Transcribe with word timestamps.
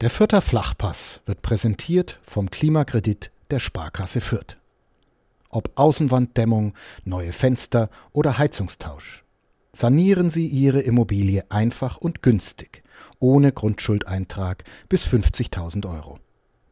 Der 0.00 0.08
Fürther 0.08 0.40
Flachpass 0.40 1.20
wird 1.26 1.42
präsentiert 1.42 2.18
vom 2.22 2.50
Klimakredit 2.50 3.30
der 3.50 3.58
Sparkasse 3.58 4.22
Fürth. 4.22 4.56
Ob 5.50 5.72
Außenwanddämmung, 5.74 6.72
neue 7.04 7.32
Fenster 7.32 7.90
oder 8.12 8.38
Heizungstausch. 8.38 9.24
Sanieren 9.72 10.30
Sie 10.30 10.46
Ihre 10.46 10.80
Immobilie 10.80 11.44
einfach 11.50 11.98
und 11.98 12.22
günstig, 12.22 12.82
ohne 13.18 13.52
Grundschuldeintrag 13.52 14.64
bis 14.88 15.04
50.000 15.04 15.86
Euro. 15.86 16.18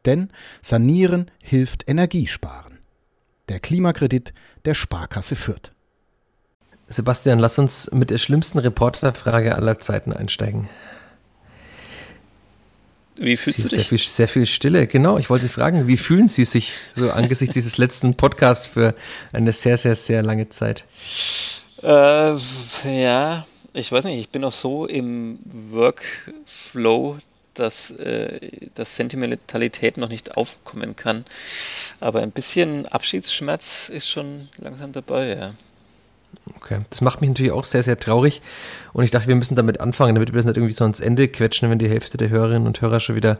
Denn 0.05 0.31
Sanieren 0.63 1.29
hilft 1.43 1.87
Energiesparen. 1.87 2.79
Der 3.47 3.59
Klimakredit 3.59 4.33
der 4.65 4.73
Sparkasse 4.73 5.35
Fürth. 5.35 5.71
Sebastian, 6.87 7.37
lass 7.37 7.59
uns 7.59 7.91
mit 7.91 8.09
der 8.09 8.17
schlimmsten 8.17 8.57
Reporterfrage 8.57 9.55
aller 9.55 9.79
Zeiten 9.79 10.13
einsteigen. 10.13 10.67
Wie 13.19 13.35
fühlst 13.35 13.59
du 13.59 13.63
dich? 13.63 13.71
Sehr 13.71 13.83
viel, 13.83 13.97
sehr 13.97 14.27
viel 14.27 14.45
Stille, 14.45 14.87
genau. 14.87 15.17
Ich 15.17 15.29
wollte 15.29 15.49
fragen, 15.49 15.87
wie 15.87 15.97
fühlen 15.97 16.29
Sie 16.29 16.45
sich 16.45 16.71
so 16.95 17.11
angesichts 17.11 17.53
dieses 17.53 17.77
letzten 17.77 18.15
Podcasts 18.15 18.67
für 18.67 18.95
eine 19.33 19.51
sehr, 19.51 19.77
sehr, 19.77 19.95
sehr 19.95 20.23
lange 20.23 20.49
Zeit? 20.49 20.85
Äh, 21.83 22.33
ja, 22.85 23.45
ich 23.73 23.91
weiß 23.91 24.05
nicht, 24.05 24.19
ich 24.19 24.29
bin 24.29 24.43
auch 24.45 24.53
so 24.53 24.85
im 24.85 25.39
Workflow, 25.43 27.17
dass, 27.53 27.91
äh, 27.91 28.39
dass 28.75 28.95
Sentimentalität 28.95 29.97
noch 29.97 30.09
nicht 30.09 30.37
aufkommen 30.37 30.95
kann. 30.95 31.25
Aber 31.99 32.21
ein 32.21 32.31
bisschen 32.31 32.85
Abschiedsschmerz 32.85 33.89
ist 33.89 34.09
schon 34.09 34.47
langsam 34.57 34.93
dabei, 34.93 35.27
ja. 35.35 35.53
Okay, 36.55 36.81
das 36.89 37.01
macht 37.01 37.21
mich 37.21 37.29
natürlich 37.29 37.51
auch 37.51 37.65
sehr, 37.65 37.83
sehr 37.83 37.99
traurig. 37.99 38.41
Und 38.93 39.03
ich 39.03 39.11
dachte, 39.11 39.27
wir 39.27 39.35
müssen 39.35 39.55
damit 39.55 39.79
anfangen, 39.79 40.15
damit 40.15 40.31
wir 40.31 40.37
das 40.37 40.45
nicht 40.45 40.57
irgendwie 40.57 40.73
so 40.73 40.83
ans 40.83 40.99
Ende 40.99 41.27
quetschen, 41.27 41.69
wenn 41.69 41.79
die 41.79 41.89
Hälfte 41.89 42.17
der 42.17 42.29
Hörerinnen 42.29 42.67
und 42.67 42.81
Hörer 42.81 42.99
schon 42.99 43.15
wieder 43.15 43.39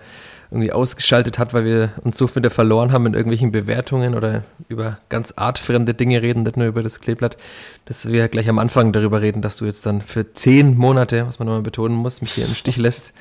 irgendwie 0.52 0.72
ausgeschaltet 0.72 1.38
hat, 1.38 1.54
weil 1.54 1.64
wir 1.64 1.92
uns 2.04 2.18
so 2.18 2.36
wieder 2.36 2.50
verloren 2.50 2.92
haben 2.92 3.06
in 3.06 3.14
irgendwelchen 3.14 3.52
Bewertungen 3.52 4.16
oder 4.16 4.44
über 4.68 4.98
ganz 5.09 5.34
artfremde 5.36 5.94
Dinge 5.94 6.23
reden, 6.23 6.42
nicht 6.42 6.58
nur 6.58 6.66
über 6.66 6.81
das 6.81 7.02
Kleeblatt, 7.02 7.38
dass 7.86 8.08
wir 8.08 8.28
gleich 8.30 8.50
am 8.50 8.58
Anfang 8.58 8.92
darüber 8.92 9.22
reden, 9.22 9.44
dass 9.44 9.58
du 9.58 9.66
jetzt 9.66 9.86
dann 9.86 10.02
für 10.02 10.34
zehn 10.34 10.76
Monate, 10.76 11.28
was 11.28 11.38
man 11.38 11.48
nochmal 11.48 11.62
betonen 11.62 11.98
muss, 11.98 12.22
mich 12.22 12.31
hier 12.31 12.46
im 12.46 12.56
Stich 12.56 12.78
lässt, 12.78 13.14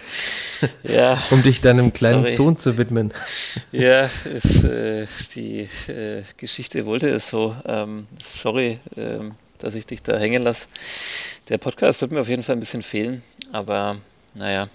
ja, 0.84 1.18
um 1.30 1.42
dich 1.42 1.60
deinem 1.60 1.92
kleinen 1.92 2.24
sorry. 2.24 2.36
Sohn 2.36 2.58
zu 2.58 2.78
widmen. 2.78 3.12
Ja, 3.72 4.08
ist, 4.24 4.64
äh, 4.64 5.06
die 5.34 5.68
äh, 5.88 6.22
Geschichte 6.36 6.86
wollte 6.86 7.08
es 7.08 7.28
so. 7.28 7.54
Ähm, 7.66 8.06
sorry, 8.22 8.78
ähm, 8.96 9.32
dass 9.58 9.74
ich 9.74 9.86
dich 9.86 10.02
da 10.02 10.16
hängen 10.16 10.42
lasse. 10.42 10.68
Der 11.48 11.58
Podcast 11.58 12.00
wird 12.00 12.12
mir 12.12 12.20
auf 12.20 12.28
jeden 12.28 12.42
Fall 12.42 12.56
ein 12.56 12.60
bisschen 12.60 12.82
fehlen, 12.82 13.22
aber 13.52 13.96
naja, 14.34 14.68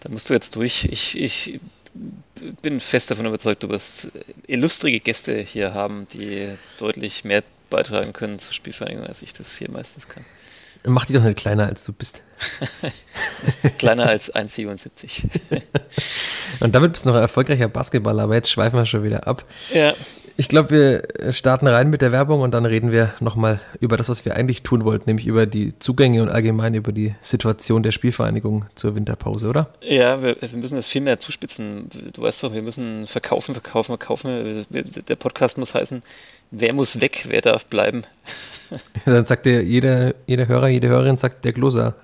da 0.00 0.08
musst 0.08 0.30
du 0.30 0.34
jetzt 0.34 0.56
durch. 0.56 0.84
Ich, 0.84 1.18
ich 1.18 1.60
bin 2.62 2.80
fest 2.80 3.10
davon 3.10 3.26
überzeugt, 3.26 3.62
du 3.62 3.68
wirst 3.68 4.08
illustrige 4.46 5.00
Gäste 5.00 5.38
hier 5.38 5.74
haben, 5.74 6.06
die 6.12 6.48
deutlich 6.78 7.24
mehr 7.24 7.42
beitragen 7.70 8.12
können 8.12 8.38
zur 8.38 8.54
Spielvereinigung, 8.54 9.06
als 9.06 9.22
ich 9.22 9.32
das 9.32 9.56
hier 9.56 9.70
meistens 9.70 10.08
kann. 10.08 10.24
Mach 10.84 11.04
die 11.04 11.12
doch 11.12 11.22
nicht 11.22 11.38
kleiner, 11.38 11.66
als 11.66 11.84
du 11.84 11.92
bist. 11.92 12.20
kleiner 13.78 14.06
als 14.06 14.34
1,77. 14.34 15.22
Und 16.60 16.74
damit 16.74 16.92
bist 16.92 17.04
du 17.04 17.10
noch 17.10 17.16
ein 17.16 17.22
erfolgreicher 17.22 17.68
Basketballer, 17.68 18.24
aber 18.24 18.34
jetzt 18.34 18.50
schweifen 18.50 18.78
wir 18.78 18.86
schon 18.86 19.04
wieder 19.04 19.26
ab. 19.26 19.44
Ja. 19.72 19.94
Ich 20.42 20.48
glaube, 20.48 20.70
wir 20.70 21.32
starten 21.32 21.68
rein 21.68 21.88
mit 21.88 22.02
der 22.02 22.10
Werbung 22.10 22.40
und 22.40 22.52
dann 22.52 22.66
reden 22.66 22.90
wir 22.90 23.14
nochmal 23.20 23.60
über 23.78 23.96
das, 23.96 24.08
was 24.08 24.24
wir 24.24 24.34
eigentlich 24.34 24.62
tun 24.62 24.84
wollten, 24.84 25.04
nämlich 25.08 25.28
über 25.28 25.46
die 25.46 25.78
Zugänge 25.78 26.20
und 26.20 26.30
allgemein 26.30 26.74
über 26.74 26.90
die 26.90 27.14
Situation 27.20 27.84
der 27.84 27.92
Spielvereinigung 27.92 28.64
zur 28.74 28.96
Winterpause, 28.96 29.46
oder? 29.46 29.72
Ja, 29.82 30.20
wir, 30.20 30.34
wir 30.40 30.48
müssen 30.58 30.74
das 30.74 30.88
viel 30.88 31.00
mehr 31.00 31.20
zuspitzen. 31.20 31.88
Du 32.12 32.22
weißt 32.22 32.42
doch, 32.42 32.52
wir 32.52 32.62
müssen 32.62 33.06
verkaufen, 33.06 33.54
verkaufen, 33.54 33.96
verkaufen. 33.96 34.66
Der 34.68 35.14
Podcast 35.14 35.58
muss 35.58 35.74
heißen, 35.74 36.02
wer 36.50 36.72
muss 36.72 37.00
weg, 37.00 37.26
wer 37.28 37.40
darf 37.40 37.66
bleiben. 37.66 38.02
dann 39.04 39.26
sagt 39.26 39.46
der, 39.46 39.62
jeder, 39.62 40.12
jeder 40.26 40.48
Hörer, 40.48 40.66
jede 40.66 40.88
Hörerin 40.88 41.18
sagt 41.18 41.44
der 41.44 41.52
Gloser. 41.52 41.94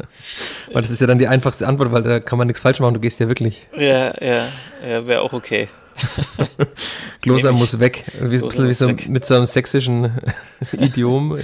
Weil 0.72 0.82
das 0.82 0.92
ist 0.92 1.00
ja 1.00 1.08
dann 1.08 1.18
die 1.18 1.26
einfachste 1.26 1.66
Antwort, 1.66 1.90
weil 1.90 2.04
da 2.04 2.20
kann 2.20 2.38
man 2.38 2.46
nichts 2.46 2.60
falsch 2.60 2.78
machen, 2.78 2.94
du 2.94 3.00
gehst 3.00 3.18
ja 3.18 3.26
wirklich. 3.26 3.66
Ja, 3.76 4.14
ja, 4.24 4.46
ja 4.88 5.06
wäre 5.08 5.22
auch 5.22 5.32
okay. 5.32 5.66
Gloser 7.20 7.52
muss 7.52 7.78
weg. 7.78 8.04
Wie, 8.20 8.38
Gloser 8.38 8.68
wie 8.68 8.74
so, 8.74 8.88
weg. 8.88 9.08
Mit 9.08 9.26
so 9.26 9.34
einem 9.34 9.46
sächsischen 9.46 10.12
Idiom. 10.72 11.38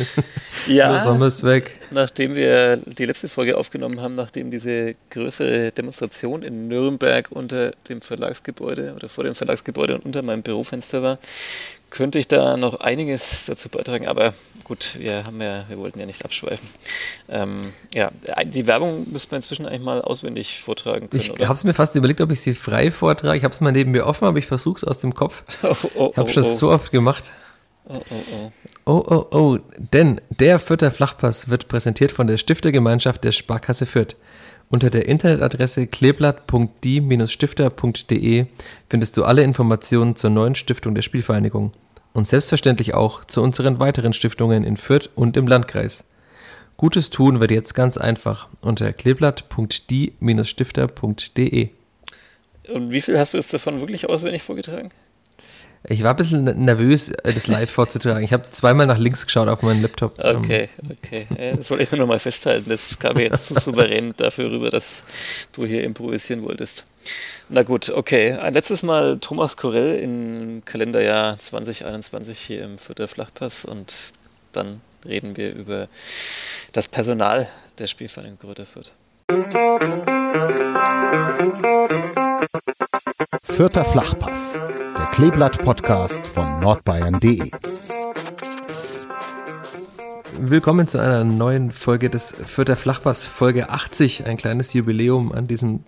Ja, 0.66 0.88
Gloser 0.88 1.14
muss 1.14 1.42
weg. 1.42 1.80
Nachdem 1.90 2.34
wir 2.34 2.76
die 2.76 3.04
letzte 3.04 3.28
Folge 3.28 3.56
aufgenommen 3.56 4.00
haben, 4.00 4.14
nachdem 4.14 4.50
diese 4.50 4.94
größere 5.10 5.72
Demonstration 5.72 6.42
in 6.42 6.68
Nürnberg 6.68 7.30
unter 7.30 7.72
dem 7.88 8.00
Verlagsgebäude 8.00 8.94
oder 8.94 9.08
vor 9.08 9.24
dem 9.24 9.34
Verlagsgebäude 9.34 9.94
und 9.94 10.04
unter 10.04 10.22
meinem 10.22 10.42
Bürofenster 10.42 11.02
war, 11.02 11.18
könnte 11.94 12.18
ich 12.18 12.26
da 12.26 12.56
noch 12.56 12.80
einiges 12.80 13.46
dazu 13.46 13.68
beitragen, 13.68 14.08
aber 14.08 14.34
gut, 14.64 14.96
wir 14.98 15.24
haben 15.24 15.40
ja, 15.40 15.64
wir 15.68 15.78
wollten 15.78 16.00
ja 16.00 16.06
nicht 16.06 16.24
abschweifen. 16.24 16.68
Ähm, 17.28 17.72
ja, 17.92 18.10
die 18.44 18.66
Werbung 18.66 19.06
müsste 19.12 19.30
man 19.30 19.38
inzwischen 19.38 19.64
eigentlich 19.64 19.82
mal 19.82 20.02
auswendig 20.02 20.60
vortragen 20.60 21.08
können. 21.08 21.22
Ich 21.22 21.30
habe 21.30 21.54
es 21.54 21.62
mir 21.62 21.72
fast 21.72 21.94
überlegt, 21.94 22.20
ob 22.20 22.32
ich 22.32 22.40
sie 22.40 22.56
frei 22.56 22.90
vortrage. 22.90 23.38
Ich 23.38 23.44
habe 23.44 23.54
es 23.54 23.60
mal 23.60 23.70
neben 23.70 23.92
mir 23.92 24.06
offen, 24.06 24.26
aber 24.26 24.38
ich 24.38 24.46
versuche 24.46 24.78
es 24.78 24.84
aus 24.84 24.98
dem 24.98 25.14
Kopf. 25.14 25.44
Oh, 25.64 25.76
oh, 25.94 26.10
ich 26.10 26.18
habe 26.18 26.30
oh, 26.30 26.34
das 26.34 26.46
oh. 26.46 26.56
so 26.56 26.70
oft 26.70 26.90
gemacht. 26.90 27.30
Oh, 27.88 28.02
oh, 28.10 28.22
oh. 28.32 28.50
Oh, 28.84 29.02
oh, 29.08 29.24
oh. 29.36 29.56
Denn 29.78 30.20
der 30.28 30.58
Fürther 30.58 30.90
Flachpass 30.90 31.48
wird 31.48 31.68
präsentiert 31.68 32.10
von 32.12 32.26
der 32.26 32.36
Stiftergemeinschaft 32.38 33.22
der 33.24 33.32
Sparkasse 33.32 33.86
Fürth. 33.86 34.16
Unter 34.68 34.90
der 34.90 35.06
Internetadresse 35.06 35.86
kleeblatt.die-stifter.de 35.86 38.46
findest 38.88 39.16
du 39.16 39.24
alle 39.24 39.42
Informationen 39.42 40.16
zur 40.16 40.28
neuen 40.30 40.54
Stiftung 40.54 40.94
der 40.94 41.02
Spielvereinigung 41.02 41.72
und 42.14 42.26
selbstverständlich 42.26 42.94
auch 42.94 43.26
zu 43.26 43.42
unseren 43.42 43.80
weiteren 43.80 44.14
Stiftungen 44.14 44.64
in 44.64 44.78
Fürth 44.78 45.10
und 45.14 45.36
im 45.36 45.46
Landkreis. 45.46 46.04
Gutes 46.78 47.10
tun 47.10 47.40
wird 47.40 47.50
jetzt 47.50 47.74
ganz 47.74 47.98
einfach 47.98 48.48
unter 48.60 48.92
kleeblatt.die-stifter.de. 48.92 51.68
Und 52.72 52.92
wie 52.92 53.00
viel 53.00 53.18
hast 53.18 53.34
du 53.34 53.38
jetzt 53.38 53.52
davon 53.52 53.80
wirklich 53.80 54.08
auswendig 54.08 54.42
vorgetragen? 54.42 54.90
Ich 55.86 56.02
war 56.02 56.10
ein 56.10 56.16
bisschen 56.16 56.44
nervös, 56.64 57.10
äh, 57.10 57.32
das 57.34 57.46
live 57.46 57.70
vorzutragen. 57.70 58.24
Ich 58.24 58.32
habe 58.32 58.48
zweimal 58.50 58.86
nach 58.86 58.96
links 58.96 59.26
geschaut 59.26 59.48
auf 59.48 59.60
meinen 59.60 59.82
Laptop. 59.82 60.18
Okay, 60.18 60.70
okay. 60.90 61.26
das 61.56 61.68
wollte 61.70 61.82
ich 61.82 61.90
nur 61.90 62.00
noch 62.00 62.06
mal 62.06 62.18
festhalten. 62.18 62.70
Das 62.70 62.98
kam 62.98 63.16
mir 63.16 63.24
jetzt 63.24 63.46
zu 63.46 63.54
souverän 63.54 64.14
dafür 64.16 64.50
rüber, 64.50 64.70
dass 64.70 65.04
du 65.52 65.66
hier 65.66 65.84
improvisieren 65.84 66.42
wolltest. 66.42 66.84
Na 67.50 67.62
gut, 67.62 67.90
okay. 67.90 68.32
Ein 68.32 68.54
letztes 68.54 68.82
Mal 68.82 69.18
Thomas 69.18 69.58
Korell 69.58 69.98
im 69.98 70.62
Kalenderjahr 70.64 71.38
2021 71.38 72.38
hier 72.38 72.64
im 72.64 72.78
Vierter 72.78 73.06
Flachpass 73.06 73.66
und 73.66 73.92
dann 74.52 74.80
reden 75.04 75.36
wir 75.36 75.54
über 75.54 75.88
das 76.72 76.88
Personal 76.88 77.46
der 77.78 77.88
Spielvereinigung 77.88 78.38
Gröter 78.38 78.64
Fürth. 78.64 78.90
Vierter 83.44 83.84
Flachpass, 83.84 84.54
der 84.54 85.04
Kleeblatt-Podcast 85.12 86.26
von 86.26 86.58
nordbayern.de. 86.60 87.50
Willkommen 90.40 90.88
zu 90.88 90.98
einer 90.98 91.22
neuen 91.22 91.70
Folge 91.70 92.10
des 92.10 92.32
Vierter 92.32 92.76
Flachpass, 92.76 93.24
Folge 93.24 93.70
80, 93.70 94.26
ein 94.26 94.36
kleines 94.36 94.72
Jubiläum 94.72 95.30
an 95.30 95.46
diesem 95.46 95.84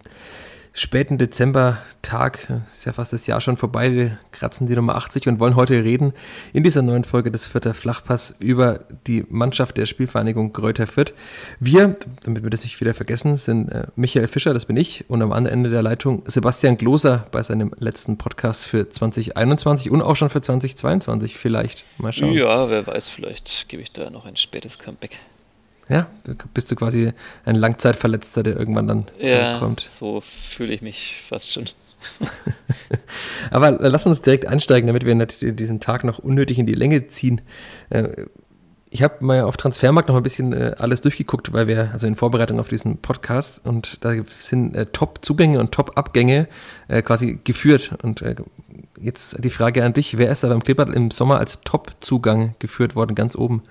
späten 0.77 1.17
Dezember-Tag. 1.17 2.63
Ist 2.69 2.85
ja 2.85 2.93
fast 2.93 3.13
das 3.13 3.27
Jahr 3.27 3.41
schon 3.41 3.57
vorbei. 3.57 3.93
Wir 3.93 4.19
kratzen 4.31 4.67
die 4.67 4.77
Nummer 4.77 4.97
80 4.97 5.27
und 5.27 5.41
wollen 5.41 5.57
heute 5.57 5.83
reden 5.83 6.13
in 6.53 6.63
dieser 6.63 6.83
neuen 6.83 7.05
Folge 7.05 7.31
des 7.31 7.47
Vierter 7.47 7.73
Flachpass 7.73 8.35
über 8.39 8.81
die 9.07 9.25
Mannschaft 9.29 9.79
der 9.79 9.87
Spielvereinigung 9.87 10.53
Kräuter 10.53 10.87
Fürth. 10.87 11.15
Wir, 11.61 11.97
damit 12.25 12.43
wir 12.43 12.51
das 12.51 12.63
nicht 12.63 12.79
wieder 12.81 12.93
vergessen, 12.93 13.37
sind 13.37 13.71
äh, 13.71 13.87
Michael 13.97 14.29
Fischer, 14.29 14.53
das 14.53 14.67
bin 14.67 14.77
ich, 14.77 15.09
und 15.09 15.23
am 15.23 15.33
anderen 15.33 15.57
Ende 15.57 15.71
der 15.71 15.83
Leitung 15.83 16.23
Sebastian 16.27 16.77
Gloser 16.77 17.27
bei 17.33 17.43
seinem 17.43 17.73
letzten 17.79 18.19
Podcast 18.19 18.67
für 18.67 18.91
2021 18.91 19.91
und 19.91 20.03
auch 20.03 20.17
schon 20.17 20.29
für 20.29 20.43
2022 20.43 21.39
vielleicht. 21.39 21.85
Mal 21.97 22.13
schauen. 22.13 22.33
Ja, 22.33 22.69
wer 22.69 22.87
weiß, 22.87 23.09
vielleicht 23.09 23.69
gebe 23.69 23.83
ich 23.83 23.93
da 23.93 24.11
noch 24.11 24.27
ein 24.27 24.37
spätes 24.37 24.79
Comeback. 24.79 25.19
Ja, 25.89 26.09
bist 26.53 26.71
du 26.71 26.77
quasi 26.77 27.13
ein 27.45 27.55
Langzeitverletzter, 27.55 28.43
der 28.43 28.57
irgendwann 28.57 28.89
dann 28.89 29.07
ja, 29.21 29.29
zurückkommt. 29.29 29.87
So 29.89 30.21
fühle 30.21 30.75
ich 30.75 30.83
mich 30.83 31.19
fast 31.29 31.53
schon. 31.53 31.67
Aber 33.51 33.71
lass 33.71 34.07
uns 34.07 34.21
direkt 34.21 34.47
einsteigen, 34.47 34.89
damit 34.89 35.07
wir 35.07 35.15
nicht 35.15 35.43
diesen 35.43 35.81
Tag 35.81 36.03
noch 36.03 36.19
unnötig 36.19 36.59
in 36.59 36.67
die 36.67 36.75
Länge 36.75 37.07
ziehen. 37.07 37.41
Äh, 37.91 38.27
ich 38.91 39.03
habe 39.03 39.25
mal 39.25 39.43
auf 39.43 39.57
Transfermarkt 39.57 40.09
noch 40.09 40.17
ein 40.17 40.23
bisschen 40.23 40.53
äh, 40.53 40.75
alles 40.79 41.03
durchgeguckt, 41.03 41.53
weil 41.53 41.69
wir, 41.69 41.91
also 41.93 42.07
in 42.07 42.17
Vorbereitung 42.17 42.59
auf 42.59 42.69
diesen 42.69 42.99
Podcast, 42.99 43.61
und 43.65 43.99
da 44.01 44.13
sind 44.39 44.75
äh, 44.75 44.87
Top-Zugänge 44.87 45.61
und 45.61 45.73
Top-Abgänge 45.73 46.49
quasi 47.03 47.41
geführt. 47.43 47.93
Und 48.03 48.25
jetzt 49.01 49.43
die 49.43 49.51
Frage 49.51 49.85
an 49.85 49.93
dich: 49.93 50.19
Wer 50.19 50.31
ist 50.31 50.43
da 50.43 50.49
beim 50.49 50.63
Clipper 50.63 50.93
im 50.93 51.11
Sommer 51.11 51.39
als 51.39 51.61
Top-Zugang 51.63 52.55
geführt 52.59 52.95
worden, 52.95 53.15
ganz 53.15 53.37
oben? 53.37 53.63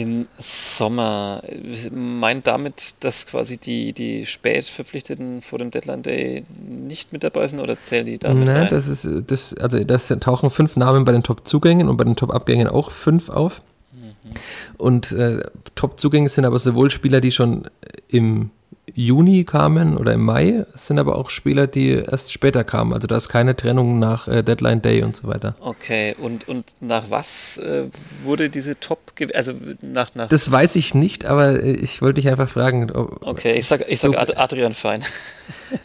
Im 0.00 0.28
Sommer. 0.38 1.42
Meint 1.90 2.46
damit, 2.46 3.02
dass 3.04 3.26
quasi 3.26 3.58
die, 3.58 3.92
die 3.92 4.26
Spätverpflichteten 4.26 5.42
vor 5.42 5.58
dem 5.58 5.70
Deadline 5.70 6.02
Day 6.02 6.44
nicht 6.68 7.12
mit 7.12 7.24
dabei 7.24 7.48
sind 7.48 7.60
oder 7.60 7.80
zählen 7.80 8.06
die 8.06 8.18
damit? 8.18 8.46
Nein, 8.46 8.68
das 8.70 8.86
ist, 8.86 9.08
das, 9.26 9.54
also 9.54 9.82
das 9.82 10.08
tauchen 10.20 10.50
fünf 10.50 10.76
Namen 10.76 11.04
bei 11.04 11.12
den 11.12 11.22
Top-Zugängen 11.22 11.88
und 11.88 11.96
bei 11.96 12.04
den 12.04 12.14
Top-Abgängen 12.14 12.68
auch 12.68 12.92
fünf 12.92 13.28
auf. 13.28 13.62
Mhm. 13.92 14.34
Und 14.76 15.12
äh, 15.12 15.42
Top-Zugänge 15.74 16.28
sind 16.28 16.44
aber 16.44 16.58
sowohl 16.58 16.90
Spieler, 16.90 17.20
die 17.20 17.32
schon 17.32 17.68
im 18.08 18.50
Juni 18.98 19.44
kamen 19.44 19.96
oder 19.96 20.12
im 20.14 20.24
Mai. 20.24 20.64
Es 20.74 20.88
sind 20.88 20.98
aber 20.98 21.16
auch 21.16 21.30
Spieler, 21.30 21.68
die 21.68 21.90
erst 21.90 22.32
später 22.32 22.64
kamen. 22.64 22.92
Also 22.92 23.06
da 23.06 23.16
ist 23.16 23.28
keine 23.28 23.54
Trennung 23.54 24.00
nach 24.00 24.26
äh, 24.26 24.42
Deadline 24.42 24.82
Day 24.82 25.04
und 25.04 25.14
so 25.14 25.28
weiter. 25.28 25.54
Okay, 25.60 26.16
und, 26.18 26.48
und 26.48 26.64
nach 26.80 27.08
was 27.08 27.58
äh, 27.58 27.84
wurde 28.22 28.50
diese 28.50 28.80
Top, 28.80 28.98
also 29.34 29.52
nach, 29.82 30.16
nach. 30.16 30.26
Das 30.26 30.50
weiß 30.50 30.74
ich 30.74 30.94
nicht, 30.94 31.26
aber 31.26 31.62
äh, 31.62 31.70
ich 31.70 32.02
wollte 32.02 32.20
dich 32.20 32.28
einfach 32.28 32.48
fragen. 32.48 32.90
Ob, 32.90 33.22
okay, 33.24 33.52
ich 33.52 33.68
sag, 33.68 33.88
ich 33.88 34.00
sag 34.00 34.14
so, 34.14 34.18
Adrian 34.18 34.74
Fein. 34.74 35.04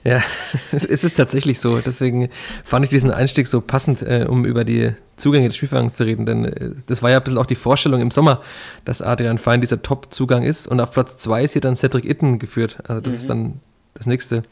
ja, 0.04 0.24
es 0.72 1.04
ist 1.04 1.16
tatsächlich 1.16 1.60
so. 1.60 1.82
Deswegen 1.82 2.30
fand 2.64 2.84
ich 2.84 2.90
diesen 2.90 3.12
Einstieg 3.12 3.48
so 3.48 3.62
passend, 3.62 4.02
äh, 4.02 4.26
um 4.28 4.44
über 4.44 4.64
die 4.64 4.92
Zugänge 5.18 5.48
des 5.48 5.58
Spielverlangs 5.58 5.96
zu 5.96 6.04
reden, 6.04 6.26
denn 6.26 6.46
äh, 6.46 6.72
das 6.88 7.02
war 7.02 7.10
ja 7.10 7.18
ein 7.18 7.24
bisschen 7.24 7.38
auch 7.38 7.46
die 7.46 7.56
Vorstellung 7.56 8.02
im 8.02 8.12
Sommer, 8.12 8.42
dass 8.86 9.02
Adrian 9.02 9.38
Fein 9.38 9.62
dieser 9.62 9.82
Top-Zugang 9.82 10.44
ist 10.44 10.68
und 10.68 10.80
auf 10.80 10.92
Platz 10.92 11.18
2 11.18 11.44
ist 11.44 11.54
hier 11.54 11.62
dann 11.62 11.76
Cedric 11.76 12.06
Itten 12.06 12.40
geführt. 12.40 12.78
Also 12.88 13.02
das 13.02 13.14
mhm. 13.14 13.20
ist 13.20 13.30
dann 13.30 13.60
das 13.94 14.08
nächste. 14.08 14.44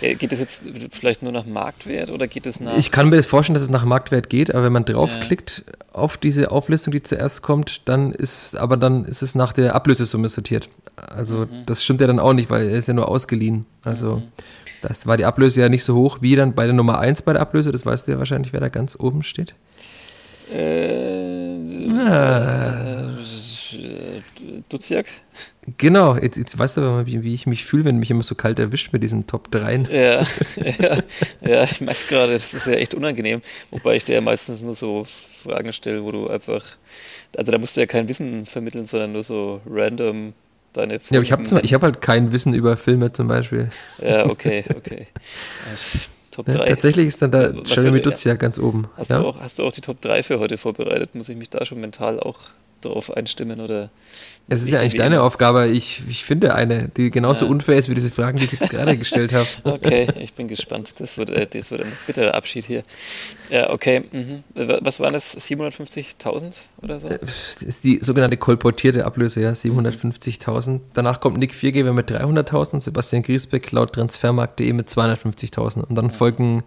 Geht 0.00 0.32
es 0.32 0.40
jetzt 0.40 0.68
vielleicht 0.90 1.22
nur 1.22 1.32
nach 1.32 1.46
Marktwert 1.46 2.10
oder 2.10 2.26
geht 2.26 2.46
es 2.46 2.60
nach. 2.60 2.76
Ich 2.76 2.90
kann 2.90 3.08
mir 3.08 3.22
vorstellen, 3.22 3.54
dass 3.54 3.62
es 3.62 3.70
nach 3.70 3.84
Marktwert 3.84 4.28
geht, 4.28 4.52
aber 4.52 4.64
wenn 4.64 4.72
man 4.72 4.84
draufklickt 4.84 5.64
ja. 5.66 5.74
auf 5.92 6.16
diese 6.16 6.50
Auflistung, 6.50 6.92
die 6.92 7.02
zuerst 7.02 7.42
kommt, 7.42 7.88
dann 7.88 8.12
ist, 8.12 8.56
aber 8.56 8.76
dann 8.76 9.04
ist 9.04 9.22
es 9.22 9.34
nach 9.34 9.52
der 9.52 9.74
Ablösesumme 9.74 10.28
sortiert. 10.28 10.68
Also 10.96 11.46
mhm. 11.46 11.64
das 11.66 11.84
stimmt 11.84 12.00
ja 12.00 12.06
dann 12.06 12.18
auch 12.18 12.32
nicht, 12.32 12.50
weil 12.50 12.68
er 12.68 12.76
ist 12.76 12.88
ja 12.88 12.94
nur 12.94 13.08
ausgeliehen. 13.08 13.66
Also 13.84 14.16
mhm. 14.16 14.22
das 14.82 15.06
war 15.06 15.16
die 15.16 15.24
Ablöse 15.24 15.60
ja 15.60 15.68
nicht 15.68 15.84
so 15.84 15.94
hoch 15.94 16.18
wie 16.20 16.34
dann 16.34 16.54
bei 16.54 16.64
der 16.64 16.74
Nummer 16.74 16.98
1 16.98 17.22
bei 17.22 17.32
der 17.32 17.42
Ablöse. 17.42 17.70
Das 17.70 17.86
weißt 17.86 18.08
du 18.08 18.12
ja 18.12 18.18
wahrscheinlich, 18.18 18.52
wer 18.52 18.60
da 18.60 18.68
ganz 18.68 18.96
oben 18.98 19.22
steht. 19.22 19.54
Äh, 20.52 21.58
ah. 22.08 23.16
Duziak? 24.68 25.06
Genau, 25.76 26.16
jetzt, 26.16 26.36
jetzt 26.36 26.58
weißt 26.58 26.76
du 26.76 26.80
aber 26.80 26.90
mal, 26.92 27.06
wie, 27.06 27.22
wie 27.22 27.34
ich 27.34 27.46
mich 27.46 27.64
fühle, 27.64 27.84
wenn 27.84 27.98
mich 27.98 28.10
immer 28.10 28.22
so 28.22 28.34
kalt 28.34 28.58
erwischt 28.58 28.92
mit 28.92 29.02
diesen 29.02 29.26
Top 29.26 29.50
3. 29.50 29.86
Ja, 29.90 30.26
ja, 30.78 30.98
ja 31.40 31.64
ich 31.64 31.80
merke 31.80 31.98
es 31.98 32.06
gerade, 32.06 32.32
das 32.32 32.54
ist 32.54 32.66
ja 32.66 32.74
echt 32.74 32.94
unangenehm. 32.94 33.40
Wobei 33.70 33.96
ich 33.96 34.04
dir 34.04 34.14
ja 34.14 34.20
meistens 34.20 34.62
nur 34.62 34.74
so 34.74 35.06
Fragen 35.42 35.72
stelle, 35.72 36.04
wo 36.04 36.12
du 36.12 36.28
einfach, 36.28 36.64
also 37.36 37.52
da 37.52 37.58
musst 37.58 37.76
du 37.76 37.80
ja 37.80 37.86
kein 37.86 38.08
Wissen 38.08 38.46
vermitteln, 38.46 38.86
sondern 38.86 39.12
nur 39.12 39.22
so 39.22 39.60
random 39.68 40.32
deine 40.72 41.00
Folgen. 41.00 41.24
Ja, 41.24 41.34
aber 41.34 41.64
ich 41.64 41.74
habe 41.74 41.74
hab 41.74 41.82
halt 41.82 42.00
kein 42.00 42.32
Wissen 42.32 42.54
über 42.54 42.76
Filme 42.76 43.12
zum 43.12 43.28
Beispiel. 43.28 43.68
Ja, 44.02 44.26
okay, 44.26 44.64
okay. 44.74 45.06
Top 46.38 46.46
3. 46.46 46.52
Ja, 46.52 46.66
tatsächlich 46.66 47.08
ist 47.08 47.20
dann 47.20 47.32
da 47.32 47.50
Jeremy 47.50 48.00
Dutzia 48.00 48.34
ganz 48.34 48.60
oben. 48.60 48.88
Hast, 48.96 49.10
ja? 49.10 49.18
du 49.18 49.26
auch, 49.26 49.40
hast 49.40 49.58
du 49.58 49.64
auch 49.64 49.72
die 49.72 49.80
Top 49.80 50.00
3 50.00 50.22
für 50.22 50.38
heute 50.38 50.56
vorbereitet? 50.56 51.16
Muss 51.16 51.28
ich 51.28 51.36
mich 51.36 51.50
da 51.50 51.64
schon 51.66 51.80
mental 51.80 52.20
auch 52.20 52.38
darauf 52.80 53.10
einstimmen 53.10 53.60
oder 53.60 53.90
es 54.50 54.62
ist 54.62 54.70
ja 54.70 54.80
eigentlich 54.80 54.96
deine 54.96 55.22
Aufgabe. 55.22 55.68
Ich, 55.68 56.02
ich 56.08 56.24
finde 56.24 56.54
eine, 56.54 56.88
die 56.88 57.10
genauso 57.10 57.44
ja. 57.44 57.50
unfair 57.50 57.76
ist 57.76 57.90
wie 57.90 57.94
diese 57.94 58.10
Fragen, 58.10 58.38
die 58.38 58.46
ich 58.46 58.52
jetzt 58.52 58.70
gerade 58.70 58.96
gestellt 58.96 59.32
habe. 59.32 59.46
Okay, 59.78 60.08
ich 60.18 60.32
bin 60.32 60.48
gespannt. 60.48 60.98
Das 60.98 61.18
wird, 61.18 61.30
äh, 61.30 61.46
das 61.46 61.70
wird 61.70 61.82
ein 61.82 61.92
bitterer 62.06 62.34
Abschied 62.34 62.64
hier. 62.64 62.82
Ja, 63.50 63.70
okay. 63.70 64.02
Mhm. 64.10 64.44
Was 64.54 64.98
waren 65.00 65.12
das? 65.12 65.36
750.000 65.38 66.54
oder 66.82 66.98
so? 66.98 67.08
Das 67.08 67.62
ist 67.62 67.84
die 67.84 67.98
sogenannte 68.00 68.36
kolportierte 68.38 69.04
Ablöse, 69.04 69.42
ja. 69.42 69.50
750.000. 69.50 70.80
Danach 70.94 71.20
kommt 71.20 71.38
Nick 71.38 71.54
Viergeber 71.54 71.92
mit 71.92 72.10
300.000, 72.10 72.80
Sebastian 72.80 73.22
Griesbeck 73.22 73.70
laut 73.72 73.92
Transfermarkt.de 73.92 74.72
mit 74.72 74.88
250.000. 74.88 75.84
Und 75.84 75.94
dann 75.94 76.06
mhm. 76.06 76.12
folgen 76.12 76.62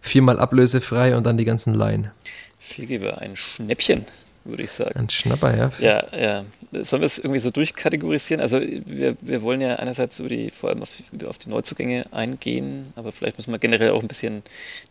viermal 0.00 0.38
Ablöse 0.38 0.80
frei 0.80 1.16
und 1.16 1.24
dann 1.24 1.36
die 1.36 1.44
ganzen 1.44 1.74
Laien. 1.74 2.10
Viergeber, 2.58 3.18
ein 3.18 3.36
Schnäppchen 3.36 4.06
würde 4.46 4.62
ich 4.62 4.70
sagen. 4.70 4.98
Ein 4.98 5.10
Schnapper, 5.10 5.56
ja. 5.56 5.72
Ja, 5.78 6.04
ja. 6.18 6.44
Sollen 6.82 7.02
wir 7.02 7.06
es 7.06 7.18
irgendwie 7.18 7.40
so 7.40 7.50
durchkategorisieren? 7.50 8.40
Also 8.40 8.60
wir, 8.60 9.16
wir 9.20 9.42
wollen 9.42 9.60
ja 9.60 9.76
einerseits 9.76 10.18
über 10.20 10.28
die, 10.28 10.50
vor 10.50 10.70
allem 10.70 10.82
auf, 10.82 10.90
auf 11.26 11.38
die 11.38 11.48
Neuzugänge 11.48 12.06
eingehen, 12.12 12.92
aber 12.96 13.12
vielleicht 13.12 13.38
müssen 13.38 13.52
wir 13.52 13.58
generell 13.58 13.90
auch 13.90 14.02
ein 14.02 14.08
bisschen 14.08 14.42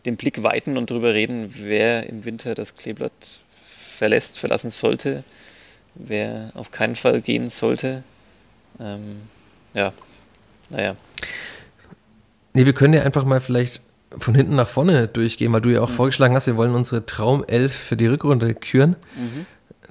den 0.04 0.16
Blick 0.16 0.42
weiten 0.42 0.76
und 0.76 0.90
darüber 0.90 1.14
reden, 1.14 1.54
wer 1.58 2.08
im 2.08 2.24
Winter 2.24 2.54
das 2.54 2.74
Kleeblatt 2.74 3.12
verlässt, 3.96 4.38
verlassen 4.38 4.70
sollte, 4.70 5.24
wer 5.94 6.52
auf 6.54 6.70
keinen 6.70 6.96
Fall 6.96 7.20
gehen 7.20 7.50
sollte. 7.50 8.02
Ähm, 8.78 9.22
ja, 9.74 9.92
naja. 10.70 10.96
Nee, 12.52 12.64
wir 12.64 12.72
können 12.72 12.94
ja 12.94 13.02
einfach 13.02 13.24
mal 13.24 13.40
vielleicht 13.40 13.80
von 14.18 14.34
hinten 14.34 14.54
nach 14.54 14.68
vorne 14.68 15.08
durchgehen, 15.08 15.52
weil 15.52 15.60
du 15.60 15.70
ja 15.70 15.80
auch 15.80 15.90
mhm. 15.90 15.94
vorgeschlagen 15.94 16.34
hast, 16.34 16.46
wir 16.46 16.56
wollen 16.56 16.74
unsere 16.74 17.06
Traumelf 17.06 17.74
für 17.74 17.96
die 17.96 18.06
Rückrunde 18.06 18.54
küren. 18.54 18.96
Mhm. 19.16 19.46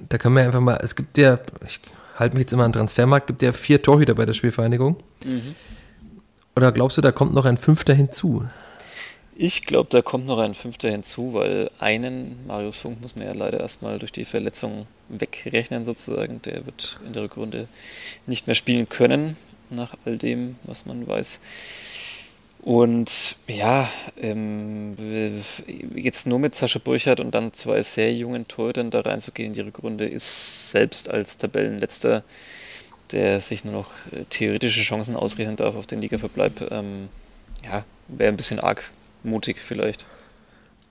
Da 0.08 0.18
können 0.18 0.36
wir 0.36 0.44
einfach 0.44 0.60
mal, 0.60 0.78
es 0.82 0.96
gibt 0.96 1.18
ja, 1.18 1.38
ich 1.66 1.80
halte 2.16 2.34
mich 2.36 2.42
jetzt 2.42 2.52
immer 2.52 2.64
an 2.64 2.72
Transfermarkt, 2.72 3.26
gibt 3.26 3.42
ja 3.42 3.52
vier 3.52 3.82
Torhüter 3.82 4.14
bei 4.14 4.26
der 4.26 4.32
Spielvereinigung. 4.32 4.96
Mhm. 5.24 5.54
Oder 6.54 6.72
glaubst 6.72 6.96
du, 6.96 7.02
da 7.02 7.12
kommt 7.12 7.34
noch 7.34 7.44
ein 7.44 7.58
Fünfter 7.58 7.94
hinzu? 7.94 8.44
Ich 9.38 9.66
glaube, 9.66 9.90
da 9.90 10.00
kommt 10.00 10.24
noch 10.24 10.38
ein 10.38 10.54
Fünfter 10.54 10.88
hinzu, 10.88 11.34
weil 11.34 11.70
einen, 11.78 12.46
Marius 12.46 12.78
Funk, 12.78 13.02
muss 13.02 13.16
man 13.16 13.26
ja 13.26 13.34
leider 13.34 13.60
erstmal 13.60 13.98
durch 13.98 14.12
die 14.12 14.24
Verletzung 14.24 14.86
wegrechnen 15.10 15.84
sozusagen. 15.84 16.40
Der 16.42 16.64
wird 16.64 16.98
in 17.04 17.12
der 17.12 17.24
Rückrunde 17.24 17.68
nicht 18.26 18.46
mehr 18.46 18.54
spielen 18.54 18.88
können, 18.88 19.36
nach 19.68 19.94
all 20.06 20.16
dem, 20.16 20.56
was 20.64 20.86
man 20.86 21.06
weiß. 21.06 21.40
Und 22.66 23.36
ja, 23.46 23.88
ähm, 24.20 24.96
jetzt 25.94 26.26
nur 26.26 26.40
mit 26.40 26.56
Sascha 26.56 26.80
Burchardt 26.82 27.20
und 27.20 27.32
dann 27.32 27.52
zwei 27.52 27.80
sehr 27.82 28.12
jungen 28.12 28.48
Torhütern 28.48 28.90
da 28.90 29.02
reinzugehen 29.02 29.50
in 29.50 29.52
die 29.52 29.60
Rückrunde, 29.60 30.04
ist 30.04 30.72
selbst 30.72 31.08
als 31.08 31.36
Tabellenletzter, 31.36 32.24
der 33.12 33.40
sich 33.40 33.64
nur 33.64 33.72
noch 33.72 33.90
äh, 34.10 34.24
theoretische 34.30 34.82
Chancen 34.82 35.14
ausrechnen 35.14 35.54
darf 35.54 35.76
auf 35.76 35.86
den 35.86 36.00
Ligaverbleib, 36.00 36.72
ähm, 36.72 37.08
ja, 37.64 37.84
wäre 38.08 38.30
ein 38.30 38.36
bisschen 38.36 38.58
arg 38.58 38.90
mutig 39.22 39.58
vielleicht. 39.60 40.04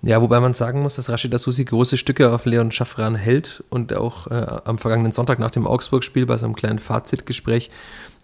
Ja, 0.02 0.22
wobei 0.22 0.40
man 0.40 0.54
sagen 0.54 0.82
muss, 0.82 0.96
dass 0.96 1.10
Rashida 1.10 1.38
Susi 1.38 1.66
große 1.66 1.98
Stücke 1.98 2.32
auf 2.32 2.46
Leon 2.46 2.72
Schaffran 2.72 3.16
hält 3.16 3.64
und 3.70 3.94
auch 3.94 4.28
äh, 4.28 4.62
am 4.64 4.78
vergangenen 4.78 5.12
Sonntag 5.12 5.40
nach 5.40 5.52
dem 5.52 5.68
Augsburg-Spiel 5.68 6.26
bei 6.26 6.38
so 6.38 6.46
einem 6.46 6.56
kleinen 6.56 6.80
Fazitgespräch 6.80 7.70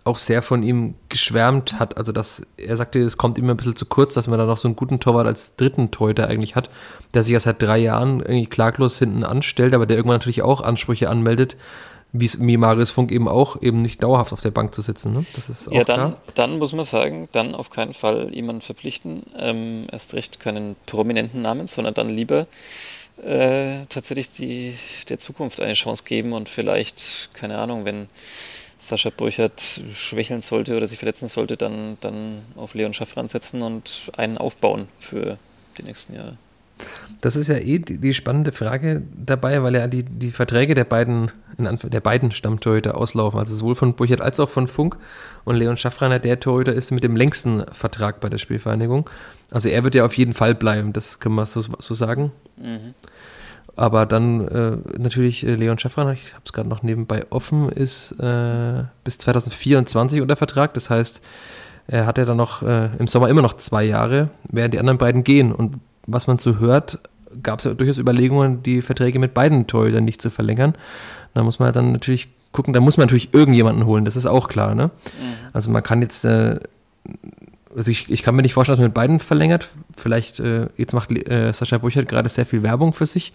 auch 0.03 0.17
sehr 0.17 0.41
von 0.41 0.63
ihm 0.63 0.95
geschwärmt 1.09 1.79
hat. 1.79 1.97
Also, 1.97 2.11
dass 2.11 2.41
er 2.57 2.75
sagte, 2.75 2.99
es 2.99 3.17
kommt 3.17 3.37
ihm 3.37 3.49
ein 3.49 3.57
bisschen 3.57 3.75
zu 3.75 3.85
kurz, 3.85 4.13
dass 4.13 4.27
man 4.27 4.39
da 4.39 4.45
noch 4.45 4.57
so 4.57 4.67
einen 4.67 4.75
guten 4.75 4.99
Torwart 4.99 5.27
als 5.27 5.55
dritten 5.55 5.91
Torhüter 5.91 6.27
eigentlich 6.27 6.55
hat, 6.55 6.69
der 7.13 7.23
sich 7.23 7.33
ja 7.33 7.39
seit 7.39 7.61
drei 7.61 7.77
Jahren 7.77 8.19
irgendwie 8.19 8.47
klaglos 8.47 8.97
hinten 8.97 9.23
anstellt, 9.23 9.73
aber 9.73 9.85
der 9.85 9.97
irgendwann 9.97 10.17
natürlich 10.17 10.41
auch 10.41 10.61
Ansprüche 10.61 11.09
anmeldet, 11.09 11.55
wie 12.13 12.57
Marius 12.57 12.91
Funk 12.91 13.11
eben 13.11 13.27
auch, 13.27 13.61
eben 13.61 13.81
nicht 13.81 14.03
dauerhaft 14.03 14.33
auf 14.33 14.41
der 14.41 14.51
Bank 14.51 14.73
zu 14.73 14.81
sitzen. 14.81 15.13
Ne? 15.13 15.25
Das 15.33 15.49
ist 15.49 15.69
auch 15.69 15.73
ja, 15.73 15.83
dann, 15.83 15.99
klar. 15.99 16.17
dann 16.35 16.57
muss 16.57 16.73
man 16.73 16.83
sagen, 16.83 17.29
dann 17.31 17.55
auf 17.55 17.69
keinen 17.69 17.93
Fall 17.93 18.33
jemanden 18.33 18.61
verpflichten, 18.61 19.23
ähm, 19.37 19.87
erst 19.91 20.13
recht 20.13 20.39
keinen 20.39 20.75
prominenten 20.87 21.41
Namen, 21.41 21.67
sondern 21.67 21.93
dann 21.93 22.09
lieber 22.09 22.47
äh, 23.23 23.85
tatsächlich 23.87 24.31
die, 24.31 24.75
der 25.07 25.19
Zukunft 25.19 25.61
eine 25.61 25.73
Chance 25.73 26.03
geben 26.03 26.33
und 26.33 26.49
vielleicht, 26.49 27.29
keine 27.33 27.57
Ahnung, 27.59 27.85
wenn 27.85 28.07
Sascha 28.91 29.09
Burchardt 29.09 29.81
schwächeln 29.93 30.41
sollte 30.41 30.75
oder 30.75 30.85
sich 30.85 30.99
verletzen 30.99 31.29
sollte, 31.29 31.55
dann, 31.55 31.97
dann 32.01 32.41
auf 32.57 32.73
Leon 32.73 32.93
Schaffran 32.93 33.29
setzen 33.29 33.61
und 33.61 34.11
einen 34.17 34.37
aufbauen 34.37 34.89
für 34.99 35.37
die 35.77 35.83
nächsten 35.83 36.13
Jahre. 36.13 36.37
Das 37.21 37.37
ist 37.37 37.47
ja 37.47 37.55
eh 37.55 37.79
die, 37.79 37.99
die, 37.99 38.13
spannende 38.13 38.51
Frage 38.51 39.01
dabei, 39.15 39.63
weil 39.63 39.75
ja 39.75 39.87
die, 39.87 40.03
die 40.03 40.31
Verträge 40.31 40.75
der 40.75 40.83
beiden, 40.83 41.31
der 41.57 42.01
beiden 42.01 42.31
Stammtorhüter 42.31 42.97
auslaufen, 42.97 43.39
also 43.39 43.55
sowohl 43.55 43.75
von 43.75 43.93
Burchert 43.93 44.19
als 44.19 44.41
auch 44.41 44.49
von 44.49 44.67
Funk. 44.67 44.97
Und 45.45 45.55
Leon 45.55 45.77
Schaffraner, 45.77 46.19
der 46.19 46.41
Torhüter, 46.41 46.73
ist 46.73 46.91
mit 46.91 47.03
dem 47.03 47.15
längsten 47.15 47.63
Vertrag 47.71 48.19
bei 48.19 48.27
der 48.27 48.39
Spielvereinigung. 48.39 49.09
Also 49.51 49.69
er 49.69 49.85
wird 49.85 49.95
ja 49.95 50.05
auf 50.05 50.17
jeden 50.17 50.33
Fall 50.33 50.53
bleiben, 50.53 50.91
das 50.91 51.19
können 51.19 51.35
wir 51.35 51.45
so, 51.45 51.61
so 51.61 51.93
sagen. 51.93 52.31
Mhm. 52.57 52.93
Aber 53.75 54.05
dann 54.05 54.47
äh, 54.47 54.77
natürlich 54.99 55.45
äh, 55.45 55.55
Leon 55.55 55.79
Schaffran, 55.79 56.11
ich 56.13 56.33
habe 56.33 56.43
es 56.45 56.53
gerade 56.53 56.69
noch 56.69 56.83
nebenbei 56.83 57.23
offen, 57.29 57.69
ist 57.69 58.11
äh, 58.19 58.83
bis 59.03 59.17
2024 59.19 60.21
unter 60.21 60.35
Vertrag. 60.35 60.73
Das 60.73 60.89
heißt, 60.89 61.21
er 61.87 62.05
hat 62.05 62.17
ja 62.17 62.25
dann 62.25 62.37
noch 62.37 62.61
äh, 62.61 62.89
im 62.99 63.07
Sommer 63.07 63.29
immer 63.29 63.41
noch 63.41 63.53
zwei 63.53 63.83
Jahre, 63.83 64.29
während 64.49 64.73
die 64.73 64.79
anderen 64.79 64.97
beiden 64.97 65.23
gehen. 65.23 65.51
Und 65.51 65.79
was 66.05 66.27
man 66.27 66.37
so 66.37 66.59
hört, 66.59 66.99
gab 67.43 67.59
es 67.59 67.65
ja 67.65 67.73
durchaus 67.73 67.97
Überlegungen, 67.97 68.63
die 68.63 68.81
Verträge 68.81 69.19
mit 69.19 69.33
beiden 69.33 69.67
Torhütern 69.67 70.03
nicht 70.03 70.21
zu 70.21 70.29
verlängern. 70.29 70.75
Da 71.33 71.43
muss 71.43 71.59
man 71.59 71.71
dann 71.73 71.91
natürlich 71.91 72.29
gucken, 72.51 72.73
da 72.73 72.81
muss 72.81 72.97
man 72.97 73.05
natürlich 73.05 73.33
irgendjemanden 73.33 73.85
holen, 73.85 74.05
das 74.05 74.15
ist 74.15 74.25
auch 74.25 74.49
klar. 74.49 74.75
Ne? 74.75 74.87
Mhm. 74.87 75.33
Also 75.53 75.71
man 75.71 75.83
kann 75.83 76.01
jetzt 76.01 76.25
äh, 76.25 76.59
also 77.75 77.91
ich, 77.91 78.09
ich 78.09 78.23
kann 78.23 78.35
mir 78.35 78.41
nicht 78.41 78.53
vorstellen, 78.53 78.77
dass 78.77 78.81
man 78.81 78.89
mit 78.89 78.93
beiden 78.93 79.19
verlängert. 79.19 79.69
Vielleicht, 79.95 80.39
äh, 80.39 80.67
jetzt 80.77 80.93
macht 80.93 81.11
äh, 81.11 81.53
Sascha 81.53 81.77
Burchert 81.77 82.07
gerade 82.07 82.29
sehr 82.29 82.45
viel 82.45 82.63
Werbung 82.63 82.93
für 82.93 83.05
sich. 83.05 83.33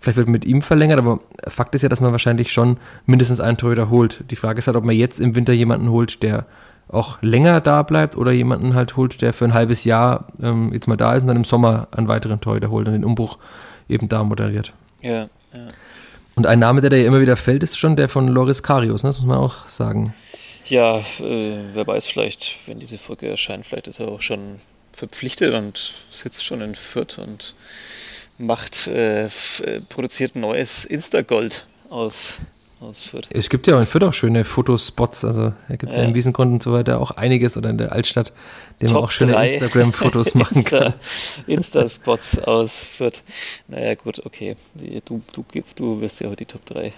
Vielleicht 0.00 0.18
wird 0.18 0.28
mit 0.28 0.44
ihm 0.44 0.62
verlängert, 0.62 0.98
aber 0.98 1.20
Fakt 1.48 1.74
ist 1.74 1.82
ja, 1.82 1.88
dass 1.88 2.00
man 2.00 2.12
wahrscheinlich 2.12 2.52
schon 2.52 2.76
mindestens 3.06 3.40
einen 3.40 3.56
Torhüter 3.56 3.90
holt. 3.90 4.24
Die 4.30 4.36
Frage 4.36 4.58
ist 4.58 4.66
halt, 4.66 4.76
ob 4.76 4.84
man 4.84 4.94
jetzt 4.94 5.20
im 5.20 5.34
Winter 5.34 5.52
jemanden 5.52 5.90
holt, 5.90 6.22
der 6.22 6.46
auch 6.88 7.20
länger 7.22 7.60
da 7.60 7.82
bleibt 7.82 8.16
oder 8.16 8.30
jemanden 8.30 8.74
halt 8.74 8.96
holt, 8.96 9.20
der 9.22 9.32
für 9.32 9.44
ein 9.44 9.54
halbes 9.54 9.84
Jahr 9.84 10.26
ähm, 10.40 10.72
jetzt 10.72 10.86
mal 10.86 10.96
da 10.96 11.14
ist 11.14 11.22
und 11.22 11.28
dann 11.28 11.36
im 11.36 11.44
Sommer 11.44 11.88
einen 11.92 12.08
weiteren 12.08 12.40
Torhüter 12.40 12.70
holt 12.70 12.86
und 12.86 12.92
den 12.92 13.04
Umbruch 13.04 13.38
eben 13.88 14.08
da 14.08 14.22
moderiert. 14.22 14.72
Ja, 15.00 15.12
ja. 15.12 15.28
Und 16.36 16.46
ein 16.46 16.58
Name, 16.58 16.82
der 16.82 16.90
da 16.90 16.96
ja 16.96 17.06
immer 17.06 17.20
wieder 17.20 17.36
fällt, 17.36 17.62
ist 17.62 17.78
schon 17.78 17.96
der 17.96 18.10
von 18.10 18.28
Loris 18.28 18.62
Karius, 18.62 19.02
ne? 19.02 19.08
das 19.08 19.18
muss 19.18 19.26
man 19.26 19.38
auch 19.38 19.66
sagen. 19.66 20.14
Ja, 20.68 20.98
äh, 20.98 21.74
wer 21.74 21.86
weiß, 21.86 22.06
vielleicht, 22.06 22.56
wenn 22.66 22.80
diese 22.80 22.98
Folge 22.98 23.28
erscheint, 23.28 23.64
vielleicht 23.64 23.86
ist 23.86 24.00
er 24.00 24.08
auch 24.08 24.20
schon 24.20 24.60
verpflichtet 24.92 25.54
und 25.54 25.94
sitzt 26.10 26.44
schon 26.44 26.60
in 26.60 26.74
Fürth 26.74 27.18
und 27.18 27.54
macht, 28.36 28.88
äh, 28.88 29.26
äh 29.26 29.80
produziert 29.88 30.34
neues 30.34 30.84
Insta-Gold 30.84 31.66
aus 31.88 32.34
aus 32.86 33.02
Fürth. 33.02 33.26
Es 33.30 33.48
gibt 33.48 33.66
ja 33.66 33.76
auch 33.76 33.80
in 33.80 33.86
Fürth 33.86 34.04
auch 34.04 34.14
schöne 34.14 34.44
Fotospots, 34.44 35.24
also 35.24 35.52
da 35.68 35.76
gibt 35.76 35.90
es 35.90 35.96
ja. 35.96 36.02
ja. 36.02 36.08
im 36.08 36.14
Wiesengrund 36.14 36.52
und 36.52 36.62
so 36.62 36.72
weiter 36.72 37.00
auch 37.00 37.10
einiges 37.10 37.56
oder 37.56 37.70
in 37.70 37.78
der 37.78 37.92
Altstadt, 37.92 38.32
dem 38.80 38.92
man 38.92 39.02
auch 39.02 39.10
schöne 39.10 39.34
Instagram-Fotos 39.44 40.34
machen 40.34 40.64
kann. 40.64 40.94
Insta-Spots 41.46 42.38
aus 42.40 42.78
Fürth. 42.78 43.22
Naja, 43.68 43.94
gut, 43.94 44.24
okay. 44.24 44.56
Du, 45.04 45.22
du, 45.32 45.44
du 45.74 46.00
wirst 46.00 46.20
ja 46.20 46.28
heute 46.28 46.44
die 46.44 46.46
Top 46.46 46.64
3 46.66 46.86
ähm, 46.86 46.92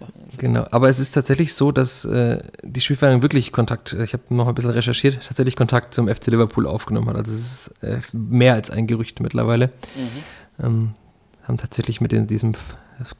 machen. 0.00 0.12
Genau, 0.38 0.66
aber 0.70 0.88
es 0.88 0.98
ist 0.98 1.12
tatsächlich 1.12 1.54
so, 1.54 1.72
dass 1.72 2.04
äh, 2.04 2.38
die 2.62 2.80
Spielvereinigung 2.80 3.22
wirklich 3.22 3.52
Kontakt, 3.52 3.92
ich 3.92 4.12
habe 4.12 4.22
noch 4.30 4.48
ein 4.48 4.54
bisschen 4.54 4.70
recherchiert, 4.70 5.20
tatsächlich 5.26 5.56
Kontakt 5.56 5.94
zum 5.94 6.08
FC 6.08 6.28
Liverpool 6.28 6.66
aufgenommen 6.66 7.08
hat. 7.08 7.16
Also 7.16 7.34
es 7.34 7.40
ist 7.40 7.82
äh, 7.82 8.00
mehr 8.12 8.54
als 8.54 8.70
ein 8.70 8.86
Gerücht 8.86 9.20
mittlerweile. 9.20 9.68
Mhm. 9.94 10.64
Ähm, 10.64 10.94
haben 11.46 11.58
tatsächlich 11.58 12.00
mit 12.00 12.12
in 12.12 12.26
diesem 12.26 12.54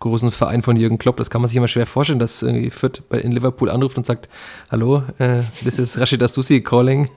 großen 0.01 0.31
Verein 0.31 0.63
von 0.63 0.77
Jürgen 0.77 0.99
Klopp. 0.99 1.17
Das 1.17 1.31
kann 1.31 1.41
man 1.41 1.49
sich 1.49 1.57
immer 1.57 1.69
schwer 1.69 1.87
vorstellen, 1.87 2.19
dass 2.19 2.43
irgendwie 2.43 2.71
Fürth 2.71 3.03
in 3.11 3.33
Liverpool 3.33 3.71
anruft 3.71 3.97
und 3.97 4.07
sagt, 4.07 4.29
hallo, 4.71 5.03
uh, 5.21 5.41
this 5.65 5.79
is 5.79 5.99
Rashid 5.99 6.23
Asusi 6.23 6.63
calling. 6.63 7.09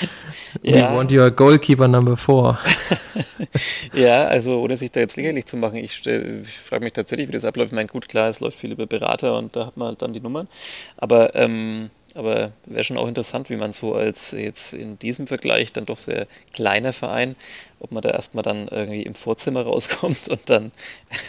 ja. 0.62 0.92
We 0.92 0.96
want 0.96 1.12
your 1.12 1.30
goalkeeper 1.30 1.88
number 1.88 2.16
four. 2.16 2.58
ja, 3.94 4.24
also 4.24 4.60
ohne 4.60 4.76
sich 4.76 4.90
da 4.90 5.00
jetzt 5.00 5.16
lächerlich 5.16 5.46
zu 5.46 5.56
machen, 5.56 5.76
ich, 5.76 6.06
ich 6.06 6.48
frage 6.48 6.84
mich 6.84 6.92
tatsächlich, 6.92 7.28
wie 7.28 7.32
das 7.32 7.44
abläuft. 7.44 7.72
Ich 7.72 7.76
meine, 7.76 7.88
gut, 7.88 8.08
klar, 8.08 8.28
es 8.28 8.40
läuft 8.40 8.58
viel 8.58 8.72
über 8.72 8.86
Berater 8.86 9.36
und 9.38 9.56
da 9.56 9.66
hat 9.66 9.76
man 9.76 9.88
halt 9.88 10.02
dann 10.02 10.12
die 10.12 10.20
Nummern. 10.20 10.48
Aber 10.96 11.34
ähm, 11.34 11.90
aber 12.14 12.52
wäre 12.66 12.84
schon 12.84 12.98
auch 12.98 13.08
interessant, 13.08 13.50
wie 13.50 13.56
man 13.56 13.72
so 13.72 13.94
als 13.94 14.32
jetzt 14.32 14.72
in 14.72 14.98
diesem 14.98 15.26
Vergleich 15.26 15.72
dann 15.72 15.86
doch 15.86 15.98
sehr 15.98 16.26
kleiner 16.52 16.92
Verein, 16.92 17.36
ob 17.80 17.92
man 17.92 18.02
da 18.02 18.10
erstmal 18.10 18.42
dann 18.42 18.68
irgendwie 18.68 19.02
im 19.02 19.14
Vorzimmer 19.14 19.62
rauskommt 19.66 20.28
und 20.28 20.48
dann 20.48 20.72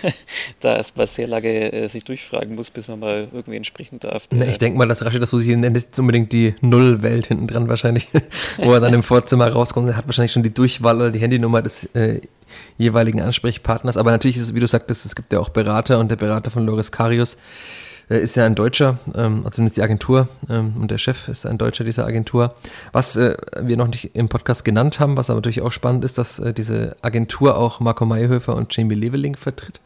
da 0.60 0.76
erstmal 0.76 1.08
sehr 1.08 1.28
lange 1.28 1.72
äh, 1.72 1.88
sich 1.88 2.04
durchfragen 2.04 2.56
muss, 2.56 2.72
bis 2.72 2.88
man 2.88 3.00
mal 3.00 3.28
irgendwie 3.32 3.58
entsprechen 3.58 4.00
darf. 4.00 4.30
Ne, 4.32 4.52
ich 4.52 4.58
denke 4.58 4.78
mal, 4.78 4.88
dass 4.88 5.04
Rashid 5.04 5.28
Susi 5.28 5.56
nennt 5.56 5.78
jetzt 5.78 5.98
unbedingt 6.00 6.32
die 6.32 6.56
Nullwelt 6.62 7.28
hinten 7.28 7.48
dran 7.48 7.68
wahrscheinlich, 7.68 8.08
wo 8.58 8.74
er 8.74 8.80
dann 8.80 8.94
im 8.94 9.04
Vorzimmer 9.04 9.50
rauskommt. 9.50 9.90
Er 9.90 9.98
hat 9.98 10.06
wahrscheinlich 10.06 10.32
schon 10.32 10.44
die 10.44 10.54
Durchwahl 10.54 10.98
oder 10.98 11.12
die 11.12 11.20
Handynummer 11.20 11.62
des 11.62 11.86
äh, 11.96 12.22
jeweiligen 12.78 13.22
Ansprechpartners. 13.22 13.98
Aber 13.98 14.12
natürlich 14.12 14.38
ist 14.38 14.44
es, 14.44 14.54
wie 14.54 14.60
du 14.60 14.68
sagtest, 14.68 15.06
es 15.06 15.16
gibt 15.16 15.34
ja 15.34 15.40
auch 15.40 15.50
Berater 15.50 16.00
und 16.00 16.10
der 16.10 16.18
Berater 16.18 16.52
von 16.52 16.66
Loris 16.66 16.92
Karius 16.92 17.38
ist 18.10 18.36
ja 18.36 18.46
ein 18.46 18.56
Deutscher, 18.56 19.00
ähm, 19.16 19.38
also 19.40 19.52
zumindest 19.52 19.78
die 19.78 19.82
Agentur 19.82 20.28
ähm, 20.50 20.74
und 20.80 20.92
der 20.92 20.98
Chef 20.98 21.28
ist 21.28 21.46
ein 21.46 21.58
Deutscher 21.58 21.84
dieser 21.84 22.06
Agentur. 22.06 22.56
Was 22.92 23.16
äh, 23.16 23.38
wir 23.62 23.78
noch 23.78 23.88
nicht 23.88 24.16
im 24.16 24.30
Podcast 24.30 24.66
genannt 24.66 25.00
haben, 25.00 25.18
was 25.18 25.30
aber 25.30 25.38
natürlich 25.38 25.62
auch 25.62 25.72
spannend 25.72 26.04
ist, 26.06 26.18
dass 26.18 26.40
äh, 26.40 26.54
diese 26.54 26.96
Agentur 27.02 27.58
auch 27.58 27.80
Marco 27.80 28.06
Mayhöfer 28.06 28.56
und 28.56 28.76
Jamie 28.76 28.96
Leveling 28.96 29.36
vertritt, 29.36 29.80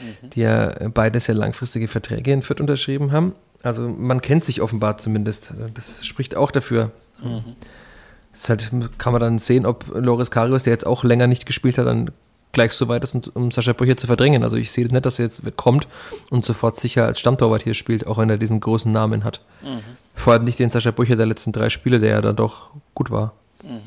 mhm. 0.00 0.30
die 0.30 0.40
ja 0.40 0.72
beide 0.92 1.20
sehr 1.20 1.34
langfristige 1.34 1.88
Verträge 1.88 2.32
in 2.32 2.42
Fürth 2.42 2.60
unterschrieben 2.60 3.12
haben. 3.12 3.34
Also 3.62 3.88
man 3.88 4.22
kennt 4.22 4.44
sich 4.44 4.62
offenbar 4.62 4.98
zumindest. 4.98 5.52
Das 5.74 6.06
spricht 6.06 6.36
auch 6.36 6.52
dafür. 6.52 6.92
Mhm. 7.22 7.56
Das 8.32 8.48
halt, 8.48 8.70
kann 8.98 9.12
man 9.12 9.20
dann 9.20 9.38
sehen, 9.38 9.66
ob 9.66 9.86
Loris 9.92 10.30
Karius, 10.30 10.62
der 10.62 10.72
jetzt 10.72 10.86
auch 10.86 11.02
länger 11.02 11.26
nicht 11.26 11.44
gespielt 11.44 11.76
hat, 11.76 11.86
dann 11.86 12.12
gleich 12.52 12.72
so 12.72 12.88
weit 12.88 13.04
ist, 13.04 13.14
um 13.34 13.50
Sascha 13.50 13.72
Brücher 13.72 13.96
zu 13.96 14.06
verdrängen. 14.06 14.42
Also 14.42 14.56
ich 14.56 14.70
sehe 14.70 14.86
nicht, 14.86 15.04
dass 15.04 15.18
er 15.18 15.26
jetzt 15.26 15.42
kommt 15.56 15.86
und 16.30 16.44
sofort 16.44 16.78
sicher 16.80 17.04
als 17.04 17.20
Stammtorwart 17.20 17.62
hier 17.62 17.74
spielt, 17.74 18.06
auch 18.06 18.18
wenn 18.18 18.30
er 18.30 18.38
diesen 18.38 18.60
großen 18.60 18.90
Namen 18.90 19.24
hat. 19.24 19.40
Mhm. 19.62 19.80
Vor 20.14 20.32
allem 20.32 20.44
nicht 20.44 20.58
den 20.58 20.70
Sascha 20.70 20.90
Brücher 20.90 21.16
der 21.16 21.26
letzten 21.26 21.52
drei 21.52 21.70
Spiele, 21.70 22.00
der 22.00 22.10
ja 22.10 22.20
dann 22.20 22.36
doch 22.36 22.70
gut 22.94 23.10
war. 23.10 23.34
Mhm. 23.62 23.80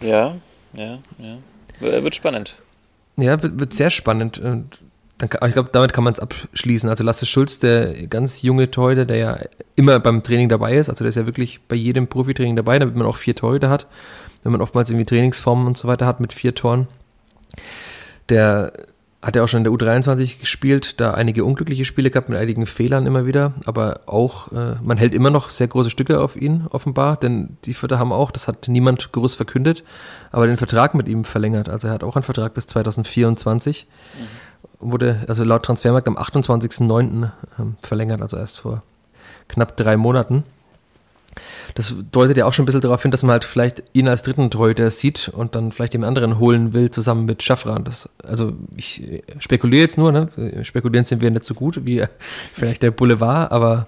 Ja, 0.00 0.34
ja, 0.72 0.98
ja. 1.18 1.38
Wird 1.80 2.14
spannend. 2.14 2.56
Ja, 3.16 3.42
wird, 3.42 3.60
wird 3.60 3.74
sehr 3.74 3.90
spannend. 3.90 4.38
Und 4.38 4.78
dann, 5.18 5.28
ich 5.46 5.52
glaube, 5.52 5.70
damit 5.72 5.92
kann 5.92 6.04
man 6.04 6.12
es 6.14 6.20
abschließen. 6.20 6.88
Also 6.88 7.04
Lasse 7.04 7.26
Schulz, 7.26 7.58
der 7.58 8.06
ganz 8.06 8.42
junge 8.42 8.70
Torhüter, 8.70 9.04
der 9.04 9.16
ja 9.16 9.38
immer 9.76 10.00
beim 10.00 10.22
Training 10.22 10.48
dabei 10.48 10.76
ist, 10.76 10.88
also 10.88 11.04
der 11.04 11.10
ist 11.10 11.16
ja 11.16 11.26
wirklich 11.26 11.60
bei 11.68 11.76
jedem 11.76 12.06
Profitraining 12.06 12.56
dabei, 12.56 12.78
damit 12.78 12.96
man 12.96 13.06
auch 13.06 13.16
vier 13.16 13.34
Torhüter 13.34 13.68
hat. 13.68 13.86
Wenn 14.42 14.52
man 14.52 14.62
oftmals 14.62 14.88
irgendwie 14.88 15.04
Trainingsformen 15.04 15.66
und 15.66 15.76
so 15.76 15.86
weiter 15.86 16.06
hat 16.06 16.20
mit 16.20 16.32
vier 16.32 16.54
Toren. 16.54 16.88
Der 18.28 18.72
hat 19.22 19.36
ja 19.36 19.44
auch 19.44 19.48
schon 19.48 19.58
in 19.58 19.64
der 19.64 19.72
U23 19.72 20.40
gespielt, 20.40 21.00
da 21.00 21.12
einige 21.12 21.44
unglückliche 21.44 21.84
Spiele 21.84 22.10
gehabt 22.10 22.30
mit 22.30 22.38
einigen 22.38 22.64
Fehlern 22.66 23.06
immer 23.06 23.26
wieder, 23.26 23.52
aber 23.66 24.00
auch, 24.06 24.50
äh, 24.52 24.76
man 24.82 24.96
hält 24.96 25.14
immer 25.14 25.28
noch 25.30 25.50
sehr 25.50 25.68
große 25.68 25.90
Stücke 25.90 26.20
auf 26.20 26.36
ihn, 26.36 26.66
offenbar, 26.70 27.16
denn 27.16 27.58
die 27.66 27.74
Vierter 27.74 27.98
haben 27.98 28.12
auch, 28.12 28.30
das 28.30 28.48
hat 28.48 28.68
niemand 28.68 29.12
groß 29.12 29.34
verkündet, 29.34 29.84
aber 30.32 30.46
den 30.46 30.56
Vertrag 30.56 30.94
mit 30.94 31.06
ihm 31.06 31.24
verlängert. 31.24 31.68
Also 31.68 31.88
er 31.88 31.94
hat 31.94 32.04
auch 32.04 32.16
einen 32.16 32.22
Vertrag 32.22 32.54
bis 32.54 32.66
2024, 32.68 33.86
mhm. 34.80 34.90
wurde 34.90 35.20
also 35.28 35.44
laut 35.44 35.64
Transfermarkt 35.64 36.08
am 36.08 36.16
28.09. 36.16 37.24
Äh, 37.24 37.28
verlängert, 37.86 38.22
also 38.22 38.38
erst 38.38 38.60
vor 38.60 38.82
knapp 39.48 39.76
drei 39.76 39.98
Monaten 39.98 40.44
das 41.74 41.94
deutet 42.10 42.36
ja 42.36 42.46
auch 42.46 42.52
schon 42.52 42.64
ein 42.64 42.66
bisschen 42.66 42.80
darauf 42.80 43.02
hin, 43.02 43.10
dass 43.10 43.22
man 43.22 43.32
halt 43.32 43.44
vielleicht 43.44 43.82
ihn 43.92 44.08
als 44.08 44.22
dritten 44.22 44.50
Torhüter 44.50 44.90
sieht 44.90 45.28
und 45.28 45.54
dann 45.54 45.72
vielleicht 45.72 45.94
den 45.94 46.04
anderen 46.04 46.38
holen 46.38 46.72
will, 46.72 46.90
zusammen 46.90 47.24
mit 47.24 47.42
Schaffran. 47.42 47.84
Das, 47.84 48.08
also 48.22 48.52
ich 48.76 49.22
spekuliere 49.38 49.82
jetzt 49.82 49.98
nur, 49.98 50.12
ne? 50.12 50.28
spekulieren 50.62 51.04
sind 51.04 51.20
wir 51.20 51.30
nicht 51.30 51.44
so 51.44 51.54
gut 51.54 51.84
wie 51.84 52.04
vielleicht 52.54 52.82
der 52.82 52.90
Boulevard, 52.90 53.52
aber 53.52 53.86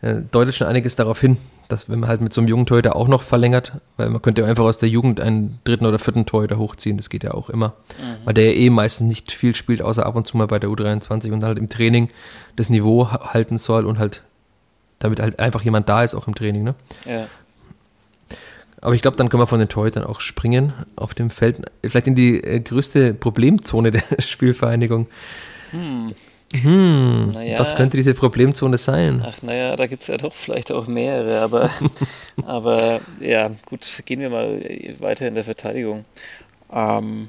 äh, 0.00 0.16
deutet 0.30 0.54
schon 0.54 0.66
einiges 0.66 0.96
darauf 0.96 1.20
hin, 1.20 1.38
dass 1.68 1.88
wenn 1.88 2.00
man 2.00 2.08
halt 2.08 2.20
mit 2.20 2.32
so 2.32 2.40
einem 2.40 2.48
jungen 2.48 2.66
Torhüter 2.66 2.96
auch 2.96 3.08
noch 3.08 3.22
verlängert, 3.22 3.72
weil 3.96 4.08
man 4.08 4.22
könnte 4.22 4.42
ja 4.42 4.48
einfach 4.48 4.64
aus 4.64 4.78
der 4.78 4.88
Jugend 4.88 5.20
einen 5.20 5.58
dritten 5.64 5.86
oder 5.86 5.98
vierten 5.98 6.24
Torhüter 6.24 6.58
hochziehen, 6.58 6.96
das 6.96 7.10
geht 7.10 7.24
ja 7.24 7.34
auch 7.34 7.50
immer, 7.50 7.74
mhm. 7.98 8.24
weil 8.24 8.34
der 8.34 8.46
ja 8.46 8.52
eh 8.52 8.70
meistens 8.70 9.08
nicht 9.08 9.32
viel 9.32 9.54
spielt, 9.54 9.82
außer 9.82 10.06
ab 10.06 10.16
und 10.16 10.26
zu 10.26 10.36
mal 10.36 10.46
bei 10.46 10.58
der 10.58 10.70
U23 10.70 11.32
und 11.32 11.44
halt 11.44 11.58
im 11.58 11.68
Training 11.68 12.08
das 12.56 12.70
Niveau 12.70 13.10
halten 13.10 13.58
soll 13.58 13.84
und 13.84 13.98
halt 13.98 14.22
damit 14.98 15.20
halt 15.20 15.38
einfach 15.38 15.62
jemand 15.62 15.88
da 15.88 16.02
ist, 16.02 16.14
auch 16.14 16.26
im 16.26 16.34
Training. 16.34 16.64
Ne? 16.64 16.74
Ja. 17.04 17.26
Aber 18.80 18.94
ich 18.94 19.02
glaube, 19.02 19.16
dann 19.16 19.28
können 19.28 19.42
wir 19.42 19.46
von 19.46 19.58
den 19.58 19.68
Torhütern 19.68 20.04
auch 20.04 20.20
springen 20.20 20.72
auf 20.96 21.14
dem 21.14 21.30
Feld. 21.30 21.62
Vielleicht 21.82 22.06
in 22.06 22.14
die 22.14 22.42
äh, 22.42 22.60
größte 22.60 23.14
Problemzone 23.14 23.90
der 23.92 24.02
Spielvereinigung. 24.20 25.06
Hm. 25.70 26.14
Hm, 26.54 27.30
naja. 27.32 27.58
Was 27.58 27.76
könnte 27.76 27.98
diese 27.98 28.14
Problemzone 28.14 28.78
sein? 28.78 29.22
Ach 29.22 29.42
naja, 29.42 29.76
da 29.76 29.86
gibt 29.86 30.02
es 30.02 30.08
ja 30.08 30.16
doch 30.16 30.34
vielleicht 30.34 30.72
auch 30.72 30.86
mehrere, 30.86 31.40
aber, 31.40 31.68
aber 32.46 33.00
ja, 33.20 33.50
gut, 33.66 33.86
gehen 34.06 34.20
wir 34.20 34.30
mal 34.30 34.62
weiter 34.98 35.28
in 35.28 35.34
der 35.34 35.44
Verteidigung. 35.44 36.06
Ähm, 36.72 37.28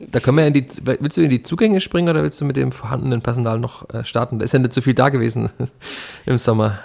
da 0.00 0.20
können 0.20 0.38
wir 0.38 0.46
in 0.46 0.54
die, 0.54 0.66
willst 0.82 1.16
du 1.16 1.22
in 1.22 1.30
die 1.30 1.42
Zugänge 1.42 1.80
springen 1.80 2.08
oder 2.08 2.22
willst 2.22 2.40
du 2.40 2.44
mit 2.44 2.56
dem 2.56 2.72
vorhandenen 2.72 3.20
Personal 3.20 3.58
noch 3.58 3.88
äh, 3.90 4.04
starten? 4.04 4.38
Da 4.38 4.44
ist 4.44 4.52
ja 4.52 4.58
nicht 4.58 4.72
so 4.72 4.80
viel 4.80 4.94
da 4.94 5.10
gewesen 5.10 5.50
im 6.26 6.38
Sommer. 6.38 6.78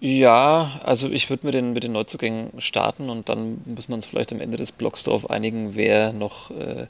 Ja, 0.00 0.80
also 0.84 1.08
ich 1.08 1.30
würde 1.30 1.46
mit 1.46 1.54
den, 1.54 1.72
mit 1.72 1.84
den 1.84 1.92
Neuzugängen 1.92 2.50
starten 2.58 3.08
und 3.08 3.28
dann 3.28 3.62
muss 3.64 3.88
man 3.88 3.96
uns 3.98 4.06
vielleicht 4.06 4.32
am 4.32 4.40
Ende 4.40 4.58
des 4.58 4.72
Blogs 4.72 5.04
darauf 5.04 5.30
einigen, 5.30 5.74
wer 5.74 6.12
noch 6.12 6.50
äh, 6.50 6.86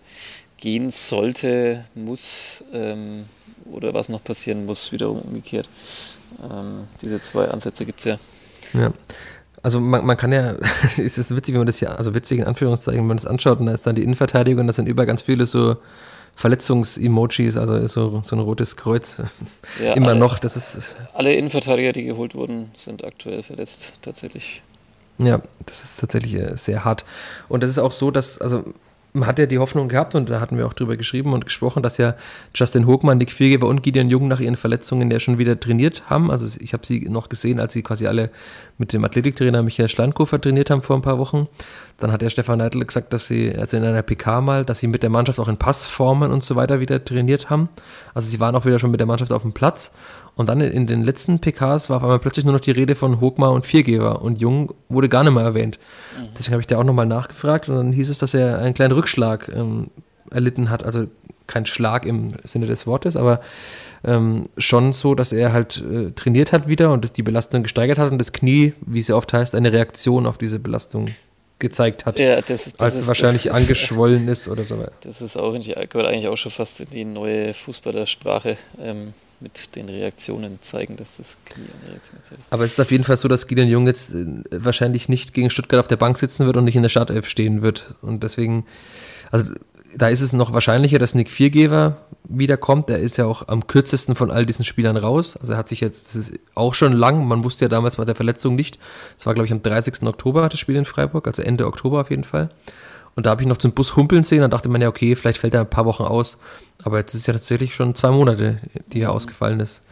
gehen 0.57 0.91
sollte, 0.91 1.85
muss 1.95 2.65
ähm, 2.73 3.27
oder 3.71 3.95
was 3.95 4.09
noch 4.09 4.25
passieren 4.25 4.67
muss, 4.67 4.91
wiederum 4.93 5.21
umgekehrt. 5.21 5.69
Ähm, 6.43 6.89
diese 7.01 7.21
zwei 7.21 7.49
Ansätze 7.49 7.85
gibt 7.85 8.01
es 8.01 8.05
ja. 8.07 8.19
Ja, 8.73 8.93
also 9.67 9.81
man, 9.81 10.07
man 10.07 10.17
kann 10.17 10.31
ja, 10.31 10.55
es 10.97 11.19
ist 11.19 11.35
witzig, 11.35 11.55
wenn 11.55 11.61
man 11.63 11.67
das 11.67 11.81
ja, 11.81 11.97
also 11.97 12.15
witzig 12.15 12.39
in 12.39 12.45
Anführungszeichen, 12.45 13.01
wenn 13.01 13.09
man 13.09 13.17
das 13.17 13.27
anschaut 13.27 13.59
und 13.59 13.67
da 13.67 13.73
ist 13.73 13.85
dann 13.85 13.97
die 13.97 14.05
Innenverteidigung 14.05 14.61
und 14.61 14.69
das 14.69 14.77
sind 14.77 14.87
über 14.87 15.07
ganz 15.07 15.23
viele 15.23 15.45
so 15.45 15.79
Verletzungs-Emojis, 16.37 17.57
also 17.57 17.85
so, 17.89 18.23
so 18.25 18.37
ein 18.37 18.41
rotes 18.41 18.77
Kreuz. 18.77 19.21
Ja, 19.83 19.95
Immer 19.95 20.11
alle, 20.11 20.21
noch, 20.21 20.39
das 20.39 20.57
ist, 20.57 20.77
ist. 20.77 20.97
Alle 21.15 21.35
Innenverteidiger, 21.35 21.93
die 21.93 22.05
geholt 22.05 22.37
wurden, 22.37 22.71
sind 22.77 23.05
aktuell 23.05 23.43
verletzt, 23.43 23.93
tatsächlich. 24.03 24.63
Ja, 25.19 25.43
das 25.67 25.83
ist 25.83 26.01
tatsächlich 26.01 26.35
äh, 26.35 26.57
sehr 26.57 26.85
hart. 26.85 27.05
Und 27.49 27.65
das 27.65 27.71
ist 27.71 27.79
auch 27.79 27.93
so, 27.93 28.13
dass, 28.13 28.41
also 28.41 28.73
hat 29.25 29.39
ja 29.39 29.47
die 29.47 29.59
Hoffnung 29.59 29.89
gehabt 29.89 30.15
und 30.15 30.29
da 30.29 30.41
hatten 30.41 30.59
wir 30.59 30.67
auch 30.67 30.75
drüber 30.75 30.97
geschrieben 30.97 31.33
und 31.33 31.45
gesprochen, 31.45 31.83
dass 31.83 31.97
ja 31.97 32.15
Justin 32.55 32.87
Hochmann, 32.87 33.19
Nick 33.19 33.33
Viergeber 33.33 33.69
und 33.69 33.83
Gideon 33.83 34.11
Jung 34.11 34.29
nach 34.29 34.41
ihren 34.41 34.57
Verletzungen 34.57 35.11
ja 35.11 35.21
schon 35.21 35.39
wieder 35.39 35.59
trainiert 35.59 36.11
haben. 36.11 36.31
Also 36.31 36.59
ich 36.61 36.73
habe 36.73 36.85
sie 36.85 37.09
noch 37.09 37.29
gesehen, 37.29 37.61
als 37.61 37.73
sie 37.73 37.83
quasi 37.83 38.07
alle 38.07 38.31
mit 38.79 38.93
dem 38.93 39.05
Athletiktrainer 39.05 39.63
Michael 39.63 39.89
Schlandkofer 39.89 40.41
trainiert 40.41 40.71
haben 40.71 40.83
vor 40.83 40.97
ein 40.97 41.03
paar 41.03 41.19
Wochen. 41.19 41.47
Dann 41.99 42.13
hat 42.13 42.21
der 42.21 42.31
Stefan 42.31 42.59
Neidl 42.59 42.85
gesagt, 42.85 43.13
dass 43.13 43.27
sie, 43.27 43.57
also 43.57 43.77
in 43.77 43.85
einer 43.85 44.03
PK 44.03 44.41
mal, 44.41 44.65
dass 44.65 44.81
sie 44.81 44.87
mit 44.87 45.03
der 45.03 45.11
Mannschaft 45.11 45.41
auch 45.41 45.49
in 45.49 45.57
Passformen 45.57 46.31
und 46.31 46.45
so 46.45 46.57
weiter 46.57 46.81
wieder 46.81 47.03
trainiert 47.03 47.49
haben. 47.49 47.71
Also 48.13 48.29
sie 48.29 48.41
waren 48.41 48.55
auch 48.55 48.67
wieder 48.67 48.79
schon 48.79 48.91
mit 48.91 49.01
der 49.01 49.07
Mannschaft 49.07 49.33
auf 49.33 49.43
dem 49.43 49.53
Platz. 49.53 49.93
Und 50.37 50.51
dann 50.51 50.61
in 50.61 50.87
den 50.87 51.03
letzten 51.03 51.41
PKs 51.41 51.89
war 51.89 51.97
auf 51.97 52.03
einmal 52.03 52.19
plötzlich 52.19 52.45
nur 52.45 52.53
noch 52.53 52.61
die 52.61 52.71
Rede 52.71 52.95
von 52.95 53.21
Hochmar 53.21 53.53
und 53.53 53.65
Viergeber 53.65 54.21
und 54.21 54.39
Jung 54.39 54.75
wurde 54.91 55.09
gar 55.09 55.25
nicht 55.25 55.33
mehr 55.33 55.43
erwähnt. 55.43 55.79
Mhm. 56.17 56.29
Deswegen 56.37 56.53
habe 56.53 56.61
ich 56.61 56.67
da 56.67 56.79
auch 56.79 56.85
nochmal 56.85 57.07
nachgefragt 57.07 57.71
und 57.71 57.77
dann 57.77 57.93
hieß 57.93 58.11
es, 58.11 58.19
dass 58.19 58.35
er 58.35 58.59
einen 58.59 58.75
kleinen 58.75 58.93
Rückschlag 58.93 59.49
ähm, 59.49 59.89
erlitten 60.31 60.69
hat. 60.69 60.85
Also 60.85 61.07
kein 61.47 61.65
Schlag 61.65 62.05
im 62.05 62.29
Sinne 62.45 62.67
des 62.67 62.87
Wortes, 62.87 63.17
aber 63.17 63.41
ähm, 64.05 64.45
schon 64.59 64.93
so, 64.93 65.15
dass 65.15 65.33
er 65.33 65.55
halt 65.55 65.83
äh, 65.83 66.11
trainiert 66.11 66.53
hat 66.53 66.69
wieder 66.69 66.93
und 66.93 67.17
die 67.17 67.23
Belastung 67.23 67.63
gesteigert 67.63 67.99
hat 67.99 68.13
und 68.13 68.19
das 68.19 68.33
Knie, 68.33 68.75
wie 68.81 69.01
es 69.01 69.09
ja 69.09 69.17
oft 69.17 69.33
heißt, 69.33 69.55
eine 69.55 69.73
Reaktion 69.73 70.27
auf 70.27 70.37
diese 70.37 70.59
Belastung 70.59 71.09
gezeigt 71.59 72.05
hat. 72.05 72.19
Ja, 72.19 72.43
das, 72.43 72.65
das 72.65 72.79
als 72.79 72.99
ist, 73.01 73.09
wahrscheinlich 73.09 73.45
das 73.45 73.55
angeschwollen 73.55 74.29
ist 74.29 74.49
oder 74.49 74.65
so. 74.65 74.85
Das 75.01 75.23
ist 75.23 75.39
auch 75.39 75.53
gehört 75.53 76.07
eigentlich 76.07 76.29
auch 76.29 76.37
schon 76.37 76.53
fast 76.53 76.81
in 76.81 76.91
die 76.91 77.05
neue 77.07 77.55
Fußballersprache. 77.55 78.59
Ähm, 78.83 79.15
mit 79.41 79.77
den 79.77 79.89
Reaktionen 79.89 80.59
zeigen, 80.63 80.97
dass 80.97 81.17
das 81.17 81.37
Knie 81.45 81.67
eine 81.83 81.93
Reaktion 81.93 82.19
zeigt. 82.23 82.43
Aber 82.51 82.65
es 82.65 82.73
ist 82.73 82.81
auf 82.81 82.91
jeden 82.91 83.05
Fall 83.05 83.17
so, 83.17 83.29
dass 83.29 83.47
Gideon 83.47 83.69
Jung 83.69 83.87
jetzt 83.87 84.15
äh, 84.15 84.27
wahrscheinlich 84.51 85.09
nicht 85.09 85.35
gegen 85.35 85.51
Stuttgart 85.51 85.81
auf 85.81 85.89
der 85.89 85.97
Bank 85.97 86.19
sitzen 86.19 86.47
wird 86.47 86.57
und 86.57 86.65
nicht 86.65 86.77
in 86.77 86.83
der 86.83 86.91
Startelf 86.91 87.29
stehen 87.29 87.63
wird. 87.63 87.95
Und 88.03 88.23
deswegen, 88.23 88.67
also 89.31 89.53
da 89.97 90.09
ist 90.09 90.21
es 90.21 90.33
noch 90.33 90.53
wahrscheinlicher, 90.53 90.99
dass 90.99 91.15
Nick 91.15 91.31
Viergeber 91.31 91.97
wiederkommt. 92.29 92.91
Er 92.91 92.99
ist 92.99 93.17
ja 93.17 93.25
auch 93.25 93.49
am 93.49 93.67
kürzesten 93.67 94.15
von 94.15 94.31
all 94.31 94.45
diesen 94.45 94.65
Spielern 94.65 94.97
raus. 94.97 95.37
Also 95.37 95.55
er 95.55 95.59
hat 95.59 95.69
sich 95.69 95.81
jetzt, 95.81 96.09
das 96.09 96.17
ist 96.17 96.39
auch 96.55 96.75
schon 96.75 96.93
lang, 96.93 97.27
man 97.27 97.45
wusste 97.45 97.65
ja 97.65 97.69
damals 97.69 97.97
bei 97.97 98.05
der 98.05 98.15
Verletzung 98.15 98.57
nicht. 98.57 98.79
Es 99.19 99.25
war, 99.25 99.33
glaube 99.33 99.47
ich, 99.47 99.53
am 99.53 99.63
30. 99.63 100.03
Oktober 100.03 100.49
das 100.49 100.61
Spiel 100.61 100.77
in 100.77 100.85
Freiburg, 100.85 101.27
also 101.27 101.43
Ende 101.43 101.67
Oktober 101.67 102.03
auf 102.03 102.11
jeden 102.11 102.25
Fall. 102.25 102.51
Und 103.15 103.25
da 103.25 103.31
habe 103.31 103.41
ich 103.41 103.49
noch 103.49 103.57
zum 103.57 103.73
Bus 103.73 103.97
humpeln 103.97 104.25
sehen, 104.25 104.43
dann 104.43 104.51
dachte 104.51 104.69
man 104.69 104.83
ja, 104.83 104.89
okay, 104.89 105.17
vielleicht 105.17 105.41
fällt 105.41 105.55
er 105.55 105.61
ein 105.61 105.71
paar 105.71 105.87
Wochen 105.87 106.03
aus. 106.03 106.39
Aber 106.85 106.99
jetzt 106.99 107.15
ist 107.15 107.23
es 107.23 107.27
ja 107.27 107.33
tatsächlich 107.33 107.75
schon 107.75 107.95
zwei 107.95 108.11
Monate, 108.11 108.61
die 108.93 109.01
er 109.01 109.13
ausgefallen 109.13 109.61
ist. 109.61 109.83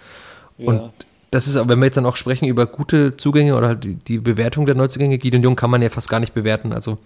Ja. 0.59 0.67
Und 0.69 0.93
das 1.35 1.49
ist, 1.49 1.57
wenn 1.57 1.79
wir 1.79 1.87
jetzt 1.87 1.97
dann 1.97 2.07
auch 2.07 2.17
sprechen 2.17 2.47
über 2.47 2.67
gute 2.67 3.17
Zugänge 3.17 3.57
oder 3.57 3.69
halt 3.69 3.85
die, 3.85 3.95
die 3.95 4.19
Bewertung 4.19 4.67
der 4.67 4.77
Neuzugänge, 4.77 5.19
Gideon 5.19 5.43
Jung 5.43 5.57
kann 5.57 5.71
man 5.71 5.83
ja 5.83 5.91
fast 5.91 6.09
gar 6.09 6.21
nicht 6.21 6.33
bewerten. 6.33 6.73
Also 6.73 6.99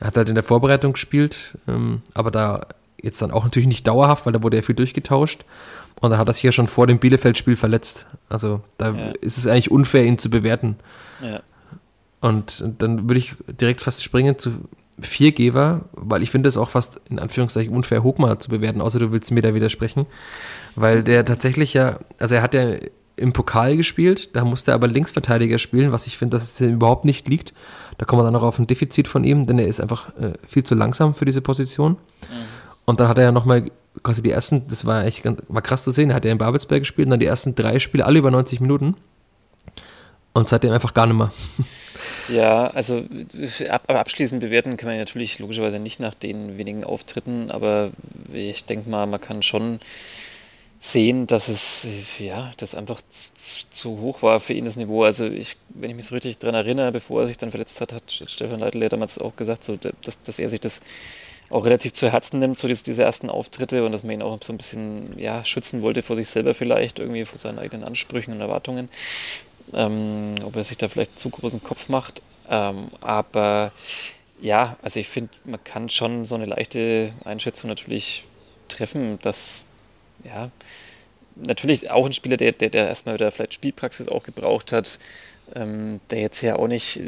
er 0.00 0.06
hat 0.06 0.16
halt 0.16 0.28
in 0.28 0.34
der 0.34 0.44
Vorbereitung 0.44 0.94
gespielt, 0.94 1.58
ähm, 1.68 2.00
aber 2.14 2.30
da 2.30 2.66
jetzt 3.00 3.20
dann 3.20 3.30
auch 3.30 3.44
natürlich 3.44 3.68
nicht 3.68 3.86
dauerhaft, 3.86 4.24
weil 4.24 4.32
da 4.32 4.42
wurde 4.42 4.56
ja 4.56 4.62
viel 4.62 4.74
durchgetauscht. 4.74 5.44
Und 6.00 6.10
da 6.10 6.18
hat 6.18 6.28
er 6.28 6.32
sich 6.32 6.44
ja 6.44 6.52
schon 6.52 6.66
vor 6.66 6.86
dem 6.86 6.98
Bielefeld-Spiel 6.98 7.56
verletzt. 7.56 8.06
Also 8.28 8.62
da 8.78 8.92
ja. 8.92 9.12
ist 9.20 9.36
es 9.36 9.46
eigentlich 9.46 9.70
unfair, 9.70 10.04
ihn 10.04 10.18
zu 10.18 10.30
bewerten. 10.30 10.76
Ja. 11.20 11.40
Und, 12.20 12.60
und 12.62 12.82
dann 12.82 13.08
würde 13.08 13.18
ich 13.18 13.34
direkt 13.48 13.80
fast 13.80 14.02
springen 14.02 14.38
zu 14.38 14.52
Viergeber, 15.00 15.82
weil 15.92 16.22
ich 16.22 16.30
finde 16.30 16.48
es 16.48 16.56
auch 16.56 16.70
fast 16.70 17.00
in 17.08 17.18
Anführungszeichen 17.18 17.74
unfair, 17.74 18.02
Hochmar 18.02 18.40
zu 18.40 18.48
bewerten, 18.48 18.80
außer 18.80 18.98
du 18.98 19.12
willst 19.12 19.30
mir 19.30 19.42
da 19.42 19.54
widersprechen. 19.54 20.06
Weil 20.74 21.02
der 21.02 21.24
tatsächlich 21.24 21.74
ja, 21.74 22.00
also 22.18 22.34
er 22.34 22.42
hat 22.42 22.54
ja 22.54 22.76
im 23.18 23.32
Pokal 23.32 23.76
gespielt, 23.76 24.34
da 24.34 24.44
musste 24.44 24.70
er 24.70 24.74
aber 24.74 24.88
Linksverteidiger 24.88 25.58
spielen, 25.58 25.92
was 25.92 26.06
ich 26.06 26.18
finde, 26.18 26.36
dass 26.36 26.44
es 26.44 26.60
ihm 26.60 26.74
überhaupt 26.74 27.04
nicht 27.04 27.28
liegt. 27.28 27.52
Da 27.98 28.04
kommen 28.04 28.20
wir 28.20 28.24
dann 28.24 28.32
noch 28.32 28.42
auf 28.42 28.58
ein 28.58 28.66
Defizit 28.66 29.08
von 29.08 29.24
ihm, 29.24 29.46
denn 29.46 29.58
er 29.58 29.66
ist 29.66 29.80
einfach 29.80 30.16
äh, 30.18 30.32
viel 30.46 30.64
zu 30.64 30.74
langsam 30.74 31.14
für 31.14 31.24
diese 31.24 31.40
Position. 31.40 31.92
Mhm. 31.92 32.26
Und 32.84 33.00
dann 33.00 33.08
hat 33.08 33.18
er 33.18 33.24
ja 33.24 33.32
nochmal 33.32 33.70
quasi 34.02 34.22
die 34.22 34.30
ersten, 34.30 34.66
das 34.68 34.84
war 34.84 35.04
echt 35.04 35.22
ganz, 35.22 35.42
war 35.48 35.62
krass 35.62 35.84
zu 35.84 35.90
sehen, 35.90 36.10
er 36.10 36.16
hat 36.16 36.24
ja 36.24 36.32
in 36.32 36.38
Babelsberg 36.38 36.82
gespielt 36.82 37.06
und 37.06 37.10
dann 37.10 37.20
die 37.20 37.26
ersten 37.26 37.54
drei 37.54 37.78
Spiele 37.78 38.06
alle 38.06 38.18
über 38.18 38.30
90 38.30 38.60
Minuten. 38.60 38.96
Und 40.32 40.48
seitdem 40.48 40.72
einfach 40.72 40.94
gar 40.94 41.06
nicht 41.06 41.16
mehr. 41.16 41.32
Ja, 42.28 42.68
also 42.68 43.04
ab, 43.70 43.90
abschließend 43.90 44.40
bewerten 44.40 44.76
kann 44.76 44.88
man 44.88 44.98
natürlich 44.98 45.38
logischerweise 45.38 45.78
nicht 45.78 45.98
nach 45.98 46.14
den 46.14 46.58
wenigen 46.58 46.84
Auftritten, 46.84 47.50
aber 47.50 47.90
ich 48.32 48.64
denke 48.64 48.88
mal, 48.88 49.06
man 49.06 49.20
kann 49.20 49.42
schon 49.42 49.80
sehen, 50.80 51.26
dass 51.26 51.48
es 51.48 51.86
ja, 52.18 52.52
das 52.56 52.74
einfach 52.74 53.00
zu 53.10 54.00
hoch 54.00 54.22
war 54.22 54.40
für 54.40 54.52
ihn 54.52 54.64
das 54.64 54.76
Niveau. 54.76 55.02
Also 55.04 55.26
ich, 55.26 55.56
wenn 55.70 55.90
ich 55.90 55.96
mich 55.96 56.06
so 56.06 56.14
richtig 56.14 56.38
daran 56.38 56.54
erinnere, 56.54 56.92
bevor 56.92 57.22
er 57.22 57.26
sich 57.26 57.36
dann 57.36 57.50
verletzt 57.50 57.80
hat, 57.80 57.92
hat 57.92 58.22
Stefan 58.26 58.60
Leitl 58.60 58.82
ja 58.82 58.88
damals 58.88 59.18
auch 59.18 59.34
gesagt, 59.34 59.64
so, 59.64 59.76
dass, 59.76 60.22
dass 60.22 60.38
er 60.38 60.48
sich 60.48 60.60
das 60.60 60.80
auch 61.50 61.64
relativ 61.64 61.94
zu 61.94 62.12
Herzen 62.12 62.38
nimmt, 62.38 62.58
so 62.58 62.68
diese, 62.68 62.84
diese 62.84 63.02
ersten 63.02 63.30
Auftritte 63.30 63.84
und 63.84 63.92
dass 63.92 64.04
man 64.04 64.12
ihn 64.12 64.22
auch 64.22 64.38
so 64.42 64.52
ein 64.52 64.58
bisschen 64.58 65.18
ja, 65.18 65.44
schützen 65.44 65.82
wollte 65.82 66.02
vor 66.02 66.14
sich 66.14 66.28
selber 66.28 66.54
vielleicht, 66.54 66.98
irgendwie 66.98 67.24
vor 67.24 67.38
seinen 67.38 67.58
eigenen 67.58 67.84
Ansprüchen 67.84 68.34
und 68.34 68.40
Erwartungen 68.40 68.88
ähm, 69.72 70.36
ob 70.44 70.56
er 70.56 70.64
sich 70.64 70.78
da 70.78 70.88
vielleicht 70.88 71.18
zu 71.18 71.30
großen 71.30 71.62
Kopf 71.62 71.88
macht. 71.88 72.22
Ähm, 72.48 72.88
aber 73.00 73.72
ja, 74.40 74.76
also 74.82 75.00
ich 75.00 75.08
finde, 75.08 75.30
man 75.44 75.62
kann 75.62 75.88
schon 75.88 76.24
so 76.24 76.34
eine 76.34 76.46
leichte 76.46 77.12
Einschätzung 77.24 77.68
natürlich 77.68 78.24
treffen, 78.68 79.18
dass 79.22 79.64
ja, 80.24 80.50
natürlich 81.36 81.90
auch 81.90 82.06
ein 82.06 82.12
Spieler, 82.12 82.36
der, 82.36 82.52
der, 82.52 82.70
der 82.70 82.88
erstmal 82.88 83.14
wieder 83.14 83.30
vielleicht 83.30 83.54
Spielpraxis 83.54 84.08
auch 84.08 84.22
gebraucht 84.22 84.72
hat, 84.72 84.98
ähm, 85.54 86.00
der 86.10 86.20
jetzt 86.20 86.42
ja 86.42 86.56
auch 86.56 86.68
nicht, 86.68 87.00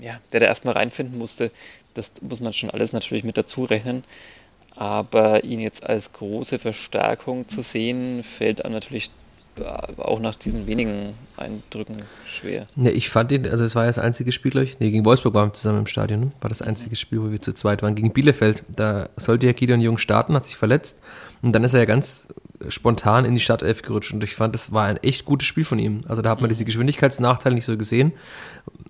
ja, 0.00 0.20
der 0.32 0.40
da 0.40 0.46
erstmal 0.46 0.74
reinfinden 0.74 1.18
musste, 1.18 1.50
das 1.94 2.12
muss 2.20 2.40
man 2.40 2.52
schon 2.52 2.70
alles 2.70 2.92
natürlich 2.92 3.24
mit 3.24 3.36
dazu 3.36 3.64
rechnen. 3.64 4.04
Aber 4.76 5.42
ihn 5.42 5.58
jetzt 5.58 5.84
als 5.84 6.12
große 6.12 6.60
Verstärkung 6.60 7.48
zu 7.48 7.62
sehen, 7.62 8.22
fällt 8.22 8.64
einem 8.64 8.74
natürlich 8.74 9.10
auch 9.96 10.20
nach 10.20 10.36
diesen 10.36 10.68
wenigen 10.68 11.14
Eindrücken 11.36 11.96
schwer. 12.24 12.68
Ne, 12.76 12.90
ich 12.92 13.08
fand 13.08 13.32
ihn, 13.32 13.46
also 13.46 13.64
es 13.64 13.74
war 13.74 13.82
ja 13.82 13.88
das 13.88 13.98
einzige 13.98 14.30
Spiel, 14.30 14.52
glaube 14.52 14.66
ich, 14.66 14.78
nee, 14.78 14.92
gegen 14.92 15.04
Wolfsburg 15.04 15.34
waren 15.34 15.48
wir 15.48 15.54
zusammen 15.54 15.80
im 15.80 15.86
Stadion, 15.86 16.20
ne? 16.20 16.32
war 16.40 16.48
das 16.48 16.62
einzige 16.62 16.94
Spiel, 16.94 17.20
wo 17.20 17.32
wir 17.32 17.40
zu 17.40 17.52
zweit 17.52 17.82
waren. 17.82 17.96
Gegen 17.96 18.12
Bielefeld, 18.12 18.62
da 18.68 19.08
sollte 19.16 19.46
ja 19.46 19.52
Gideon 19.52 19.80
Jung 19.80 19.98
starten, 19.98 20.34
hat 20.34 20.46
sich 20.46 20.56
verletzt 20.56 21.00
und 21.42 21.52
dann 21.52 21.64
ist 21.64 21.74
er 21.74 21.80
ja 21.80 21.86
ganz 21.86 22.28
spontan 22.68 23.24
in 23.24 23.34
die 23.34 23.40
Startelf 23.40 23.82
gerutscht 23.82 24.12
und 24.12 24.22
ich 24.24 24.34
fand, 24.34 24.54
das 24.54 24.72
war 24.72 24.86
ein 24.86 24.96
echt 24.98 25.24
gutes 25.24 25.46
Spiel 25.46 25.64
von 25.64 25.78
ihm. 25.78 26.02
Also 26.08 26.22
da 26.22 26.30
hat 26.30 26.40
man 26.40 26.48
mhm. 26.48 26.54
diese 26.54 26.64
Geschwindigkeitsnachteile 26.64 27.54
nicht 27.54 27.64
so 27.64 27.76
gesehen. 27.76 28.12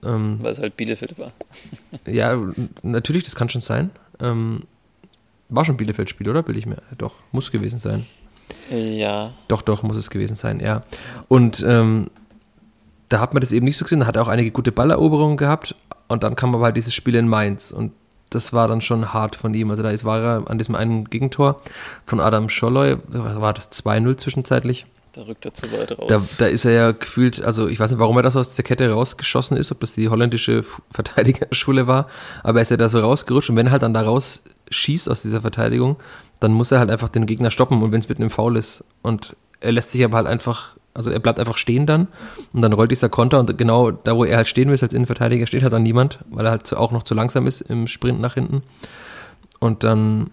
Ähm, 0.04 0.38
Weil 0.40 0.52
es 0.52 0.58
halt 0.58 0.76
Bielefeld 0.76 1.18
war. 1.18 1.32
ja, 2.06 2.38
natürlich, 2.82 3.24
das 3.24 3.36
kann 3.36 3.48
schon 3.48 3.60
sein. 3.60 3.90
Ähm, 4.20 4.62
war 5.48 5.64
schon 5.64 5.76
Bielefeld-Spiel, 5.76 6.28
oder? 6.28 6.46
Will 6.46 6.56
ich 6.56 6.66
mir. 6.66 6.82
Doch, 6.96 7.16
muss 7.32 7.50
gewesen 7.52 7.78
sein. 7.78 8.06
Ja. 8.70 9.32
Doch, 9.48 9.62
doch, 9.62 9.82
muss 9.82 9.96
es 9.96 10.10
gewesen 10.10 10.34
sein, 10.34 10.60
ja. 10.60 10.82
Und 11.28 11.64
ähm, 11.66 12.10
da 13.08 13.20
hat 13.20 13.34
man 13.34 13.40
das 13.40 13.52
eben 13.52 13.64
nicht 13.64 13.76
so 13.76 13.84
gesehen, 13.84 14.00
da 14.00 14.06
hat 14.06 14.16
er 14.16 14.22
auch 14.22 14.28
einige 14.28 14.50
gute 14.50 14.72
Balleroberungen 14.72 15.36
gehabt 15.36 15.74
und 16.08 16.22
dann 16.22 16.36
kam 16.36 16.54
aber 16.54 16.64
halt 16.64 16.76
dieses 16.76 16.94
Spiel 16.94 17.14
in 17.14 17.28
Mainz 17.28 17.70
und 17.70 17.92
das 18.30 18.52
war 18.52 18.68
dann 18.68 18.80
schon 18.80 19.12
hart 19.12 19.36
von 19.36 19.54
ihm. 19.54 19.70
Also 19.70 19.82
da 19.82 19.90
ist, 19.90 20.04
war 20.04 20.20
er 20.20 20.50
an 20.50 20.58
diesem 20.58 20.74
einen 20.74 21.04
Gegentor 21.06 21.60
von 22.06 22.20
Adam 22.20 22.48
Scholloy, 22.48 22.96
war 23.08 23.52
das 23.52 23.70
2-0 23.72 24.16
zwischenzeitlich. 24.16 24.86
Da 25.14 25.22
rückt 25.22 25.44
er 25.44 25.54
zu 25.54 25.72
weit 25.72 25.98
raus. 25.98 26.06
Da, 26.08 26.20
da, 26.38 26.46
ist 26.46 26.64
er 26.64 26.72
ja 26.72 26.92
gefühlt, 26.92 27.42
also 27.42 27.66
ich 27.66 27.80
weiß 27.80 27.90
nicht, 27.90 27.98
warum 27.98 28.16
er 28.16 28.22
da 28.22 28.30
so 28.30 28.40
aus 28.40 28.54
der 28.54 28.64
Kette 28.64 28.90
rausgeschossen 28.90 29.56
ist, 29.56 29.72
ob 29.72 29.80
das 29.80 29.94
die 29.94 30.08
holländische 30.08 30.64
Verteidigerschule 30.90 31.86
war, 31.86 32.08
aber 32.42 32.58
er 32.60 32.62
ist 32.62 32.70
ja 32.70 32.76
da 32.76 32.88
so 32.88 33.00
rausgerutscht 33.00 33.50
und 33.50 33.56
wenn 33.56 33.66
er 33.66 33.72
halt 33.72 33.82
dann 33.82 33.94
da 33.94 34.02
raus 34.02 34.42
schießt 34.70 35.10
aus 35.10 35.22
dieser 35.22 35.40
Verteidigung, 35.40 35.96
dann 36.40 36.52
muss 36.52 36.72
er 36.72 36.78
halt 36.78 36.90
einfach 36.90 37.08
den 37.08 37.26
Gegner 37.26 37.50
stoppen 37.50 37.82
und 37.82 37.90
wenn 37.90 38.00
es 38.00 38.08
mit 38.08 38.18
einem 38.18 38.30
Foul 38.30 38.56
ist. 38.56 38.84
Und 39.02 39.34
er 39.60 39.72
lässt 39.72 39.90
sich 39.90 40.04
aber 40.04 40.18
halt 40.18 40.26
einfach, 40.26 40.76
also 40.94 41.10
er 41.10 41.20
bleibt 41.20 41.38
einfach 41.38 41.56
stehen 41.56 41.86
dann 41.86 42.08
und 42.52 42.62
dann 42.62 42.72
rollt 42.72 42.90
dieser 42.90 43.08
Konter 43.08 43.38
und 43.38 43.56
genau 43.56 43.90
da, 43.90 44.16
wo 44.16 44.24
er 44.24 44.36
halt 44.36 44.48
stehen 44.48 44.68
will 44.68 44.78
als 44.80 44.92
Innenverteidiger, 44.92 45.46
steht 45.46 45.62
halt 45.62 45.72
dann 45.72 45.82
niemand, 45.82 46.18
weil 46.30 46.46
er 46.46 46.50
halt 46.50 46.72
auch 46.74 46.92
noch 46.92 47.02
zu 47.02 47.14
langsam 47.14 47.46
ist 47.46 47.60
im 47.60 47.86
Sprint 47.86 48.20
nach 48.20 48.34
hinten. 48.34 48.62
Und 49.60 49.84
dann 49.84 50.30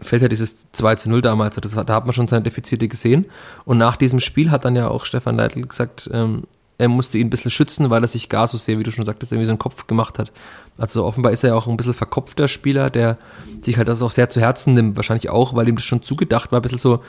fällt 0.00 0.22
ja 0.22 0.28
dieses 0.28 0.70
2 0.72 0.94
zu 0.96 1.10
0 1.10 1.20
damals, 1.20 1.56
das, 1.56 1.72
da 1.72 1.94
hat 1.94 2.04
man 2.04 2.14
schon 2.14 2.28
seine 2.28 2.42
Defizite 2.42 2.88
gesehen. 2.88 3.26
Und 3.64 3.78
nach 3.78 3.96
diesem 3.96 4.20
Spiel 4.20 4.50
hat 4.50 4.64
dann 4.64 4.76
ja 4.76 4.88
auch 4.88 5.04
Stefan 5.04 5.36
Leitl 5.36 5.62
gesagt, 5.62 6.08
ähm, 6.12 6.44
er 6.78 6.88
musste 6.88 7.18
ihn 7.18 7.26
ein 7.26 7.30
bisschen 7.30 7.50
schützen, 7.50 7.90
weil 7.90 8.04
er 8.04 8.08
sich 8.08 8.28
gar 8.28 8.46
so 8.46 8.56
sehr, 8.56 8.78
wie 8.78 8.84
du 8.84 8.92
schon 8.92 9.04
sagtest, 9.04 9.32
irgendwie 9.32 9.46
so 9.46 9.50
einen 9.50 9.58
Kopf 9.58 9.88
gemacht 9.88 10.20
hat. 10.20 10.30
Also 10.78 11.04
offenbar 11.04 11.32
ist 11.32 11.42
er 11.42 11.50
ja 11.50 11.56
auch 11.56 11.66
ein 11.66 11.76
bisschen 11.76 11.92
verkopfter 11.92 12.46
Spieler, 12.46 12.88
der 12.88 13.18
sich 13.64 13.76
halt 13.76 13.88
das 13.88 14.00
auch 14.00 14.12
sehr 14.12 14.30
zu 14.30 14.40
Herzen 14.40 14.74
nimmt. 14.74 14.94
Wahrscheinlich 14.94 15.28
auch, 15.28 15.56
weil 15.56 15.66
ihm 15.66 15.74
das 15.74 15.84
schon 15.84 16.02
zugedacht 16.02 16.52
war, 16.52 16.60
ein 16.60 16.62
bisschen 16.62 16.78
so 16.78 17.02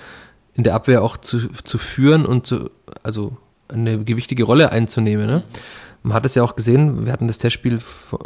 in 0.59 0.63
der 0.63 0.75
Abwehr 0.75 1.01
auch 1.03 1.15
zu, 1.15 1.47
zu 1.63 1.77
führen 1.77 2.25
und 2.25 2.45
zu, 2.45 2.69
also 3.01 3.37
eine 3.69 4.03
gewichtige 4.03 4.43
Rolle 4.43 4.73
einzunehmen. 4.73 5.25
Ne? 5.25 5.41
Man 6.03 6.13
hat 6.13 6.25
es 6.25 6.35
ja 6.35 6.43
auch 6.43 6.57
gesehen, 6.57 7.05
wir 7.05 7.13
hatten 7.13 7.27
das 7.27 7.37
Testspiel 7.37 7.79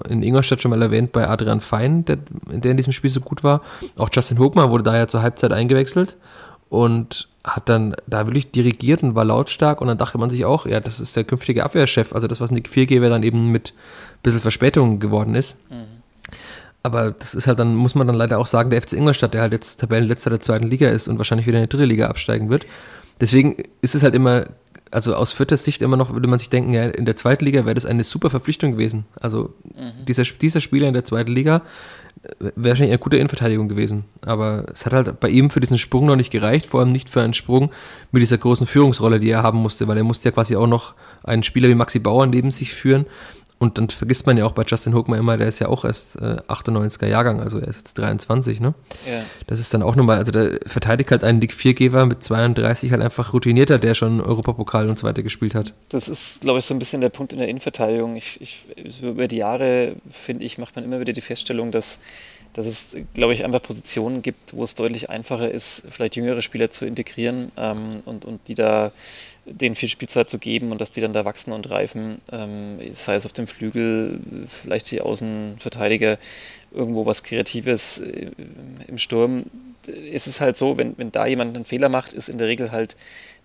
in 0.10 0.24
Ingolstadt 0.24 0.60
schon 0.60 0.72
mal 0.72 0.82
erwähnt 0.82 1.12
bei 1.12 1.30
Adrian 1.30 1.62
Fein, 1.62 2.06
der, 2.06 2.18
der 2.48 2.72
in 2.72 2.78
diesem 2.78 2.92
Spiel 2.92 3.12
so 3.12 3.22
gut 3.22 3.44
war. 3.44 3.62
Auch 3.98 4.10
Justin 4.12 4.40
Hochmann 4.40 4.72
wurde 4.72 4.84
da 4.84 4.98
ja 4.98 5.08
zur 5.08 5.22
Halbzeit 5.22 5.52
eingewechselt 5.52 6.18
und 6.70 7.30
hat 7.44 7.70
dann 7.70 7.96
da 8.08 8.26
wirklich 8.26 8.50
dirigiert 8.50 9.04
und 9.04 9.14
war 9.14 9.26
lautstark 9.26 9.80
und 9.80 9.88
dann 9.88 10.00
dachte 10.00 10.18
man 10.18 10.32
sich 10.32 10.44
auch, 10.44 10.66
ja, 10.66 10.80
das 10.80 11.00
ist 11.00 11.16
der 11.16 11.26
künftige 11.26 11.64
Abwehrchef, 11.64 12.14
also 12.14 12.26
das, 12.26 12.42
was 12.42 12.50
Nick 12.50 12.68
Viergeber 12.68 13.10
dann 13.10 13.22
eben 13.22 13.52
mit 13.52 13.74
ein 13.76 14.24
bisschen 14.24 14.42
Verspätung 14.42 15.00
geworden 15.00 15.36
ist. 15.36 15.60
Mhm. 15.70 15.93
Aber 16.84 17.12
das 17.12 17.34
ist 17.34 17.48
halt 17.48 17.60
dann, 17.60 17.76
muss 17.76 17.96
man 17.96 18.08
dann 18.08 18.16
leider 18.16 18.38
auch 18.38 18.48
sagen, 18.48 18.70
der 18.70 18.82
FC 18.82 18.94
Ingolstadt, 18.94 19.34
der 19.34 19.42
halt 19.42 19.54
jetzt 19.54 19.80
Tabellenletzter 19.80 20.30
der 20.30 20.42
zweiten 20.42 20.68
Liga 20.68 20.90
ist 20.90 21.08
und 21.08 21.18
wahrscheinlich 21.18 21.48
wieder 21.48 21.58
in 21.58 21.64
die 21.64 21.70
dritte 21.70 21.86
Liga 21.86 22.08
absteigen 22.08 22.52
wird. 22.52 22.66
Deswegen 23.22 23.56
ist 23.82 23.96
es 23.96 24.04
halt 24.04 24.14
immer, 24.14 24.46
also 24.92 25.16
aus 25.16 25.32
vierter 25.32 25.56
Sicht 25.56 25.82
immer 25.82 25.96
noch, 25.96 26.12
würde 26.12 26.28
man 26.28 26.40
sich 26.40 26.50
denken, 26.50 26.74
ja, 26.74 26.86
in 26.88 27.06
der 27.06 27.16
zweiten 27.16 27.46
Liga 27.46 27.66
wäre 27.66 27.76
das 27.76 27.86
eine 27.86 28.04
super 28.04 28.30
Verpflichtung 28.30 28.74
gewesen. 28.74 29.06
Also 29.20 29.54
mhm. 29.64 30.06
dieser, 30.06 30.24
dieser 30.24 30.60
Spieler 30.60 30.90
in 30.90 30.94
der 30.94 31.06
zweiten 31.06 31.32
Liga 31.32 31.62
wäre 32.40 32.54
wahrscheinlich 32.56 32.92
eine 32.92 33.00
gute 33.00 33.18
Innenverteidigung 33.18 33.70
gewesen. 33.70 34.04
Aber 34.26 34.66
es 34.72 34.86
hat 34.86 34.94
halt 34.94 35.20
bei 35.22 35.30
ihm 35.30 35.50
für 35.50 35.62
diesen 35.62 35.78
Sprung 35.78 36.06
noch 36.06 36.16
nicht 36.18 36.32
gereicht, 36.32 36.66
vor 36.66 36.82
allem 36.82 36.92
nicht 36.92 37.10
für 37.10 37.22
einen 37.22 37.34
Sprung 37.34 37.72
mit 38.12 38.22
dieser 38.22 38.38
großen 38.38 38.68
Führungsrolle, 38.68 39.20
die 39.20 39.30
er 39.30 39.44
haben 39.44 39.60
musste, 39.60 39.88
weil 39.88 39.98
er 39.98 40.04
musste 40.04 40.30
ja 40.30 40.34
quasi 40.34 40.56
auch 40.56 40.68
noch 40.68 40.96
einen 41.24 41.44
Spieler 41.44 41.70
wie 41.70 41.76
Maxi 41.76 42.00
Bauer 42.00 42.26
neben 42.26 42.52
sich 42.52 42.74
führen, 42.74 43.06
und 43.64 43.78
dann 43.78 43.90
vergisst 43.90 44.28
man 44.28 44.38
ja 44.38 44.46
auch 44.46 44.52
bei 44.52 44.64
Justin 44.64 44.94
Hookman 44.94 45.20
immer, 45.20 45.38
der 45.38 45.48
ist 45.48 45.60
ja 45.60 45.68
auch 45.68 45.86
erst 45.86 46.18
äh, 46.18 46.38
98er 46.48 47.08
Jahrgang, 47.08 47.40
also 47.40 47.60
er 47.60 47.68
ist 47.68 47.78
jetzt 47.78 47.98
23, 47.98 48.60
ne? 48.60 48.74
Ja. 49.10 49.24
Das 49.48 49.60
ist 49.60 49.74
dann 49.74 49.82
auch 49.82 49.96
nochmal, 49.96 50.18
also 50.18 50.32
der 50.32 50.60
verteidigt 50.66 51.12
halt 51.12 51.24
einen 51.24 51.40
Dick 51.40 51.54
Viergeber 51.54 52.06
mit 52.06 52.24
32 52.24 52.92
halt 52.92 53.02
einfach 53.02 53.34
routinierter, 53.34 53.80
der 53.80 53.96
schon 53.96 54.22
Europapokal 54.22 54.90
und 54.90 55.00
so 55.00 55.08
weiter 55.08 55.24
gespielt 55.24 55.56
hat. 55.56 55.74
Das 55.90 56.10
ist, 56.10 56.42
glaube 56.42 56.60
ich, 56.60 56.66
so 56.66 56.74
ein 56.74 56.80
bisschen 56.80 57.02
der 57.02 57.10
Punkt 57.10 57.34
in 57.34 57.40
der 57.40 57.48
Innenverteidigung. 57.48 58.16
Ich, 58.16 58.40
ich, 58.42 58.66
so 58.90 59.10
über 59.10 59.28
die 59.28 59.38
Jahre, 59.38 59.96
finde 60.12 60.46
ich, 60.46 60.58
macht 60.58 60.76
man 60.76 60.86
immer 60.86 61.00
wieder 61.00 61.14
die 61.14 61.22
Feststellung, 61.22 61.72
dass 61.72 62.00
dass 62.54 62.68
es, 62.68 62.96
glaube 63.14 63.34
ich, 63.34 63.44
einfach 63.44 63.62
Positionen 63.62 64.22
gibt, 64.22 64.56
wo 64.56 64.64
es 64.64 64.76
deutlich 64.76 65.10
einfacher 65.10 65.50
ist, 65.50 65.84
vielleicht 65.90 66.16
jüngere 66.16 66.42
Spieler 66.42 66.70
zu 66.70 66.86
integrieren 66.86 67.52
ähm, 67.58 68.04
und, 68.06 68.26
und 68.26 68.48
die 68.48 68.56
da 68.56 68.92
denen 69.46 69.76
viel 69.76 69.90
Spielzeit 69.90 70.30
zu 70.30 70.40
geben 70.40 70.72
und 70.72 70.80
dass 70.80 70.92
die 70.92 71.02
dann 71.02 71.14
da 71.14 71.26
wachsen 71.26 71.52
und 71.52 71.70
reifen, 71.70 72.22
ähm, 72.32 72.80
sei 72.94 73.16
es 73.16 73.26
auf 73.26 73.34
dem 73.34 73.48
Flügel, 73.48 74.20
vielleicht 74.48 74.90
die 74.92 75.02
Außenverteidiger, 75.02 76.18
irgendwo 76.72 77.06
was 77.06 77.24
Kreatives 77.24 78.00
äh, 78.00 78.32
im 78.88 78.98
Sturm. 78.98 79.44
Ist 79.86 80.28
es 80.28 80.40
halt 80.40 80.56
so, 80.56 80.78
wenn, 80.78 80.98
wenn 80.98 81.12
da 81.12 81.26
jemand 81.26 81.56
einen 81.56 81.66
Fehler 81.66 81.90
macht, 81.90 82.14
ist 82.14 82.30
in 82.30 82.38
der 82.38 82.48
Regel 82.48 82.72
halt 82.72 82.96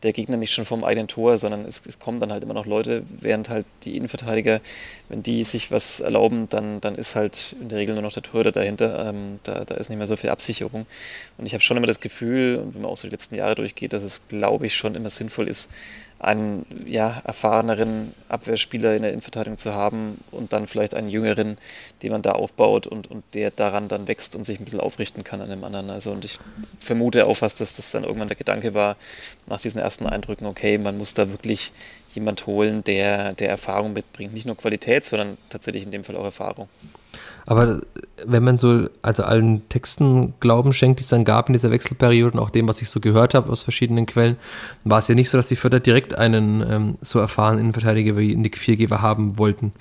der 0.03 0.13
Gegner 0.13 0.37
nicht 0.37 0.53
schon 0.53 0.65
vom 0.65 0.85
eigenen 0.85 1.09
Tor, 1.09 1.39
sondern 1.39 1.65
es, 1.65 1.83
es, 1.87 1.99
kommen 1.99 2.21
dann 2.21 2.33
halt 2.33 2.43
immer 2.43 2.55
noch 2.55 2.67
Leute, 2.67 3.03
während 3.09 3.49
halt 3.49 3.67
die 3.85 3.97
Innenverteidiger, 3.97 4.61
wenn 5.09 5.23
die 5.23 5.43
sich 5.45 5.73
was 5.73 6.01
erlauben, 6.01 6.49
dann, 6.49 6.81
dann 6.81 6.95
ist 6.95 7.17
halt 7.17 7.57
in 7.61 7.69
der 7.69 7.79
Regel 7.79 7.95
nur 7.95 8.03
noch 8.03 8.13
der 8.13 8.23
Torhüter 8.23 8.53
dahinter. 8.53 9.09
Ähm, 9.09 9.41
da, 9.43 9.65
da 9.65 9.75
ist 9.75 9.89
nicht 9.89 9.99
mehr 9.99 10.07
so 10.07 10.17
viel 10.17 10.31
Absicherung. 10.31 10.87
Und 11.37 11.47
ich 11.47 11.53
habe 11.53 11.63
schon 11.63 11.77
immer 11.77 11.87
das 11.87 12.01
Gefühl, 12.01 12.63
wenn 12.73 12.83
man 12.83 12.91
auch 12.91 12.97
so 12.97 13.09
die 13.09 13.13
letzten 13.13 13.35
Jahre 13.35 13.57
durchgeht, 13.57 13.93
dass 13.93 14.03
es, 14.03 14.23
glaube 14.29 14.67
ich, 14.67 14.77
schon 14.77 14.95
immer 14.95 15.11
sinnvoll 15.11 15.49
ist, 15.49 15.71
einen 16.21 16.67
ja, 16.85 17.23
erfahreneren 17.25 18.13
Abwehrspieler 18.29 18.97
in 18.97 19.03
der 19.03 19.13
Innenverteidigung 19.13 19.57
zu 19.57 19.73
haben 19.73 20.19
und 20.33 20.53
dann 20.53 20.67
vielleicht 20.67 20.95
einen 20.95 21.09
jüngeren, 21.09 21.59
den 22.03 22.11
man 22.11 22.23
da 22.23 22.33
aufbaut 22.33 22.89
und, 22.89 23.09
und 23.09 23.23
der 23.35 23.53
daran 23.53 23.87
dann 23.87 24.09
wächst 24.09 24.35
und 24.35 24.45
sich 24.45 24.59
ein 24.59 24.65
bisschen 24.65 24.81
aufrichten 24.81 25.23
kann 25.23 25.41
an 25.41 25.51
dem 25.51 25.63
anderen. 25.63 25.91
Also 25.91 26.11
und 26.11 26.25
ich 26.25 26.41
vermute 26.81 27.27
auch 27.27 27.37
fast, 27.37 27.61
dass 27.61 27.77
das 27.77 27.93
dann 27.93 28.03
irgendwann 28.03 28.29
der 28.29 28.37
Gedanke 28.37 28.75
war, 28.75 28.97
nach 29.47 29.61
diesen 29.61 29.81
ersten 29.81 30.07
Eindrücken, 30.07 30.47
okay, 30.47 30.77
man 30.77 30.99
muss 30.99 31.15
da 31.15 31.31
wirklich 31.31 31.73
jemand 32.15 32.47
holen, 32.47 32.83
der, 32.83 33.35
der 33.35 33.49
Erfahrung 33.49 33.93
mitbringt. 33.93 34.35
Nicht 34.35 34.47
nur 34.47 34.57
Qualität, 34.57 35.05
sondern 35.05 35.39
tatsächlich 35.51 35.85
in 35.85 35.93
dem 35.93 36.03
Fall 36.03 36.17
auch 36.17 36.25
Erfahrung. 36.25 36.69
Aber 37.47 37.81
wenn 38.27 38.45
man 38.45 38.59
so, 38.59 38.89
also 39.01 39.23
allen 39.23 39.67
Texten 39.71 40.35
Glauben 40.39 40.75
schenkt, 40.75 41.01
die 41.01 41.05
es 41.05 41.09
dann 41.09 41.25
gab 41.25 41.49
in 41.49 41.55
dieser 41.55 41.71
Wechselperiode 41.71 42.33
und 42.33 42.39
auch 42.41 42.51
dem, 42.51 42.69
was 42.69 42.83
ich 42.83 42.91
so 42.91 43.01
gehört 43.01 43.33
habe 43.33 43.51
aus 43.51 43.63
verschiedenen 43.63 44.05
Quellen, 44.05 44.37
war 44.85 44.99
es 44.99 45.09
ja 45.09 45.15
nicht 45.15 45.31
so, 45.31 45.39
dass 45.39 45.49
die 45.49 45.57
Förder 45.57 45.81
direkt 45.81 46.15
einen 46.15 46.61
ähm, 46.69 46.99
so 47.01 47.19
erfahrenen 47.21 47.61
Innenverteidiger 47.61 48.19
wie 48.19 48.37
Nick 48.37 48.59
Viergeber 48.59 49.01
haben 49.01 49.39
wollten. 49.39 49.73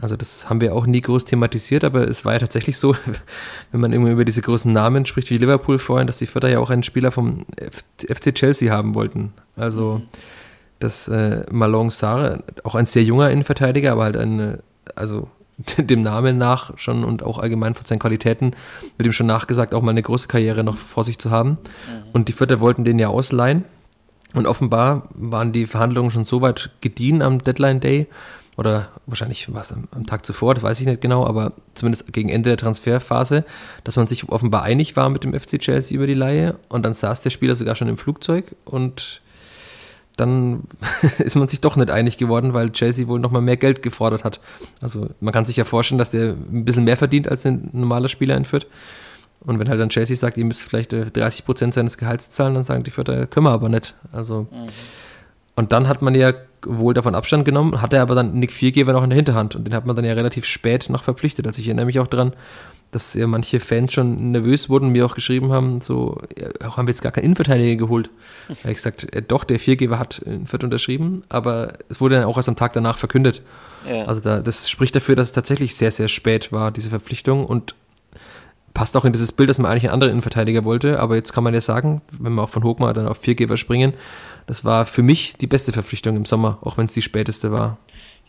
Also 0.00 0.16
das 0.16 0.50
haben 0.50 0.60
wir 0.60 0.74
auch 0.74 0.86
nie 0.86 1.00
groß 1.00 1.24
thematisiert, 1.24 1.82
aber 1.82 2.06
es 2.06 2.24
war 2.24 2.34
ja 2.34 2.40
tatsächlich 2.40 2.78
so, 2.78 2.94
wenn 3.72 3.80
man 3.80 3.92
immer 3.92 4.10
über 4.10 4.24
diese 4.24 4.42
großen 4.42 4.70
Namen 4.70 5.06
spricht 5.06 5.30
wie 5.30 5.38
Liverpool 5.38 5.78
vorhin, 5.78 6.06
dass 6.06 6.18
die 6.18 6.26
Förder 6.26 6.50
ja 6.50 6.58
auch 6.58 6.70
einen 6.70 6.82
Spieler 6.82 7.10
vom 7.10 7.46
FC 7.96 8.34
Chelsea 8.34 8.70
haben 8.70 8.94
wollten. 8.94 9.32
Also 9.56 10.02
mhm. 10.02 10.08
das 10.78 11.08
äh, 11.08 11.44
Malong 11.50 11.90
Sarre, 11.90 12.44
auch 12.64 12.74
ein 12.74 12.86
sehr 12.86 13.02
junger 13.02 13.30
Innenverteidiger, 13.30 13.92
aber 13.92 14.04
halt 14.04 14.16
ein, 14.18 14.58
also 14.94 15.28
dem 15.78 16.02
Namen 16.02 16.38
nach 16.38 16.76
schon 16.78 17.04
und 17.04 17.22
auch 17.22 17.38
allgemein 17.38 17.74
von 17.74 17.84
seinen 17.84 17.98
Qualitäten 17.98 18.52
wird 18.96 19.06
ihm 19.06 19.12
schon 19.12 19.26
nachgesagt, 19.26 19.74
auch 19.74 19.82
mal 19.82 19.90
eine 19.90 20.02
große 20.02 20.28
Karriere 20.28 20.64
noch 20.64 20.76
vor 20.76 21.04
sich 21.04 21.18
zu 21.18 21.30
haben. 21.30 21.50
Mhm. 21.50 21.56
Und 22.12 22.28
die 22.28 22.32
Vierter 22.32 22.60
wollten 22.60 22.84
den 22.84 22.98
ja 22.98 23.08
ausleihen. 23.08 23.64
Und 24.34 24.46
offenbar 24.46 25.08
waren 25.14 25.52
die 25.52 25.66
Verhandlungen 25.66 26.10
schon 26.10 26.24
so 26.24 26.42
weit 26.42 26.70
gediehen 26.80 27.22
am 27.22 27.42
Deadline 27.42 27.80
Day 27.80 28.06
oder 28.58 28.88
wahrscheinlich 29.06 29.52
was 29.54 29.72
am, 29.72 29.88
am, 29.92 30.04
Tag 30.04 30.26
zuvor, 30.26 30.52
das 30.52 30.64
weiß 30.64 30.80
ich 30.80 30.86
nicht 30.86 31.00
genau, 31.00 31.24
aber 31.24 31.52
zumindest 31.74 32.12
gegen 32.12 32.28
Ende 32.28 32.50
der 32.50 32.56
Transferphase, 32.56 33.44
dass 33.84 33.96
man 33.96 34.08
sich 34.08 34.28
offenbar 34.28 34.64
einig 34.64 34.96
war 34.96 35.08
mit 35.08 35.22
dem 35.22 35.32
FC 35.32 35.60
Chelsea 35.60 35.96
über 35.96 36.06
die 36.06 36.14
Leihe 36.14 36.56
und 36.68 36.84
dann 36.84 36.92
saß 36.92 37.20
der 37.20 37.30
Spieler 37.30 37.54
sogar 37.54 37.76
schon 37.76 37.88
im 37.88 37.96
Flugzeug 37.96 38.56
und 38.64 39.22
dann 40.20 40.64
ist 41.18 41.36
man 41.36 41.48
sich 41.48 41.60
doch 41.60 41.76
nicht 41.76 41.90
einig 41.90 42.18
geworden, 42.18 42.52
weil 42.52 42.70
Chelsea 42.72 43.08
wohl 43.08 43.20
nochmal 43.20 43.42
mehr 43.42 43.56
Geld 43.56 43.82
gefordert 43.82 44.24
hat. 44.24 44.40
Also 44.80 45.08
man 45.20 45.32
kann 45.32 45.44
sich 45.44 45.56
ja 45.56 45.64
vorstellen, 45.64 45.98
dass 45.98 46.10
der 46.10 46.30
ein 46.30 46.64
bisschen 46.64 46.84
mehr 46.84 46.96
verdient 46.96 47.28
als 47.28 47.46
ein 47.46 47.70
normaler 47.72 48.08
Spieler 48.08 48.36
in 48.36 48.44
Fürth. 48.44 48.66
Und 49.40 49.58
wenn 49.58 49.68
halt 49.68 49.80
dann 49.80 49.88
Chelsea 49.88 50.16
sagt, 50.16 50.36
ihr 50.36 50.44
müsst 50.44 50.62
vielleicht 50.62 50.92
30 50.92 51.16
äh, 51.16 51.44
Prozent 51.44 51.74
seines 51.74 51.96
Gehalts 51.96 52.30
zahlen, 52.30 52.54
dann 52.54 52.64
sagen 52.64 52.82
die 52.82 52.90
Fürther, 52.90 53.26
können 53.26 53.46
wir 53.46 53.52
aber 53.52 53.68
nicht. 53.68 53.94
Also 54.12 54.42
mhm. 54.50 54.66
und 55.54 55.72
dann 55.72 55.86
hat 55.88 56.02
man 56.02 56.14
ja 56.14 56.32
wohl 56.66 56.92
davon 56.92 57.14
Abstand 57.14 57.44
genommen, 57.44 57.80
hatte 57.80 58.00
aber 58.00 58.16
dann 58.16 58.34
Nick 58.34 58.52
Viergeber 58.52 58.92
noch 58.92 59.04
in 59.04 59.10
der 59.10 59.16
Hinterhand 59.16 59.54
und 59.54 59.64
den 59.64 59.74
hat 59.74 59.86
man 59.86 59.94
dann 59.94 60.04
ja 60.04 60.14
relativ 60.14 60.44
spät 60.44 60.90
noch 60.90 61.04
verpflichtet. 61.04 61.46
Also 61.46 61.60
ich 61.60 61.68
erinnere 61.68 61.86
mich 61.86 62.00
auch 62.00 62.08
daran, 62.08 62.32
dass 62.90 63.14
ja 63.14 63.26
manche 63.26 63.60
Fans 63.60 63.92
schon 63.92 64.30
nervös 64.30 64.68
wurden, 64.70 64.88
mir 64.90 65.04
auch 65.04 65.14
geschrieben 65.14 65.52
haben, 65.52 65.80
so, 65.80 66.18
ja, 66.36 66.76
haben 66.76 66.86
wir 66.86 66.92
jetzt 66.92 67.02
gar 67.02 67.12
keinen 67.12 67.24
Innenverteidiger 67.24 67.76
geholt. 67.76 68.10
da 68.48 68.54
habe 68.54 68.70
ich 68.70 68.76
gesagt, 68.76 69.14
äh, 69.14 69.22
doch, 69.22 69.44
der 69.44 69.58
Viergeber 69.58 69.98
hat 69.98 70.18
in 70.18 70.46
Fürth 70.46 70.64
unterschrieben, 70.64 71.22
aber 71.28 71.74
es 71.88 72.00
wurde 72.00 72.16
dann 72.16 72.24
auch 72.24 72.36
erst 72.36 72.48
am 72.48 72.56
Tag 72.56 72.72
danach 72.72 72.98
verkündet. 72.98 73.42
Ja. 73.88 74.04
Also 74.04 74.20
da, 74.20 74.40
das 74.40 74.70
spricht 74.70 74.96
dafür, 74.96 75.16
dass 75.16 75.28
es 75.28 75.32
tatsächlich 75.32 75.74
sehr, 75.74 75.90
sehr 75.90 76.08
spät 76.08 76.50
war, 76.50 76.70
diese 76.70 76.90
Verpflichtung 76.90 77.44
und 77.44 77.74
passt 78.72 78.96
auch 78.96 79.04
in 79.04 79.12
dieses 79.12 79.32
Bild, 79.32 79.50
dass 79.50 79.58
man 79.58 79.70
eigentlich 79.70 79.84
einen 79.84 79.94
anderen 79.94 80.12
Innenverteidiger 80.12 80.64
wollte, 80.64 81.00
aber 81.00 81.16
jetzt 81.16 81.32
kann 81.32 81.44
man 81.44 81.52
ja 81.52 81.60
sagen, 81.60 82.00
wenn 82.12 82.32
wir 82.34 82.44
auch 82.44 82.48
von 82.48 82.62
Hochmar 82.62 82.94
dann 82.94 83.08
auf 83.08 83.18
Viergeber 83.18 83.56
springen, 83.56 83.92
das 84.46 84.64
war 84.64 84.86
für 84.86 85.02
mich 85.02 85.34
die 85.34 85.46
beste 85.46 85.72
Verpflichtung 85.72 86.16
im 86.16 86.24
Sommer, 86.24 86.58
auch 86.62 86.78
wenn 86.78 86.86
es 86.86 86.92
die 86.92 87.02
späteste 87.02 87.52
war. 87.52 87.78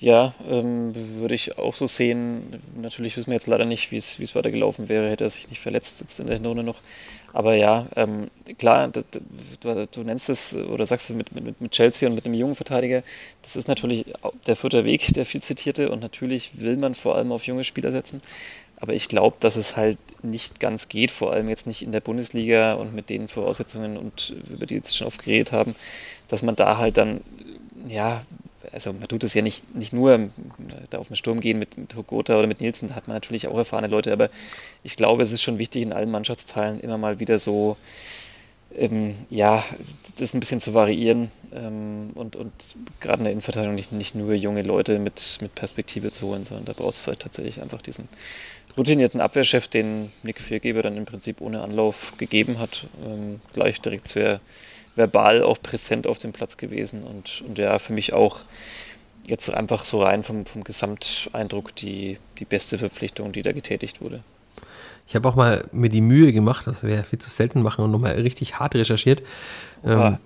Ja, 0.01 0.33
ähm, 0.49 0.93
würde 1.19 1.35
ich 1.35 1.57
auch 1.57 1.75
so 1.75 1.85
sehen. 1.85 2.61
Natürlich 2.81 3.17
wissen 3.17 3.27
wir 3.27 3.33
jetzt 3.33 3.47
leider 3.47 3.65
nicht, 3.65 3.91
wie 3.91 3.97
es 3.97 4.33
weitergelaufen 4.33 4.87
wäre, 4.87 5.09
hätte 5.09 5.25
er 5.25 5.29
sich 5.29 5.49
nicht 5.49 5.59
verletzt, 5.59 5.97
sitzt 5.97 6.21
in 6.21 6.27
der 6.27 6.37
Hinrunde 6.37 6.63
noch. 6.63 6.77
Aber 7.33 7.53
ja, 7.55 7.87
ähm, 7.97 8.31
klar, 8.57 8.87
du, 8.87 9.03
du, 9.91 10.03
nennst 10.03 10.29
es 10.29 10.55
oder 10.55 10.85
sagst 10.85 11.09
es 11.09 11.15
mit, 11.17 11.35
mit, 11.35 11.59
mit 11.59 11.71
Chelsea 11.73 12.07
und 12.07 12.15
mit 12.15 12.25
einem 12.25 12.33
jungen 12.33 12.55
Verteidiger. 12.55 13.03
Das 13.41 13.57
ist 13.57 13.67
natürlich 13.67 14.05
der 14.47 14.55
vierte 14.55 14.85
Weg, 14.85 15.13
der 15.15 15.25
viel 15.25 15.41
zitierte. 15.41 15.91
Und 15.91 15.99
natürlich 15.99 16.61
will 16.61 16.77
man 16.77 16.95
vor 16.95 17.17
allem 17.17 17.33
auf 17.33 17.45
junge 17.45 17.65
Spieler 17.65 17.91
setzen. 17.91 18.21
Aber 18.77 18.93
ich 18.93 19.09
glaube, 19.09 19.35
dass 19.41 19.57
es 19.57 19.75
halt 19.75 19.97
nicht 20.23 20.61
ganz 20.61 20.87
geht, 20.87 21.11
vor 21.11 21.33
allem 21.33 21.49
jetzt 21.49 21.67
nicht 21.67 21.81
in 21.81 21.91
der 21.91 21.99
Bundesliga 21.99 22.73
und 22.75 22.95
mit 22.95 23.09
den 23.09 23.27
Voraussetzungen 23.27 23.97
und 23.97 24.33
über 24.49 24.65
die 24.65 24.75
jetzt 24.75 24.95
schon 24.95 25.07
oft 25.07 25.21
geredet 25.21 25.51
haben, 25.51 25.75
dass 26.29 26.41
man 26.41 26.55
da 26.55 26.77
halt 26.77 26.95
dann 26.95 27.19
ja 27.85 28.21
also 28.71 28.93
man 28.93 29.07
tut 29.07 29.23
es 29.23 29.33
ja 29.33 29.41
nicht, 29.41 29.75
nicht 29.75 29.93
nur 29.93 30.13
äh, 30.13 30.29
da 30.89 30.99
auf 30.99 31.07
den 31.07 31.15
Sturm 31.15 31.39
gehen 31.39 31.59
mit, 31.59 31.77
mit 31.77 31.95
Hogota 31.95 32.37
oder 32.37 32.47
mit 32.47 32.61
Nielsen, 32.61 32.89
da 32.89 32.95
hat 32.95 33.07
man 33.07 33.15
natürlich 33.15 33.47
auch 33.47 33.57
erfahrene 33.57 33.87
Leute, 33.87 34.11
aber 34.13 34.29
ich 34.83 34.97
glaube, 34.97 35.23
es 35.23 35.31
ist 35.31 35.41
schon 35.41 35.59
wichtig, 35.59 35.81
in 35.83 35.93
allen 35.93 36.11
Mannschaftsteilen 36.11 36.79
immer 36.79 36.97
mal 36.97 37.19
wieder 37.19 37.39
so, 37.39 37.77
ähm, 38.75 39.15
ja, 39.29 39.63
das 40.17 40.33
ein 40.33 40.39
bisschen 40.39 40.61
zu 40.61 40.73
variieren 40.73 41.31
ähm, 41.53 42.11
und, 42.13 42.35
und 42.35 42.51
gerade 42.99 43.19
in 43.19 43.23
der 43.23 43.31
Innenverteidigung 43.31 43.75
nicht, 43.75 43.91
nicht 43.91 44.15
nur 44.15 44.33
junge 44.33 44.61
Leute 44.61 44.99
mit, 44.99 45.39
mit 45.41 45.55
Perspektive 45.55 46.11
zu 46.11 46.27
holen, 46.27 46.43
sondern 46.43 46.65
da 46.65 46.73
braucht 46.73 46.93
es 46.93 47.03
vielleicht 47.03 47.21
tatsächlich 47.21 47.61
einfach 47.61 47.81
diesen 47.81 48.07
routinierten 48.77 49.21
Abwehrchef, 49.21 49.67
den 49.67 50.11
Nick 50.23 50.39
Viergeber 50.39 50.83
dann 50.83 50.97
im 50.97 51.05
Prinzip 51.05 51.41
ohne 51.41 51.61
Anlauf 51.61 52.13
gegeben 52.17 52.59
hat, 52.59 52.87
ähm, 53.05 53.41
gleich 53.53 53.81
direkt 53.81 54.07
sehr 54.07 54.39
verbal 54.99 55.41
auch 55.41 55.59
präsent 55.61 56.05
auf 56.05 56.19
dem 56.19 56.33
Platz 56.33 56.57
gewesen 56.57 57.03
und, 57.03 57.43
und 57.47 57.57
ja, 57.57 57.79
für 57.79 57.93
mich 57.93 58.13
auch 58.13 58.41
jetzt 59.25 59.51
einfach 59.51 59.83
so 59.83 60.03
rein 60.03 60.23
vom, 60.23 60.45
vom 60.45 60.63
Gesamteindruck 60.63 61.75
die, 61.75 62.19
die 62.37 62.45
beste 62.45 62.77
Verpflichtung, 62.77 63.31
die 63.31 63.41
da 63.41 63.51
getätigt 63.51 64.01
wurde. 64.01 64.23
Ich 65.07 65.15
habe 65.15 65.27
auch 65.27 65.35
mal 65.35 65.65
mir 65.71 65.89
die 65.89 66.01
Mühe 66.01 66.31
gemacht, 66.33 66.67
das 66.67 66.83
wäre 66.83 67.03
viel 67.03 67.19
zu 67.19 67.31
selten 67.31 67.63
machen 67.63 67.83
und 67.83 67.91
nochmal 67.91 68.13
richtig 68.13 68.59
hart 68.59 68.75
recherchiert. 68.75 69.23
Ähm, 69.83 70.17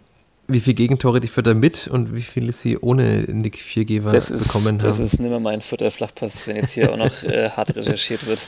wie 0.47 0.59
viele 0.59 0.73
Gegentore 0.73 1.21
die 1.21 1.29
Vierter 1.29 1.53
mit 1.53 1.87
und 1.87 2.15
wie 2.15 2.21
viele 2.21 2.51
sie 2.51 2.77
ohne 2.77 3.21
Nick 3.21 3.59
Viergeber 3.59 4.11
das 4.11 4.29
ist, 4.29 4.47
bekommen 4.47 4.81
haben. 4.81 4.89
Das 4.89 4.99
ist 4.99 5.19
nimmer 5.19 5.39
mein 5.39 5.61
vierter 5.61 5.89
Flachpass, 5.89 6.47
wenn 6.47 6.57
jetzt 6.57 6.71
hier 6.71 6.91
auch 6.91 6.97
noch 6.97 7.23
äh, 7.23 7.49
hart 7.49 7.75
recherchiert 7.75 8.25
wird. 8.27 8.45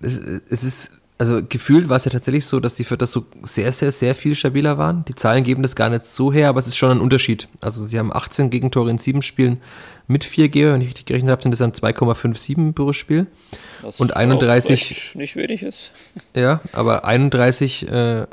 Es, 0.00 0.18
es, 0.18 0.62
ist 0.62 0.92
also 1.20 1.42
gefühlt 1.46 1.90
war 1.90 1.96
es 1.96 2.06
ja 2.06 2.10
tatsächlich 2.10 2.46
so, 2.46 2.60
dass 2.60 2.72
die 2.72 2.84
Vierter 2.84 3.06
so 3.06 3.26
sehr, 3.42 3.72
sehr, 3.72 3.92
sehr 3.92 4.14
viel 4.14 4.34
stabiler 4.34 4.78
waren. 4.78 5.04
Die 5.04 5.14
Zahlen 5.14 5.44
geben 5.44 5.62
das 5.62 5.76
gar 5.76 5.90
nicht 5.90 6.06
so 6.06 6.32
her, 6.32 6.48
aber 6.48 6.60
es 6.60 6.66
ist 6.66 6.78
schon 6.78 6.90
ein 6.90 7.00
Unterschied. 7.00 7.46
Also 7.60 7.84
sie 7.84 7.98
haben 7.98 8.10
18 8.10 8.48
Gegentore 8.48 8.88
in 8.88 8.96
sieben 8.96 9.20
Spielen 9.20 9.60
mit 10.06 10.24
4 10.24 10.48
Geber, 10.48 10.72
wenn 10.72 10.80
ich 10.80 10.88
richtig 10.88 11.04
gerechnet 11.04 11.30
habe, 11.30 11.42
sind 11.42 11.52
das 11.52 11.58
dann 11.58 11.72
2,57 11.72 12.72
pro 12.72 12.94
Spiel. 12.94 13.26
Was 13.82 14.00
und 14.00 14.16
31 14.16 15.14
nicht 15.14 15.36
wenig 15.36 15.62
ist. 15.62 15.92
Ja, 16.34 16.60
aber 16.72 17.04
31 17.04 17.86
äh, 17.86 18.26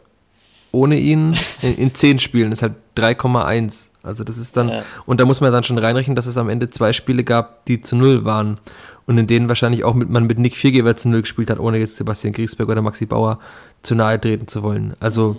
ohne 0.71 0.97
ihn 0.97 1.36
in, 1.62 1.78
in 1.78 1.93
10 1.93 2.19
Spielen 2.19 2.54
ist 2.54 2.62
halt 2.62 2.76
3,1. 2.95 3.89
Also 4.02 4.23
das 4.23 4.38
ist 4.38 4.56
dann, 4.56 4.69
ja. 4.69 4.84
und 5.06 5.19
da 5.19 5.26
muss 5.26 5.41
man 5.41 5.52
dann 5.52 5.65
schon 5.65 5.78
reinrechnen, 5.78 6.15
dass 6.15 6.26
es 6.26 6.38
am 6.38 6.47
Ende 6.47 6.69
zwei 6.69 6.93
Spiele 6.93 7.26
gab, 7.26 7.65
die 7.65 7.82
zu 7.82 7.97
null 7.97 8.23
waren 8.23 8.60
und 9.08 9.17
in 9.17 9.26
denen 9.26 9.48
wahrscheinlich 9.48 9.84
auch 9.84 9.93
mit, 9.93 10.10
man 10.10 10.28
mit 10.28 10.38
Nick 10.38 10.56
Viergeber 10.56 10.96
zu 10.96 11.10
Null 11.10 11.22
gespielt 11.22 11.50
hat, 11.50 11.60
ohne 11.60 11.80
jetzt 11.80 11.96
Sebastian 11.96 12.34
Griesberg 12.34 12.70
oder 12.70 12.82
Maxi 12.82 13.06
Bauer 13.06 13.39
zu 13.82 13.96
nahe 13.96 14.20
treten 14.20 14.48
zu 14.48 14.62
wollen. 14.63 14.93
Also 15.00 15.38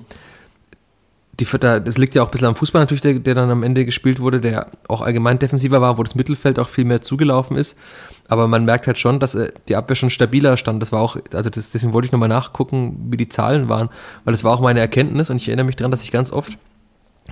die 1.41 1.47
das 1.47 1.99
liegt 1.99 2.15
ja 2.15 2.23
auch 2.23 2.27
ein 2.27 2.31
bisschen 2.33 2.49
am 2.49 2.57
Fußball 2.57 2.83
natürlich, 2.83 3.03
der, 3.03 3.15
der 3.15 3.35
dann 3.35 3.51
am 3.51 3.63
Ende 3.63 3.85
gespielt 3.85 4.19
wurde, 4.19 4.41
der 4.41 4.67
auch 4.89 5.03
allgemein 5.03 5.39
defensiver 5.39 5.81
war, 5.81 5.97
wo 5.97 6.03
das 6.03 6.17
Mittelfeld 6.17 6.59
auch 6.59 6.69
viel 6.69 6.85
mehr 6.85 7.01
zugelaufen 7.01 7.57
ist. 7.57 7.79
Aber 8.27 8.49
man 8.49 8.65
merkt 8.65 8.87
halt 8.87 8.99
schon, 8.99 9.21
dass 9.21 9.35
äh, 9.37 9.53
die 9.69 9.77
Abwehr 9.77 9.95
schon 9.95 10.11
stabiler 10.11 10.57
stand. 10.57 10.83
Das 10.83 10.91
war 10.91 11.01
auch, 11.01 11.17
also 11.33 11.49
das, 11.49 11.71
deswegen 11.71 11.93
wollte 11.93 12.07
ich 12.07 12.13
nochmal 12.13 12.29
nachgucken, 12.29 13.07
wie 13.11 13.17
die 13.17 13.29
Zahlen 13.29 13.69
waren, 13.69 13.89
weil 14.25 14.33
das 14.33 14.43
war 14.43 14.53
auch 14.53 14.61
meine 14.61 14.81
Erkenntnis 14.81 15.31
und 15.31 15.37
ich 15.37 15.49
erinnere 15.49 15.67
mich 15.67 15.77
daran, 15.77 15.93
dass 15.93 16.03
ich 16.03 16.11
ganz 16.11 16.33
oft 16.33 16.59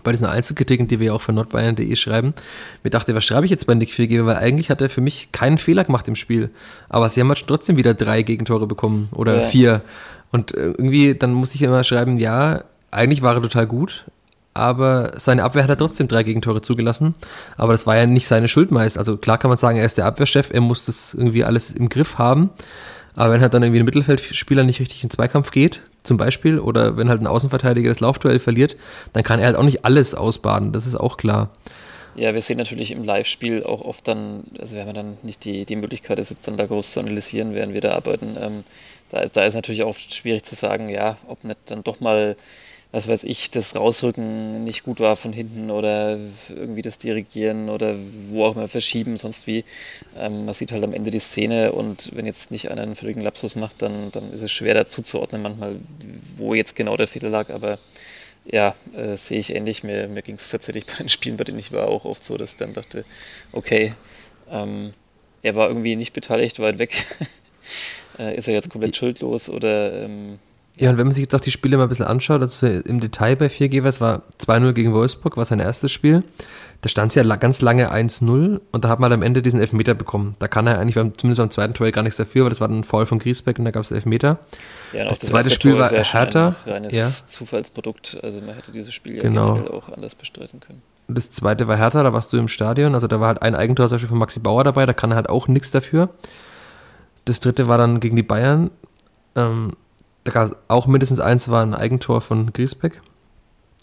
bei 0.03 0.13
diesen 0.13 0.27
Einzelkritiken, 0.27 0.89
die 0.89 1.01
wir 1.01 1.09
ja 1.09 1.13
auch 1.13 1.21
für 1.21 1.33
nordbayern.de 1.33 1.97
schreiben, 1.97 2.35
mir 2.83 2.91
dachte, 2.91 3.15
was 3.15 3.25
schreibe 3.25 3.45
ich 3.45 3.51
jetzt 3.51 3.67
bei 3.67 3.75
Nick 3.75 3.93
Viergeber, 3.93 4.27
weil 4.27 4.37
eigentlich 4.37 4.71
hat 4.71 4.81
er 4.81 4.89
für 4.89 5.01
mich 5.01 5.31
keinen 5.33 5.59
Fehler 5.59 5.85
gemacht 5.85 6.09
im 6.09 6.17
Spiel. 6.17 6.51
Aber 6.89 7.09
sie 7.11 7.21
haben 7.21 7.29
halt 7.29 7.47
trotzdem 7.47 7.77
wieder 7.77 7.95
drei 7.95 8.23
Gegentore 8.23 8.67
bekommen 8.67 9.09
oder 9.13 9.43
ja. 9.43 9.49
vier. 9.49 9.83
Und 10.33 10.55
äh, 10.55 10.67
irgendwie, 10.67 11.15
dann 11.15 11.33
muss 11.33 11.55
ich 11.55 11.63
immer 11.63 11.85
schreiben, 11.85 12.19
ja, 12.19 12.65
eigentlich 12.91 13.23
war 13.23 13.35
er 13.35 13.43
total 13.43 13.67
gut, 13.67 14.05
aber 14.55 15.13
seine 15.17 15.45
Abwehr 15.45 15.63
hat 15.63 15.71
er 15.71 15.77
trotzdem 15.77 16.09
drei 16.09 16.23
Gegentore 16.23 16.63
zugelassen. 16.63 17.15
Aber 17.57 17.73
das 17.73 17.87
war 17.87 17.97
ja 17.97 18.07
nicht 18.07 18.27
seine 18.27 18.49
Schuld 18.49 18.71
meist. 18.71 18.97
Also 18.97 19.17
klar 19.19 19.39
kann 19.39 19.51
man 19.51 19.59
sagen, 19.59 19.77
er 19.77 19.85
ist 19.85 19.99
der 19.99 20.07
Abwehrchef, 20.07 20.51
er 20.51 20.63
muss 20.63 20.87
das 20.87 21.13
irgendwie 21.13 21.45
alles 21.45 21.71
im 21.71 21.89
Griff 21.91 22.17
haben. 22.17 22.51
Aber 23.17 23.33
wenn 23.33 23.41
halt 23.41 23.55
dann 23.55 23.63
irgendwie 23.63 23.81
ein 23.81 23.87
Mittelfeldspieler 23.87 24.63
nicht 24.63 24.79
richtig 24.79 25.03
in 25.03 25.11
Zweikampf 25.11 25.51
geht, 25.51 25.81
zum 26.03 26.19
Beispiel, 26.19 26.61
oder 26.61 26.97
wenn 26.97 27.09
halt 27.09 27.21
ein 27.21 27.27
Außenverteidiger 27.27 27.89
das 27.89 28.01
Laufduell 28.01 28.39
verliert, 28.39 28.77
dann 29.13 29.23
kann 29.23 29.41
er 29.41 29.47
halt 29.47 29.57
auch 29.57 29.65
nicht 29.65 29.85
alles 29.85 30.15
ausbaden, 30.15 30.73
das 30.73 30.87
ist 30.87 30.95
auch 30.95 31.17
klar. 31.17 31.51
Ja, 32.15 32.33
wir 32.33 32.41
sehen 32.41 32.57
natürlich 32.57 32.93
im 32.93 33.05
Live-Spiel 33.05 33.65
auch 33.65 33.83
oft 33.83 34.07
dann, 34.09 34.45
also 34.59 34.77
wir 34.77 34.87
haben 34.87 34.95
dann 34.95 35.19
nicht 35.23 35.45
die, 35.45 35.67
die 35.67 35.77
Möglichkeit, 35.77 36.19
das 36.19 36.31
jetzt 36.31 36.47
dann 36.47 36.57
da 36.57 36.67
groß 36.67 36.93
zu 36.93 37.01
analysieren, 37.01 37.55
während 37.55 37.75
wir 37.75 37.83
da 37.83 37.95
arbeiten. 37.95 38.37
Ähm, 38.41 38.65
da, 39.11 39.27
da 39.27 39.45
ist 39.45 39.55
natürlich 39.55 39.83
auch 39.83 39.97
schwierig 39.97 40.45
zu 40.45 40.55
sagen, 40.55 40.89
ja, 40.89 41.19
ob 41.29 41.45
nicht 41.45 41.59
dann 41.67 41.85
doch 41.85 42.01
mal 42.01 42.37
was 42.97 43.09
weiß 43.09 43.25
ich, 43.25 43.51
das 43.51 43.77
Rausrücken 43.77 44.65
nicht 44.65 44.83
gut 44.83 45.01
war 45.01 45.17
von 45.17 45.31
hinten 45.35 45.71
oder 45.71 46.19
irgendwie 46.49 46.81
das 46.81 46.97
Dirigieren 46.97 47.69
oder 47.69 47.95
wo 48.31 48.47
auch 48.47 48.57
immer 48.57 48.69
verschieben, 48.69 49.19
sonst 49.19 49.47
wie. 49.47 49.65
Ähm, 50.17 50.47
man 50.47 50.55
sieht 50.55 50.73
halt 50.73 50.83
am 50.83 50.95
Ende 50.95 51.11
die 51.11 51.19
Szene 51.19 51.73
und 51.73 52.13
wenn 52.15 52.25
jetzt 52.25 52.51
nicht 52.51 52.71
einer 52.71 52.81
einen 52.81 52.95
völligen 52.95 53.21
Lapsus 53.21 53.55
macht, 53.55 53.83
dann, 53.83 54.11
dann 54.13 54.33
ist 54.33 54.41
es 54.41 54.51
schwer 54.51 54.73
dazu 54.73 55.03
zu 55.03 55.21
ordnen 55.21 55.43
manchmal, 55.43 55.77
wo 56.39 56.55
jetzt 56.55 56.75
genau 56.75 56.97
der 56.97 57.07
Fehler 57.07 57.29
lag, 57.29 57.51
aber 57.51 57.79
ja, 58.47 58.75
äh, 58.97 59.19
sehe 59.19 59.41
ich 59.41 59.55
ähnlich. 59.55 59.83
Mir, 59.83 60.09
mir 60.09 60.23
ging 60.23 60.37
es 60.37 60.49
tatsächlich 60.49 60.87
bei 60.87 60.95
den 60.95 61.11
Spielen, 61.11 61.37
bei 61.37 61.45
denen 61.45 61.59
ich 61.59 61.73
war, 61.73 61.89
auch 61.89 62.07
oft 62.07 62.25
so, 62.25 62.39
dass 62.39 62.53
ich 62.53 62.57
dann 62.57 62.73
dachte, 62.73 63.05
okay, 63.53 63.93
ähm, 64.51 64.95
er 65.43 65.55
war 65.55 65.69
irgendwie 65.69 65.97
nicht 65.97 66.15
beteiligt, 66.15 66.61
weit 66.61 66.79
weg. 66.79 67.05
äh, 68.19 68.35
ist 68.39 68.49
er 68.49 68.55
jetzt 68.55 68.71
komplett 68.71 68.97
schuldlos 68.97 69.51
oder 69.51 70.05
ähm, 70.05 70.39
ja, 70.79 70.91
und 70.91 70.99
wenn 70.99 71.07
man 71.07 71.15
sich 71.15 71.23
jetzt 71.23 71.35
auch 71.35 71.41
die 71.41 71.51
Spiele 71.51 71.79
mal 71.79 71.85
ein 71.85 71.89
bisschen 71.89 72.05
anschaut, 72.05 72.43
also 72.43 72.67
im 72.67 73.01
Detail 73.01 73.35
bei 73.37 73.47
4G, 73.47 73.87
es 73.87 74.01
war 74.01 74.23
2-0 74.41 74.73
gegen 74.75 74.93
Wolfsburg, 74.93 75.39
war 75.39 75.45
sein 75.47 75.59
erstes 75.59 75.91
Spiel. 75.91 76.23
Da 76.83 76.91
stand 76.91 77.13
es 77.13 77.15
ja 77.15 77.23
ganz 77.37 77.63
lange 77.63 77.91
1-0 77.91 78.61
und 78.73 78.85
da 78.85 78.91
hat 78.91 79.01
man 79.01 79.11
am 79.11 79.23
Ende 79.23 79.41
diesen 79.41 79.59
Elfmeter 79.59 79.95
bekommen. 79.95 80.37
Da 80.39 80.49
kann 80.49 80.67
er 80.67 80.79
eigentlich 80.79 80.97
beim, 80.97 81.17
zumindest 81.17 81.39
beim 81.39 81.51
zweiten 81.51 81.73
Tor 81.73 81.91
gar 81.91 82.03
nichts 82.03 82.19
dafür, 82.19 82.45
weil 82.45 82.51
das 82.51 82.61
war 82.61 82.69
ein 82.69 82.85
Foul 82.85 83.07
von 83.07 83.19
Griesbeck 83.19 83.59
und 83.59 83.65
da 83.65 83.71
gab 83.71 83.83
es 83.83 83.91
Elfmeter. 83.91 84.39
Ja, 84.93 85.05
das, 85.05 85.19
das 85.19 85.31
zweite 85.31 85.51
Spiel 85.51 85.79
war 85.79 85.91
härter. 85.91 86.55
Ein 86.67 86.73
reines 86.73 86.93
ja. 86.93 87.09
Zufallsprodukt, 87.09 88.19
also 88.23 88.43
man 88.43 88.55
hätte 88.55 88.71
dieses 88.71 88.93
Spiel 88.93 89.17
ja 89.17 89.23
genau. 89.23 89.53
auch 89.71 89.89
anders 89.89 90.15
bestreiten 90.15 90.61
können. 90.61 90.83
Und 91.09 91.17
das 91.17 91.31
zweite 91.31 91.69
war 91.69 91.77
härter, 91.77 92.05
da 92.05 92.13
warst 92.13 92.35
du 92.35 92.37
im 92.37 92.49
Stadion, 92.49 92.95
also 92.95 93.07
da 93.07 93.19
war 93.19 93.29
halt 93.29 93.41
ein 93.41 93.55
Eigentor 93.55 93.89
zum 93.89 93.95
Beispiel 93.95 94.11
von 94.11 94.19
Maxi 94.19 94.41
Bauer 94.41 94.63
dabei, 94.63 94.85
da 94.85 94.93
kann 94.93 95.11
er 95.13 95.17
halt 95.17 95.31
auch 95.31 95.49
nichts 95.49 95.71
dafür. 95.71 96.11
Das 97.25 97.41
dritte 97.41 97.67
war 97.67 97.79
dann 97.79 98.01
gegen 98.01 98.17
die 98.17 98.23
Bayern. 98.23 98.71
Ähm, 99.35 99.73
da 100.27 100.33
gab 100.33 100.47
es 100.47 100.57
auch 100.69 100.87
mindestens 100.87 101.21
eins, 101.21 101.49
war 101.49 101.63
ein 101.63 101.75
Eigentor 101.75 102.21
von 102.21 102.53
Griesbeck. 102.53 103.01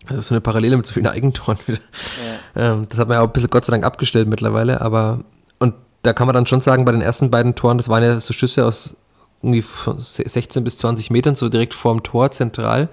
Also 0.09 0.21
so 0.21 0.33
eine 0.33 0.41
Parallele 0.41 0.75
mit 0.75 0.85
so 0.85 0.93
vielen 0.93 1.07
Eigentoren 1.07 1.57
wieder. 1.65 1.79
Ja. 2.55 2.73
Ähm, 2.73 2.87
das 2.87 2.99
hat 2.99 3.07
man 3.07 3.15
ja 3.15 3.21
auch 3.21 3.27
ein 3.27 3.33
bisschen 3.33 3.49
Gott 3.49 3.65
sei 3.65 3.71
Dank 3.71 3.83
abgestellt 3.83 4.27
mittlerweile, 4.27 4.81
aber 4.81 5.21
und 5.57 5.73
da 6.03 6.13
kann 6.13 6.27
man 6.27 6.35
dann 6.35 6.45
schon 6.45 6.61
sagen, 6.61 6.85
bei 6.85 6.91
den 6.91 7.01
ersten 7.01 7.31
beiden 7.31 7.55
Toren, 7.55 7.77
das 7.77 7.89
waren 7.89 8.03
ja 8.03 8.19
so 8.19 8.33
Schüsse 8.33 8.65
aus 8.65 8.95
irgendwie 9.41 9.63
16 9.63 10.63
bis 10.63 10.77
20 10.77 11.09
Metern, 11.09 11.35
so 11.35 11.49
direkt 11.49 11.73
vorm 11.73 12.03
Tor 12.03 12.29
zentral. 12.31 12.89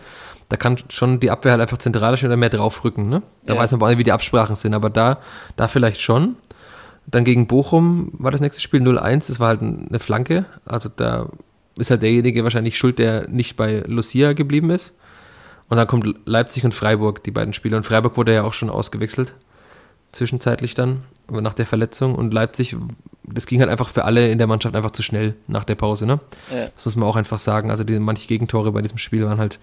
Da 0.49 0.57
kann 0.57 0.79
schon 0.89 1.21
die 1.21 1.31
Abwehr 1.31 1.53
halt 1.53 1.61
einfach 1.61 1.79
zentral 1.79 2.17
stehen 2.17 2.29
oder 2.29 2.37
mehr 2.37 2.49
draufrücken, 2.49 3.09
ne? 3.09 3.23
Da 3.45 3.55
ja. 3.55 3.61
weiß 3.61 3.73
man 3.73 3.83
auch 3.83 3.89
nicht, 3.89 3.99
wie 3.99 4.05
die 4.05 4.13
Absprachen 4.13 4.57
sind, 4.57 4.75
aber 4.75 4.91
da, 4.91 5.19
da 5.57 5.69
vielleicht 5.69 6.01
schon. 6.01 6.37
Dann 7.07 7.25
gegen 7.25 7.47
Bochum 7.47 8.13
war 8.15 8.31
das 8.31 8.41
nächste 8.41 8.61
Spiel 8.61 8.81
0-1, 8.83 9.29
das 9.29 9.41
war 9.41 9.49
halt 9.49 9.61
eine 9.63 9.99
Flanke. 9.99 10.47
Also 10.65 10.89
da 10.95 11.29
ist 11.79 11.91
halt 11.91 12.03
derjenige 12.03 12.45
wahrscheinlich 12.45 12.79
schuld, 12.79 12.99
der 12.99 13.29
nicht 13.29 13.57
bei 13.57 13.83
Lucia 13.87 14.33
geblieben 14.33 14.71
ist. 14.71 14.97
Und 15.69 15.77
dann 15.77 15.87
kommt 15.87 16.17
Leipzig 16.25 16.65
und 16.65 16.75
Freiburg, 16.75 17.23
die 17.23 17.31
beiden 17.31 17.55
Spiele. 17.55 17.77
Und 17.77 17.87
Freiburg 17.87 18.17
wurde 18.17 18.35
ja 18.35 18.43
auch 18.43 18.53
schon 18.53 18.71
ausgewechselt, 18.71 19.35
zwischenzeitlich 20.13 20.75
dann, 20.75 21.05
nach 21.31 21.55
der 21.55 21.67
Verletzung. 21.67 22.17
Und 22.17 22.35
Leipzig, 22.35 22.77
das 23.23 23.47
ging 23.47 23.61
halt 23.61 23.71
einfach 23.71 23.89
für 23.89 24.05
alle 24.05 24.31
in 24.31 24.39
der 24.39 24.49
Mannschaft 24.49 24.75
einfach 24.75 24.91
zu 24.91 25.05
schnell 25.05 25.37
nach 25.47 25.65
der 25.65 25.77
Pause. 25.77 26.07
Ne? 26.07 26.19
Ja. 26.53 26.69
Das 26.75 26.85
muss 26.85 26.97
man 26.97 27.09
auch 27.09 27.17
einfach 27.17 27.39
sagen. 27.39 27.71
Also 27.71 27.85
die, 27.85 27.99
manche 28.01 28.27
Gegentore 28.27 28.73
bei 28.73 28.83
diesem 28.83 28.99
Spiel 28.99 29.25
waren 29.25 29.39
halt 29.39 29.61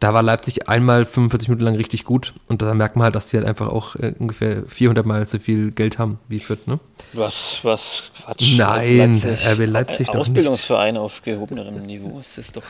da 0.00 0.14
war 0.14 0.22
Leipzig 0.22 0.68
einmal 0.68 1.04
45 1.04 1.48
Minuten 1.48 1.64
lang 1.64 1.74
richtig 1.74 2.04
gut 2.04 2.34
und 2.46 2.62
da 2.62 2.72
merkt 2.74 2.96
man 2.96 3.04
halt, 3.04 3.14
dass 3.16 3.30
sie 3.30 3.36
halt 3.36 3.46
einfach 3.46 3.68
auch 3.68 3.96
äh, 3.96 4.14
ungefähr 4.18 4.62
400 4.66 5.04
Mal 5.04 5.26
so 5.26 5.38
viel 5.38 5.72
Geld 5.72 5.98
haben 5.98 6.18
wie 6.28 6.38
Fürth, 6.38 6.66
ne? 6.66 6.78
Was, 7.14 7.60
was, 7.62 8.10
Quatsch. 8.16 8.56
Nein, 8.58 9.14
Leipzig, 9.14 9.46
RB 9.46 9.66
Leipzig 9.66 10.06
doch 10.08 10.20
Ausbildungsverein 10.20 10.94
nicht. 10.94 11.02
auf 11.02 11.22
gehobenerem 11.22 11.82
Niveau, 11.82 12.18
das 12.18 12.38
ist 12.38 12.56
doch... 12.56 12.62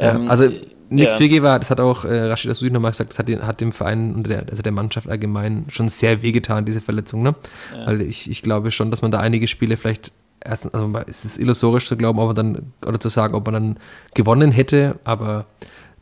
Ähm, 0.00 0.24
ja, 0.24 0.30
also 0.30 0.50
Nick 0.90 1.06
ja. 1.06 1.16
Fege 1.16 1.42
war, 1.42 1.58
das 1.58 1.70
hat 1.70 1.80
auch 1.80 2.04
äh, 2.04 2.22
Rashid 2.24 2.50
Asudi 2.50 2.72
nochmal 2.72 2.90
gesagt, 2.90 3.12
das 3.12 3.18
hat, 3.20 3.28
den, 3.28 3.46
hat 3.46 3.60
dem 3.60 3.72
Verein 3.72 4.14
und 4.14 4.26
der, 4.26 4.46
also 4.50 4.62
der 4.62 4.72
Mannschaft 4.72 5.08
allgemein 5.08 5.66
schon 5.68 5.88
sehr 5.88 6.22
wehgetan, 6.22 6.64
diese 6.64 6.80
Verletzung, 6.80 7.22
ne? 7.22 7.36
Ja. 7.76 7.86
Weil 7.86 8.00
ich, 8.00 8.28
ich 8.28 8.42
glaube 8.42 8.72
schon, 8.72 8.90
dass 8.90 9.02
man 9.02 9.10
da 9.10 9.20
einige 9.20 9.46
Spiele 9.46 9.76
vielleicht 9.76 10.12
erstens, 10.40 10.74
also 10.74 10.90
es 11.06 11.24
ist 11.24 11.38
illusorisch 11.38 11.86
zu 11.86 11.96
glauben, 11.96 12.18
ob 12.18 12.26
man 12.26 12.34
dann, 12.34 12.72
oder 12.86 12.98
zu 12.98 13.08
sagen, 13.10 13.34
ob 13.34 13.44
man 13.46 13.54
dann 13.54 13.78
gewonnen 14.14 14.50
hätte, 14.50 14.98
aber 15.04 15.46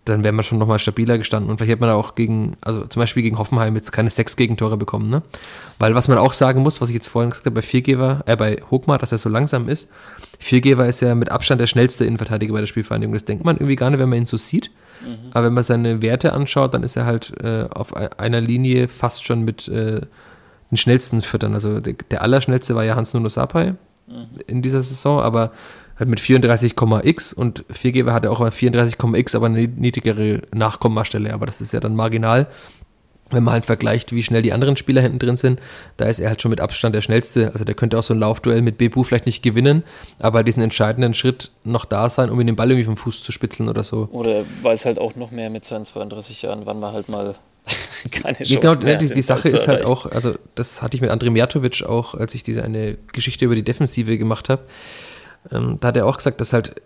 dann 0.09 0.25
wäre 0.25 0.33
man 0.33 0.45
schon 0.45 0.59
nochmal 0.59 0.79
stabiler 0.79 1.19
gestanden. 1.19 1.51
Und 1.51 1.59
vielleicht 1.59 1.73
hätte 1.73 1.81
man 1.81 1.91
auch 1.91 2.15
gegen, 2.15 2.57
also 2.61 2.87
zum 2.87 3.01
Beispiel 3.01 3.23
gegen 3.23 3.39
Hoffenheim 3.39 3.75
jetzt 3.75 3.93
keine 3.93 4.11
sechs 4.11 4.37
Gegentore 4.37 4.77
bekommen, 4.77 5.11
ne? 5.11 5.23
Weil 5.79 5.95
was 5.95 6.09
man 6.09 6.17
auch 6.19 6.33
sagen 6.33 6.63
muss, 6.63 6.81
was 6.81 6.89
ich 6.89 6.95
jetzt 6.95 7.09
vorhin 7.09 7.31
gesagt 7.31 7.47
habe, 7.47 7.57
bei 7.57 7.63
Viergeber, 7.63 8.23
äh, 8.27 8.37
bei 8.37 8.57
Hochmar, 8.71 8.99
dass 8.99 9.13
er 9.13 9.19
so 9.19 9.29
langsam 9.29 9.69
ist. 9.69 9.91
Viergeber 10.39 10.87
ist 10.87 11.01
ja 11.01 11.15
mit 11.15 11.31
Abstand 11.31 11.61
der 11.61 11.67
schnellste 11.67 12.05
Innenverteidiger 12.05 12.53
bei 12.53 12.61
der 12.61 12.67
Spielvereinigung. 12.67 13.13
Das 13.13 13.25
denkt 13.25 13.45
man 13.45 13.57
irgendwie 13.57 13.77
gar 13.77 13.91
nicht, 13.91 13.99
wenn 13.99 14.09
man 14.09 14.19
ihn 14.19 14.27
so 14.27 14.37
sieht. 14.37 14.71
Mhm. 15.05 15.31
Aber 15.33 15.47
wenn 15.47 15.55
man 15.55 15.65
seine 15.65 16.03
Werte 16.03 16.33
anschaut, 16.33 16.73
dann 16.73 16.83
ist 16.83 16.97
er 16.97 17.05
halt 17.05 17.33
äh, 17.43 17.67
auf 17.69 17.95
einer 17.95 18.41
Linie 18.41 18.89
fast 18.89 19.25
schon 19.25 19.43
mit 19.43 19.69
äh, 19.69 20.03
den 20.71 20.77
schnellsten 20.77 21.21
Füttern. 21.23 21.55
Also 21.55 21.81
der, 21.81 21.95
der 22.11 22.23
allerschnellste 22.23 22.75
war 22.75 22.85
ja 22.85 22.97
Hans 22.97 23.13
Nuno 23.13 23.29
Sapai 23.29 23.75
mhm. 24.07 24.27
in 24.47 24.63
dieser 24.63 24.83
Saison, 24.83 25.21
aber 25.21 25.53
halt 25.99 26.09
mit 26.09 26.21
34,x 26.21 27.33
und 27.33 27.65
Viergeber 27.71 28.13
hatte 28.13 28.31
auch 28.31 28.41
34,x, 28.41 29.35
aber 29.35 29.47
eine 29.47 29.67
niedrigere 29.67 30.43
Nachkommastelle, 30.55 31.33
aber 31.33 31.47
das 31.47 31.61
ist 31.61 31.73
ja 31.73 31.81
dann 31.81 31.97
marginal. 31.97 32.47
Wenn 33.31 33.43
man 33.43 33.55
halt 33.55 33.67
vergleicht, 33.67 34.13
wie 34.13 34.23
schnell 34.23 34.43
die 34.43 34.53
anderen 34.53 34.77
Spieler 34.77 35.03
hinten 35.03 35.19
drin 35.19 35.37
sind, 35.37 35.61
da 35.97 36.05
ist 36.05 36.21
er 36.21 36.29
halt 36.29 36.41
schon 36.41 36.51
mit 36.51 36.61
Abstand 36.61 36.95
der 36.95 37.03
schnellste. 37.03 37.51
Also 37.53 37.65
der 37.65 37.75
könnte 37.75 37.99
auch 37.99 38.05
so 38.05 38.15
ein 38.15 38.21
Laufduell 38.21 38.63
mit 38.63 38.79
Bebu 38.79 39.03
vielleicht 39.03 39.27
nicht 39.27 39.43
gewinnen, 39.43 39.83
aber 40.21 40.45
diesen 40.45 40.63
entscheidenden 40.63 41.13
Schritt 41.13 41.51
noch 41.65 41.87
da 41.87 42.09
sein, 42.09 42.31
um 42.31 42.41
ihn 42.41 42.47
den 42.47 42.55
Ball 42.55 42.71
irgendwie 42.71 42.85
vom 42.85 42.97
Fuß 42.97 43.25
zu 43.25 43.33
spitzeln 43.33 43.69
oder 43.69 43.83
so. 43.83 44.09
Oder 44.13 44.45
weiß 44.63 44.85
halt 44.85 45.01
auch 45.01 45.17
noch 45.17 45.33
mehr 45.33 45.51
mit 45.51 45.65
seinen 45.65 45.87
32 45.87 46.43
Jahren, 46.43 46.67
wann 46.67 46.79
man 46.79 46.93
halt 46.93 47.09
mal 47.09 47.35
keine 48.13 48.37
Chance 48.37 48.61
Genau, 48.61 48.77
mehr, 48.77 48.97
die, 48.97 49.09
die 49.09 49.23
Sache 49.23 49.49
ist 49.49 49.67
halt 49.67 49.85
auch, 49.85 50.07
also 50.07 50.37
das 50.55 50.81
hatte 50.81 50.95
ich 50.95 51.01
mit 51.01 51.11
André 51.11 51.31
Mijatovic 51.31 51.83
auch, 51.83 52.15
als 52.15 52.33
ich 52.33 52.45
diese 52.45 52.63
eine 52.63 52.97
Geschichte 53.13 53.45
über 53.45 53.57
die 53.57 53.65
Defensive 53.65 54.19
gemacht 54.19 54.49
habe 54.49 54.63
ähm, 55.53 55.79
da 55.81 55.89
hat 55.89 55.97
er 55.97 56.07
auch 56.07 56.17
gesagt, 56.17 56.41
dass 56.41 56.53
halt 56.53 56.81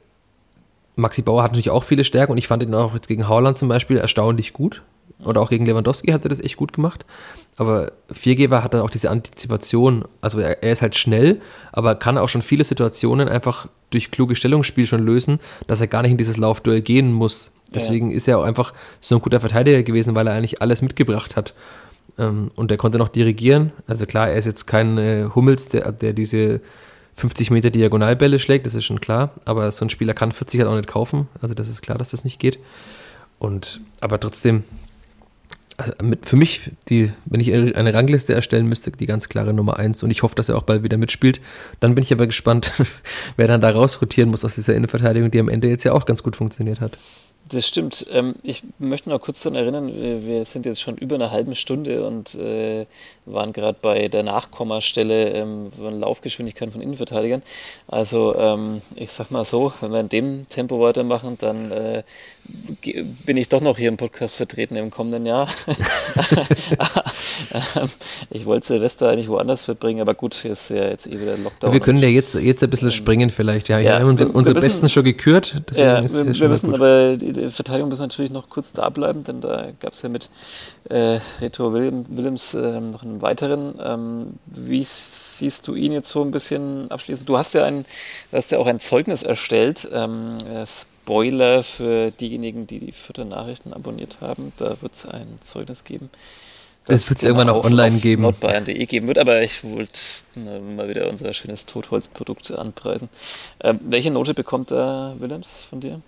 Maxi 0.96 1.22
Bauer 1.22 1.42
hat 1.42 1.52
natürlich 1.52 1.70
auch 1.70 1.84
viele 1.84 2.04
Stärken 2.04 2.32
und 2.32 2.38
ich 2.38 2.48
fand 2.48 2.62
ihn 2.62 2.74
auch 2.74 2.94
jetzt 2.94 3.08
gegen 3.08 3.28
Haaland 3.28 3.58
zum 3.58 3.68
Beispiel 3.68 3.96
erstaunlich 3.96 4.52
gut. 4.52 4.82
Oder 5.24 5.42
auch 5.42 5.50
gegen 5.50 5.66
Lewandowski 5.66 6.12
hat 6.12 6.24
er 6.24 6.30
das 6.30 6.40
echt 6.40 6.56
gut 6.56 6.72
gemacht. 6.72 7.04
Aber 7.56 7.92
Viergeber 8.10 8.64
hat 8.64 8.72
dann 8.72 8.80
auch 8.80 8.88
diese 8.88 9.10
Antizipation. 9.10 10.04
Also 10.22 10.40
er, 10.40 10.62
er, 10.62 10.72
ist 10.72 10.80
halt 10.80 10.96
schnell, 10.96 11.40
aber 11.72 11.94
kann 11.94 12.16
auch 12.16 12.30
schon 12.30 12.40
viele 12.40 12.64
Situationen 12.64 13.28
einfach 13.28 13.68
durch 13.90 14.10
kluge 14.10 14.34
Stellungsspiel 14.34 14.86
schon 14.86 15.04
lösen, 15.04 15.40
dass 15.66 15.80
er 15.80 15.88
gar 15.88 16.02
nicht 16.02 16.12
in 16.12 16.16
dieses 16.16 16.38
Laufduell 16.38 16.80
gehen 16.80 17.12
muss. 17.12 17.52
Deswegen 17.74 18.10
ja. 18.10 18.16
ist 18.16 18.28
er 18.28 18.38
auch 18.38 18.44
einfach 18.44 18.72
so 19.00 19.14
ein 19.14 19.20
guter 19.20 19.40
Verteidiger 19.40 19.82
gewesen, 19.82 20.14
weil 20.14 20.26
er 20.26 20.34
eigentlich 20.34 20.62
alles 20.62 20.80
mitgebracht 20.80 21.36
hat. 21.36 21.54
Ähm, 22.18 22.50
und 22.56 22.70
er 22.70 22.78
konnte 22.78 22.98
noch 22.98 23.08
dirigieren. 23.08 23.72
Also 23.86 24.06
klar, 24.06 24.28
er 24.28 24.36
ist 24.36 24.46
jetzt 24.46 24.66
kein 24.66 24.96
äh, 24.96 25.28
Hummels, 25.34 25.68
der, 25.68 25.92
der 25.92 26.14
diese 26.14 26.60
50 27.16 27.50
Meter 27.50 27.70
Diagonalbälle 27.70 28.38
schlägt, 28.38 28.66
das 28.66 28.74
ist 28.74 28.84
schon 28.84 29.00
klar. 29.00 29.34
Aber 29.44 29.70
so 29.72 29.84
ein 29.84 29.90
Spieler 29.90 30.14
kann 30.14 30.32
40 30.32 30.60
halt 30.60 30.70
auch 30.70 30.76
nicht 30.76 30.88
kaufen. 30.88 31.28
Also 31.40 31.54
das 31.54 31.68
ist 31.68 31.82
klar, 31.82 31.98
dass 31.98 32.10
das 32.10 32.24
nicht 32.24 32.38
geht. 32.38 32.58
Und 33.38 33.80
aber 34.00 34.20
trotzdem, 34.20 34.64
also 35.76 35.92
mit, 36.02 36.26
für 36.26 36.36
mich, 36.36 36.70
die, 36.88 37.12
wenn 37.24 37.40
ich 37.40 37.52
eine 37.52 37.94
Rangliste 37.94 38.34
erstellen 38.34 38.66
müsste, 38.66 38.90
die 38.92 39.06
ganz 39.06 39.28
klare 39.28 39.52
Nummer 39.52 39.78
eins. 39.78 40.02
Und 40.02 40.10
ich 40.10 40.22
hoffe, 40.22 40.34
dass 40.34 40.48
er 40.48 40.56
auch 40.56 40.62
bald 40.62 40.82
wieder 40.82 40.98
mitspielt. 40.98 41.40
Dann 41.80 41.94
bin 41.94 42.04
ich 42.04 42.12
aber 42.12 42.26
gespannt, 42.26 42.72
wer 43.36 43.48
dann 43.48 43.60
da 43.60 43.70
rausrotieren 43.70 44.30
muss 44.30 44.44
aus 44.44 44.54
dieser 44.54 44.74
Innenverteidigung, 44.74 45.30
die 45.30 45.40
am 45.40 45.48
Ende 45.48 45.68
jetzt 45.68 45.84
ja 45.84 45.92
auch 45.92 46.04
ganz 46.04 46.22
gut 46.22 46.36
funktioniert 46.36 46.80
hat. 46.80 46.98
Das 47.48 47.66
stimmt. 47.66 48.06
Ähm, 48.10 48.34
ich 48.42 48.62
möchte 48.78 49.08
noch 49.08 49.20
kurz 49.20 49.42
daran 49.42 49.56
erinnern, 49.56 49.88
wir 49.88 50.44
sind 50.44 50.66
jetzt 50.66 50.80
schon 50.80 50.96
über 50.96 51.16
eine 51.16 51.30
halbe 51.30 51.54
Stunde 51.56 52.06
und 52.06 52.38
waren 53.32 53.52
gerade 53.52 53.78
bei 53.80 54.08
der 54.08 54.22
Nachkommastelle 54.22 55.30
ähm, 55.30 55.72
von 55.76 56.00
Laufgeschwindigkeit 56.00 56.72
von 56.72 56.80
Innenverteidigern. 56.80 57.42
Also 57.88 58.34
ähm, 58.36 58.82
ich 58.96 59.12
sag 59.12 59.30
mal 59.30 59.44
so, 59.44 59.72
wenn 59.80 59.92
wir 59.92 60.00
in 60.00 60.08
dem 60.08 60.48
Tempo 60.48 60.80
weitermachen, 60.80 61.36
dann 61.38 61.70
äh, 61.70 62.02
bin 63.26 63.36
ich 63.36 63.48
doch 63.48 63.60
noch 63.60 63.76
hier 63.78 63.88
im 63.88 63.96
Podcast 63.96 64.36
vertreten 64.36 64.76
im 64.76 64.90
kommenden 64.90 65.26
Jahr. 65.26 65.48
ich 68.30 68.46
wollte 68.46 68.66
Silvester 68.66 69.08
eigentlich 69.08 69.28
woanders 69.28 69.64
verbringen, 69.64 70.00
aber 70.00 70.14
gut, 70.14 70.44
ist 70.44 70.70
ja 70.70 70.88
jetzt 70.88 71.06
eh 71.06 71.20
wieder 71.20 71.36
Lockdown. 71.36 71.72
Wir 71.72 71.80
können 71.80 71.98
ja 71.98 72.08
jetzt, 72.08 72.34
jetzt 72.34 72.62
ein 72.62 72.70
bisschen 72.70 72.92
springen 72.92 73.30
vielleicht. 73.30 73.68
Ja, 73.68 73.78
ja, 73.78 73.92
wir 73.92 74.00
haben 74.00 74.08
unsere, 74.08 74.32
unsere 74.32 74.56
wir 74.56 74.62
Besten 74.62 74.88
schon 74.88 75.04
gekürt. 75.04 75.62
Ja, 75.72 76.02
wir, 76.02 76.38
wir 76.38 76.48
müssen 76.48 76.74
aber 76.74 77.16
die, 77.16 77.48
Verteidigung 77.48 77.90
muss 77.90 77.98
natürlich 77.98 78.30
noch 78.30 78.48
kurz 78.48 78.72
da 78.72 78.88
bleiben, 78.88 79.24
denn 79.24 79.40
da 79.40 79.70
gab 79.80 79.92
es 79.92 80.02
ja 80.02 80.08
mit 80.08 80.30
äh, 80.88 81.20
Reto 81.40 81.72
William, 81.72 82.04
Willems 82.08 82.54
äh, 82.54 82.80
noch 82.80 83.02
einen 83.02 83.19
weiteren. 83.22 83.74
Ähm, 83.82 84.26
wie 84.46 84.84
siehst 84.84 85.66
du 85.68 85.74
ihn 85.74 85.92
jetzt 85.92 86.08
so 86.08 86.22
ein 86.22 86.30
bisschen 86.30 86.90
abschließend? 86.90 87.28
Du 87.28 87.38
hast 87.38 87.54
ja 87.54 87.64
ein, 87.64 87.84
hast 88.32 88.50
ja 88.52 88.58
auch 88.58 88.66
ein 88.66 88.80
Zeugnis 88.80 89.22
erstellt. 89.22 89.88
Ähm, 89.92 90.38
Spoiler 90.66 91.62
für 91.62 92.10
diejenigen, 92.10 92.66
die 92.66 92.78
die 92.78 92.92
Vierter 92.92 93.24
Nachrichten 93.24 93.72
abonniert 93.72 94.20
haben. 94.20 94.52
Da 94.56 94.80
wird 94.80 94.94
es 94.94 95.06
ein 95.06 95.38
Zeugnis 95.40 95.84
geben. 95.84 96.10
Das 96.86 97.08
wird 97.08 97.18
es 97.18 97.24
irgendwann 97.24 97.50
auch 97.50 97.64
online 97.64 97.96
auf 97.96 98.02
geben. 98.02 98.22
Nordbayern.de 98.22 98.86
geben 98.86 99.06
wird, 99.08 99.18
aber 99.18 99.42
ich 99.42 99.62
wollte 99.64 100.00
mal 100.76 100.88
wieder 100.88 101.08
unser 101.08 101.32
schönes 101.34 101.66
Totholzprodukt 101.66 102.50
anpreisen. 102.52 103.08
Ähm, 103.60 103.80
welche 103.82 104.10
Note 104.10 104.34
bekommt 104.34 104.70
der 104.70 105.14
Willems 105.18 105.66
von 105.68 105.80
dir? 105.80 106.00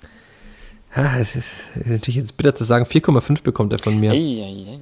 Ja, 0.96 1.18
es 1.18 1.36
ist, 1.36 1.52
ist, 1.74 1.86
natürlich 1.86 2.16
jetzt 2.16 2.36
bitter 2.36 2.54
zu 2.54 2.64
sagen, 2.64 2.84
4,5 2.84 3.42
bekommt 3.42 3.72
er 3.72 3.78
von 3.78 3.98
mir. 3.98 4.12
Ei, 4.12 4.14
ei, 4.14 4.72
ei. 4.72 4.78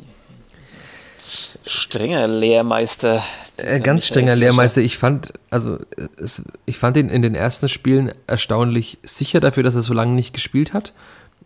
Strenger 1.67 2.27
Lehrmeister. 2.29 3.23
Äh, 3.57 3.81
ganz 3.81 4.07
strenger 4.07 4.37
Lehrmeister. 4.37 4.81
Ich 4.81 4.99
fand, 4.99 5.33
also 5.51 5.79
es, 6.17 6.43
ich 6.67 6.79
fand 6.79 6.97
ihn 6.97 7.09
in 7.09 7.23
den 7.23 7.35
ersten 7.35 7.69
Spielen 7.69 8.13
erstaunlich 8.27 8.99
sicher 9.03 9.41
dafür, 9.41 9.63
dass 9.63 9.75
er 9.75 9.83
so 9.83 9.95
lange 9.95 10.13
nicht 10.13 10.35
gespielt 10.35 10.73
hat. 10.73 10.93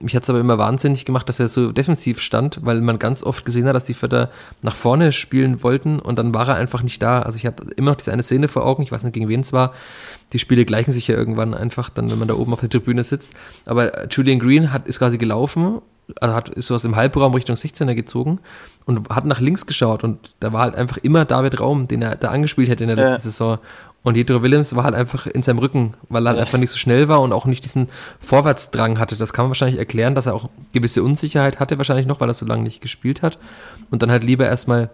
Mich 0.00 0.16
hat 0.16 0.24
es 0.24 0.30
aber 0.30 0.40
immer 0.40 0.58
wahnsinnig 0.58 1.04
gemacht, 1.04 1.28
dass 1.28 1.38
er 1.38 1.46
so 1.48 1.70
defensiv 1.70 2.20
stand, 2.20 2.58
weil 2.62 2.80
man 2.80 2.98
ganz 2.98 3.22
oft 3.22 3.44
gesehen 3.44 3.66
hat, 3.66 3.76
dass 3.76 3.84
die 3.84 3.94
Vierter 3.94 4.30
nach 4.60 4.74
vorne 4.74 5.12
spielen 5.12 5.62
wollten 5.62 6.00
und 6.00 6.18
dann 6.18 6.34
war 6.34 6.48
er 6.48 6.56
einfach 6.56 6.82
nicht 6.82 7.00
da. 7.00 7.22
Also 7.22 7.36
ich 7.36 7.46
habe 7.46 7.64
immer 7.76 7.92
noch 7.92 7.96
diese 7.96 8.12
eine 8.12 8.24
Szene 8.24 8.48
vor 8.48 8.66
Augen, 8.66 8.82
ich 8.82 8.90
weiß 8.90 9.04
nicht, 9.04 9.12
gegen 9.12 9.28
wen 9.28 9.40
es 9.40 9.52
war. 9.52 9.72
Die 10.32 10.40
Spiele 10.40 10.64
gleichen 10.64 10.92
sich 10.92 11.06
ja 11.06 11.14
irgendwann 11.14 11.54
einfach 11.54 11.90
dann, 11.90 12.10
wenn 12.10 12.18
man 12.18 12.28
da 12.28 12.34
oben 12.34 12.52
auf 12.52 12.60
der 12.60 12.68
Tribüne 12.68 13.04
sitzt. 13.04 13.32
Aber 13.66 14.08
Julian 14.08 14.40
Green 14.40 14.72
hat, 14.72 14.88
ist 14.88 14.98
quasi 14.98 15.16
gelaufen 15.16 15.80
also 16.20 16.34
hat, 16.34 16.48
ist 16.50 16.66
so 16.66 16.74
aus 16.74 16.82
dem 16.82 16.96
Halbraum 16.96 17.34
Richtung 17.34 17.56
16er 17.56 17.94
gezogen 17.94 18.40
und 18.84 19.08
hat 19.08 19.24
nach 19.24 19.40
links 19.40 19.66
geschaut 19.66 20.04
und 20.04 20.34
da 20.40 20.52
war 20.52 20.62
halt 20.62 20.74
einfach 20.74 20.98
immer 20.98 21.24
David 21.24 21.60
Raum, 21.60 21.88
den 21.88 22.02
er 22.02 22.16
da 22.16 22.28
angespielt 22.28 22.68
hätte 22.68 22.84
in 22.84 22.88
der 22.88 22.96
letzten 22.96 23.12
ja. 23.14 23.18
Saison. 23.20 23.58
Und 24.02 24.18
Jedro 24.18 24.42
Willems 24.42 24.76
war 24.76 24.84
halt 24.84 24.94
einfach 24.94 25.26
in 25.26 25.42
seinem 25.42 25.60
Rücken, 25.60 25.94
weil 26.10 26.26
er 26.26 26.30
halt 26.30 26.36
ja. 26.36 26.44
einfach 26.44 26.58
nicht 26.58 26.68
so 26.68 26.76
schnell 26.76 27.08
war 27.08 27.22
und 27.22 27.32
auch 27.32 27.46
nicht 27.46 27.64
diesen 27.64 27.88
Vorwärtsdrang 28.20 28.98
hatte. 28.98 29.16
Das 29.16 29.32
kann 29.32 29.46
man 29.46 29.50
wahrscheinlich 29.50 29.78
erklären, 29.78 30.14
dass 30.14 30.26
er 30.26 30.34
auch 30.34 30.50
gewisse 30.74 31.02
Unsicherheit 31.02 31.58
hatte, 31.58 31.78
wahrscheinlich 31.78 32.06
noch, 32.06 32.20
weil 32.20 32.28
er 32.28 32.34
so 32.34 32.44
lange 32.44 32.64
nicht 32.64 32.82
gespielt 32.82 33.22
hat. 33.22 33.38
Und 33.90 34.02
dann 34.02 34.10
halt 34.10 34.22
lieber 34.22 34.44
erstmal 34.44 34.90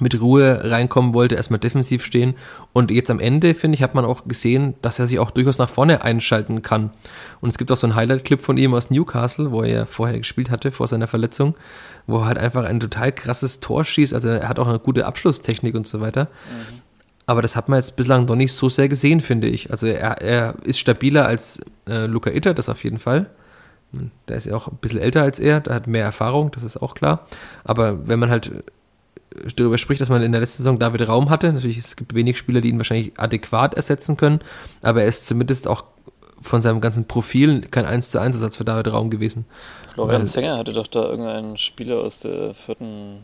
mit 0.00 0.20
Ruhe 0.20 0.62
reinkommen 0.64 1.14
wollte, 1.14 1.34
erstmal 1.34 1.60
defensiv 1.60 2.04
stehen. 2.04 2.34
Und 2.72 2.90
jetzt 2.90 3.10
am 3.10 3.20
Ende, 3.20 3.54
finde 3.54 3.76
ich, 3.76 3.82
hat 3.82 3.94
man 3.94 4.04
auch 4.04 4.26
gesehen, 4.26 4.74
dass 4.82 4.98
er 4.98 5.06
sich 5.06 5.18
auch 5.18 5.30
durchaus 5.30 5.58
nach 5.58 5.68
vorne 5.68 6.02
einschalten 6.02 6.62
kann. 6.62 6.90
Und 7.40 7.50
es 7.50 7.58
gibt 7.58 7.70
auch 7.72 7.76
so 7.76 7.86
einen 7.86 7.96
Highlight-Clip 7.96 8.42
von 8.42 8.56
ihm 8.56 8.74
aus 8.74 8.90
Newcastle, 8.90 9.50
wo 9.52 9.62
er 9.62 9.68
ja 9.68 9.86
vorher 9.86 10.18
gespielt 10.18 10.50
hatte, 10.50 10.72
vor 10.72 10.88
seiner 10.88 11.06
Verletzung, 11.06 11.54
wo 12.06 12.18
er 12.18 12.26
halt 12.26 12.38
einfach 12.38 12.64
ein 12.64 12.80
total 12.80 13.12
krasses 13.12 13.60
Tor 13.60 13.84
schießt. 13.84 14.14
Also 14.14 14.28
er 14.28 14.48
hat 14.48 14.58
auch 14.58 14.68
eine 14.68 14.78
gute 14.78 15.06
Abschlusstechnik 15.06 15.74
und 15.74 15.86
so 15.86 16.00
weiter. 16.00 16.24
Mhm. 16.24 16.80
Aber 17.26 17.42
das 17.42 17.56
hat 17.56 17.68
man 17.68 17.78
jetzt 17.78 17.94
bislang 17.94 18.24
noch 18.24 18.36
nicht 18.36 18.54
so 18.54 18.70
sehr 18.70 18.88
gesehen, 18.88 19.20
finde 19.20 19.48
ich. 19.48 19.70
Also 19.70 19.86
er, 19.86 20.22
er 20.22 20.54
ist 20.64 20.78
stabiler 20.78 21.26
als 21.26 21.60
äh, 21.86 22.06
Luca 22.06 22.30
Itter, 22.30 22.54
das 22.54 22.70
auf 22.70 22.82
jeden 22.82 22.98
Fall. 22.98 23.28
Der 24.28 24.36
ist 24.36 24.46
ja 24.46 24.54
auch 24.54 24.68
ein 24.68 24.78
bisschen 24.80 25.00
älter 25.00 25.22
als 25.22 25.38
er, 25.38 25.60
der 25.60 25.74
hat 25.74 25.86
mehr 25.86 26.04
Erfahrung, 26.04 26.50
das 26.50 26.62
ist 26.62 26.76
auch 26.76 26.94
klar. 26.94 27.26
Aber 27.64 28.06
wenn 28.08 28.18
man 28.18 28.30
halt 28.30 28.50
darüber 29.56 29.78
spricht, 29.78 30.00
dass 30.00 30.08
man 30.08 30.22
in 30.22 30.32
der 30.32 30.40
letzten 30.40 30.62
Saison 30.62 30.78
David 30.78 31.08
Raum 31.08 31.30
hatte. 31.30 31.52
Natürlich, 31.52 31.78
es 31.78 31.96
gibt 31.96 32.14
wenig 32.14 32.38
Spieler, 32.38 32.60
die 32.60 32.68
ihn 32.68 32.78
wahrscheinlich 32.78 33.12
adäquat 33.18 33.74
ersetzen 33.74 34.16
können, 34.16 34.40
aber 34.82 35.02
er 35.02 35.08
ist 35.08 35.26
zumindest 35.26 35.68
auch 35.68 35.84
von 36.40 36.60
seinem 36.60 36.80
ganzen 36.80 37.06
Profil 37.06 37.62
kein 37.62 37.84
1 37.84 38.10
zu 38.10 38.20
1 38.20 38.36
Ersatz 38.36 38.56
für 38.56 38.64
David 38.64 38.88
Raum 38.88 39.10
gewesen. 39.10 39.44
Florian 39.92 40.26
Zenger 40.26 40.56
hatte 40.56 40.72
doch 40.72 40.86
da 40.86 41.02
irgendeinen 41.02 41.56
Spieler 41.56 41.98
aus 41.98 42.20
der 42.20 42.54
vierten 42.54 43.18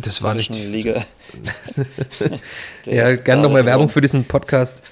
das 0.00 0.22
war 0.22 0.34
nicht 0.34 0.50
Liga. 0.50 1.04
ja, 2.86 3.16
gerne 3.16 3.42
nochmal 3.42 3.64
Werbung 3.64 3.88
für 3.88 4.02
diesen 4.02 4.24
Podcast. 4.24 4.82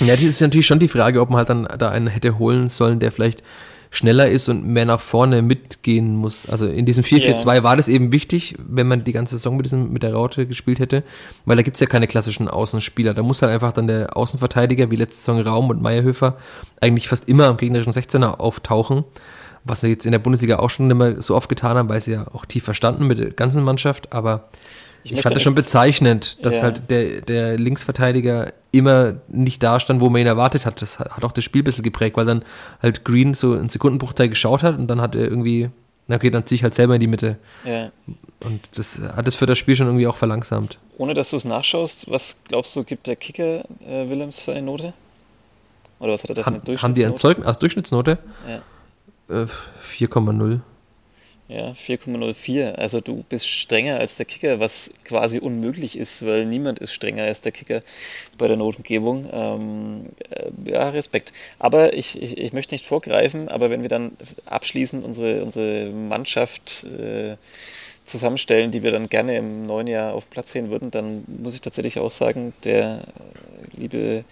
Ja, 0.00 0.14
das 0.14 0.22
ist 0.22 0.40
natürlich 0.40 0.66
schon 0.66 0.78
die 0.78 0.88
Frage, 0.88 1.20
ob 1.20 1.28
man 1.28 1.38
halt 1.38 1.50
dann 1.50 1.68
da 1.78 1.90
einen 1.90 2.06
hätte 2.06 2.38
holen 2.38 2.70
sollen, 2.70 2.98
der 2.98 3.12
vielleicht 3.12 3.42
schneller 3.90 4.28
ist 4.28 4.48
und 4.48 4.66
mehr 4.66 4.84
nach 4.84 5.00
vorne 5.00 5.42
mitgehen 5.42 6.14
muss. 6.16 6.48
Also 6.48 6.66
in 6.66 6.86
diesem 6.86 7.04
4-4-2 7.04 7.46
yeah. 7.46 7.62
war 7.62 7.76
das 7.76 7.88
eben 7.88 8.12
wichtig, 8.12 8.56
wenn 8.58 8.86
man 8.86 9.04
die 9.04 9.12
ganze 9.12 9.36
Saison 9.36 9.56
mit, 9.56 9.66
diesem, 9.66 9.92
mit 9.92 10.02
der 10.02 10.12
Raute 10.12 10.46
gespielt 10.46 10.78
hätte, 10.78 11.02
weil 11.46 11.56
da 11.56 11.62
gibt 11.62 11.76
es 11.76 11.80
ja 11.80 11.86
keine 11.86 12.06
klassischen 12.06 12.48
Außenspieler. 12.48 13.14
Da 13.14 13.22
muss 13.22 13.42
halt 13.42 13.52
einfach 13.52 13.72
dann 13.72 13.86
der 13.86 14.16
Außenverteidiger, 14.16 14.90
wie 14.90 14.96
letzte 14.96 15.16
Saison 15.16 15.40
Raum 15.40 15.70
und 15.70 15.80
Meierhöfer, 15.80 16.36
eigentlich 16.80 17.08
fast 17.08 17.28
immer 17.28 17.46
am 17.46 17.56
gegnerischen 17.56 17.92
16er 17.92 18.38
auftauchen, 18.38 19.04
was 19.64 19.80
sie 19.80 19.88
jetzt 19.88 20.06
in 20.06 20.12
der 20.12 20.18
Bundesliga 20.18 20.58
auch 20.58 20.70
schon 20.70 20.90
immer 20.90 21.20
so 21.22 21.34
oft 21.34 21.48
getan 21.48 21.76
haben, 21.76 21.88
weil 21.88 22.00
sie 22.00 22.12
ja 22.12 22.26
auch 22.32 22.44
tief 22.44 22.64
verstanden 22.64 23.06
mit 23.06 23.18
der 23.18 23.30
ganzen 23.30 23.64
Mannschaft, 23.64 24.12
aber 24.12 24.48
ich, 25.04 25.12
ich 25.12 25.22
fand 25.22 25.36
das 25.36 25.42
schon 25.42 25.54
bezeichnend, 25.54 26.44
dass 26.44 26.56
ja. 26.56 26.62
halt 26.64 26.90
der, 26.90 27.20
der 27.20 27.58
Linksverteidiger 27.58 28.52
immer 28.72 29.14
nicht 29.28 29.62
da 29.62 29.80
stand, 29.80 30.00
wo 30.00 30.10
man 30.10 30.20
ihn 30.20 30.26
erwartet 30.26 30.66
hat. 30.66 30.82
Das 30.82 30.98
hat 30.98 31.24
auch 31.24 31.32
das 31.32 31.44
Spiel 31.44 31.62
ein 31.62 31.64
bisschen 31.64 31.84
geprägt, 31.84 32.16
weil 32.16 32.26
dann 32.26 32.44
halt 32.82 33.04
Green 33.04 33.34
so 33.34 33.52
einen 33.52 33.68
Sekundenbruchteil 33.68 34.28
geschaut 34.28 34.62
hat 34.62 34.78
und 34.78 34.88
dann 34.88 35.00
hat 35.00 35.14
er 35.14 35.22
irgendwie, 35.22 35.70
na 36.06 36.16
okay, 36.16 36.30
dann 36.30 36.44
ziehe 36.46 36.56
ich 36.56 36.62
halt 36.62 36.74
selber 36.74 36.94
in 36.94 37.00
die 37.00 37.06
Mitte. 37.06 37.38
Ja. 37.64 37.90
Und 38.44 38.60
das 38.74 39.00
hat 39.16 39.26
es 39.26 39.34
für 39.34 39.46
das 39.46 39.58
Spiel 39.58 39.76
schon 39.76 39.86
irgendwie 39.86 40.06
auch 40.06 40.16
verlangsamt. 40.16 40.78
Ohne 40.98 41.14
dass 41.14 41.30
du 41.30 41.36
es 41.36 41.44
nachschaust, 41.44 42.10
was 42.10 42.36
glaubst 42.46 42.76
du, 42.76 42.84
gibt 42.84 43.06
der 43.06 43.16
Kicker 43.16 43.64
äh, 43.86 44.08
Willems 44.08 44.42
für 44.42 44.52
eine 44.52 44.62
Note? 44.62 44.92
Oder 46.00 46.12
was 46.12 46.22
hat 46.22 46.30
er 46.30 46.34
da 46.36 46.42
für 46.42 46.48
eine 46.48 46.58
Durchschnittsnote? 46.58 46.82
Haben 46.82 46.94
die 46.94 47.06
ein 47.06 47.16
Zeugnis 47.16 47.46
als 47.46 47.58
Durchschnittsnote? 47.58 48.18
Ja. 48.48 49.42
Äh, 49.42 49.46
4,0. 49.84 50.60
Ja, 51.48 51.70
4,04. 51.70 52.74
Also 52.74 53.00
du 53.00 53.24
bist 53.26 53.48
strenger 53.48 53.98
als 53.98 54.16
der 54.16 54.26
Kicker, 54.26 54.60
was 54.60 54.90
quasi 55.04 55.38
unmöglich 55.38 55.96
ist, 55.96 56.24
weil 56.24 56.44
niemand 56.44 56.78
ist 56.78 56.92
strenger 56.92 57.24
als 57.24 57.40
der 57.40 57.52
Kicker 57.52 57.80
bei 58.36 58.48
der 58.48 58.58
Notengebung. 58.58 59.26
Ähm, 59.32 60.06
äh, 60.28 60.70
ja, 60.70 60.90
Respekt. 60.90 61.32
Aber 61.58 61.94
ich, 61.94 62.20
ich, 62.20 62.36
ich, 62.36 62.52
möchte 62.52 62.74
nicht 62.74 62.84
vorgreifen, 62.84 63.48
aber 63.48 63.70
wenn 63.70 63.80
wir 63.80 63.88
dann 63.88 64.12
abschließend 64.44 65.02
unsere, 65.02 65.42
unsere 65.42 65.88
Mannschaft 65.88 66.84
äh, 66.84 67.36
zusammenstellen, 68.04 68.70
die 68.70 68.82
wir 68.82 68.90
dann 68.90 69.08
gerne 69.08 69.34
im 69.38 69.62
neuen 69.66 69.86
Jahr 69.86 70.12
auf 70.12 70.28
Platz 70.28 70.52
sehen 70.52 70.68
würden, 70.68 70.90
dann 70.90 71.24
muss 71.28 71.54
ich 71.54 71.62
tatsächlich 71.62 71.98
auch 71.98 72.10
sagen, 72.10 72.52
der 72.64 73.04
liebe 73.74 74.24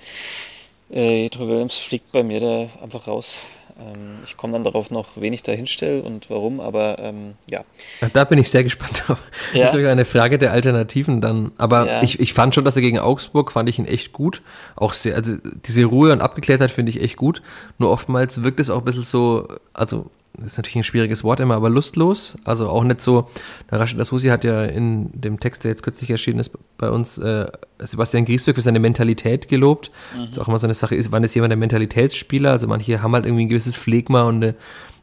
äh, 0.93 1.23
Jetro 1.23 1.49
Williams 1.49 1.79
fliegt 1.79 2.13
bei 2.13 2.23
mir 2.23 2.41
da 2.41 2.69
einfach 2.83 3.07
raus. 3.07 3.41
Ähm, 3.79 4.19
ich 4.25 4.37
komme 4.37 4.55
dann 4.55 4.65
darauf 4.65 4.91
noch, 4.91 5.09
wen 5.17 5.33
ich 5.33 5.43
da 5.43 5.53
hinstelle 5.53 6.03
und 6.03 6.31
warum, 6.31 6.61
aber 6.61 6.99
ähm, 6.99 7.35
ja. 7.49 7.65
Da 8.13 8.25
bin 8.25 8.39
ich 8.39 8.51
sehr 8.51 8.65
gespannt 8.65 9.05
drauf. 9.07 9.23
Ja. 9.53 9.61
Das 9.61 9.61
ist 9.61 9.65
natürlich 9.67 9.89
eine 9.89 10.05
Frage 10.05 10.39
der 10.39 10.53
Alternativen 10.53 11.21
dann. 11.21 11.53
Aber 11.59 11.87
ja. 11.87 12.03
ich, 12.03 12.21
ich 12.21 12.33
fand 12.33 12.55
schon, 12.55 12.65
dass 12.65 12.77
er 12.77 12.83
gegen 12.83 12.99
Augsburg 12.99 13.53
fand 13.53 13.69
ich 13.69 13.79
ihn 13.79 13.87
echt 13.87 14.13
gut. 14.13 14.43
Auch 14.77 14.95
sehr, 14.95 15.15
also 15.15 15.37
diese 15.67 15.85
Ruhe 15.85 16.13
und 16.13 16.21
Abgeklärtheit 16.21 16.71
finde 16.71 16.91
ich 16.91 17.01
echt 17.01 17.17
gut. 17.17 17.43
Nur 17.79 17.91
oftmals 17.91 18.43
wirkt 18.43 18.61
es 18.61 18.71
auch 18.71 18.79
ein 18.79 18.85
bisschen 18.85 19.05
so, 19.05 19.49
also 19.75 20.11
ist 20.45 20.57
natürlich 20.57 20.77
ein 20.77 20.85
schwieriges 20.85 21.25
Wort 21.25 21.41
immer, 21.41 21.55
aber 21.55 21.71
lustlos. 21.71 22.37
Also 22.45 22.69
auch 22.69 22.85
nicht 22.85 23.01
so, 23.01 23.29
der 23.71 23.81
Rashid 23.81 23.99
Asusi 23.99 24.29
hat 24.29 24.45
ja 24.45 24.65
in 24.65 25.11
dem 25.13 25.41
Text, 25.41 25.65
der 25.65 25.71
jetzt 25.71 25.83
kürzlich 25.83 26.11
erschienen 26.11 26.41
ist, 26.41 26.59
bei 26.79 26.91
uns 26.91 27.19
äh, 27.19 27.47
Sebastian 27.79 28.25
Griesbeck 28.25 28.55
für 28.55 28.63
seine 28.63 28.81
Mentalität 28.81 29.49
gelobt. 29.49 29.91
Mhm. 30.15 30.21
Das 30.21 30.31
ist 30.31 30.39
auch 30.39 30.49
immer 30.49 30.59
so 30.59 30.67
eine 30.67 30.75
Sache, 30.75 30.95
ist, 30.95 31.13
wann 31.13 31.25
ist 31.25 31.35
jemand 31.35 31.53
der 31.53 31.59
Mentalitätsspieler? 31.59 32.51
Also 32.51 32.67
manche 32.67 33.03
haben 33.03 33.15
halt 33.15 33.25
irgendwie 33.25 33.47
ein 33.47 33.49
gewisses 33.49 33.77
Phlegma 33.77 34.23
und 34.23 34.37
eine, 34.37 34.55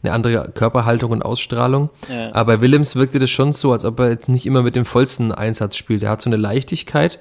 eine 0.03 0.13
andere 0.13 0.51
Körperhaltung 0.53 1.11
und 1.11 1.23
Ausstrahlung. 1.23 1.89
Ja. 2.09 2.33
Aber 2.33 2.57
bei 2.57 2.61
Willems 2.61 2.95
wirkte 2.95 3.19
das 3.19 3.29
schon 3.29 3.53
so, 3.53 3.71
als 3.71 3.85
ob 3.85 3.99
er 3.99 4.09
jetzt 4.09 4.29
nicht 4.29 4.45
immer 4.45 4.61
mit 4.61 4.75
dem 4.75 4.85
vollsten 4.85 5.31
Einsatz 5.31 5.77
spielt. 5.77 6.03
Er 6.03 6.11
hat 6.11 6.21
so 6.21 6.29
eine 6.29 6.37
Leichtigkeit 6.37 7.19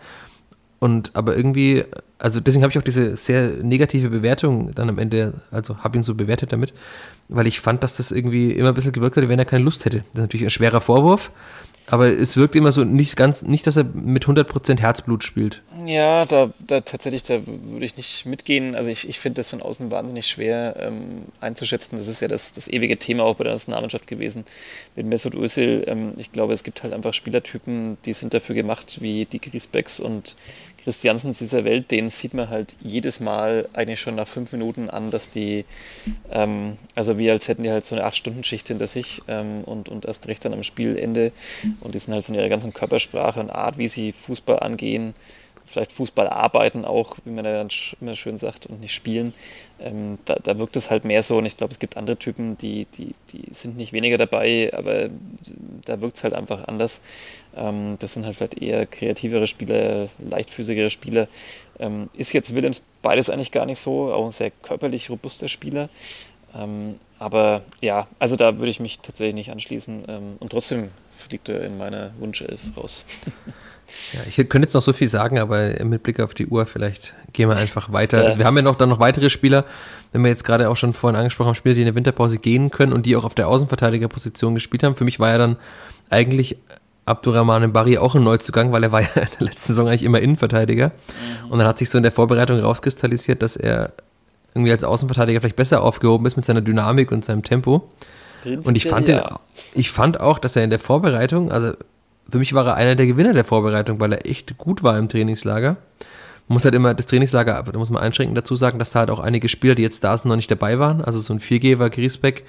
und 0.82 1.12
aber 1.14 1.36
irgendwie, 1.36 1.84
also 2.18 2.40
deswegen 2.40 2.64
habe 2.64 2.72
ich 2.72 2.76
auch 2.76 2.82
diese 2.82 3.14
sehr 3.14 3.50
negative 3.62 4.08
Bewertung 4.08 4.74
dann 4.74 4.88
am 4.88 4.98
Ende, 4.98 5.34
also 5.52 5.78
habe 5.78 5.96
ihn 5.96 6.02
so 6.02 6.16
bewertet 6.16 6.50
damit, 6.50 6.74
weil 7.28 7.46
ich 7.46 7.60
fand, 7.60 7.84
dass 7.84 7.98
das 7.98 8.10
irgendwie 8.10 8.50
immer 8.50 8.70
ein 8.70 8.74
bisschen 8.74 8.90
gewirkt 8.90 9.16
hat, 9.16 9.28
wenn 9.28 9.38
er 9.38 9.44
keine 9.44 9.62
Lust 9.62 9.84
hätte. 9.84 9.98
Das 9.98 10.14
ist 10.14 10.20
natürlich 10.22 10.44
ein 10.44 10.50
schwerer 10.50 10.80
Vorwurf, 10.80 11.30
aber 11.86 12.08
es 12.08 12.36
wirkt 12.36 12.54
immer 12.54 12.72
so 12.72 12.84
nicht 12.84 13.16
ganz, 13.16 13.42
nicht, 13.42 13.66
dass 13.66 13.76
er 13.76 13.84
mit 13.84 14.24
100% 14.24 14.78
Herzblut 14.78 15.24
spielt. 15.24 15.62
Ja, 15.84 16.24
da, 16.24 16.50
da 16.64 16.80
tatsächlich, 16.80 17.24
da 17.24 17.40
würde 17.46 17.84
ich 17.84 17.96
nicht 17.96 18.24
mitgehen. 18.24 18.74
Also 18.76 18.88
ich, 18.88 19.08
ich 19.08 19.18
finde 19.18 19.40
das 19.40 19.50
von 19.50 19.62
außen 19.62 19.90
wahnsinnig 19.90 20.28
schwer 20.28 20.76
ähm, 20.78 21.24
einzuschätzen. 21.40 21.96
Das 21.98 22.08
ist 22.08 22.22
ja 22.22 22.28
das, 22.28 22.52
das 22.52 22.68
ewige 22.68 22.98
Thema 22.98 23.24
auch 23.24 23.34
bei 23.34 23.44
der 23.44 23.52
Nationalmannschaft 23.52 24.06
gewesen 24.06 24.44
mit 24.94 25.06
Mesut 25.06 25.34
Özil. 25.34 25.84
Ähm, 25.86 26.12
ich 26.18 26.30
glaube, 26.30 26.52
es 26.52 26.62
gibt 26.62 26.82
halt 26.84 26.92
einfach 26.92 27.14
Spielertypen, 27.14 27.98
die 28.04 28.12
sind 28.12 28.32
dafür 28.32 28.54
gemacht, 28.54 29.02
wie 29.02 29.24
die 29.24 29.40
Griesbecks 29.40 29.98
und 29.98 30.36
Christiansens 30.84 31.38
dieser 31.38 31.64
Welt, 31.64 31.90
denen 31.90 32.10
sieht 32.10 32.34
man 32.34 32.48
halt 32.48 32.76
jedes 32.80 33.20
Mal 33.20 33.68
eigentlich 33.72 34.00
schon 34.00 34.16
nach 34.16 34.26
fünf 34.26 34.52
Minuten 34.52 34.90
an, 34.90 35.10
dass 35.10 35.30
die, 35.30 35.64
ähm, 36.30 36.76
also 36.94 37.18
wie 37.18 37.30
als 37.30 37.48
hätten 37.48 37.62
die 37.62 37.70
halt 37.70 37.86
so 37.86 37.94
eine 37.94 38.04
Acht-Stunden-Schicht 38.04 38.68
hinter 38.68 38.86
sich 38.86 39.22
ähm, 39.28 39.62
und, 39.64 39.88
und 39.88 40.04
erst 40.04 40.26
recht 40.26 40.44
dann 40.44 40.54
am 40.54 40.62
Spielende. 40.62 41.32
Und 41.80 41.94
die 41.94 41.98
sind 41.98 42.14
halt 42.14 42.24
von 42.24 42.34
ihrer 42.34 42.48
ganzen 42.48 42.72
Körpersprache 42.72 43.40
und 43.40 43.50
Art, 43.50 43.78
wie 43.78 43.88
sie 43.88 44.12
Fußball 44.12 44.58
angehen, 44.58 45.14
vielleicht 45.72 45.92
Fußball 45.92 46.28
arbeiten 46.28 46.84
auch, 46.84 47.16
wie 47.24 47.30
man 47.30 47.44
ja 47.44 47.52
dann 47.52 47.68
immer 48.00 48.14
schön 48.14 48.38
sagt, 48.38 48.66
und 48.66 48.80
nicht 48.80 48.94
spielen. 48.94 49.34
Ähm, 49.80 50.18
da, 50.24 50.36
da, 50.36 50.58
wirkt 50.58 50.76
es 50.76 50.90
halt 50.90 51.04
mehr 51.04 51.22
so 51.22 51.38
und 51.38 51.46
ich 51.46 51.56
glaube, 51.56 51.72
es 51.72 51.78
gibt 51.78 51.96
andere 51.96 52.16
Typen, 52.16 52.56
die, 52.58 52.86
die, 52.86 53.14
die 53.32 53.52
sind 53.52 53.76
nicht 53.76 53.92
weniger 53.92 54.18
dabei, 54.18 54.70
aber 54.72 55.08
da 55.84 56.00
wirkt 56.00 56.18
es 56.18 56.24
halt 56.24 56.34
einfach 56.34 56.68
anders. 56.68 57.00
Ähm, 57.56 57.96
das 57.98 58.14
sind 58.14 58.24
halt 58.26 58.36
vielleicht 58.36 58.60
eher 58.60 58.86
kreativere 58.86 59.46
Spieler, 59.46 60.08
leichtfüßigere 60.18 60.90
Spieler. 60.90 61.28
Ähm, 61.78 62.08
ist 62.14 62.32
jetzt 62.32 62.54
Willems 62.54 62.82
beides 63.02 63.30
eigentlich 63.30 63.50
gar 63.50 63.66
nicht 63.66 63.80
so, 63.80 64.12
auch 64.12 64.24
ein 64.24 64.32
sehr 64.32 64.50
körperlich 64.50 65.10
robuster 65.10 65.48
Spieler. 65.48 65.88
Ähm, 66.54 66.96
aber 67.18 67.62
ja, 67.80 68.06
also 68.18 68.36
da 68.36 68.58
würde 68.58 68.70
ich 68.70 68.80
mich 68.80 68.98
tatsächlich 69.00 69.34
nicht 69.34 69.50
anschließen 69.50 70.04
ähm, 70.08 70.22
und 70.40 70.50
trotzdem 70.50 70.90
fliegt 71.10 71.48
er 71.48 71.62
in 71.62 71.78
meiner 71.78 72.10
Wunschelf 72.18 72.76
raus. 72.76 73.04
Ja, 74.12 74.20
ich 74.26 74.36
könnte 74.36 74.66
jetzt 74.66 74.74
noch 74.74 74.82
so 74.82 74.92
viel 74.92 75.08
sagen, 75.08 75.38
aber 75.38 75.72
mit 75.84 76.02
Blick 76.02 76.20
auf 76.20 76.34
die 76.34 76.46
Uhr, 76.46 76.66
vielleicht 76.66 77.14
gehen 77.32 77.48
wir 77.48 77.56
einfach 77.56 77.92
weiter. 77.92 78.20
Ja. 78.20 78.26
Also 78.26 78.38
wir 78.38 78.46
haben 78.46 78.56
ja 78.56 78.62
noch 78.62 78.76
dann 78.76 78.88
noch 78.88 79.00
weitere 79.00 79.28
Spieler, 79.28 79.64
wenn 80.12 80.22
wir 80.22 80.28
jetzt 80.28 80.44
gerade 80.44 80.70
auch 80.70 80.76
schon 80.76 80.94
vorhin 80.94 81.16
angesprochen 81.16 81.48
haben, 81.48 81.54
Spieler, 81.54 81.74
die 81.74 81.82
in 81.82 81.86
der 81.86 81.94
Winterpause 81.94 82.38
gehen 82.38 82.70
können 82.70 82.92
und 82.92 83.06
die 83.06 83.16
auch 83.16 83.24
auf 83.24 83.34
der 83.34 83.48
Außenverteidigerposition 83.48 84.54
gespielt 84.54 84.82
haben. 84.82 84.96
Für 84.96 85.04
mich 85.04 85.20
war 85.20 85.30
ja 85.30 85.38
dann 85.38 85.56
eigentlich 86.10 86.56
Abdurrahman 87.04 87.72
Bari 87.72 87.98
auch 87.98 88.14
ein 88.14 88.22
Neuzugang, 88.22 88.72
weil 88.72 88.84
er 88.84 88.92
war 88.92 89.02
ja 89.02 89.08
in 89.14 89.28
der 89.38 89.48
letzten 89.48 89.68
Saison 89.68 89.88
eigentlich 89.88 90.04
immer 90.04 90.20
Innenverteidiger. 90.20 90.88
Mhm. 90.88 91.50
Und 91.50 91.58
dann 91.58 91.68
hat 91.68 91.78
sich 91.78 91.90
so 91.90 91.98
in 91.98 92.02
der 92.02 92.12
Vorbereitung 92.12 92.60
rauskristallisiert, 92.60 93.42
dass 93.42 93.56
er 93.56 93.92
irgendwie 94.54 94.72
als 94.72 94.84
Außenverteidiger 94.84 95.40
vielleicht 95.40 95.56
besser 95.56 95.82
aufgehoben 95.82 96.26
ist 96.26 96.36
mit 96.36 96.44
seiner 96.44 96.60
Dynamik 96.60 97.10
und 97.12 97.24
seinem 97.24 97.42
Tempo. 97.42 97.88
Und 98.64 98.76
ich 98.76 98.86
fand, 98.86 99.08
ja. 99.08 99.20
den, 99.20 99.38
ich 99.74 99.90
fand 99.90 100.20
auch, 100.20 100.38
dass 100.38 100.56
er 100.56 100.64
in 100.64 100.70
der 100.70 100.78
Vorbereitung, 100.78 101.52
also 101.52 101.74
für 102.28 102.38
mich 102.38 102.52
war 102.54 102.66
er 102.66 102.74
einer 102.74 102.96
der 102.96 103.06
Gewinner 103.06 103.32
der 103.32 103.44
Vorbereitung, 103.44 104.00
weil 104.00 104.12
er 104.12 104.26
echt 104.26 104.58
gut 104.58 104.82
war 104.82 104.98
im 104.98 105.08
Trainingslager. 105.08 105.76
Man 106.48 106.54
muss 106.54 106.64
halt 106.64 106.74
immer 106.74 106.92
das 106.92 107.06
Trainingslager, 107.06 107.62
da 107.62 107.78
muss 107.78 107.90
man 107.90 108.02
einschränken 108.02 108.34
dazu 108.34 108.56
sagen, 108.56 108.78
dass 108.78 108.90
da 108.90 109.00
halt 109.00 109.10
auch 109.10 109.20
einige 109.20 109.48
Spieler, 109.48 109.74
die 109.74 109.82
jetzt 109.82 110.02
da 110.02 110.16
sind, 110.16 110.28
noch 110.28 110.36
nicht 110.36 110.50
dabei 110.50 110.78
waren. 110.78 111.04
Also 111.04 111.20
so 111.20 111.32
ein 111.32 111.40
Viergeber, 111.40 111.88
Griesbeck, 111.88 112.44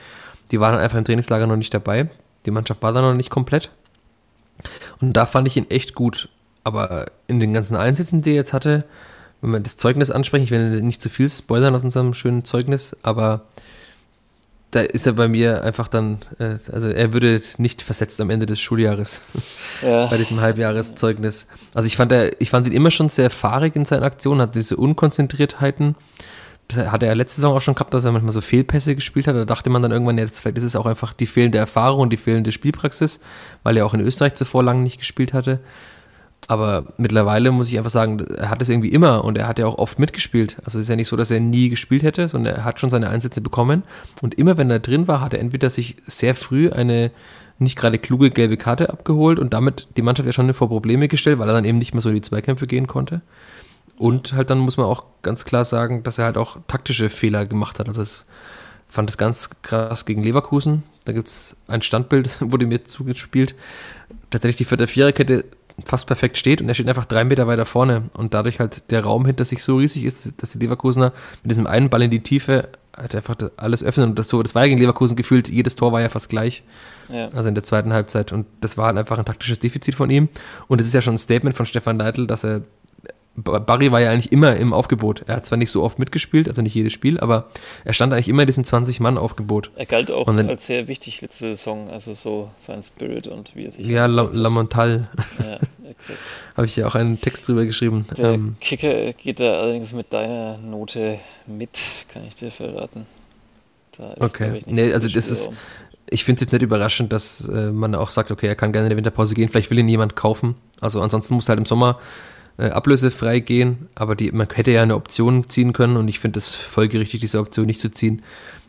die 0.52 0.60
waren 0.60 0.78
einfach 0.78 0.98
im 0.98 1.06
Trainingslager 1.06 1.48
noch 1.48 1.58
nicht 1.58 1.74
dabei. 1.74 2.10
Die 2.46 2.52
Mannschaft 2.52 2.82
war 2.82 2.92
da 2.92 3.02
noch 3.02 3.14
nicht 3.14 3.30
komplett. 3.30 3.70
Und 5.00 5.14
da 5.14 5.26
fand 5.26 5.48
ich 5.48 5.58
ihn 5.58 5.70
echt 5.70 5.96
gut. 5.96 6.30
Aber 6.64 7.06
in 7.28 7.40
den 7.40 7.54
ganzen 7.54 7.76
Einsätzen, 7.76 8.22
die 8.22 8.32
er 8.32 8.36
jetzt 8.36 8.54
hatte, 8.54 8.86
wenn 9.44 9.52
wir 9.52 9.60
das 9.60 9.78
Zeugnis 9.78 10.10
ansprechen, 10.10 10.46
ich 10.46 10.52
will 10.52 10.82
nicht 10.82 11.02
zu 11.02 11.10
viel 11.10 11.30
spoilern 11.30 11.76
aus 11.76 11.84
unserem 11.84 12.14
schönen 12.14 12.46
Zeugnis, 12.46 12.96
aber 13.04 13.42
da 14.72 14.82
ist 14.82 15.06
er 15.06 15.14
bei 15.14 15.28
mir 15.28 15.64
einfach 15.64 15.88
dann, 15.88 16.20
äh, 16.40 16.58
also 16.72 16.88
er 16.88 17.14
würde 17.14 17.42
nicht 17.58 17.82
versetzt 17.82 18.20
am 18.22 18.30
Ende 18.30 18.46
des 18.46 18.60
Schuljahres 18.60 19.22
ja. 19.82 20.06
bei 20.10 20.18
diesem 20.18 20.42
Halbjahreszeugnis. 20.42 21.48
Also 21.74 21.88
ich 21.88 21.98
fand 21.98 22.12
er, 22.12 22.42
ich 22.42 22.50
fand 22.50 22.66
ihn 22.68 22.74
immer 22.74 22.90
schon 22.90 23.10
sehr 23.10 23.30
fahrig 23.30 23.76
in 23.76 23.86
seinen 23.86 24.04
Aktionen, 24.04 24.42
hat 24.42 24.56
diese 24.56 24.78
Unkonzentriertheiten. 24.78 25.96
Das 26.70 26.88
hat 26.88 27.04
er 27.04 27.10
ja 27.10 27.14
letzte 27.14 27.42
Saison 27.42 27.58
auch 27.58 27.62
schon 27.62 27.76
gehabt, 27.76 27.94
dass 27.94 28.06
er 28.06 28.14
manchmal 28.14 28.32
so 28.32 28.40
Fehlpässe 28.42 28.96
gespielt 28.96 29.28
hat. 29.28 29.36
Da 29.36 29.46
dachte 29.46 29.70
man 29.70 29.82
dann 29.82 29.92
irgendwann, 29.92 30.18
ja, 30.18 30.26
vielleicht 30.26 30.58
ist 30.58 30.64
es 30.64 30.76
auch 30.78 30.86
einfach 30.86 31.14
die 31.14 31.28
fehlende 31.28 31.58
Erfahrung 31.58 32.00
und 32.00 32.10
die 32.12 32.18
fehlende 32.18 32.54
Spielpraxis, 32.54 33.20
weil 33.64 33.76
er 33.76 33.86
auch 33.86 33.94
in 33.94 34.00
Österreich 34.00 34.36
zuvor 34.36 34.64
lange 34.64 34.82
nicht 34.82 34.98
gespielt 34.98 35.34
hatte. 35.34 35.60
Aber 36.48 36.86
mittlerweile 36.98 37.52
muss 37.52 37.70
ich 37.70 37.78
einfach 37.78 37.92
sagen, 37.92 38.20
er 38.20 38.50
hat 38.50 38.62
es 38.62 38.70
irgendwie 38.70 38.90
immer 38.90 39.24
und 39.24 39.38
er 39.38 39.48
hat 39.48 39.60
ja 39.60 39.66
auch 39.66 39.78
oft 39.78 40.00
mitgespielt. 40.00 40.58
Also 40.66 40.78
es 40.78 40.84
ist 40.84 40.90
ja 40.90 40.96
nicht 40.96 41.08
so, 41.08 41.16
dass 41.16 41.32
er 41.32 41.40
nie 41.40 41.70
gespielt 41.70 42.04
hätte, 42.04 42.28
sondern 42.28 42.56
er 42.56 42.64
hat 42.66 42.80
schon 42.80 42.90
seine 42.90 43.10
Einsätze 43.10 43.42
bekommen. 43.42 43.84
Und 44.22 44.36
immer 44.36 44.58
wenn 44.58 44.70
er 44.70 44.80
drin 44.80 45.08
war, 45.08 45.22
hat 45.22 45.34
er 45.34 45.40
entweder 45.40 45.70
sich 45.70 45.98
sehr 46.06 46.36
früh 46.36 46.70
eine 46.70 47.12
nicht 47.60 47.78
gerade 47.78 48.00
kluge 48.00 48.32
gelbe 48.32 48.58
Karte 48.58 48.90
abgeholt 48.90 49.40
und 49.40 49.54
damit 49.54 49.88
die 49.96 50.02
Mannschaft 50.02 50.26
ja 50.26 50.34
schon 50.34 50.54
vor 50.54 50.68
Probleme 50.68 51.08
gestellt, 51.08 51.40
weil 51.40 51.48
er 51.48 51.54
dann 51.54 51.66
eben 51.66 51.78
nicht 51.78 51.94
mehr 51.94 52.02
so 52.02 52.10
in 52.10 52.16
die 52.16 52.22
Zweikämpfe 52.22 52.68
gehen 52.68 52.88
konnte. 52.88 53.22
Und 53.98 54.34
halt 54.34 54.50
dann 54.50 54.58
muss 54.58 54.78
man 54.78 54.88
auch 54.88 55.06
ganz 55.22 55.46
klar 55.46 55.64
sagen, 55.64 56.04
dass 56.04 56.18
er 56.18 56.26
halt 56.26 56.38
auch 56.38 56.58
taktische 56.68 57.10
Fehler 57.10 57.46
gemacht 57.46 57.80
hat. 57.80 57.88
Also 57.88 58.02
es 58.02 58.26
fand 58.90 59.10
es 59.10 59.18
ganz 59.18 59.50
krass 59.62 60.06
gegen 60.06 60.24
Leverkusen. 60.24 60.84
Da 61.06 61.14
gibt 61.14 61.28
es 61.28 61.56
ein 61.68 61.82
Standbild, 61.82 62.26
das 62.26 62.42
wurde 62.52 62.66
mir 62.66 62.84
zugespielt. 62.84 63.56
Tatsächlich 64.30 64.58
die 64.58 64.66
vierte 64.66 64.88
Viererkette 64.88 65.46
fast 65.86 66.08
perfekt 66.08 66.38
steht 66.38 66.62
und 66.62 66.68
er 66.68 66.76
steht 66.76 66.88
einfach 66.88 67.06
drei 67.06 67.24
Meter 67.24 67.48
weiter 67.48 67.66
vorne 67.66 68.04
und 68.14 68.34
dadurch 68.34 68.60
halt 68.60 68.92
der 68.92 69.04
Raum 69.04 69.26
hinter 69.26 69.46
sich 69.46 69.64
so 69.64 69.78
riesig 69.78 70.06
ist, 70.06 70.34
dass 70.38 70.52
die 70.52 70.60
Leverkusener 70.60 71.14
mit 71.42 71.52
diesem 71.52 71.68
einen 71.68 71.90
Ball 71.90 72.04
in 72.04 72.12
die 72.12 72.22
Tiefe 72.22 72.70
halt 72.96 73.16
einfach 73.16 73.36
alles 73.58 73.84
öffnen 73.84 74.10
und 74.10 74.20
das 74.20 74.28
so, 74.28 74.44
das 74.44 74.54
war 74.54 74.64
ja 74.64 74.70
gegen 74.70 74.80
Leverkusen 74.80 75.16
gefühlt, 75.16 75.50
jedes 75.50 75.76
Tor 75.76 75.92
war 75.92 76.02
ja 76.02 76.10
fast 76.10 76.30
gleich. 76.30 76.64
Ja. 77.10 77.30
Also 77.30 77.50
in 77.50 77.56
der 77.56 77.64
zweiten 77.64 77.92
Halbzeit 77.92 78.32
und 78.32 78.46
das 78.62 78.78
war 78.78 78.88
halt 78.88 78.98
einfach 78.98 79.18
ein 79.18 79.26
taktisches 79.26 79.60
Defizit 79.60 79.96
von 79.96 80.10
ihm 80.10 80.30
und 80.68 80.80
es 80.80 80.88
ist 80.88 80.94
ja 80.94 81.02
schon 81.02 81.16
ein 81.16 81.20
Statement 81.20 81.56
von 81.56 81.66
Stefan 81.66 81.98
Leitl, 81.98 82.28
dass 82.28 82.44
er 82.44 82.62
Barry 83.36 83.92
war 83.92 84.00
ja 84.00 84.12
eigentlich 84.12 84.32
immer 84.32 84.56
im 84.58 84.74
Aufgebot. 84.74 85.24
Er 85.26 85.38
hat 85.38 85.46
zwar 85.46 85.58
nicht 85.58 85.72
so 85.72 85.82
oft 85.82 85.98
mitgespielt, 85.98 86.48
also 86.48 86.62
nicht 86.62 86.76
jedes 86.76 86.94
Spiel, 86.94 87.20
aber 87.20 87.50
er 87.84 87.94
stand 87.94 88.14
eigentlich 88.14 88.30
immer 88.30 88.44
in 88.44 88.48
diesem 88.48 88.64
20-Mann-Aufgebot. 88.64 89.72
Er 89.76 89.88
galt 89.88 90.12
auch 90.12 90.26
dann, 90.26 90.48
als 90.48 90.68
sehr 90.68 90.88
wichtig 90.88 91.22
letzte 91.22 91.56
Saison, 91.56 91.90
also 91.90 92.14
so 92.14 92.52
sein 92.58 92.84
Spirit 92.84 93.28
und 93.28 93.56
wie 93.56 93.66
er 93.66 93.72
sich. 93.72 93.88
Ja, 93.88 94.06
La, 94.06 94.30
La 94.32 94.50
Montal. 94.50 95.10
Ja, 95.40 95.60
exakt. 95.90 96.20
Habe 96.56 96.68
ich 96.68 96.76
ja 96.76 96.86
auch 96.86 96.94
einen 96.94 97.20
Text 97.20 97.48
drüber 97.48 97.66
geschrieben. 97.66 98.06
Der 98.18 98.34
ähm, 98.34 98.56
Kicker 98.62 99.14
geht 99.14 99.40
da 99.40 99.62
allerdings 99.62 99.94
mit 99.94 100.14
deiner 100.14 100.60
Note 100.60 101.18
mit, 101.48 101.80
kann 102.10 102.24
ich 102.28 102.36
dir 102.36 102.52
verraten. 102.52 103.08
Da 103.98 104.14
ist, 104.14 104.22
okay, 104.22 104.58
ich, 104.58 104.68
nee, 104.68 104.90
so 104.90 104.94
also 104.94 105.08
das 105.10 105.30
ist. 105.30 105.50
Ich 106.10 106.26
finde 106.26 106.38
es 106.38 106.42
jetzt 106.42 106.52
nicht 106.52 106.62
überraschend, 106.62 107.12
dass 107.12 107.48
äh, 107.48 107.72
man 107.72 107.96
auch 107.96 108.12
sagt, 108.12 108.30
okay, 108.30 108.46
er 108.46 108.56
kann 108.56 108.72
gerne 108.72 108.86
in 108.86 108.90
der 108.90 108.98
Winterpause 108.98 109.34
gehen, 109.34 109.50
vielleicht 109.50 109.72
will 109.72 109.80
ihn 109.80 109.88
jemand 109.88 110.16
kaufen. 110.16 110.56
Also 110.80 111.02
ansonsten 111.02 111.34
muss 111.34 111.48
er 111.48 111.50
halt 111.50 111.60
im 111.60 111.66
Sommer 111.66 111.98
äh, 112.58 112.70
ablösefrei 112.70 113.40
gehen, 113.40 113.90
aber 113.96 114.16
die, 114.16 114.32
man 114.32 114.48
hätte 114.54 114.72
ja 114.72 114.84
eine 114.84 114.96
Option 114.96 115.50
ziehen 115.50 115.74
können 115.74 115.98
und 115.98 116.08
ich 116.08 116.20
finde 116.20 116.40
es 116.40 116.56
folgerichtig, 116.56 117.20
diese 117.20 117.40
Option 117.40 117.66
nicht 117.66 117.82
zu 117.82 117.90
ziehen, 117.90 118.22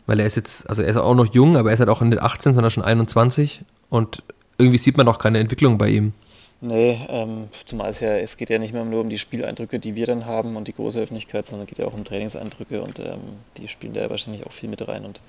weil 0.05 0.19
er 0.19 0.25
ist 0.25 0.35
jetzt, 0.35 0.69
also 0.69 0.81
er 0.81 0.89
ist 0.89 0.97
auch 0.97 1.15
noch 1.15 1.33
jung, 1.33 1.57
aber 1.57 1.69
er 1.69 1.73
ist 1.73 1.79
halt 1.79 1.89
auch 1.89 2.01
nicht 2.01 2.21
18, 2.21 2.53
sondern 2.53 2.71
schon 2.71 2.83
21 2.83 3.61
und 3.89 4.23
irgendwie 4.57 4.77
sieht 4.77 4.97
man 4.97 5.07
auch 5.07 5.19
keine 5.19 5.39
Entwicklung 5.39 5.77
bei 5.77 5.89
ihm. 5.89 6.13
Nee, 6.61 6.99
ähm, 7.09 7.49
zumal 7.65 7.91
es 7.91 7.99
ja, 7.99 8.15
es 8.17 8.37
geht 8.37 8.49
ja 8.49 8.57
nicht 8.57 8.73
mehr 8.73 8.85
nur 8.85 9.01
um 9.01 9.09
die 9.09 9.19
Spieleindrücke, 9.19 9.77
die 9.77 9.95
wir 9.95 10.05
dann 10.05 10.25
haben 10.25 10.55
und 10.55 10.67
die 10.67 10.73
große 10.73 10.99
Öffentlichkeit, 10.99 11.45
sondern 11.45 11.65
es 11.65 11.69
geht 11.69 11.79
ja 11.79 11.85
auch 11.85 11.93
um 11.93 12.05
Trainingseindrücke 12.05 12.81
und 12.81 12.99
ähm, 12.99 13.19
die 13.57 13.67
spielen 13.67 13.93
da 13.93 14.01
ja 14.01 14.09
wahrscheinlich 14.09 14.47
auch 14.47 14.51
viel 14.51 14.69
mit 14.69 14.87
rein 14.87 15.05
und 15.05 15.21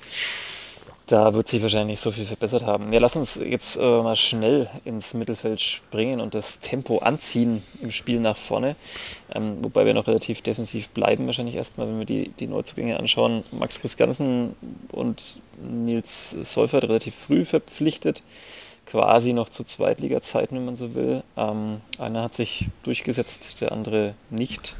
da 1.06 1.34
wird 1.34 1.46
sich 1.46 1.62
wahrscheinlich 1.62 1.92
nicht 1.92 2.00
so 2.00 2.10
viel 2.10 2.24
verbessert 2.24 2.64
haben. 2.64 2.92
Ja, 2.92 2.98
lass 2.98 3.14
uns 3.14 3.36
jetzt 3.36 3.76
äh, 3.76 3.80
mal 3.80 4.16
schnell 4.16 4.68
ins 4.84 5.14
Mittelfeld 5.14 5.60
springen 5.60 6.20
und 6.20 6.34
das 6.34 6.58
Tempo 6.58 6.98
anziehen 6.98 7.62
im 7.80 7.92
Spiel 7.92 8.20
nach 8.20 8.36
vorne. 8.36 8.74
Ähm, 9.32 9.58
wobei 9.62 9.86
wir 9.86 9.94
noch 9.94 10.08
relativ 10.08 10.42
defensiv 10.42 10.88
bleiben, 10.88 11.26
wahrscheinlich 11.26 11.54
erstmal, 11.54 11.86
wenn 11.86 12.00
wir 12.00 12.06
die, 12.06 12.30
die 12.30 12.48
Neuzugänge 12.48 12.98
anschauen. 12.98 13.44
Max 13.52 13.80
Christiansen 13.80 14.56
und 14.90 15.40
Nils 15.62 16.30
Seufert 16.30 16.84
relativ 16.84 17.14
früh 17.14 17.44
verpflichtet, 17.44 18.24
quasi 18.84 19.32
noch 19.32 19.48
zu 19.48 19.62
Zweitliga-Zeiten, 19.62 20.56
wenn 20.56 20.64
man 20.64 20.76
so 20.76 20.94
will. 20.94 21.22
Ähm, 21.36 21.82
einer 21.98 22.22
hat 22.24 22.34
sich 22.34 22.68
durchgesetzt, 22.82 23.60
der 23.60 23.70
andere 23.70 24.14
nicht. 24.30 24.74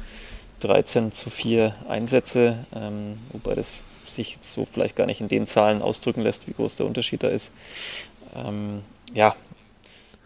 13 0.59 1.11
zu 1.11 1.29
4 1.29 1.75
Einsätze, 1.87 2.65
ähm, 2.75 3.19
wobei 3.31 3.53
das 3.53 3.79
sich 4.17 4.37
so 4.41 4.65
vielleicht 4.65 4.95
gar 4.95 5.05
nicht 5.05 5.21
in 5.21 5.27
den 5.27 5.47
Zahlen 5.47 5.81
ausdrücken 5.81 6.21
lässt, 6.21 6.47
wie 6.47 6.53
groß 6.53 6.75
der 6.75 6.85
Unterschied 6.85 7.23
da 7.23 7.29
ist. 7.29 7.51
Ähm, 8.35 8.81
ja, 9.13 9.35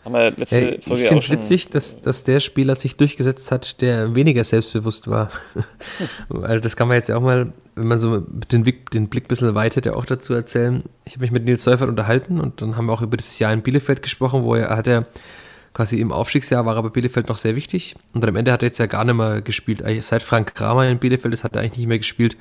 haben 0.04 0.14
wir 0.14 0.32
letzte 0.32 0.62
ja, 0.62 0.72
ich 0.72 0.84
Folge 0.84 1.04
Ich 1.04 1.10
finde 1.10 1.24
es 1.24 1.30
witzig, 1.30 1.70
dass, 1.70 2.02
dass 2.02 2.24
der 2.24 2.40
Spieler 2.40 2.76
sich 2.76 2.96
durchgesetzt 2.98 3.52
hat, 3.52 3.82
der 3.82 4.16
weniger 4.16 4.44
selbstbewusst 4.44 5.08
war. 5.08 5.30
Weil 6.28 6.60
das 6.62 6.76
kann 6.76 6.88
man 6.88 6.98
jetzt 6.98 7.10
ja 7.10 7.18
auch 7.18 7.22
mal, 7.22 7.54
wenn 7.76 7.88
man 7.88 8.00
so 8.00 8.20
den, 8.20 8.64
den 8.64 9.10
Blick 9.10 9.26
ein 9.26 9.28
bisschen 9.28 9.54
weitet, 9.54 9.86
ja 9.86 9.94
auch 9.94 10.06
dazu 10.06 10.34
erzählen. 10.34 10.84
Ich 11.06 11.14
habe 11.14 11.22
mich 11.22 11.32
mit 11.32 11.46
Nils 11.46 11.64
Seufert 11.64 11.88
unterhalten 11.88 12.42
und 12.42 12.64
dann 12.64 12.78
haben 12.78 12.88
wir 12.88 12.94
auch 12.94 13.04
über 13.04 13.16
dieses 13.16 13.38
Jahr 13.38 13.54
in 13.54 13.62
Bielefeld 13.62 14.02
gesprochen, 14.02 14.44
wo 14.44 14.56
er 14.56 14.76
hat 14.76 14.88
er 14.88 15.06
quasi 15.74 16.00
im 16.00 16.12
Aufstiegsjahr 16.12 16.66
war 16.66 16.76
er 16.76 16.84
bei 16.84 16.90
Bielefeld 16.90 17.30
noch 17.30 17.38
sehr 17.38 17.56
wichtig 17.56 17.96
und 18.14 18.28
am 18.28 18.36
Ende 18.36 18.52
hat 18.52 18.64
er 18.64 18.68
jetzt 18.68 18.80
ja 18.80 18.88
gar 18.88 19.06
nicht 19.06 19.16
mehr 19.16 19.42
gespielt. 19.42 19.84
Seit 20.02 20.24
Frank 20.24 20.56
Kramer 20.56 20.88
in 20.88 20.98
Bielefeld 20.98 21.34
ist, 21.34 21.44
hat 21.44 21.56
er 21.56 21.62
eigentlich 21.62 21.78
nicht 21.78 21.88
mehr 21.88 22.00
gespielt. 22.00 22.36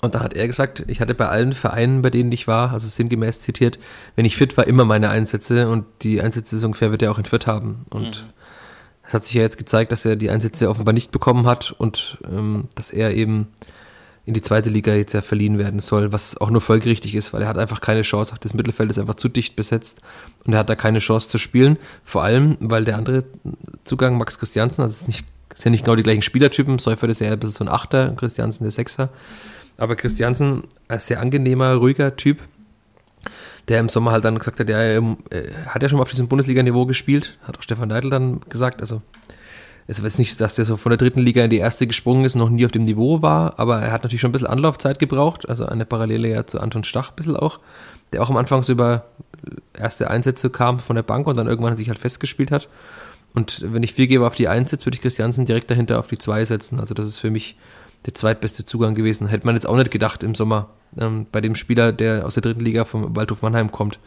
Und 0.00 0.14
da 0.14 0.20
hat 0.20 0.34
er 0.34 0.46
gesagt, 0.46 0.84
ich 0.86 1.00
hatte 1.00 1.14
bei 1.14 1.28
allen 1.28 1.52
Vereinen, 1.52 2.02
bei 2.02 2.10
denen 2.10 2.30
ich 2.30 2.46
war, 2.46 2.72
also 2.72 2.88
sinngemäß 2.88 3.40
zitiert, 3.40 3.78
wenn 4.14 4.24
ich 4.24 4.36
fit 4.36 4.56
war, 4.56 4.66
immer 4.66 4.84
meine 4.84 5.10
Einsätze 5.10 5.68
und 5.68 5.84
die 6.02 6.20
Einsätze 6.20 6.56
ist 6.56 6.64
ungefähr 6.64 6.90
wird 6.92 7.02
er 7.02 7.10
auch 7.10 7.18
in 7.18 7.24
Fürth 7.24 7.46
haben. 7.46 7.84
Und 7.90 8.24
mhm. 8.24 8.32
es 9.06 9.14
hat 9.14 9.24
sich 9.24 9.34
ja 9.34 9.42
jetzt 9.42 9.58
gezeigt, 9.58 9.90
dass 9.90 10.04
er 10.04 10.14
die 10.14 10.30
Einsätze 10.30 10.70
offenbar 10.70 10.94
nicht 10.94 11.10
bekommen 11.10 11.46
hat 11.46 11.72
und 11.72 12.18
ähm, 12.30 12.68
dass 12.76 12.90
er 12.90 13.14
eben 13.14 13.48
in 14.28 14.34
die 14.34 14.42
zweite 14.42 14.68
Liga 14.68 14.94
jetzt 14.94 15.14
ja 15.14 15.22
verliehen 15.22 15.58
werden 15.58 15.80
soll, 15.80 16.12
was 16.12 16.36
auch 16.36 16.50
nur 16.50 16.60
folgerichtig 16.60 17.14
ist, 17.14 17.32
weil 17.32 17.40
er 17.40 17.48
hat 17.48 17.56
einfach 17.56 17.80
keine 17.80 18.02
Chance. 18.02 18.34
Das 18.38 18.52
Mittelfeld 18.52 18.90
ist 18.90 18.98
einfach 18.98 19.14
zu 19.14 19.30
dicht 19.30 19.56
besetzt 19.56 20.02
und 20.44 20.52
er 20.52 20.58
hat 20.58 20.68
da 20.68 20.76
keine 20.76 20.98
Chance 20.98 21.30
zu 21.30 21.38
spielen. 21.38 21.78
Vor 22.04 22.22
allem, 22.22 22.58
weil 22.60 22.84
der 22.84 22.98
andere 22.98 23.24
Zugang, 23.84 24.18
Max 24.18 24.38
Christiansen, 24.38 24.82
also 24.82 24.92
es 24.92 25.00
ist 25.00 25.08
nicht, 25.08 25.26
sind 25.54 25.72
nicht 25.72 25.84
genau 25.84 25.96
die 25.96 26.02
gleichen 26.02 26.20
Spielertypen. 26.20 26.78
Säufer 26.78 27.08
ist 27.08 27.22
ja 27.22 27.32
ein 27.32 27.38
bisschen 27.38 27.52
so 27.52 27.64
ein 27.64 27.68
Achter, 27.68 28.10
Christiansen 28.10 28.64
der 28.64 28.70
Sechser. 28.70 29.08
Aber 29.78 29.96
Christiansen, 29.96 30.64
ein 30.88 30.98
sehr 30.98 31.20
angenehmer, 31.20 31.74
ruhiger 31.74 32.16
Typ, 32.16 32.40
der 33.68 33.80
im 33.80 33.88
Sommer 33.88 34.12
halt 34.12 34.24
dann 34.24 34.38
gesagt 34.38 34.60
hat, 34.60 34.68
ja, 34.68 34.78
er 34.78 35.02
hat 35.66 35.82
ja 35.82 35.88
schon 35.88 35.98
mal 35.98 36.02
auf 36.02 36.10
diesem 36.10 36.28
Bundesliga-Niveau 36.28 36.84
gespielt, 36.84 37.38
hat 37.44 37.56
auch 37.56 37.62
Stefan 37.62 37.88
Neidl 37.88 38.10
dann 38.10 38.40
gesagt. 38.48 38.80
Also 38.80 39.02
es 39.86 39.98
ist 39.98 40.18
nicht, 40.18 40.38
dass 40.40 40.56
der 40.56 40.64
so 40.64 40.76
von 40.76 40.90
der 40.90 40.98
dritten 40.98 41.20
Liga 41.20 41.42
in 41.44 41.50
die 41.50 41.58
erste 41.58 41.86
gesprungen 41.86 42.24
ist, 42.24 42.34
noch 42.34 42.50
nie 42.50 42.66
auf 42.66 42.72
dem 42.72 42.82
Niveau 42.82 43.22
war, 43.22 43.58
aber 43.58 43.80
er 43.80 43.92
hat 43.92 44.02
natürlich 44.02 44.20
schon 44.20 44.30
ein 44.30 44.32
bisschen 44.32 44.48
Anlaufzeit 44.48 44.98
gebraucht, 44.98 45.48
also 45.48 45.64
eine 45.64 45.86
Parallele 45.86 46.28
ja 46.28 46.46
zu 46.46 46.60
Anton 46.60 46.84
Stach 46.84 47.10
ein 47.10 47.16
bisschen 47.16 47.36
auch, 47.36 47.60
der 48.12 48.22
auch 48.22 48.28
am 48.28 48.36
Anfang 48.36 48.62
so 48.62 48.72
über 48.72 49.06
erste 49.72 50.10
Einsätze 50.10 50.50
kam 50.50 50.78
von 50.78 50.96
der 50.96 51.02
Bank 51.02 51.26
und 51.26 51.36
dann 51.36 51.46
irgendwann 51.46 51.76
sich 51.76 51.88
halt 51.88 51.98
festgespielt 51.98 52.50
hat. 52.50 52.68
Und 53.34 53.64
wenn 53.72 53.82
ich 53.82 53.94
viel 53.94 54.06
gebe 54.06 54.26
auf 54.26 54.34
die 54.34 54.48
Eins 54.48 54.72
würde 54.72 54.96
ich 54.96 55.02
Christiansen 55.02 55.46
direkt 55.46 55.70
dahinter 55.70 55.98
auf 55.98 56.08
die 56.08 56.18
Zwei 56.18 56.44
setzen. 56.44 56.80
Also 56.80 56.94
das 56.94 57.06
ist 57.06 57.18
für 57.18 57.30
mich 57.30 57.56
der 58.06 58.14
zweitbeste 58.14 58.64
Zugang 58.64 58.94
gewesen. 58.94 59.28
Hätte 59.28 59.46
man 59.46 59.54
jetzt 59.54 59.66
auch 59.66 59.76
nicht 59.76 59.90
gedacht 59.90 60.22
im 60.22 60.34
Sommer 60.34 60.68
ähm, 60.98 61.26
bei 61.30 61.40
dem 61.40 61.54
Spieler, 61.54 61.92
der 61.92 62.26
aus 62.26 62.34
der 62.34 62.42
dritten 62.42 62.64
Liga 62.64 62.84
vom 62.84 63.14
Waldhof 63.16 63.42
Mannheim 63.42 63.70
kommt. 63.70 63.98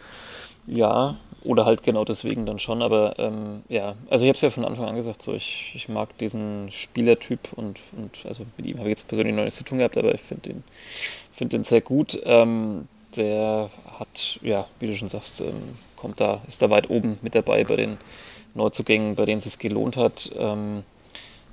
Ja, 0.68 1.16
oder 1.44 1.66
halt 1.66 1.84
genau 1.84 2.06
deswegen 2.06 2.46
dann 2.46 2.60
schon, 2.60 2.82
aber 2.82 3.16
ähm, 3.18 3.64
ja, 3.68 3.96
also 4.10 4.26
ich 4.26 4.30
habe 4.30 4.36
es 4.36 4.42
ja 4.42 4.52
von 4.52 4.64
Anfang 4.64 4.88
an 4.88 4.96
gesagt, 4.96 5.22
so 5.24 5.34
ich, 5.34 5.72
ich 5.76 5.90
mag 5.90 6.16
diesen 6.20 6.70
Spielertyp 6.70 7.54
und, 7.56 7.80
und 7.98 8.26
also 8.28 8.46
mit 8.58 8.68
ihm 8.68 8.78
habe 8.78 8.88
ich 8.88 8.92
jetzt 8.92 9.08
persönlich 9.08 9.36
noch 9.36 9.44
nichts 9.44 9.58
zu 9.58 9.64
tun 9.64 9.80
gehabt, 9.80 9.98
aber 9.98 10.14
ich 10.14 10.22
finde 10.22 10.50
den, 10.50 10.64
find 11.32 11.54
den 11.54 11.64
sehr 11.64 11.82
gut. 11.82 12.20
Ähm, 12.26 12.88
der 13.16 13.70
hat, 14.00 14.40
ja, 14.42 14.68
wie 14.80 14.88
du 14.88 14.94
schon 14.94 15.10
sagst, 15.10 15.42
ähm, 15.42 15.78
kommt 15.96 16.20
da, 16.20 16.42
ist 16.48 16.62
da 16.62 16.70
weit 16.70 16.90
oben 16.90 17.18
mit 17.22 17.36
dabei 17.36 17.64
bei 17.64 17.76
den 17.76 17.98
Neuzugängen, 18.54 19.16
bei 19.16 19.26
denen 19.26 19.40
es 19.40 19.46
sich 19.46 19.60
gelohnt 19.60 19.98
hat. 19.98 20.32
Ähm, 20.38 20.84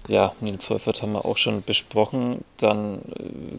ja, 0.06 0.32
Nils 0.40 0.66
Seufert 0.66 1.02
haben 1.02 1.12
wir 1.12 1.24
auch 1.24 1.36
schon 1.36 1.62
besprochen. 1.62 2.44
Dann 2.58 2.98
äh, 3.16 3.58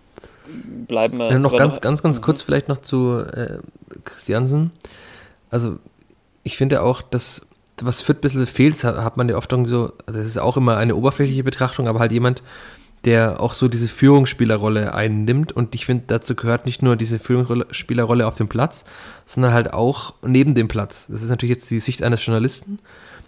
bleiben 0.88 1.18
wir. 1.18 1.32
Ja, 1.32 1.40
noch 1.40 1.56
ganz, 1.56 1.76
noch, 1.76 1.82
ganz, 1.82 2.02
ganz 2.02 2.20
mhm. 2.20 2.24
kurz 2.24 2.42
vielleicht 2.42 2.70
noch 2.70 2.80
zu 2.80 3.20
äh, 3.20 3.60
Christiansen. 4.06 4.72
Also, 5.50 5.78
ich 6.44 6.58
finde 6.58 6.82
auch, 6.82 7.02
dass 7.02 7.42
was 7.82 8.02
für 8.02 8.14
ein 8.14 8.20
bisschen 8.20 8.46
fehlt, 8.48 8.84
hat 8.84 9.18
man 9.18 9.30
ja 9.30 9.38
oft 9.38 9.52
irgendwie 9.52 9.72
so, 9.72 9.94
also 10.06 10.20
das 10.20 10.28
ist 10.28 10.38
auch 10.38 10.58
immer 10.58 10.78
eine 10.78 10.96
oberflächliche 10.96 11.44
Betrachtung, 11.44 11.88
aber 11.88 12.00
halt 12.00 12.12
jemand, 12.12 12.44
der 13.06 13.40
auch 13.40 13.54
so 13.54 13.68
diese 13.68 13.88
Führungsspielerrolle 13.88 14.94
einnimmt. 14.94 15.52
Und 15.52 15.74
ich 15.76 15.86
finde, 15.86 16.04
dazu 16.08 16.36
gehört 16.36 16.66
nicht 16.66 16.82
nur 16.82 16.96
diese 16.96 17.20
Führungsspielerrolle 17.20 18.28
auf 18.28 18.36
dem 18.36 18.50
Platz, 18.50 18.84
sondern 19.26 19.54
halt 19.54 19.74
auch 19.74 20.14
neben 20.22 20.56
dem 20.56 20.68
Platz. 20.68 21.08
Das 21.08 21.22
ist 21.22 21.30
natürlich 21.30 21.56
jetzt 21.56 21.72
die 21.72 21.80
Sicht 21.80 22.04
eines 22.04 22.26
Journalisten. 22.26 22.80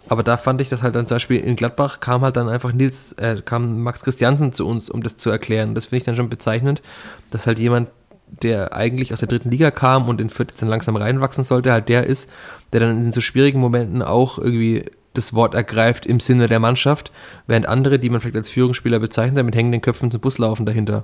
Aber 0.09 0.23
da 0.23 0.37
fand 0.37 0.59
ich 0.61 0.69
das 0.69 0.81
halt 0.81 0.95
dann 0.95 1.07
zum 1.07 1.15
Beispiel 1.15 1.39
in 1.39 1.55
Gladbach 1.55 1.99
kam 1.99 2.21
halt 2.21 2.35
dann 2.35 2.49
einfach 2.49 2.73
Nils, 2.73 3.13
äh, 3.13 3.41
kam 3.43 3.81
Max 3.81 4.03
Christiansen 4.03 4.51
zu 4.51 4.67
uns, 4.67 4.89
um 4.89 5.03
das 5.03 5.17
zu 5.17 5.29
erklären. 5.29 5.75
Das 5.75 5.85
finde 5.85 5.97
ich 5.97 6.03
dann 6.03 6.15
schon 6.15 6.29
bezeichnend, 6.29 6.81
dass 7.29 7.47
halt 7.47 7.59
jemand, 7.59 7.89
der 8.27 8.73
eigentlich 8.73 9.13
aus 9.13 9.19
der 9.19 9.29
dritten 9.29 9.51
Liga 9.51 9.71
kam 9.71 10.07
und 10.09 10.21
in 10.21 10.29
Fürth 10.29 10.51
jetzt 10.51 10.61
dann 10.61 10.69
langsam 10.69 10.95
reinwachsen 10.95 11.43
sollte, 11.43 11.71
halt 11.71 11.89
der 11.89 12.07
ist, 12.07 12.29
der 12.73 12.79
dann 12.79 13.01
in 13.01 13.11
so 13.11 13.21
schwierigen 13.21 13.59
Momenten 13.59 14.01
auch 14.01 14.37
irgendwie 14.37 14.85
das 15.13 15.33
Wort 15.33 15.53
ergreift 15.53 16.05
im 16.05 16.19
Sinne 16.19 16.47
der 16.47 16.59
Mannschaft, 16.59 17.11
während 17.47 17.67
andere, 17.67 17.99
die 17.99 18.09
man 18.09 18.21
vielleicht 18.21 18.37
als 18.37 18.49
Führungsspieler 18.49 18.99
bezeichnet, 18.99 19.45
mit 19.45 19.55
hängenden 19.55 19.81
Köpfen 19.81 20.09
zum 20.11 20.21
Bus 20.21 20.37
laufen 20.37 20.65
dahinter. 20.65 21.03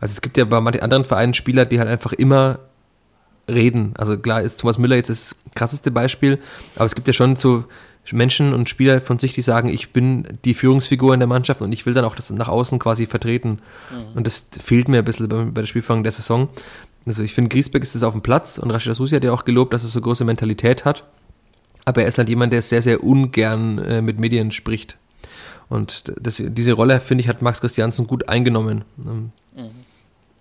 Also 0.00 0.12
es 0.12 0.22
gibt 0.22 0.36
ja 0.36 0.44
bei 0.44 0.60
manchen 0.60 0.82
anderen 0.82 1.04
Vereinen 1.04 1.34
Spieler, 1.34 1.64
die 1.64 1.78
halt 1.78 1.88
einfach 1.88 2.12
immer 2.12 2.58
reden. 3.48 3.94
Also 3.96 4.18
klar 4.18 4.42
ist 4.42 4.60
Thomas 4.60 4.78
Müller 4.78 4.96
jetzt 4.96 5.10
das 5.10 5.36
krasseste 5.54 5.90
Beispiel, 5.90 6.38
aber 6.76 6.86
es 6.86 6.94
gibt 6.94 7.06
ja 7.06 7.12
schon 7.12 7.36
so 7.36 7.64
Menschen 8.12 8.54
und 8.54 8.68
Spieler 8.68 9.00
von 9.00 9.18
sich, 9.18 9.34
die 9.34 9.42
sagen, 9.42 9.68
ich 9.68 9.92
bin 9.92 10.26
die 10.44 10.54
Führungsfigur 10.54 11.14
in 11.14 11.20
der 11.20 11.26
Mannschaft 11.26 11.60
und 11.60 11.72
ich 11.72 11.86
will 11.86 11.94
dann 11.94 12.04
auch 12.04 12.14
das 12.14 12.30
nach 12.30 12.48
außen 12.48 12.78
quasi 12.78 13.06
vertreten. 13.06 13.60
Mhm. 13.90 14.16
Und 14.16 14.26
das 14.26 14.46
fehlt 14.62 14.88
mir 14.88 14.98
ein 14.98 15.04
bisschen 15.04 15.28
bei, 15.28 15.44
bei 15.44 15.60
der 15.62 15.66
Spielfang 15.66 16.02
der 16.02 16.12
Saison. 16.12 16.48
Also 17.06 17.22
ich 17.22 17.34
finde, 17.34 17.48
Griesbeck 17.50 17.82
ist 17.82 17.94
es 17.94 18.02
auf 18.02 18.12
dem 18.12 18.22
Platz 18.22 18.58
und 18.58 18.70
Rashid 18.70 18.94
Susi 18.94 19.16
hat 19.16 19.24
ja 19.24 19.32
auch 19.32 19.44
gelobt, 19.44 19.72
dass 19.72 19.82
er 19.82 19.88
so 19.88 20.00
große 20.00 20.24
Mentalität 20.24 20.84
hat. 20.84 21.04
Aber 21.84 22.02
er 22.02 22.08
ist 22.08 22.18
halt 22.18 22.28
jemand, 22.28 22.52
der 22.52 22.62
sehr, 22.62 22.82
sehr 22.82 23.04
ungern 23.04 23.78
äh, 23.78 24.02
mit 24.02 24.18
Medien 24.18 24.50
spricht. 24.50 24.98
Und 25.68 26.12
das, 26.20 26.42
diese 26.44 26.72
Rolle, 26.72 27.00
finde 27.00 27.22
ich, 27.22 27.28
hat 27.28 27.42
Max 27.42 27.60
Christiansen 27.60 28.06
gut 28.06 28.28
eingenommen. 28.28 28.84
Ähm, 29.06 29.30
mhm. 29.54 29.85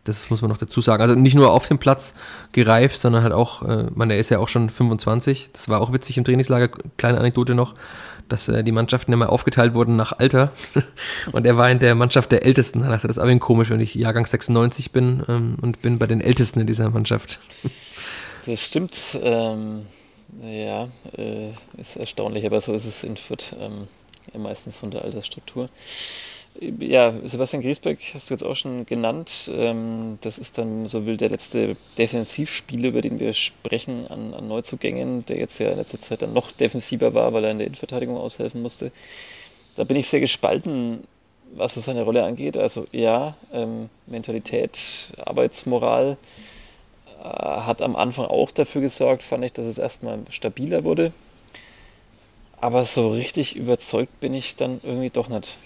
Das 0.06 0.30
muss 0.30 0.41
man 0.41 0.49
noch 0.49 0.58
dazu 0.58 0.82
sagen. 0.82 1.01
Also 1.01 1.16
nicht 1.16 1.34
nur 1.34 1.51
auf 1.51 1.68
dem 1.68 1.80
Platz 1.80 2.14
gereift, 2.51 3.01
sondern 3.01 3.24
halt 3.24 3.34
auch, 3.34 3.64
äh, 3.64 3.88
man, 3.93 4.12
er 4.12 4.20
ist 4.20 4.30
ja 4.30 4.39
auch 4.39 4.47
schon 4.47 4.70
25. 4.70 5.49
Das 5.51 5.68
war 5.68 5.82
auch 5.82 5.91
witzig 5.91 6.18
im 6.18 6.24
Trainingslager. 6.24 6.70
Kleine 6.97 7.18
Anekdote 7.18 7.56
noch, 7.56 7.74
dass 8.30 8.47
äh, 8.47 8.64
die 8.64 8.72
Mannschaften 8.72 9.12
immer 9.12 9.30
aufgeteilt 9.30 9.74
wurden 9.74 9.95
nach 9.95 10.14
Alter. 10.14 10.51
und 11.32 11.45
er 11.45 11.58
war 11.58 11.70
in 11.72 11.80
der 11.80 11.95
Mannschaft 11.95 12.32
der 12.32 12.45
Ältesten. 12.45 12.82
Dann 12.82 12.91
dachte 12.91 13.08
das 13.08 13.18
ist 13.18 13.22
aber 13.22 13.36
komisch, 13.39 13.72
wenn 13.72 13.82
ich 13.82 13.95
Jahrgang 13.95 14.26
96 14.26 14.91
bin 14.91 15.24
ähm, 15.28 15.58
und 15.62 15.82
bin 15.82 15.97
bei 15.97 16.06
den 16.06 16.22
Ältesten 16.22 16.60
in 16.62 16.68
dieser 16.68 16.89
Mannschaft. 16.91 17.39
das 18.45 18.62
stimmt. 18.62 19.20
Ähm, 19.22 19.88
ja, 20.43 20.88
äh, 21.18 21.51
ist 21.78 21.95
erstaunlich, 21.95 22.45
aber 22.45 22.62
so 22.62 22.74
ist 22.74 22.86
es 22.86 23.03
in 23.03 23.18
Fürth 23.18 23.56
ähm, 23.60 23.88
meistens 24.39 24.78
von 24.78 24.91
der 24.91 25.03
Altersstruktur. 25.03 25.70
Ja, 26.62 27.14
Sebastian 27.26 27.62
Griesbeck 27.62 27.99
hast 28.14 28.30
du 28.30 28.34
jetzt 28.34 28.43
auch 28.43 28.56
schon 28.56 28.86
genannt. 28.86 29.51
Ähm, 29.53 30.18
das 30.22 30.38
ist 30.38 30.58
dann 30.58 30.86
so 30.86 31.06
will 31.06 31.18
der 31.18 31.30
letzte 31.30 31.76
Defensivspieler, 31.97 32.89
über 32.89 33.01
den 33.01 33.20
wir 33.20 33.34
sprechen, 33.34 34.08
an, 34.08 34.34
an, 34.34 34.47
Neuzugängen, 34.47 35.26
der 35.26 35.38
jetzt 35.38 35.60
ja 35.60 35.70
in 35.72 35.78
letzter 35.78 35.99
Zeit 35.99 36.22
dann 36.22 36.32
noch 36.32 36.51
defensiver 36.51 37.14
war, 37.14 37.34
weil 37.34 37.43
er 37.43 37.51
in 37.51 37.58
der 37.58 37.68
Innenverteidigung 37.68 38.16
aushelfen 38.16 38.62
musste. 38.62 38.93
Da 39.76 39.84
bin 39.84 39.97
ich 39.97 40.08
sehr 40.08 40.22
gespalten, 40.22 41.03
was 41.53 41.74
so 41.74 41.82
seine 41.82 42.03
Rolle 42.03 42.24
angeht. 42.24 42.56
Also 42.56 42.88
ja, 42.93 43.36
ähm, 43.51 43.89
Mentalität, 44.08 45.12
Arbeitsmoral 45.18 46.18
äh, 47.22 47.24
hat 47.24 47.82
am 47.82 47.97
Anfang 47.97 48.28
auch 48.28 48.51
dafür 48.51 48.80
gesorgt, 48.80 49.24
fand 49.24 49.43
ich, 49.43 49.51
dass 49.51 49.66
es 49.66 49.78
erstmal 49.78 50.20
stabiler 50.30 50.86
wurde. 50.86 51.12
Aber 52.62 52.86
so 52.86 53.10
richtig 53.10 53.58
überzeugt 53.58 54.22
bin 54.22 54.34
ich 54.34 54.56
dann 54.56 54.80
irgendwie 54.84 55.10
doch 55.10 55.28
nicht. 55.28 55.58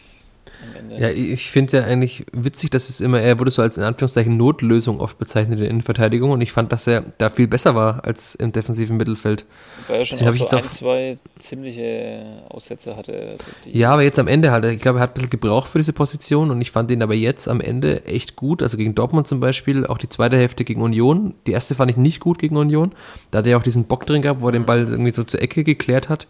Ja, 0.97 1.09
ich 1.09 1.49
finde 1.49 1.67
es 1.67 1.71
ja 1.73 1.89
eigentlich 1.89 2.25
witzig, 2.33 2.69
dass 2.71 2.89
es 2.89 2.99
immer, 2.99 3.21
er 3.21 3.39
wurde 3.39 3.51
so 3.51 3.61
als 3.61 3.77
in 3.77 3.83
Anführungszeichen 3.83 4.35
Notlösung 4.35 4.99
oft 4.99 5.17
bezeichnet 5.17 5.57
in 5.57 5.61
der 5.61 5.69
Innenverteidigung 5.69 6.31
und 6.31 6.41
ich 6.41 6.51
fand, 6.51 6.71
dass 6.71 6.87
er 6.87 7.03
da 7.17 7.29
viel 7.29 7.47
besser 7.47 7.75
war 7.75 8.03
als 8.05 8.35
im 8.35 8.51
defensiven 8.51 8.97
Mittelfeld. 8.97 9.45
Weil 9.87 9.99
er 9.99 10.05
schon 10.05 10.17
auch 10.19 10.33
so 10.33 10.57
ein, 10.57 10.63
zwei 10.63 11.19
ziemliche 11.37 12.43
Aussätze 12.49 12.95
hatte. 12.95 13.13
Also 13.31 13.49
ja, 13.65 13.91
aber 13.91 14.03
jetzt 14.03 14.19
am 14.19 14.27
Ende 14.27 14.51
halt, 14.51 14.65
ich 14.65 14.79
glaube, 14.79 14.99
er 14.99 15.03
hat 15.03 15.11
ein 15.11 15.13
bisschen 15.13 15.29
gebraucht 15.29 15.69
für 15.69 15.77
diese 15.77 15.93
Position 15.93 16.51
und 16.51 16.61
ich 16.61 16.71
fand 16.71 16.91
ihn 16.91 17.01
aber 17.01 17.15
jetzt 17.15 17.47
am 17.47 17.61
Ende 17.61 18.05
echt 18.05 18.35
gut. 18.35 18.61
Also 18.61 18.77
gegen 18.77 18.95
Dortmund 18.95 19.27
zum 19.27 19.39
Beispiel, 19.39 19.85
auch 19.85 19.97
die 19.97 20.09
zweite 20.09 20.37
Hälfte 20.37 20.63
gegen 20.65 20.81
Union. 20.81 21.35
Die 21.47 21.51
erste 21.51 21.75
fand 21.75 21.91
ich 21.91 21.97
nicht 21.97 22.19
gut 22.19 22.39
gegen 22.39 22.57
Union. 22.57 22.91
Da 23.31 23.39
hat 23.39 23.45
er 23.45 23.51
ja 23.51 23.57
auch 23.57 23.63
diesen 23.63 23.85
Bock 23.85 24.05
drin 24.05 24.21
gehabt, 24.21 24.41
wo 24.41 24.47
er 24.47 24.53
den 24.53 24.65
Ball 24.65 24.87
irgendwie 24.87 25.13
so 25.13 25.23
zur 25.23 25.41
Ecke 25.41 25.63
geklärt 25.63 26.09
hat 26.09 26.27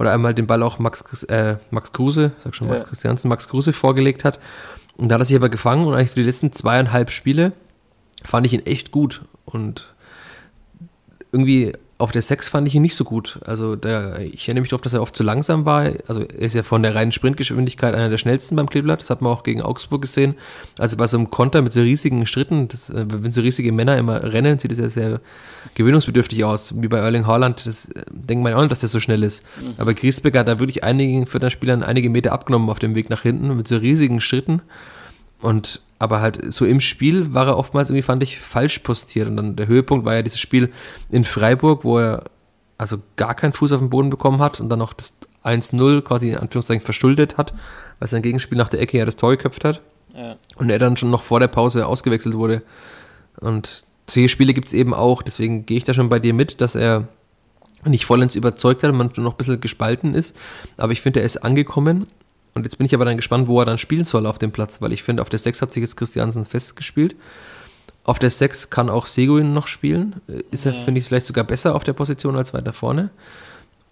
oder 0.00 0.12
einmal 0.12 0.32
den 0.32 0.46
Ball 0.46 0.62
auch 0.62 0.78
Max, 0.78 1.24
äh, 1.24 1.58
Max 1.70 1.92
Kruse, 1.92 2.32
sag 2.38 2.56
schon 2.56 2.68
Max 2.68 2.80
ja. 2.80 2.88
Christiansen, 2.88 3.28
Max 3.28 3.48
Kruse 3.48 3.74
vorgelegt 3.74 4.24
hat. 4.24 4.40
Und 4.96 5.10
da 5.10 5.14
hat 5.14 5.22
er 5.22 5.26
sich 5.26 5.36
aber 5.36 5.50
gefangen 5.50 5.86
und 5.86 5.94
eigentlich 5.94 6.12
so 6.12 6.16
die 6.16 6.22
letzten 6.22 6.52
zweieinhalb 6.52 7.10
Spiele 7.10 7.52
fand 8.24 8.46
ich 8.46 8.54
ihn 8.54 8.64
echt 8.64 8.92
gut 8.92 9.20
und 9.44 9.92
irgendwie 11.32 11.74
auf 12.00 12.12
der 12.12 12.22
6 12.22 12.48
fand 12.48 12.66
ich 12.66 12.74
ihn 12.74 12.82
nicht 12.82 12.96
so 12.96 13.04
gut. 13.04 13.38
Also 13.44 13.76
der, 13.76 14.20
ich 14.20 14.48
erinnere 14.48 14.62
mich 14.62 14.70
darauf, 14.70 14.80
dass 14.80 14.94
er 14.94 15.02
oft 15.02 15.14
zu 15.14 15.22
langsam 15.22 15.66
war. 15.66 15.90
Also 16.08 16.22
er 16.22 16.38
ist 16.38 16.54
ja 16.54 16.62
von 16.62 16.82
der 16.82 16.94
reinen 16.94 17.12
Sprintgeschwindigkeit 17.12 17.94
einer 17.94 18.08
der 18.08 18.16
schnellsten 18.16 18.56
beim 18.56 18.70
Kleeblatt. 18.70 19.02
Das 19.02 19.10
hat 19.10 19.20
man 19.20 19.30
auch 19.32 19.42
gegen 19.42 19.60
Augsburg 19.60 20.02
gesehen. 20.02 20.34
Also 20.78 20.96
bei 20.96 21.06
so 21.06 21.18
einem 21.18 21.30
Konter 21.30 21.60
mit 21.60 21.72
so 21.72 21.80
riesigen 21.80 22.26
Schritten, 22.26 22.68
das, 22.68 22.88
äh, 22.88 23.04
wenn 23.06 23.32
so 23.32 23.42
riesige 23.42 23.70
Männer 23.70 23.98
immer 23.98 24.22
rennen, 24.32 24.58
sieht 24.58 24.70
das 24.70 24.78
ja 24.78 24.88
sehr 24.88 25.20
gewöhnungsbedürftig 25.74 26.42
aus. 26.44 26.80
Wie 26.80 26.88
bei 26.88 26.98
Erling 26.98 27.26
Haaland, 27.26 27.66
das 27.66 27.86
äh, 27.90 28.02
denkt 28.10 28.42
man 28.42 28.54
auch 28.54 28.60
nicht, 28.60 28.72
dass 28.72 28.80
der 28.80 28.88
so 28.88 28.98
schnell 28.98 29.22
ist. 29.22 29.44
Mhm. 29.60 29.74
Aber 29.76 29.92
Griesbeck 29.92 30.36
hat 30.36 30.48
da 30.48 30.58
wirklich 30.58 30.82
einigen 30.82 31.26
Spielern 31.50 31.82
einige 31.82 32.08
Meter 32.08 32.32
abgenommen 32.32 32.70
auf 32.70 32.78
dem 32.78 32.94
Weg 32.94 33.10
nach 33.10 33.22
hinten 33.22 33.54
mit 33.54 33.68
so 33.68 33.76
riesigen 33.76 34.22
Schritten. 34.22 34.62
Und 35.40 35.80
aber 35.98 36.22
halt 36.22 36.52
so 36.52 36.64
im 36.64 36.80
Spiel 36.80 37.34
war 37.34 37.46
er 37.46 37.58
oftmals 37.58 37.90
irgendwie, 37.90 38.02
fand 38.02 38.22
ich, 38.22 38.40
falsch 38.40 38.78
postiert. 38.78 39.28
Und 39.28 39.36
dann 39.36 39.56
der 39.56 39.66
Höhepunkt 39.66 40.06
war 40.06 40.14
ja 40.14 40.22
dieses 40.22 40.40
Spiel 40.40 40.72
in 41.10 41.24
Freiburg, 41.24 41.84
wo 41.84 41.98
er 41.98 42.24
also 42.78 42.98
gar 43.16 43.34
keinen 43.34 43.52
Fuß 43.52 43.72
auf 43.72 43.80
den 43.80 43.90
Boden 43.90 44.08
bekommen 44.08 44.40
hat 44.40 44.60
und 44.60 44.70
dann 44.70 44.78
noch 44.78 44.94
das 44.94 45.14
1-0 45.44 46.00
quasi 46.00 46.30
in 46.30 46.38
Anführungszeichen 46.38 46.82
verschuldet 46.82 47.36
hat, 47.36 47.52
weil 47.98 48.08
sein 48.08 48.22
Gegenspiel 48.22 48.56
nach 48.56 48.70
der 48.70 48.80
Ecke 48.80 48.96
ja 48.96 49.04
das 49.04 49.16
Tor 49.16 49.30
geköpft 49.32 49.64
hat. 49.64 49.82
Ja. 50.16 50.36
Und 50.56 50.70
er 50.70 50.78
dann 50.78 50.96
schon 50.96 51.10
noch 51.10 51.22
vor 51.22 51.38
der 51.38 51.48
Pause 51.48 51.86
ausgewechselt 51.86 52.34
wurde. 52.34 52.62
Und 53.38 53.84
solche 54.08 54.30
Spiele 54.30 54.54
gibt 54.54 54.68
es 54.68 54.74
eben 54.74 54.94
auch, 54.94 55.20
deswegen 55.20 55.66
gehe 55.66 55.76
ich 55.76 55.84
da 55.84 55.92
schon 55.92 56.08
bei 56.08 56.18
dir 56.18 56.32
mit, 56.32 56.62
dass 56.62 56.74
er 56.74 57.08
nicht 57.84 58.06
vollends 58.06 58.34
überzeugt 58.34 58.82
hat, 58.82 58.94
man 58.94 59.10
noch 59.16 59.34
ein 59.34 59.36
bisschen 59.36 59.60
gespalten 59.60 60.14
ist. 60.14 60.36
Aber 60.78 60.92
ich 60.92 61.02
finde, 61.02 61.20
er 61.20 61.26
ist 61.26 61.38
angekommen 61.44 62.06
und 62.54 62.64
jetzt 62.64 62.76
bin 62.76 62.84
ich 62.86 62.94
aber 62.94 63.04
dann 63.04 63.16
gespannt, 63.16 63.48
wo 63.48 63.60
er 63.60 63.64
dann 63.64 63.78
spielen 63.78 64.04
soll 64.04 64.26
auf 64.26 64.38
dem 64.38 64.52
Platz, 64.52 64.80
weil 64.80 64.92
ich 64.92 65.02
finde, 65.02 65.22
auf 65.22 65.28
der 65.28 65.38
6 65.38 65.62
hat 65.62 65.72
sich 65.72 65.82
jetzt 65.82 65.96
Christiansen 65.96 66.44
festgespielt. 66.44 67.14
Auf 68.04 68.18
der 68.18 68.30
6 68.30 68.70
kann 68.70 68.90
auch 68.90 69.06
Seguin 69.06 69.52
noch 69.52 69.66
spielen. 69.66 70.20
Ist 70.50 70.66
er, 70.66 70.72
ja. 70.72 70.82
finde 70.82 70.98
ich, 71.00 71.06
vielleicht 71.06 71.26
sogar 71.26 71.44
besser 71.44 71.74
auf 71.74 71.84
der 71.84 71.92
Position 71.92 72.36
als 72.36 72.52
weiter 72.52 72.72
vorne. 72.72 73.10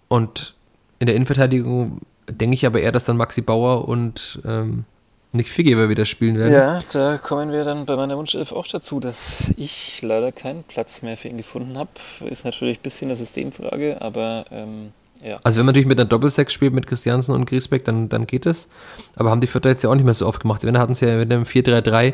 Und 0.07 0.55
in 0.99 1.05
der 1.05 1.15
Innenverteidigung 1.15 2.01
denke 2.29 2.55
ich 2.55 2.65
aber 2.65 2.81
eher, 2.81 2.91
dass 2.91 3.05
dann 3.05 3.17
Maxi 3.17 3.41
Bauer 3.41 3.87
und 3.87 4.41
ähm, 4.45 4.85
Nick 5.31 5.47
Viergeber 5.47 5.89
wieder 5.89 6.05
spielen 6.05 6.37
werden. 6.37 6.53
Ja, 6.53 6.81
da 6.91 7.17
kommen 7.17 7.51
wir 7.51 7.63
dann 7.63 7.85
bei 7.85 7.95
meiner 7.95 8.17
Wunschelf 8.17 8.51
auch 8.51 8.67
dazu, 8.67 8.99
dass 8.99 9.51
ich 9.57 10.01
leider 10.01 10.31
keinen 10.31 10.63
Platz 10.63 11.01
mehr 11.03 11.17
für 11.17 11.27
ihn 11.27 11.37
gefunden 11.37 11.77
habe. 11.77 11.91
Ist 12.27 12.45
natürlich 12.45 12.79
ein 12.79 12.83
bisschen 12.83 13.09
eine 13.09 13.17
Systemfrage, 13.17 14.01
aber 14.01 14.45
ähm, 14.51 14.91
ja. 15.21 15.39
Also 15.43 15.59
wenn 15.59 15.65
man 15.65 15.73
natürlich 15.73 15.87
mit 15.87 15.99
einer 15.99 16.07
Doppelsechs 16.07 16.53
spielt 16.53 16.73
mit 16.73 16.87
Christiansen 16.87 17.35
und 17.35 17.45
Griesbeck, 17.45 17.83
dann, 17.85 18.09
dann 18.09 18.25
geht 18.25 18.45
es. 18.45 18.69
Aber 19.15 19.29
haben 19.29 19.41
die 19.41 19.47
Vierter 19.47 19.69
jetzt 19.69 19.83
ja 19.83 19.89
auch 19.89 19.95
nicht 19.95 20.05
mehr 20.05 20.13
so 20.13 20.27
oft 20.27 20.41
gemacht. 20.41 20.63
Wenn 20.63 20.77
hatten 20.77 20.95
sie 20.95 21.07
ja 21.07 21.17
mit 21.17 21.31
einem 21.31 21.43
4-3-3 21.43 22.13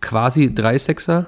quasi 0.00 0.54
drei 0.54 0.78
Sechser 0.78 1.26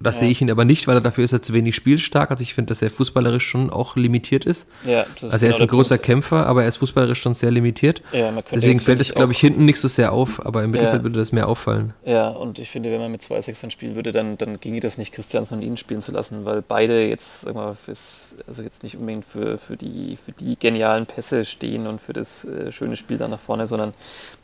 das 0.00 0.16
ja. 0.16 0.20
sehe 0.20 0.30
ich 0.30 0.40
ihn 0.40 0.50
aber 0.50 0.64
nicht, 0.64 0.86
weil 0.86 0.96
er 0.96 1.00
dafür 1.00 1.24
ist 1.24 1.32
er 1.32 1.42
zu 1.42 1.52
wenig 1.52 1.74
spielstark. 1.74 2.30
Also 2.30 2.42
ich 2.42 2.54
finde, 2.54 2.70
dass 2.70 2.80
er 2.82 2.90
fußballerisch 2.90 3.46
schon 3.46 3.70
auch 3.70 3.96
limitiert 3.96 4.46
ist. 4.46 4.66
Ja, 4.84 5.04
also 5.20 5.26
er 5.26 5.38
genau 5.38 5.50
ist 5.50 5.60
ein 5.60 5.68
großer 5.68 5.96
Punkt. 5.96 6.06
Kämpfer, 6.06 6.46
aber 6.46 6.62
er 6.62 6.68
ist 6.68 6.78
fußballerisch 6.78 7.20
schon 7.20 7.34
sehr 7.34 7.50
limitiert. 7.50 8.02
Ja, 8.12 8.32
Deswegen 8.52 8.78
fällt 8.78 9.00
es, 9.00 9.14
glaube 9.14 9.32
ich, 9.32 9.40
hinten 9.40 9.64
nicht 9.64 9.78
so 9.78 9.88
sehr 9.88 10.12
auf, 10.12 10.44
aber 10.44 10.62
im 10.64 10.70
Mittelfeld 10.70 11.00
ja. 11.00 11.02
würde 11.04 11.18
das 11.18 11.32
mehr 11.32 11.48
auffallen. 11.48 11.92
Ja, 12.04 12.28
und 12.28 12.58
ich 12.58 12.70
finde, 12.70 12.90
wenn 12.90 13.00
man 13.00 13.12
mit 13.12 13.22
zwei 13.22 13.40
Sechsern 13.40 13.70
spielen 13.70 13.94
würde, 13.94 14.12
dann, 14.12 14.38
dann 14.38 14.58
ginge 14.58 14.80
das 14.80 14.96
nicht, 14.96 15.12
Christiansen 15.12 15.58
und 15.58 15.62
ihn 15.62 15.76
spielen 15.76 16.00
zu 16.00 16.12
lassen, 16.12 16.44
weil 16.44 16.62
beide 16.62 17.06
jetzt, 17.06 17.42
sag 17.42 17.54
mal, 17.54 17.74
fürs, 17.74 18.36
also 18.46 18.62
jetzt 18.62 18.82
nicht 18.82 18.96
unbedingt 18.96 19.24
für, 19.24 19.58
für, 19.58 19.76
die, 19.76 20.16
für 20.16 20.32
die 20.32 20.58
genialen 20.58 21.06
Pässe 21.06 21.44
stehen 21.44 21.86
und 21.86 22.00
für 22.00 22.12
das 22.12 22.44
äh, 22.44 22.72
schöne 22.72 22.96
Spiel 22.96 23.18
da 23.18 23.28
nach 23.28 23.40
vorne, 23.40 23.66
sondern 23.66 23.92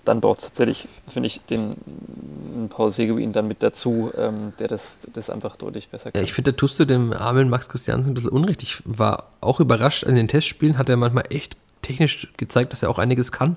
dann 0.04 0.20
braucht 0.20 0.40
es 0.40 0.44
tatsächlich, 0.46 0.88
finde 1.06 1.26
ich, 1.26 1.40
den 1.42 1.74
Paul 2.68 2.92
Seguin 2.92 3.32
dann 3.32 3.48
mit 3.48 3.62
dazu, 3.62 4.12
ähm, 4.16 4.52
der 4.58 4.68
das, 4.68 4.98
das 5.12 5.30
einfach 5.30 5.45
deutlich 5.54 5.88
besser 5.88 6.10
kann. 6.10 6.20
Ja, 6.20 6.24
ich 6.24 6.32
finde, 6.32 6.52
da 6.52 6.56
tust 6.56 6.80
du 6.80 6.84
dem 6.84 7.12
armen 7.12 7.48
Max 7.48 7.68
Christiansen 7.68 8.10
ein 8.10 8.14
bisschen 8.14 8.30
unrecht. 8.30 8.64
Ich 8.64 8.82
war 8.84 9.28
auch 9.40 9.60
überrascht, 9.60 10.02
in 10.02 10.16
den 10.16 10.26
Testspielen 10.26 10.78
hat 10.78 10.88
er 10.88 10.96
manchmal 10.96 11.26
echt 11.30 11.56
technisch 11.82 12.26
gezeigt, 12.36 12.72
dass 12.72 12.82
er 12.82 12.90
auch 12.90 12.98
einiges 12.98 13.30
kann. 13.30 13.56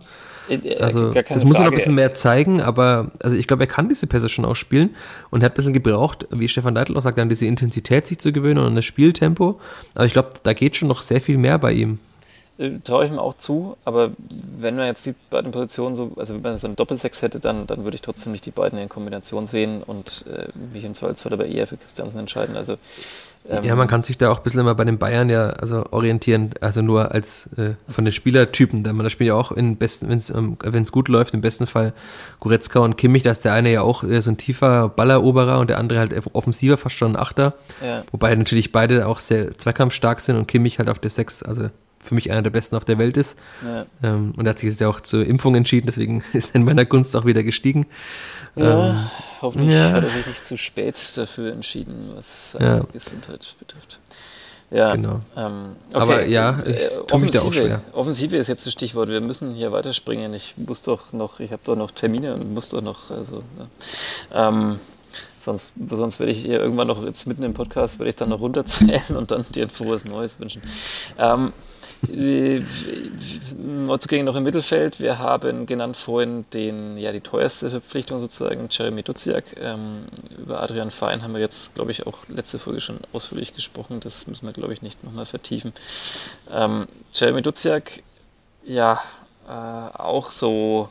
Äh, 0.50 0.78
also, 0.78 1.12
das 1.12 1.44
muss 1.44 1.58
er 1.58 1.64
noch 1.64 1.72
ein 1.72 1.76
bisschen 1.76 1.96
mehr 1.96 2.14
zeigen, 2.14 2.62
aber 2.62 3.12
also 3.20 3.36
ich 3.36 3.48
glaube, 3.48 3.64
er 3.64 3.68
kann 3.68 3.90
diese 3.90 4.08
Pässe 4.08 4.30
schon 4.30 4.46
auch 4.46 4.56
spielen 4.56 4.96
und 5.30 5.42
er 5.42 5.46
hat 5.46 5.54
ein 5.54 5.56
bisschen 5.56 5.74
gebraucht, 5.74 6.28
wie 6.32 6.48
Stefan 6.48 6.76
Deitel 6.76 6.96
auch 6.98 7.02
sagt, 7.02 7.20
an 7.20 7.30
diese 7.30 7.46
Intensität 7.46 8.08
sich 8.08 8.20
zu 8.20 8.32
gewöhnen 8.32 8.60
und 8.60 8.68
an 8.68 8.76
das 8.76 8.86
Spieltempo. 8.86 9.60
Aber 9.96 10.06
ich 10.06 10.14
glaube, 10.14 10.32
da 10.44 10.54
geht 10.54 10.76
schon 10.76 10.88
noch 10.88 11.02
sehr 11.02 11.22
viel 11.22 11.38
mehr 11.38 11.58
bei 11.58 11.74
ihm. 11.74 12.00
Äh, 12.60 12.80
traue 12.84 13.06
ich 13.06 13.12
mir 13.12 13.22
auch 13.22 13.36
zu, 13.36 13.78
aber 13.86 14.12
wenn 14.60 14.76
man 14.76 14.86
jetzt 14.86 15.06
die 15.06 15.16
beiden 15.30 15.52
Positionen 15.52 15.96
so, 15.96 16.12
also 16.18 16.36
wenn 16.36 16.42
man 16.42 16.58
so 16.58 16.68
einen 16.68 16.76
Doppelsechs 16.76 17.22
hätte, 17.22 17.40
dann, 17.40 17.68
dann 17.68 17.86
würde 17.86 17.96
ich 17.96 18.02
trotzdem 18.02 18.34
nicht 18.34 18.46
die 18.46 18.52
beiden 18.52 18.78
in 18.78 18.90
Kombination 18.90 19.48
sehen 19.48 19.82
und 19.82 20.26
äh, 20.28 20.50
mich 20.74 20.84
im 20.84 20.94
Zweifelsfall 20.94 21.32
aber 21.32 21.46
eher 21.46 21.68
für 21.68 21.78
Christiansen 21.78 22.20
entscheiden. 22.20 22.58
Also 22.58 22.76
ähm, 23.50 23.64
ja, 23.64 23.78
man 23.78 23.88
kann 23.88 24.04
sich 24.04 24.18
da 24.18 24.30
auch 24.30 24.40
ein 24.40 24.44
bisschen 24.44 24.60
immer 24.60 24.76
bei 24.76 24.84
den 24.84 24.98
Bayern 24.98 25.30
ja 25.30 25.52
also 25.52 25.86
orientieren, 25.92 26.50
also 26.60 26.82
nur 26.82 27.14
als 27.14 27.48
äh, 27.56 27.76
von 27.88 28.04
den 28.04 28.14
Spielertypen, 28.14 28.84
da 28.84 28.92
man 28.92 29.06
das 29.06 29.14
Spiel 29.14 29.28
ja 29.28 29.36
auch 29.36 29.54
in 29.54 29.78
besten, 29.78 30.10
wenn 30.10 30.18
es 30.18 30.30
ähm, 30.30 30.58
gut 30.92 31.08
läuft, 31.08 31.34
im 31.34 31.40
besten 31.40 31.66
Fall 31.66 31.94
Goretzka 32.42 32.80
und 32.80 32.98
Kimmich, 32.98 33.24
da 33.24 33.32
ist 33.32 33.46
der 33.46 33.54
eine 33.54 33.72
ja 33.72 33.84
auch 33.84 34.04
äh, 34.04 34.22
so 34.22 34.32
ein 34.32 34.38
tiefer 34.38 34.90
Balleroberer 34.90 35.60
und 35.60 35.70
der 35.70 35.78
andere 35.78 36.00
halt 36.00 36.14
offensiver, 36.34 36.76
fast 36.76 36.98
schon 36.98 37.14
ein 37.14 37.16
Achter. 37.16 37.54
Ja. 37.82 38.04
Wobei 38.12 38.36
natürlich 38.36 38.74
beide 38.74 39.08
auch 39.08 39.22
sehr 39.22 39.58
zweikampfstark 39.58 40.20
sind 40.20 40.36
und 40.36 40.48
Kimmich 40.48 40.78
halt 40.78 40.90
auf 40.90 41.00
der 41.00 41.10
Sechs, 41.10 41.42
also 41.42 41.70
für 42.10 42.16
mich 42.16 42.32
einer 42.32 42.42
der 42.42 42.50
besten 42.50 42.76
auf 42.76 42.86
der 42.86 42.98
Welt 42.98 43.16
ist. 43.18 43.38
Ja. 43.64 43.86
Ähm, 44.04 44.34
und 44.36 44.46
er 44.46 44.50
hat 44.50 44.60
sich 44.60 44.70
jetzt 44.70 44.82
ja 44.82 44.90
auch 44.90 45.00
zur 45.00 45.26
Impfung 45.26 45.56
entschieden, 45.56 45.86
deswegen 45.86 46.24
ist 46.34 46.50
er 46.50 46.56
in 46.56 46.66
meiner 46.66 46.86
Gunst 46.86 47.16
auch 47.16 47.26
wieder 47.26 47.44
gestiegen. 47.44 47.86
Ja, 48.56 48.90
ähm, 48.90 49.10
hoffentlich 49.42 49.72
ja. 49.76 49.92
hat 49.92 50.04
er 50.04 50.10
sich 50.10 50.26
nicht 50.26 50.46
zu 50.46 50.58
spät 50.58 50.98
dafür 51.16 51.54
entschieden, 51.54 52.12
was 52.16 52.52
seine. 52.52 52.86
Gesundheit 52.92 53.56
betrifft. 53.60 54.00
Ja, 54.72 54.96
genau. 54.96 55.22
Ähm, 55.36 55.76
okay. 55.90 55.98
Aber 55.98 56.26
ja, 56.26 56.64
ich 56.66 56.78
äh, 56.78 56.90
tue 57.08 57.20
mich 57.20 57.32
da 57.32 57.42
auch 57.42 57.54
schwer. 57.54 57.82
Offensive 57.94 58.38
ist 58.38 58.48
jetzt 58.48 58.66
das 58.66 58.74
Stichwort. 58.74 59.10
Wir 59.10 59.22
müssen 59.22 59.54
hier 59.54 59.72
weiterspringen. 59.72 60.34
Ich 60.34 60.56
muss 60.58 60.84
doch 60.84 61.14
noch, 61.14 61.40
ich 61.40 61.52
habe 61.52 61.62
doch 61.64 61.76
noch 61.76 61.92
Termine 61.92 62.36
und 62.36 62.54
muss 62.54 62.70
doch 62.70 62.82
noch, 62.82 63.10
also, 63.10 63.44
ja. 64.32 64.50
ähm, 64.50 64.80
sonst, 65.40 65.72
sonst 65.90 66.20
werde 66.20 66.32
ich 66.32 66.40
hier 66.40 66.60
irgendwann 66.60 66.88
noch 66.88 67.04
jetzt 67.04 67.26
mitten 67.26 67.44
im 67.44 67.54
Podcast, 67.54 67.98
werde 67.98 68.10
ich 68.10 68.16
dann 68.16 68.30
noch 68.30 68.42
runterzählen 68.42 69.02
und 69.18 69.32
dann 69.32 69.46
dir 69.54 69.64
ein 69.64 69.70
frohes 69.70 70.06
Neues 70.06 70.40
wünschen. 70.40 70.62
Ähm, 71.18 71.54
Neuzugänge 73.58 74.24
noch 74.24 74.36
im 74.36 74.44
Mittelfeld. 74.44 75.00
Wir 75.00 75.20
haben 75.20 75.66
genannt 75.66 75.98
vorhin 75.98 76.46
den, 76.54 76.98
ja, 76.98 77.12
die 77.12 77.22
teuerste 77.22 77.70
Verpflichtung 77.70 78.20
sozusagen, 78.20 78.70
Jeremy 78.72 79.04
Duziak. 79.04 79.58
Ähm, 79.60 80.04
über 80.38 80.62
Adrian 80.62 80.92
Fein 80.92 81.24
haben 81.24 81.34
wir 81.34 81.42
jetzt, 81.42 81.76
glaube 81.76 81.92
ich, 81.92 82.08
auch 82.08 82.28
letzte 82.30 82.60
Folge 82.60 82.80
schon 82.80 83.00
ausführlich 83.12 83.54
gesprochen. 83.54 84.00
Das 84.00 84.28
müssen 84.28 84.46
wir, 84.46 84.54
glaube 84.54 84.74
ich, 84.74 84.82
nicht 84.82 85.04
nochmal 85.04 85.26
vertiefen. 85.26 85.74
Ähm, 86.50 86.88
Jeremy 87.12 87.42
Duziak, 87.42 88.04
ja, 88.64 89.02
äh, 89.48 89.52
auch 89.52 90.32
so 90.32 90.90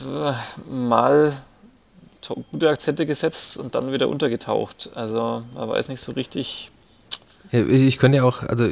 äh, 0.00 0.32
mal 0.70 1.32
gute 2.50 2.68
Akzente 2.68 3.06
gesetzt 3.06 3.56
und 3.56 3.74
dann 3.74 3.92
wieder 3.92 4.08
untergetaucht. 4.08 4.90
Also 4.94 5.44
man 5.54 5.68
weiß 5.68 5.88
nicht 5.88 6.00
so 6.00 6.12
richtig, 6.12 6.71
ich 7.52 7.98
könnte 7.98 8.16
ja 8.16 8.24
auch, 8.24 8.42
also 8.42 8.68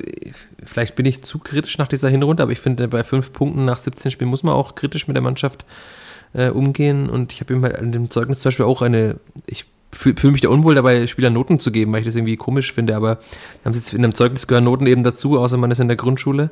vielleicht 0.64 0.96
bin 0.96 1.04
ich 1.04 1.22
zu 1.22 1.38
kritisch 1.38 1.76
nach 1.78 1.88
dieser 1.88 2.08
Hinrunde, 2.08 2.42
aber 2.42 2.52
ich 2.52 2.60
finde, 2.60 2.88
bei 2.88 3.04
fünf 3.04 3.32
Punkten 3.32 3.64
nach 3.66 3.76
17 3.76 4.10
Spielen 4.10 4.30
muss 4.30 4.42
man 4.42 4.54
auch 4.54 4.74
kritisch 4.74 5.06
mit 5.06 5.16
der 5.16 5.22
Mannschaft 5.22 5.66
äh, 6.32 6.48
umgehen. 6.48 7.10
Und 7.10 7.32
ich 7.32 7.40
habe 7.40 7.52
ihm 7.52 7.62
halt 7.62 7.76
an 7.76 7.92
dem 7.92 8.08
Zeugnis 8.10 8.40
zum 8.40 8.48
Beispiel 8.48 8.64
auch 8.64 8.82
eine, 8.82 9.16
ich 9.46 9.66
fühle 9.92 10.16
fühl 10.16 10.30
mich 10.30 10.40
da 10.40 10.48
unwohl 10.48 10.74
dabei, 10.74 11.06
Spielern 11.06 11.34
Noten 11.34 11.58
zu 11.58 11.70
geben, 11.70 11.92
weil 11.92 12.00
ich 12.00 12.06
das 12.06 12.16
irgendwie 12.16 12.36
komisch 12.36 12.72
finde, 12.72 12.96
aber 12.96 13.18
haben 13.64 13.72
sie 13.72 13.80
jetzt 13.80 13.92
in 13.92 14.02
einem 14.02 14.14
Zeugnis 14.14 14.46
gehören 14.46 14.64
Noten 14.64 14.86
eben 14.86 15.02
dazu, 15.02 15.38
außer 15.38 15.56
man 15.56 15.70
ist 15.70 15.80
in 15.80 15.88
der 15.88 15.96
Grundschule. 15.96 16.50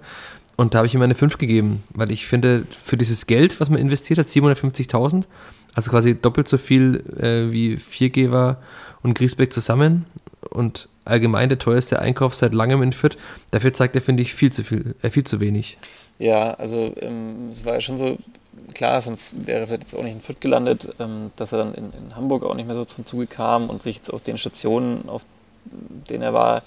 Und 0.56 0.74
da 0.74 0.78
habe 0.78 0.86
ich 0.86 0.94
ihm 0.94 1.02
eine 1.02 1.14
5 1.14 1.38
gegeben, 1.38 1.84
weil 1.94 2.10
ich 2.10 2.26
finde, 2.26 2.66
für 2.82 2.96
dieses 2.96 3.26
Geld, 3.26 3.60
was 3.60 3.70
man 3.70 3.78
investiert 3.78 4.18
hat, 4.18 4.26
750.000, 4.26 5.24
also 5.72 5.90
quasi 5.90 6.16
doppelt 6.16 6.48
so 6.48 6.58
viel 6.58 7.04
äh, 7.16 7.52
wie 7.52 7.76
Viergeber 7.76 8.58
und 9.02 9.16
Griesbeck 9.16 9.52
zusammen 9.52 10.06
und 10.50 10.88
allgemein 11.08 11.48
der 11.48 11.58
teuerste 11.58 11.98
Einkauf 11.98 12.34
seit 12.34 12.54
langem 12.54 12.82
in 12.82 12.92
Fürth. 12.92 13.16
Dafür 13.50 13.72
zeigt 13.72 13.94
er, 13.94 14.02
finde 14.02 14.22
ich, 14.22 14.34
viel 14.34 14.52
zu 14.52 14.64
viel, 14.64 14.94
äh, 15.02 15.10
viel 15.10 15.24
zu 15.24 15.40
wenig. 15.40 15.78
Ja, 16.18 16.54
also 16.54 16.92
ähm, 17.00 17.48
es 17.50 17.64
war 17.64 17.74
ja 17.74 17.80
schon 17.80 17.96
so, 17.96 18.18
klar, 18.74 19.00
sonst 19.00 19.46
wäre 19.46 19.60
er 19.60 19.66
vielleicht 19.66 19.84
jetzt 19.84 19.94
auch 19.94 20.02
nicht 20.02 20.14
in 20.14 20.20
Fürth 20.20 20.40
gelandet, 20.40 20.94
ähm, 20.98 21.30
dass 21.36 21.52
er 21.52 21.58
dann 21.58 21.74
in, 21.74 21.92
in, 21.92 22.16
Hamburg 22.16 22.44
auch 22.44 22.54
nicht 22.54 22.66
mehr 22.66 22.74
so 22.74 22.84
zum 22.84 23.06
Zuge 23.06 23.26
kam 23.26 23.70
und 23.70 23.82
sich 23.82 23.96
jetzt 23.96 24.12
auf 24.12 24.22
den 24.22 24.38
Stationen, 24.38 25.08
auf 25.08 25.24
denen 25.64 26.22
er 26.22 26.34
war, 26.34 26.62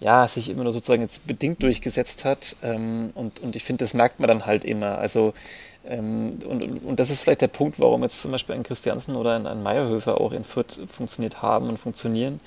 ja, 0.00 0.26
sich 0.26 0.48
immer 0.48 0.64
nur 0.64 0.72
sozusagen 0.72 1.02
jetzt 1.02 1.26
bedingt 1.26 1.62
durchgesetzt 1.62 2.24
hat. 2.24 2.56
Ähm, 2.62 3.10
und, 3.14 3.40
und 3.40 3.54
ich 3.54 3.64
finde, 3.64 3.84
das 3.84 3.94
merkt 3.94 4.18
man 4.18 4.28
dann 4.28 4.46
halt 4.46 4.64
immer. 4.64 4.98
Also 4.98 5.34
ähm, 5.84 6.38
und, 6.46 6.84
und 6.84 7.00
das 7.00 7.10
ist 7.10 7.22
vielleicht 7.22 7.42
der 7.42 7.48
Punkt, 7.48 7.78
warum 7.78 8.02
jetzt 8.02 8.20
zum 8.20 8.32
Beispiel 8.32 8.54
ein 8.54 8.62
Christiansen 8.62 9.14
oder 9.14 9.36
ein, 9.36 9.46
ein 9.46 9.62
Meierhöfer 9.62 10.20
auch 10.20 10.32
in 10.32 10.44
Fürth 10.44 10.80
funktioniert 10.88 11.42
haben 11.42 11.68
und 11.68 11.78
funktionieren 11.78 12.40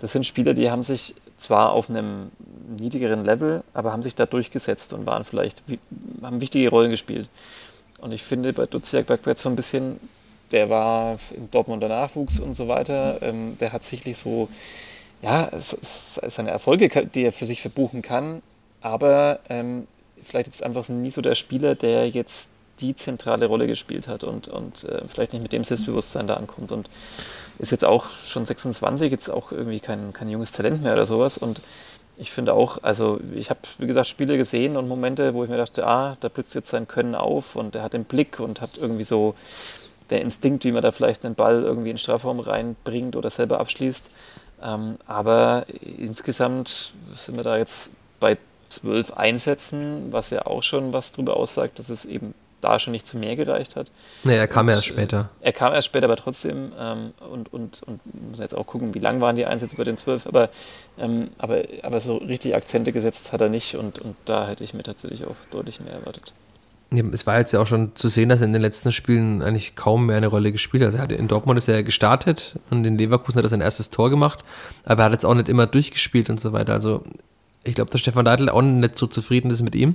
das 0.00 0.12
sind 0.12 0.26
Spieler, 0.26 0.54
die 0.54 0.70
haben 0.70 0.82
sich 0.82 1.14
zwar 1.36 1.72
auf 1.72 1.90
einem 1.90 2.30
niedrigeren 2.78 3.24
Level, 3.24 3.64
aber 3.74 3.92
haben 3.92 4.02
sich 4.02 4.14
da 4.14 4.26
durchgesetzt 4.26 4.92
und 4.92 5.06
waren 5.06 5.24
vielleicht, 5.24 5.62
haben 6.22 6.40
wichtige 6.40 6.70
Rollen 6.70 6.90
gespielt. 6.90 7.28
Und 8.00 8.12
ich 8.12 8.22
finde 8.22 8.52
bei 8.52 8.66
Duziak 8.66 9.06
Bergwärts 9.06 9.42
so 9.42 9.48
ein 9.48 9.56
bisschen, 9.56 9.98
der 10.52 10.70
war 10.70 11.18
im 11.36 11.50
Dortmunder 11.50 11.88
Nachwuchs 11.88 12.38
und 12.38 12.54
so 12.54 12.68
weiter, 12.68 13.20
ähm, 13.22 13.58
der 13.58 13.72
hat 13.72 13.84
sicherlich 13.84 14.18
so 14.18 14.48
ja, 15.20 15.50
seine 15.58 16.50
Erfolge, 16.50 16.88
die 17.06 17.22
er 17.22 17.32
für 17.32 17.46
sich 17.46 17.60
verbuchen 17.60 18.02
kann, 18.02 18.40
aber 18.80 19.40
ähm, 19.48 19.88
vielleicht 20.22 20.46
jetzt 20.46 20.62
einfach 20.62 20.88
nie 20.88 21.10
so 21.10 21.22
der 21.22 21.34
Spieler, 21.34 21.74
der 21.74 22.08
jetzt 22.08 22.50
die 22.80 22.94
zentrale 22.94 23.46
Rolle 23.46 23.66
gespielt 23.66 24.06
hat 24.06 24.22
und, 24.22 24.46
und 24.46 24.84
äh, 24.84 25.02
vielleicht 25.08 25.32
nicht 25.32 25.42
mit 25.42 25.52
dem 25.52 25.64
Selbstbewusstsein 25.64 26.28
da 26.28 26.34
ankommt. 26.34 26.70
Und 26.70 26.88
ist 27.58 27.70
jetzt 27.70 27.84
auch 27.84 28.06
schon 28.24 28.44
26, 28.44 29.10
jetzt 29.10 29.30
auch 29.30 29.52
irgendwie 29.52 29.80
kein, 29.80 30.12
kein 30.12 30.28
junges 30.28 30.52
Talent 30.52 30.82
mehr 30.82 30.92
oder 30.92 31.06
sowas 31.06 31.38
und 31.38 31.62
ich 32.18 32.32
finde 32.32 32.52
auch, 32.52 32.82
also 32.82 33.20
ich 33.34 33.48
habe, 33.48 33.60
wie 33.78 33.86
gesagt, 33.86 34.08
Spiele 34.08 34.36
gesehen 34.36 34.76
und 34.76 34.88
Momente, 34.88 35.34
wo 35.34 35.44
ich 35.44 35.50
mir 35.50 35.56
dachte, 35.56 35.86
ah, 35.86 36.16
da 36.20 36.28
blitzt 36.28 36.54
jetzt 36.54 36.70
sein 36.70 36.88
Können 36.88 37.14
auf 37.14 37.54
und 37.54 37.76
er 37.76 37.82
hat 37.82 37.92
den 37.92 38.04
Blick 38.04 38.40
und 38.40 38.60
hat 38.60 38.76
irgendwie 38.76 39.04
so 39.04 39.36
der 40.10 40.20
Instinkt, 40.22 40.64
wie 40.64 40.72
man 40.72 40.82
da 40.82 40.90
vielleicht 40.90 41.24
einen 41.24 41.36
Ball 41.36 41.62
irgendwie 41.62 41.90
in 41.90 41.94
den 41.94 41.98
Strafraum 41.98 42.40
reinbringt 42.40 43.14
oder 43.14 43.30
selber 43.30 43.60
abschließt. 43.60 44.10
Ähm, 44.62 44.96
aber 45.06 45.66
insgesamt 45.80 46.92
sind 47.14 47.36
wir 47.36 47.44
da 47.44 47.56
jetzt 47.56 47.90
bei 48.18 48.36
zwölf 48.68 49.12
Einsätzen, 49.12 50.12
was 50.12 50.30
ja 50.30 50.44
auch 50.46 50.62
schon 50.62 50.92
was 50.92 51.12
darüber 51.12 51.36
aussagt, 51.36 51.78
dass 51.78 51.88
es 51.88 52.04
eben 52.04 52.34
da 52.60 52.78
schon 52.78 52.92
nicht 52.92 53.06
zu 53.06 53.16
mehr 53.18 53.36
gereicht 53.36 53.76
hat. 53.76 53.90
Nee, 54.24 54.36
er 54.36 54.48
kam 54.48 54.66
und, 54.66 54.74
erst 54.74 54.86
später. 54.86 55.30
Äh, 55.40 55.46
er 55.46 55.52
kam 55.52 55.72
erst 55.72 55.86
später, 55.86 56.06
aber 56.06 56.16
trotzdem, 56.16 56.72
ähm, 56.78 57.12
und, 57.30 57.52
und, 57.52 57.82
und 57.84 58.00
muss 58.30 58.38
jetzt 58.38 58.54
auch 58.54 58.66
gucken, 58.66 58.94
wie 58.94 58.98
lang 58.98 59.20
waren 59.20 59.36
die 59.36 59.46
Einsätze 59.46 59.76
bei 59.76 59.84
den 59.84 59.96
zwölf, 59.96 60.26
aber, 60.26 60.50
ähm, 60.98 61.28
aber, 61.38 61.62
aber 61.82 62.00
so 62.00 62.16
richtig 62.16 62.54
Akzente 62.54 62.92
gesetzt 62.92 63.32
hat 63.32 63.40
er 63.40 63.48
nicht 63.48 63.76
und, 63.76 63.98
und 63.98 64.16
da 64.24 64.48
hätte 64.48 64.64
ich 64.64 64.74
mir 64.74 64.82
tatsächlich 64.82 65.24
auch 65.24 65.36
deutlich 65.50 65.80
mehr 65.80 65.92
erwartet. 65.92 66.32
Es 67.12 67.26
war 67.26 67.38
jetzt 67.38 67.52
ja 67.52 67.60
auch 67.60 67.66
schon 67.66 67.94
zu 67.96 68.08
sehen, 68.08 68.30
dass 68.30 68.40
er 68.40 68.46
in 68.46 68.54
den 68.54 68.62
letzten 68.62 68.92
Spielen 68.92 69.42
eigentlich 69.42 69.76
kaum 69.76 70.06
mehr 70.06 70.16
eine 70.16 70.28
Rolle 70.28 70.52
gespielt 70.52 70.82
hat. 70.82 70.86
Also 70.86 70.98
er 70.98 71.02
hat 71.02 71.12
in 71.12 71.28
Dortmund 71.28 71.58
ist 71.58 71.68
er 71.68 71.82
gestartet 71.82 72.58
und 72.70 72.82
in 72.86 72.96
Leverkusen 72.96 73.36
hat 73.36 73.44
er 73.44 73.50
sein 73.50 73.60
erstes 73.60 73.90
Tor 73.90 74.08
gemacht, 74.08 74.42
aber 74.84 75.02
er 75.02 75.06
hat 75.06 75.12
jetzt 75.12 75.26
auch 75.26 75.34
nicht 75.34 75.50
immer 75.50 75.66
durchgespielt 75.66 76.30
und 76.30 76.40
so 76.40 76.54
weiter. 76.54 76.72
Also 76.72 77.04
ich 77.68 77.74
glaube, 77.74 77.90
dass 77.90 78.00
Stefan 78.00 78.24
Leitl 78.24 78.48
auch 78.48 78.62
nicht 78.62 78.96
so 78.96 79.06
zufrieden 79.06 79.50
ist 79.50 79.62
mit 79.62 79.74
ihm. 79.74 79.94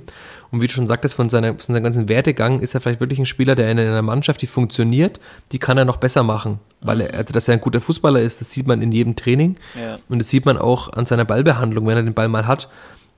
Und 0.50 0.60
wie 0.60 0.66
du 0.66 0.72
schon 0.72 0.86
sagtest, 0.86 1.14
von, 1.14 1.28
seiner, 1.28 1.54
von 1.58 1.74
seinem 1.74 1.82
ganzen 1.82 2.08
Werdegang 2.08 2.60
ist 2.60 2.74
er 2.74 2.80
vielleicht 2.80 3.00
wirklich 3.00 3.18
ein 3.18 3.26
Spieler, 3.26 3.54
der 3.54 3.70
in 3.70 3.78
einer 3.78 4.02
Mannschaft, 4.02 4.40
die 4.42 4.46
funktioniert, 4.46 5.20
die 5.52 5.58
kann 5.58 5.76
er 5.76 5.84
noch 5.84 5.96
besser 5.96 6.22
machen. 6.22 6.60
Weil 6.80 7.02
er, 7.02 7.14
also, 7.14 7.32
dass 7.32 7.48
er 7.48 7.54
ein 7.54 7.60
guter 7.60 7.80
Fußballer 7.80 8.20
ist, 8.20 8.40
das 8.40 8.50
sieht 8.50 8.66
man 8.66 8.80
in 8.80 8.92
jedem 8.92 9.16
Training. 9.16 9.56
Ja. 9.74 9.98
Und 10.08 10.20
das 10.20 10.30
sieht 10.30 10.46
man 10.46 10.56
auch 10.56 10.92
an 10.92 11.06
seiner 11.06 11.24
Ballbehandlung, 11.24 11.86
wenn 11.86 11.96
er 11.96 12.02
den 12.02 12.14
Ball 12.14 12.28
mal 12.28 12.46
hat. 12.46 12.68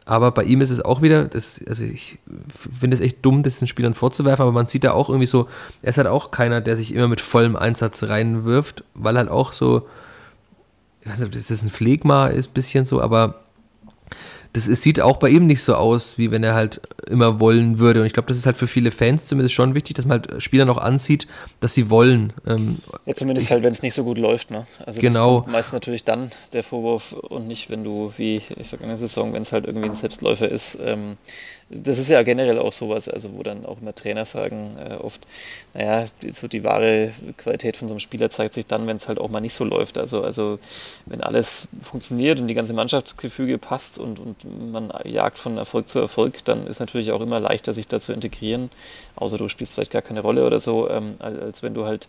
Aber 0.09 0.31
bei 0.31 0.45
ihm 0.45 0.61
ist 0.61 0.71
es 0.71 0.81
auch 0.81 1.03
wieder, 1.03 1.25
das, 1.25 1.61
also 1.69 1.83
ich 1.83 2.19
finde 2.79 2.95
es 2.95 3.01
echt 3.01 3.25
dumm, 3.25 3.43
das 3.43 3.59
den 3.59 3.67
Spielern 3.67 3.95
vorzuwerfen, 3.95 4.43
aber 4.43 4.53
man 4.53 4.69
sieht 4.69 4.85
da 4.85 4.93
auch 4.93 5.09
irgendwie 5.09 5.27
so, 5.27 5.49
er 5.83 5.89
ist 5.89 5.99
halt 5.99 6.07
auch 6.07 6.31
keiner, 6.31 6.61
der 6.61 6.77
sich 6.77 6.95
immer 6.95 7.09
mit 7.09 7.21
vollem 7.21 7.57
Einsatz 7.57 8.05
reinwirft, 8.05 8.85
weil 8.95 9.17
halt 9.17 9.29
auch 9.29 9.53
so, 9.53 9.89
ich 11.01 11.11
weiß 11.11 11.19
nicht, 11.19 11.27
ob 11.27 11.33
das 11.33 11.63
ein 11.63 11.71
Phlegma 11.71 12.29
ist, 12.29 12.51
ein 12.51 12.53
bisschen 12.53 12.85
so, 12.85 13.03
aber 13.03 13.46
das, 14.57 14.69
es 14.69 14.81
sieht 14.81 15.03
auch 15.03 15.19
bei 15.19 15.29
ihm 15.29 15.47
nicht 15.47 15.63
so 15.63 15.75
aus, 15.75 16.17
wie 16.17 16.31
wenn 16.31 16.43
er 16.43 16.55
halt 16.55 16.81
immer 17.07 17.41
wollen 17.41 17.79
würde. 17.79 18.01
Und 18.01 18.07
ich 18.07 18.15
glaube, 18.15 18.29
das 18.29 18.39
ist 18.39 18.47
halt 18.47 18.57
für 18.57 18.67
viele 18.67 18.91
Fans 18.91 19.27
zumindest 19.27 19.55
schon 19.55 19.75
wichtig, 19.75 19.97
dass 19.97 20.07
man 20.07 20.23
halt 20.23 20.43
Spieler 20.43 20.65
noch 20.65 20.79
ansieht, 20.79 21.27
dass 21.61 21.75
sie 21.75 21.91
wollen. 21.91 22.33
Ähm, 22.47 22.79
ja, 23.05 23.15
zumindest 23.15 23.49
ich, 23.49 23.53
halt, 23.53 23.63
wenn 23.63 23.73
es 23.73 23.83
nicht 23.83 23.93
so 23.93 24.03
gut 24.03 24.17
läuft. 24.17 24.51
Ne? 24.51 24.67
Also 24.87 24.99
genau. 25.03 25.45
meistens 25.47 25.75
natürlich 25.75 26.05
dann 26.05 26.31
der 26.55 26.63
Vorwurf 26.63 27.13
und 27.13 27.47
nicht, 27.47 27.69
wenn 27.69 27.85
du 27.85 28.15
wie 28.17 28.37
in 28.37 28.57
der 28.57 28.65
vergangenen 28.65 28.99
Saison, 28.99 29.35
wenn 29.35 29.43
es 29.43 29.53
halt 29.53 29.67
irgendwie 29.67 29.91
ein 29.91 29.95
Selbstläufer 29.95 30.49
ist. 30.49 30.79
Ähm, 30.83 31.19
das 31.69 31.99
ist 31.99 32.11
ja 32.11 32.23
generell 32.23 32.61
auch 32.61 32.73
sowas, 32.73 33.09
also 33.09 33.35
wo 33.35 33.43
dann 33.43 33.67
auch 33.67 33.81
immer 33.81 33.93
Trainer 33.93 34.25
sagen, 34.25 34.77
äh, 34.79 34.95
oft, 34.95 35.27
naja, 35.75 36.07
so 36.31 36.47
die 36.47 36.63
wahre 36.63 37.11
Qualität 37.37 37.77
von 37.77 37.89
so 37.89 37.95
einem 37.95 38.01
Spieler 38.01 38.31
zeigt 38.31 38.55
sich 38.55 38.67
dann, 38.67 38.87
wenn 38.87 38.97
es 38.97 39.09
halt 39.09 39.19
auch 39.19 39.29
mal 39.31 39.41
nicht 39.41 39.55
so 39.55 39.65
läuft. 39.65 39.99
Also, 39.99 40.23
also 40.23 40.61
wenn 41.07 41.21
alles 41.21 41.67
funktioniert 41.81 42.39
und 42.39 42.47
die 42.47 42.55
ganze 42.55 42.73
Mannschaftsgefüge 42.73 43.59
passt 43.59 43.99
und, 43.99 44.21
und 44.21 44.73
man 44.73 44.93
jagt 45.05 45.39
von 45.39 45.59
Erfolg 45.59 45.89
zu 45.89 45.99
Erfolg, 45.99 46.45
dann 46.45 46.69
ist 46.69 46.79
natürlich 46.79 47.11
auch 47.11 47.21
immer 47.21 47.41
leichter, 47.41 47.73
sich 47.73 47.89
da 47.89 47.99
zu 47.99 48.13
integrieren, 48.13 48.71
außer 49.17 49.37
du 49.37 49.49
spielst 49.49 49.75
vielleicht 49.75 49.93
gar 49.93 50.03
keine 50.03 50.21
Rolle 50.21 50.47
oder 50.47 50.61
so, 50.61 50.89
ähm, 50.89 51.17
als, 51.19 51.41
als 51.41 51.63
wenn 51.65 51.75
du 51.75 51.85
halt, 51.85 52.07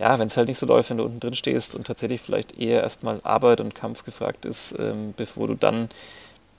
ja, 0.00 0.18
wenn 0.18 0.26
es 0.26 0.36
halt 0.36 0.48
nicht 0.48 0.58
so 0.58 0.66
läuft, 0.66 0.90
wenn 0.90 0.98
du 0.98 1.04
unten 1.04 1.20
drin 1.20 1.36
stehst 1.36 1.76
und 1.76 1.86
tatsächlich 1.86 2.20
vielleicht 2.20 2.58
eher 2.58 2.82
erstmal 2.82 3.20
Arbeit 3.22 3.60
und 3.60 3.76
Kampf 3.76 4.04
gefragt 4.04 4.44
ist, 4.46 4.74
ähm, 4.80 5.14
bevor 5.16 5.46
du 5.46 5.54
dann 5.54 5.88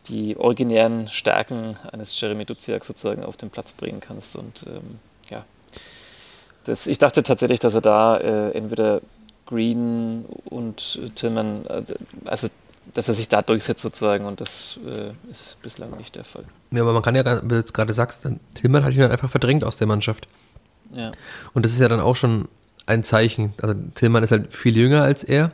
die 0.09 0.37
originären 0.37 1.07
Stärken 1.07 1.75
eines 1.91 2.19
Jeremy 2.19 2.45
Duziak 2.45 2.85
sozusagen 2.85 3.23
auf 3.23 3.37
den 3.37 3.49
Platz 3.49 3.73
bringen 3.73 3.99
kannst. 3.99 4.35
Und 4.35 4.65
ähm, 4.67 4.99
ja, 5.29 5.45
das, 6.63 6.87
ich 6.87 6.97
dachte 6.97 7.23
tatsächlich, 7.23 7.59
dass 7.59 7.75
er 7.75 7.81
da 7.81 8.17
äh, 8.17 8.51
entweder 8.51 9.01
Green 9.45 10.25
und 10.45 10.99
Tillman, 11.15 11.65
also, 11.67 11.95
also, 12.25 12.49
dass 12.93 13.07
er 13.07 13.13
sich 13.13 13.29
da 13.29 13.41
durchsetzt 13.41 13.81
sozusagen 13.81 14.25
und 14.25 14.41
das 14.41 14.79
äh, 14.85 15.11
ist 15.29 15.59
bislang 15.61 15.91
nicht 15.97 16.15
der 16.15 16.23
Fall. 16.23 16.43
Ja, 16.71 16.81
aber 16.81 16.93
man 16.93 17.01
kann 17.01 17.15
ja, 17.15 17.43
wie 17.43 17.47
du 17.47 17.55
jetzt 17.55 17.73
gerade 17.73 17.93
sagst, 17.93 18.27
Tillman 18.55 18.83
hat 18.83 18.93
ihn 18.93 19.01
dann 19.01 19.11
einfach 19.11 19.29
verdrängt 19.29 19.63
aus 19.63 19.77
der 19.77 19.87
Mannschaft. 19.87 20.27
Ja. 20.93 21.11
Und 21.53 21.65
das 21.65 21.73
ist 21.73 21.79
ja 21.79 21.87
dann 21.87 21.99
auch 21.99 22.15
schon 22.15 22.47
ein 22.85 23.03
Zeichen. 23.03 23.53
Also 23.61 23.75
Tillman 23.95 24.23
ist 24.23 24.31
halt 24.31 24.53
viel 24.53 24.75
jünger 24.77 25.03
als 25.03 25.23
er 25.23 25.51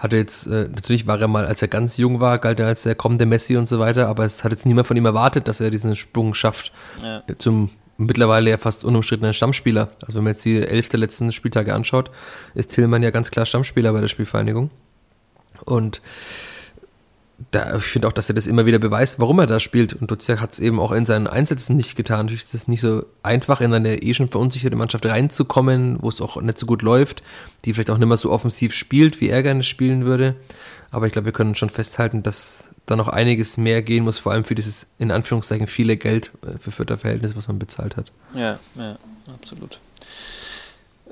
hatte 0.00 0.16
jetzt, 0.16 0.46
äh, 0.46 0.68
natürlich 0.74 1.06
war 1.06 1.20
er 1.20 1.28
mal, 1.28 1.46
als 1.46 1.62
er 1.62 1.68
ganz 1.68 1.98
jung 1.98 2.20
war, 2.20 2.38
galt 2.38 2.58
er 2.58 2.66
als 2.66 2.82
der 2.82 2.94
kommende 2.94 3.26
Messi 3.26 3.56
und 3.56 3.68
so 3.68 3.78
weiter, 3.78 4.08
aber 4.08 4.24
es 4.24 4.42
hat 4.42 4.50
jetzt 4.50 4.66
niemand 4.66 4.88
von 4.88 4.96
ihm 4.96 5.04
erwartet, 5.04 5.46
dass 5.46 5.60
er 5.60 5.70
diesen 5.70 5.94
Sprung 5.94 6.34
schafft 6.34 6.72
ja. 7.02 7.22
zum 7.38 7.70
mittlerweile 7.98 8.48
ja 8.48 8.56
fast 8.56 8.82
unumstrittenen 8.82 9.34
Stammspieler. 9.34 9.90
Also 10.02 10.16
wenn 10.16 10.24
man 10.24 10.32
jetzt 10.32 10.44
die 10.44 10.56
elf 10.56 10.88
der 10.88 10.98
letzten 10.98 11.30
Spieltage 11.32 11.74
anschaut, 11.74 12.10
ist 12.54 12.70
Tillmann 12.70 13.02
ja 13.02 13.10
ganz 13.10 13.30
klar 13.30 13.44
Stammspieler 13.44 13.92
bei 13.92 14.00
der 14.00 14.08
Spielvereinigung. 14.08 14.70
Und 15.66 16.00
da, 17.50 17.76
ich 17.76 17.84
finde 17.84 18.08
auch, 18.08 18.12
dass 18.12 18.28
er 18.28 18.34
das 18.34 18.46
immer 18.46 18.66
wieder 18.66 18.78
beweist, 18.78 19.18
warum 19.18 19.38
er 19.38 19.46
da 19.46 19.60
spielt. 19.60 19.94
Und 19.94 20.10
Duziak 20.10 20.40
hat 20.40 20.52
es 20.52 20.60
eben 20.60 20.78
auch 20.78 20.92
in 20.92 21.06
seinen 21.06 21.26
Einsätzen 21.26 21.76
nicht 21.76 21.96
getan. 21.96 22.26
Natürlich 22.26 22.44
ist 22.44 22.54
es 22.54 22.68
nicht 22.68 22.80
so 22.80 23.04
einfach, 23.22 23.60
in 23.60 23.72
eine 23.72 24.02
eh 24.02 24.14
schon 24.14 24.28
verunsicherte 24.28 24.76
Mannschaft 24.76 25.06
reinzukommen, 25.06 25.98
wo 26.02 26.08
es 26.08 26.20
auch 26.20 26.40
nicht 26.40 26.58
so 26.58 26.66
gut 26.66 26.82
läuft, 26.82 27.22
die 27.64 27.72
vielleicht 27.72 27.90
auch 27.90 27.98
nicht 27.98 28.08
mehr 28.08 28.16
so 28.16 28.30
offensiv 28.30 28.72
spielt, 28.72 29.20
wie 29.20 29.28
er 29.28 29.42
gerne 29.42 29.62
spielen 29.62 30.04
würde. 30.04 30.36
Aber 30.90 31.06
ich 31.06 31.12
glaube, 31.12 31.26
wir 31.26 31.32
können 31.32 31.54
schon 31.54 31.70
festhalten, 31.70 32.22
dass 32.22 32.68
da 32.86 32.96
noch 32.96 33.08
einiges 33.08 33.56
mehr 33.56 33.82
gehen 33.82 34.04
muss, 34.04 34.18
vor 34.18 34.32
allem 34.32 34.44
für 34.44 34.54
dieses, 34.54 34.88
in 34.98 35.10
Anführungszeichen, 35.10 35.66
viele 35.66 35.96
Geld 35.96 36.32
äh, 36.42 36.58
für 36.58 36.72
Fürther 36.72 36.98
Verhältnis, 36.98 37.36
was 37.36 37.48
man 37.48 37.58
bezahlt 37.58 37.96
hat. 37.96 38.12
Ja, 38.34 38.58
ja, 38.76 38.98
absolut. 39.32 39.80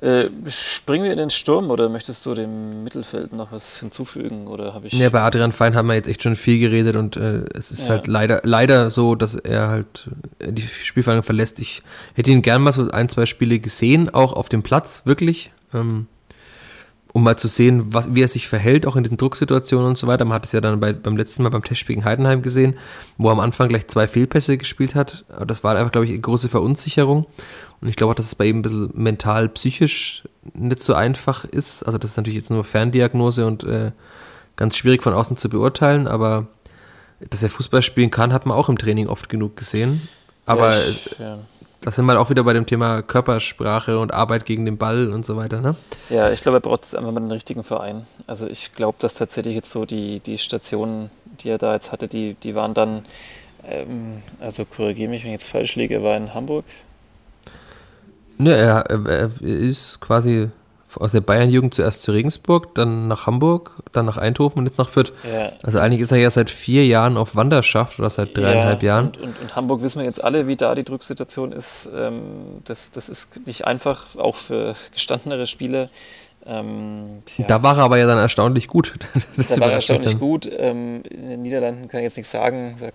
Äh, 0.00 0.28
springen 0.48 1.04
wir 1.04 1.12
in 1.12 1.18
den 1.18 1.30
Sturm 1.30 1.70
oder 1.70 1.88
möchtest 1.88 2.24
du 2.24 2.34
dem 2.34 2.84
Mittelfeld 2.84 3.32
noch 3.32 3.50
was 3.50 3.80
hinzufügen? 3.80 4.46
Oder 4.46 4.72
habe 4.72 4.86
ich. 4.86 4.92
Ja, 4.92 5.10
bei 5.10 5.20
Adrian 5.20 5.50
Fein 5.50 5.74
haben 5.74 5.88
wir 5.88 5.94
jetzt 5.94 6.08
echt 6.08 6.22
schon 6.22 6.36
viel 6.36 6.60
geredet 6.60 6.94
und 6.94 7.16
äh, 7.16 7.44
es 7.54 7.72
ist 7.72 7.86
ja. 7.86 7.94
halt 7.94 8.06
leider, 8.06 8.40
leider 8.44 8.90
so, 8.90 9.16
dass 9.16 9.34
er 9.34 9.68
halt 9.68 10.08
äh, 10.38 10.52
die 10.52 10.62
Spielverhandlung 10.62 11.24
verlässt. 11.24 11.58
Ich 11.58 11.82
hätte 12.14 12.30
ihn 12.30 12.42
gern 12.42 12.62
mal 12.62 12.72
so 12.72 12.88
ein, 12.88 13.08
zwei 13.08 13.26
Spiele 13.26 13.58
gesehen, 13.58 14.08
auch 14.08 14.32
auf 14.32 14.48
dem 14.48 14.62
Platz, 14.62 15.02
wirklich. 15.04 15.50
Ähm, 15.74 16.06
um 17.12 17.22
mal 17.22 17.36
zu 17.36 17.48
sehen, 17.48 17.92
was, 17.92 18.14
wie 18.14 18.22
er 18.22 18.28
sich 18.28 18.48
verhält, 18.48 18.86
auch 18.86 18.96
in 18.96 19.02
diesen 19.02 19.16
Drucksituationen 19.16 19.88
und 19.88 19.98
so 19.98 20.06
weiter. 20.06 20.24
Man 20.24 20.34
hat 20.34 20.44
es 20.44 20.52
ja 20.52 20.60
dann 20.60 20.78
bei, 20.80 20.92
beim 20.92 21.16
letzten 21.16 21.42
Mal 21.42 21.48
beim 21.48 21.64
Testspiel 21.64 21.96
gegen 21.96 22.04
Heidenheim 22.04 22.42
gesehen, 22.42 22.76
wo 23.16 23.28
er 23.28 23.32
am 23.32 23.40
Anfang 23.40 23.68
gleich 23.68 23.88
zwei 23.88 24.06
Fehlpässe 24.06 24.58
gespielt 24.58 24.94
hat. 24.94 25.24
Das 25.46 25.64
war 25.64 25.76
einfach, 25.76 25.92
glaube 25.92 26.06
ich, 26.06 26.12
eine 26.12 26.20
große 26.20 26.48
Verunsicherung. 26.48 27.26
Und 27.80 27.88
ich 27.88 27.96
glaube 27.96 28.12
auch, 28.12 28.16
dass 28.16 28.26
es 28.26 28.34
bei 28.34 28.46
ihm 28.46 28.58
ein 28.58 28.62
bisschen 28.62 28.90
mental, 28.94 29.48
psychisch 29.48 30.24
nicht 30.52 30.82
so 30.82 30.94
einfach 30.94 31.44
ist. 31.44 31.82
Also 31.84 31.98
das 31.98 32.12
ist 32.12 32.16
natürlich 32.16 32.38
jetzt 32.38 32.50
nur 32.50 32.64
Ferndiagnose 32.64 33.46
und 33.46 33.64
äh, 33.64 33.92
ganz 34.56 34.76
schwierig 34.76 35.02
von 35.02 35.14
außen 35.14 35.36
zu 35.36 35.48
beurteilen, 35.48 36.08
aber 36.08 36.48
dass 37.30 37.42
er 37.42 37.50
Fußball 37.50 37.82
spielen 37.82 38.10
kann, 38.10 38.32
hat 38.32 38.46
man 38.46 38.56
auch 38.56 38.68
im 38.68 38.78
Training 38.78 39.08
oft 39.08 39.28
genug 39.28 39.56
gesehen. 39.56 40.08
Aber 40.46 40.76
ja, 40.76 40.88
ich, 40.88 41.18
ja. 41.18 41.38
Das 41.80 41.96
sind 41.96 42.06
wir 42.06 42.20
auch 42.20 42.30
wieder 42.30 42.44
bei 42.44 42.52
dem 42.52 42.66
Thema 42.66 43.02
Körpersprache 43.02 43.98
und 43.98 44.12
Arbeit 44.12 44.44
gegen 44.44 44.64
den 44.64 44.78
Ball 44.78 45.12
und 45.12 45.24
so 45.24 45.36
weiter, 45.36 45.60
ne? 45.60 45.76
Ja, 46.10 46.30
ich 46.30 46.40
glaube, 46.40 46.58
er 46.58 46.60
braucht 46.60 46.94
einfach 46.94 47.12
mal 47.12 47.20
den 47.20 47.30
richtigen 47.30 47.64
Verein. 47.64 48.06
Also 48.26 48.46
ich 48.46 48.74
glaube, 48.74 48.98
dass 49.00 49.14
tatsächlich 49.14 49.54
jetzt 49.54 49.70
so 49.70 49.84
die, 49.84 50.20
die 50.20 50.38
Stationen, 50.38 51.10
die 51.40 51.50
er 51.50 51.58
da 51.58 51.74
jetzt 51.74 51.92
hatte, 51.92 52.08
die, 52.08 52.34
die 52.34 52.54
waren 52.54 52.74
dann, 52.74 53.04
ähm, 53.64 54.22
also 54.40 54.64
korrigiere 54.64 55.10
mich, 55.10 55.22
wenn 55.22 55.30
ich 55.30 55.40
jetzt 55.40 55.48
falsch 55.48 55.76
liege, 55.76 55.94
er 55.94 56.02
war 56.02 56.16
in 56.16 56.34
Hamburg, 56.34 56.64
Ne, 58.38 58.54
er, 58.54 58.88
er 58.88 59.30
ist 59.42 60.00
quasi 60.00 60.48
aus 60.96 61.12
der 61.12 61.20
Bayern-Jugend 61.20 61.74
zuerst 61.74 62.02
zu 62.02 62.12
Regensburg, 62.12 62.74
dann 62.74 63.08
nach 63.08 63.26
Hamburg, 63.26 63.72
dann 63.92 64.06
nach 64.06 64.16
Eindhoven 64.16 64.60
und 64.60 64.66
jetzt 64.66 64.78
nach 64.78 64.88
Fürth. 64.88 65.12
Ja. 65.30 65.52
Also 65.62 65.78
eigentlich 65.78 66.00
ist 66.00 66.12
er 66.12 66.18
ja 66.18 66.30
seit 66.30 66.50
vier 66.50 66.86
Jahren 66.86 67.16
auf 67.16 67.36
Wanderschaft 67.36 67.98
oder 67.98 68.10
seit 68.10 68.36
dreieinhalb 68.36 68.82
ja, 68.82 68.94
Jahren. 68.94 69.06
Und, 69.08 69.18
und, 69.18 69.40
und, 69.40 69.56
Hamburg 69.56 69.82
wissen 69.82 69.98
wir 69.98 70.06
jetzt 70.06 70.22
alle, 70.22 70.46
wie 70.46 70.56
da 70.56 70.74
die 70.74 70.84
Drucksituation 70.84 71.52
ist. 71.52 71.88
Ähm, 71.94 72.62
das, 72.64 72.90
das 72.90 73.08
ist 73.08 73.46
nicht 73.46 73.66
einfach, 73.66 74.16
auch 74.16 74.36
für 74.36 74.74
gestandenere 74.92 75.46
Spieler. 75.46 75.90
Ähm. 76.46 77.22
Da 77.46 77.62
war 77.62 77.76
er 77.76 77.84
aber 77.84 77.98
ja 77.98 78.06
dann 78.06 78.18
erstaunlich 78.18 78.68
gut. 78.68 78.94
da 79.36 79.60
war 79.60 79.68
er 79.68 79.74
erstaunlich 79.74 80.18
gut. 80.18 80.50
Ähm, 80.50 81.02
in 81.10 81.28
den 81.28 81.42
Niederlanden 81.42 81.88
kann 81.88 82.00
ich 82.00 82.04
jetzt 82.04 82.16
nichts 82.16 82.32
sagen, 82.32 82.76
da 82.80 82.88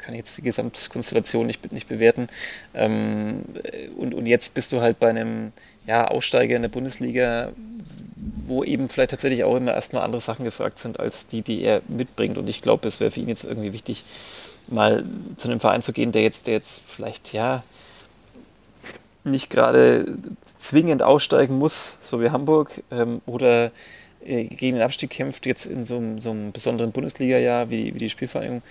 kann 0.00 0.14
jetzt 0.14 0.36
die 0.38 0.42
Gesamtkonstellation 0.42 1.46
nicht, 1.46 1.72
nicht 1.72 1.88
bewerten. 1.88 2.28
Ähm, 2.74 3.44
und, 3.96 4.14
und 4.14 4.26
jetzt 4.26 4.54
bist 4.54 4.72
du 4.72 4.80
halt 4.80 4.98
bei 4.98 5.08
einem 5.08 5.52
ja, 5.86 6.08
Aussteiger 6.08 6.56
in 6.56 6.62
der 6.62 6.68
Bundesliga, 6.68 7.52
wo 8.46 8.64
eben 8.64 8.88
vielleicht 8.88 9.10
tatsächlich 9.10 9.44
auch 9.44 9.56
immer 9.56 9.72
erstmal 9.72 10.02
andere 10.02 10.20
Sachen 10.20 10.44
gefragt 10.44 10.78
sind, 10.78 11.00
als 11.00 11.26
die, 11.26 11.42
die 11.42 11.62
er 11.62 11.82
mitbringt. 11.88 12.38
Und 12.38 12.48
ich 12.48 12.62
glaube, 12.62 12.88
es 12.88 13.00
wäre 13.00 13.10
für 13.10 13.20
ihn 13.20 13.28
jetzt 13.28 13.44
irgendwie 13.44 13.72
wichtig, 13.72 14.04
mal 14.68 15.04
zu 15.36 15.48
einem 15.48 15.60
Verein 15.60 15.82
zu 15.82 15.92
gehen, 15.92 16.12
der 16.12 16.22
jetzt, 16.22 16.46
der 16.46 16.54
jetzt 16.54 16.82
vielleicht, 16.86 17.32
ja, 17.32 17.62
nicht 19.24 19.50
gerade 19.50 20.16
zwingend 20.56 21.02
aussteigen 21.02 21.58
muss, 21.58 21.98
so 22.00 22.20
wie 22.20 22.30
Hamburg, 22.30 22.82
ähm, 22.90 23.20
oder 23.26 23.70
äh, 24.24 24.44
gegen 24.44 24.76
den 24.76 24.82
Abstieg 24.82 25.10
kämpft, 25.10 25.46
jetzt 25.46 25.66
in 25.66 25.84
so 25.84 25.96
einem, 25.96 26.20
so 26.20 26.30
einem 26.30 26.52
besonderen 26.52 26.92
Bundesliga-Jahr 26.92 27.70
wie, 27.70 27.94
wie 27.94 27.98
die 27.98 28.10
Spielvereinigung, 28.10 28.62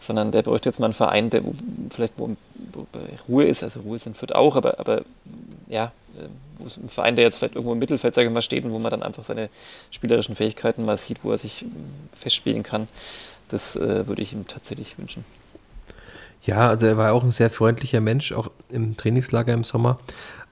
sondern 0.00 0.32
der 0.32 0.42
bräuchte 0.42 0.68
jetzt 0.68 0.80
mal 0.80 0.86
einen 0.86 0.94
Verein, 0.94 1.30
der 1.30 1.44
wo, 1.44 1.54
vielleicht 1.90 2.14
wo, 2.16 2.36
wo 2.72 2.86
Ruhe 3.28 3.44
ist, 3.44 3.62
also 3.62 3.80
Ruhe 3.80 3.98
sind 3.98 4.16
Fürth 4.16 4.34
auch, 4.34 4.56
aber, 4.56 4.80
aber 4.80 5.02
ja, 5.68 5.92
äh, 6.18 6.26
wo 6.56 6.66
es 6.66 6.76
ein 6.76 6.88
Verein, 6.88 7.16
der 7.16 7.24
jetzt 7.24 7.38
vielleicht 7.38 7.54
irgendwo 7.54 7.72
im 7.72 7.78
Mittelfeld, 7.78 8.14
sage 8.14 8.26
ich 8.28 8.34
mal, 8.34 8.42
steht 8.42 8.64
und 8.64 8.72
wo 8.72 8.78
man 8.78 8.90
dann 8.90 9.02
einfach 9.02 9.22
seine 9.22 9.48
spielerischen 9.90 10.34
Fähigkeiten 10.34 10.84
mal 10.84 10.96
sieht, 10.96 11.22
wo 11.22 11.30
er 11.30 11.38
sich 11.38 11.66
festspielen 12.18 12.62
kann, 12.62 12.88
das 13.48 13.76
äh, 13.76 14.06
würde 14.06 14.22
ich 14.22 14.32
ihm 14.32 14.46
tatsächlich 14.46 14.98
wünschen. 14.98 15.24
Ja, 16.42 16.68
also 16.68 16.86
er 16.86 16.96
war 16.96 17.12
auch 17.12 17.22
ein 17.22 17.32
sehr 17.32 17.50
freundlicher 17.50 18.00
Mensch, 18.00 18.32
auch 18.32 18.50
im 18.70 18.96
Trainingslager 18.96 19.52
im 19.52 19.64
Sommer. 19.64 19.98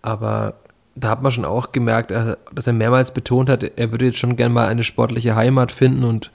Aber 0.02 0.54
da 0.94 1.08
hat 1.08 1.22
man 1.22 1.32
schon 1.32 1.44
auch 1.44 1.72
gemerkt, 1.72 2.10
äh, 2.10 2.36
dass 2.54 2.66
er 2.66 2.72
mehrmals 2.72 3.12
betont 3.12 3.48
hat, 3.48 3.62
er 3.62 3.90
würde 3.90 4.06
jetzt 4.06 4.18
schon 4.18 4.36
gerne 4.36 4.52
mal 4.52 4.68
eine 4.68 4.84
sportliche 4.84 5.34
Heimat 5.34 5.72
finden 5.72 6.04
und 6.04 6.30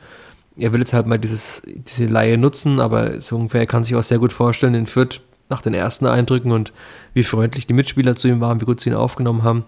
er 0.58 0.72
will 0.74 0.80
jetzt 0.80 0.94
halt 0.94 1.08
mal 1.08 1.20
dieses, 1.20 1.62
diese 1.66 2.06
Laie 2.06 2.38
nutzen, 2.38 2.80
aber 2.80 3.20
so 3.22 3.36
ungefähr, 3.36 3.62
er 3.62 3.68
kann 3.68 3.84
sich 3.84 3.96
auch 3.96 4.04
sehr 4.04 4.20
gut 4.20 4.34
vorstellen, 4.34 4.76
in 4.76 4.88
Fürth 4.88 5.22
nach 5.50 5.62
den 5.62 5.74
ersten 5.74 6.06
Eindrücken 6.06 6.52
und 6.52 6.74
wie 7.14 7.24
freundlich 7.24 7.68
die 7.68 7.74
Mitspieler 7.74 8.16
zu 8.16 8.28
ihm 8.28 8.42
waren, 8.42 8.62
wie 8.62 8.66
gut 8.66 8.80
sie 8.80 8.90
ihn 8.90 8.96
aufgenommen 8.96 9.44
haben, 9.44 9.66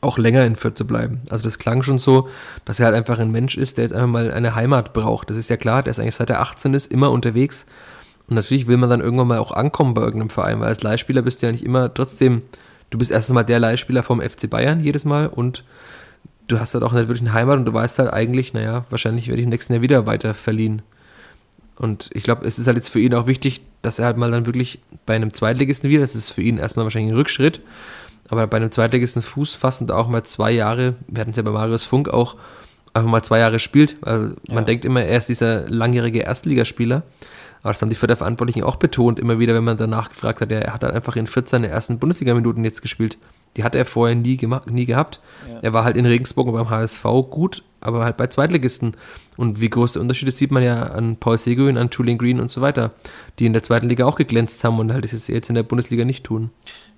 auch 0.00 0.18
länger 0.18 0.44
in 0.44 0.56
Fürth 0.56 0.76
zu 0.76 0.86
bleiben. 0.86 1.22
Also 1.30 1.44
das 1.44 1.58
klang 1.58 1.82
schon 1.82 1.98
so, 1.98 2.28
dass 2.64 2.78
er 2.78 2.86
halt 2.86 2.94
einfach 2.94 3.18
ein 3.18 3.30
Mensch 3.30 3.56
ist, 3.56 3.78
der 3.78 3.84
jetzt 3.84 3.94
einfach 3.94 4.08
mal 4.08 4.32
eine 4.32 4.54
Heimat 4.54 4.92
braucht. 4.92 5.30
Das 5.30 5.36
ist 5.36 5.50
ja 5.50 5.56
klar, 5.56 5.82
der 5.82 5.92
ist 5.92 5.98
eigentlich 5.98 6.16
seit 6.16 6.30
er 6.30 6.40
18 6.40 6.74
ist 6.74 6.92
immer 6.92 7.10
unterwegs 7.10 7.66
und 8.28 8.34
natürlich 8.34 8.66
will 8.66 8.76
man 8.76 8.90
dann 8.90 9.00
irgendwann 9.00 9.28
mal 9.28 9.38
auch 9.38 9.52
ankommen 9.52 9.94
bei 9.94 10.02
irgendeinem 10.02 10.30
Verein, 10.30 10.60
weil 10.60 10.68
als 10.68 10.82
Leihspieler 10.82 11.22
bist 11.22 11.42
du 11.42 11.46
ja 11.46 11.52
nicht 11.52 11.64
immer 11.64 11.92
trotzdem, 11.92 12.42
du 12.90 12.98
bist 12.98 13.10
erstens 13.10 13.34
mal 13.34 13.44
der 13.44 13.58
Leihspieler 13.58 14.02
vom 14.02 14.20
FC 14.20 14.50
Bayern 14.50 14.80
jedes 14.80 15.04
Mal 15.04 15.28
und 15.28 15.64
du 16.48 16.58
hast 16.58 16.74
halt 16.74 16.82
auch 16.82 16.92
nicht 16.92 17.08
wirklich 17.08 17.28
eine 17.28 17.34
Heimat 17.34 17.58
und 17.58 17.64
du 17.66 17.72
weißt 17.72 17.98
halt 17.98 18.12
eigentlich, 18.12 18.52
naja, 18.54 18.84
wahrscheinlich 18.90 19.28
werde 19.28 19.40
ich 19.40 19.44
im 19.44 19.50
nächsten 19.50 19.74
Jahr 19.74 19.82
wieder 19.82 20.06
weiter 20.06 20.34
verliehen. 20.34 20.82
Und 21.76 22.10
ich 22.12 22.24
glaube, 22.24 22.44
es 22.44 22.58
ist 22.58 22.66
halt 22.66 22.76
jetzt 22.76 22.88
für 22.88 23.00
ihn 23.00 23.14
auch 23.14 23.26
wichtig, 23.26 23.60
dass 23.82 23.98
er 23.98 24.06
halt 24.06 24.16
mal 24.16 24.30
dann 24.30 24.46
wirklich 24.46 24.80
bei 25.06 25.14
einem 25.14 25.32
Zweitligisten 25.32 25.88
wieder, 25.90 26.00
das 26.00 26.16
ist 26.16 26.30
für 26.30 26.42
ihn 26.42 26.58
erstmal 26.58 26.84
wahrscheinlich 26.84 27.12
ein 27.12 27.16
Rückschritt, 27.16 27.60
aber 28.28 28.46
bei 28.46 28.56
einem 28.56 28.72
Zweitligisten 28.72 29.22
Fuß 29.22 29.54
fassend 29.54 29.92
auch 29.92 30.08
mal 30.08 30.24
zwei 30.24 30.50
Jahre, 30.50 30.96
wir 31.06 31.20
hatten 31.20 31.30
es 31.30 31.36
ja 31.36 31.42
bei 31.44 31.52
Marius 31.52 31.84
Funk 31.84 32.08
auch, 32.08 32.34
einfach 32.98 33.10
mal 33.10 33.22
zwei 33.22 33.38
Jahre 33.38 33.58
spielt. 33.58 33.96
Also 34.02 34.34
man 34.48 34.58
ja. 34.58 34.62
denkt 34.62 34.84
immer, 34.84 35.02
er 35.02 35.18
ist 35.18 35.28
dieser 35.28 35.68
langjährige 35.68 36.20
Erstligaspieler. 36.20 37.02
Aber 37.62 37.72
das 37.72 37.82
haben 37.82 37.88
die 37.88 37.96
Förderverantwortlichen 37.96 38.62
auch 38.62 38.76
betont, 38.76 39.18
immer 39.18 39.38
wieder, 39.38 39.54
wenn 39.54 39.64
man 39.64 39.76
danach 39.76 40.10
gefragt 40.10 40.40
hat, 40.40 40.52
er 40.52 40.72
hat 40.72 40.84
halt 40.84 40.94
einfach 40.94 41.16
in 41.16 41.26
14 41.26 41.62
der 41.62 41.72
ersten 41.72 41.98
Bundesliga-Minuten 41.98 42.64
jetzt 42.64 42.82
gespielt. 42.82 43.18
Die 43.56 43.64
hat 43.64 43.74
er 43.74 43.84
vorher 43.84 44.14
nie, 44.14 44.36
gemacht, 44.36 44.70
nie 44.70 44.86
gehabt. 44.86 45.20
Ja. 45.48 45.58
Er 45.62 45.72
war 45.72 45.84
halt 45.84 45.96
in 45.96 46.06
Regensburg 46.06 46.46
und 46.46 46.52
beim 46.52 46.70
HSV 46.70 47.02
gut, 47.30 47.64
aber 47.80 48.04
halt 48.04 48.16
bei 48.16 48.28
Zweitligisten. 48.28 48.96
Und 49.36 49.60
wie 49.60 49.70
groß 49.70 49.94
der 49.94 50.02
Unterschied 50.02 50.28
ist, 50.28 50.38
sieht 50.38 50.52
man 50.52 50.62
ja 50.62 50.82
an 50.82 51.16
Paul 51.16 51.38
Seguin, 51.38 51.76
an 51.78 51.90
Julian 51.90 52.18
Green 52.18 52.40
und 52.40 52.50
so 52.50 52.60
weiter, 52.60 52.92
die 53.38 53.46
in 53.46 53.52
der 53.52 53.62
zweiten 53.62 53.88
Liga 53.88 54.04
auch 54.04 54.16
geglänzt 54.16 54.62
haben 54.62 54.78
und 54.78 54.92
halt 54.92 55.04
das 55.04 55.26
jetzt 55.26 55.48
in 55.48 55.54
der 55.54 55.62
Bundesliga 55.64 56.04
nicht 56.04 56.24
tun. 56.24 56.50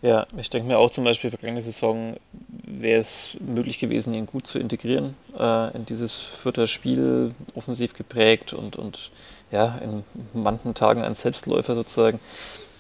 Ja, 0.03 0.27
ich 0.39 0.49
denke 0.49 0.67
mir 0.67 0.79
auch 0.79 0.89
zum 0.89 1.05
Beispiel, 1.05 1.29
vergangene 1.29 1.61
Saison 1.61 2.17
wäre 2.65 3.01
es 3.01 3.37
möglich 3.39 3.79
gewesen, 3.79 4.15
ihn 4.15 4.25
gut 4.25 4.47
zu 4.47 4.59
integrieren 4.59 5.15
äh, 5.39 5.77
in 5.77 5.85
dieses 5.85 6.17
vierte 6.17 6.67
Spiel, 6.67 7.35
offensiv 7.55 7.93
geprägt 7.93 8.55
und, 8.55 8.77
und 8.77 9.11
ja, 9.51 9.77
in 9.79 10.03
manchen 10.33 10.73
Tagen 10.73 11.03
ein 11.03 11.15
Selbstläufer 11.15 11.75
sozusagen. 11.75 12.19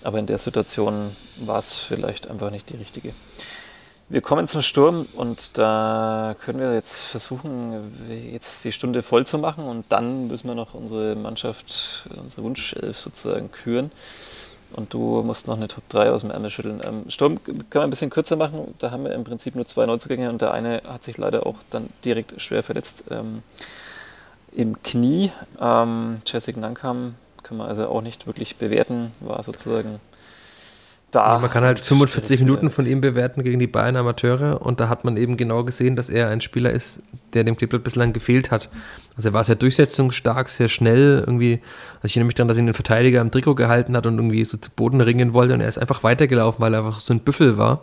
Aber 0.02 0.18
in 0.18 0.24
der 0.24 0.38
Situation 0.38 1.14
war 1.36 1.58
es 1.58 1.78
vielleicht 1.78 2.26
einfach 2.28 2.50
nicht 2.50 2.70
die 2.70 2.76
richtige. 2.76 3.12
Wir 4.08 4.22
kommen 4.22 4.48
zum 4.48 4.62
Sturm 4.62 5.06
und 5.14 5.58
da 5.58 6.34
können 6.40 6.58
wir 6.58 6.74
jetzt 6.74 7.04
versuchen, 7.04 7.94
jetzt 8.32 8.64
die 8.64 8.72
Stunde 8.72 9.02
voll 9.02 9.26
zu 9.26 9.38
machen 9.38 9.64
und 9.64 9.84
dann 9.90 10.26
müssen 10.26 10.48
wir 10.48 10.54
noch 10.54 10.74
unsere 10.74 11.14
Mannschaft, 11.16 12.08
unsere 12.20 12.42
Wunschelf 12.42 12.98
sozusagen 12.98 13.52
küren. 13.52 13.92
Und 14.72 14.94
du 14.94 15.22
musst 15.22 15.46
noch 15.46 15.56
eine 15.56 15.68
Top 15.68 15.88
3 15.88 16.10
aus 16.10 16.20
dem 16.20 16.30
Ärmel 16.30 16.50
schütteln. 16.50 16.80
Ähm, 16.84 17.04
Sturm 17.08 17.42
können 17.44 17.66
wir 17.70 17.82
ein 17.82 17.90
bisschen 17.90 18.10
kürzer 18.10 18.36
machen. 18.36 18.74
Da 18.78 18.90
haben 18.90 19.04
wir 19.04 19.12
im 19.12 19.24
Prinzip 19.24 19.54
nur 19.54 19.66
zwei 19.66 19.86
Neuzugänge 19.86 20.30
und 20.30 20.42
der 20.42 20.52
eine 20.52 20.82
hat 20.86 21.04
sich 21.04 21.18
leider 21.18 21.46
auch 21.46 21.56
dann 21.70 21.88
direkt 22.04 22.40
schwer 22.40 22.62
verletzt 22.62 23.04
ähm, 23.10 23.42
im 24.52 24.82
Knie. 24.82 25.32
Ähm, 25.60 26.22
Jessic 26.26 26.56
Nankam 26.56 27.14
kann 27.42 27.56
man 27.56 27.68
also 27.68 27.88
auch 27.88 28.02
nicht 28.02 28.26
wirklich 28.26 28.56
bewerten, 28.56 29.12
war 29.20 29.42
sozusagen 29.42 30.00
da. 31.11 31.34
Ja, 31.34 31.38
man 31.38 31.50
kann 31.50 31.64
halt 31.64 31.80
45 31.80 32.40
Minuten 32.40 32.70
von 32.70 32.86
ihm 32.86 33.00
bewerten 33.00 33.42
gegen 33.42 33.58
die 33.58 33.66
Bayern 33.66 33.96
Amateure 33.96 34.62
und 34.62 34.80
da 34.80 34.88
hat 34.88 35.04
man 35.04 35.16
eben 35.16 35.36
genau 35.36 35.64
gesehen, 35.64 35.96
dass 35.96 36.11
er 36.11 36.28
ein 36.28 36.40
Spieler 36.40 36.70
ist, 36.70 37.02
der 37.32 37.44
dem 37.44 37.56
Klippert 37.56 37.84
bislang 37.84 38.12
gefehlt 38.12 38.50
hat. 38.50 38.68
Also 39.16 39.30
er 39.30 39.32
war 39.32 39.44
sehr 39.44 39.56
durchsetzungsstark, 39.56 40.48
sehr 40.50 40.68
schnell 40.68 41.22
irgendwie. 41.26 41.61
Also 41.96 42.06
ich 42.06 42.12
erinnere 42.12 42.26
mich 42.26 42.34
daran, 42.34 42.48
dass 42.48 42.56
ihn 42.56 42.66
den 42.66 42.74
Verteidiger 42.74 43.20
am 43.20 43.30
Trikot 43.30 43.54
gehalten 43.54 43.96
hat 43.96 44.06
und 44.06 44.16
irgendwie 44.16 44.44
so 44.44 44.56
zu 44.56 44.70
Boden 44.70 45.00
ringen 45.00 45.32
wollte 45.32 45.54
und 45.54 45.61
er 45.61 45.68
ist 45.68 45.78
einfach 45.78 46.02
weitergelaufen, 46.02 46.61
weil 46.61 46.74
er 46.74 46.84
einfach 46.84 47.00
so 47.00 47.12
ein 47.12 47.20
Büffel 47.20 47.58
war. 47.58 47.82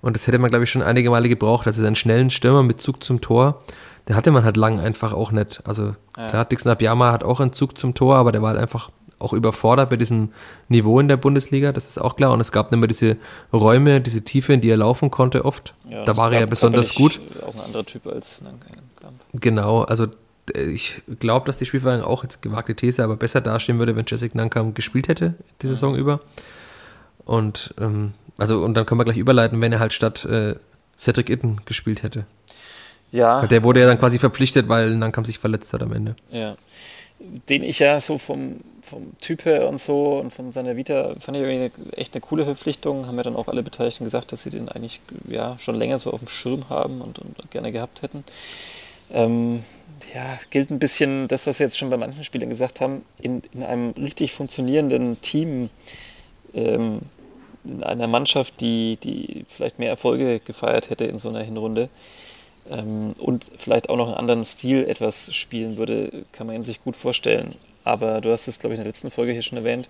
Und 0.00 0.16
das 0.16 0.26
hätte 0.26 0.38
man, 0.38 0.50
glaube 0.50 0.64
ich, 0.64 0.70
schon 0.70 0.82
einige 0.82 1.08
Male 1.10 1.30
gebraucht. 1.30 1.66
Also 1.66 1.82
seinen 1.82 1.96
schnellen 1.96 2.30
Stürmer 2.30 2.62
mit 2.62 2.80
Zug 2.80 3.02
zum 3.02 3.22
Tor, 3.22 3.62
der 4.06 4.16
hatte 4.16 4.32
man 4.32 4.44
halt 4.44 4.58
lang 4.58 4.78
einfach 4.78 5.14
auch 5.14 5.32
nicht. 5.32 5.62
Also 5.64 5.94
ja. 6.18 6.28
klar, 6.28 6.44
Dixon 6.44 6.70
Abiyama 6.70 7.10
hat 7.10 7.24
auch 7.24 7.40
einen 7.40 7.54
Zug 7.54 7.78
zum 7.78 7.94
Tor, 7.94 8.16
aber 8.16 8.30
der 8.30 8.42
war 8.42 8.50
halt 8.50 8.60
einfach 8.60 8.90
auch 9.24 9.32
überfordert 9.32 9.90
bei 9.90 9.96
diesem 9.96 10.30
Niveau 10.68 11.00
in 11.00 11.08
der 11.08 11.16
Bundesliga, 11.16 11.72
das 11.72 11.88
ist 11.88 11.98
auch 11.98 12.16
klar. 12.16 12.32
Und 12.32 12.40
es 12.40 12.52
gab 12.52 12.70
nicht 12.70 12.80
mehr 12.80 12.88
diese 12.88 13.16
Räume, 13.52 14.00
diese 14.00 14.22
Tiefe, 14.22 14.52
in 14.52 14.60
die 14.60 14.70
er 14.70 14.76
laufen 14.76 15.10
konnte 15.10 15.44
oft. 15.44 15.74
Ja, 15.88 16.04
da 16.04 16.16
war 16.16 16.32
er 16.32 16.40
ja 16.40 16.46
besonders 16.46 16.94
gut. 16.94 17.20
Auch 17.44 17.54
ein 17.54 17.60
anderer 17.60 17.84
Typ 17.84 18.06
als 18.06 18.42
Nankamp. 18.42 18.84
Genau, 19.32 19.82
also 19.82 20.06
äh, 20.54 20.62
ich 20.62 21.02
glaube, 21.18 21.46
dass 21.46 21.58
die 21.58 21.66
Spielvereinigung 21.66 22.08
auch 22.08 22.22
jetzt 22.22 22.42
gewagte 22.42 22.74
These, 22.74 23.02
aber 23.02 23.16
besser 23.16 23.40
dastehen 23.40 23.78
würde, 23.78 23.96
wenn 23.96 24.04
Jessic 24.06 24.34
Nankam 24.34 24.74
gespielt 24.74 25.08
hätte, 25.08 25.34
die 25.62 25.66
Saison 25.66 25.92
mhm. 25.94 25.98
über. 25.98 26.20
Und 27.24 27.74
ähm, 27.80 28.14
also 28.38 28.62
und 28.62 28.74
dann 28.74 28.86
können 28.86 29.00
wir 29.00 29.04
gleich 29.04 29.16
überleiten, 29.16 29.60
wenn 29.60 29.72
er 29.72 29.80
halt 29.80 29.92
statt 29.92 30.24
äh, 30.24 30.56
Cedric 30.98 31.30
Itten 31.30 31.60
gespielt 31.64 32.02
hätte. 32.02 32.26
Ja. 33.10 33.46
Der 33.46 33.62
wurde 33.62 33.80
ja 33.80 33.86
dann 33.86 33.98
quasi 33.98 34.18
verpflichtet, 34.18 34.68
weil 34.68 34.96
Nankam 34.96 35.24
sich 35.24 35.38
verletzt 35.38 35.72
hat 35.72 35.82
am 35.82 35.92
Ende. 35.92 36.16
Ja 36.30 36.56
den 37.48 37.62
ich 37.62 37.78
ja 37.78 38.00
so 38.00 38.18
vom, 38.18 38.60
vom 38.82 39.18
Typ 39.18 39.44
her 39.44 39.68
und 39.68 39.80
so 39.80 40.18
und 40.18 40.32
von 40.32 40.52
seiner 40.52 40.76
Vita 40.76 41.14
fand 41.18 41.36
ich 41.36 41.42
irgendwie 41.42 41.90
echt 41.96 42.14
eine 42.14 42.20
coole 42.20 42.44
Verpflichtung. 42.44 43.06
Haben 43.06 43.16
ja 43.16 43.22
dann 43.22 43.36
auch 43.36 43.48
alle 43.48 43.62
Beteiligten 43.62 44.04
gesagt, 44.04 44.32
dass 44.32 44.42
sie 44.42 44.50
den 44.50 44.68
eigentlich 44.68 45.00
ja, 45.28 45.58
schon 45.58 45.74
länger 45.74 45.98
so 45.98 46.12
auf 46.12 46.20
dem 46.20 46.28
Schirm 46.28 46.68
haben 46.68 47.00
und, 47.00 47.18
und 47.18 47.50
gerne 47.50 47.72
gehabt 47.72 48.02
hätten. 48.02 48.24
Ähm, 49.10 49.62
ja, 50.14 50.38
gilt 50.50 50.70
ein 50.70 50.78
bisschen 50.78 51.28
das, 51.28 51.46
was 51.46 51.58
wir 51.58 51.66
jetzt 51.66 51.78
schon 51.78 51.90
bei 51.90 51.96
manchen 51.96 52.24
Spielern 52.24 52.48
gesagt 52.48 52.80
haben, 52.80 53.04
in, 53.20 53.42
in 53.52 53.62
einem 53.62 53.90
richtig 53.90 54.32
funktionierenden 54.32 55.20
Team, 55.20 55.70
ähm, 56.52 57.00
in 57.64 57.82
einer 57.82 58.06
Mannschaft, 58.06 58.60
die, 58.60 58.96
die 59.02 59.46
vielleicht 59.48 59.78
mehr 59.78 59.88
Erfolge 59.88 60.40
gefeiert 60.40 60.90
hätte 60.90 61.04
in 61.04 61.18
so 61.18 61.28
einer 61.28 61.42
Hinrunde, 61.42 61.88
ähm, 62.70 63.14
und 63.18 63.50
vielleicht 63.56 63.88
auch 63.88 63.96
noch 63.96 64.08
einen 64.08 64.16
anderen 64.16 64.44
Stil 64.44 64.84
etwas 64.88 65.34
spielen 65.34 65.76
würde, 65.76 66.24
kann 66.32 66.46
man 66.46 66.62
sich 66.62 66.82
gut 66.82 66.96
vorstellen. 66.96 67.54
Aber 67.84 68.20
du 68.20 68.32
hast 68.32 68.48
es, 68.48 68.58
glaube 68.58 68.74
ich, 68.74 68.78
in 68.78 68.84
der 68.84 68.92
letzten 68.92 69.10
Folge 69.10 69.32
hier 69.32 69.42
schon 69.42 69.58
erwähnt, 69.58 69.88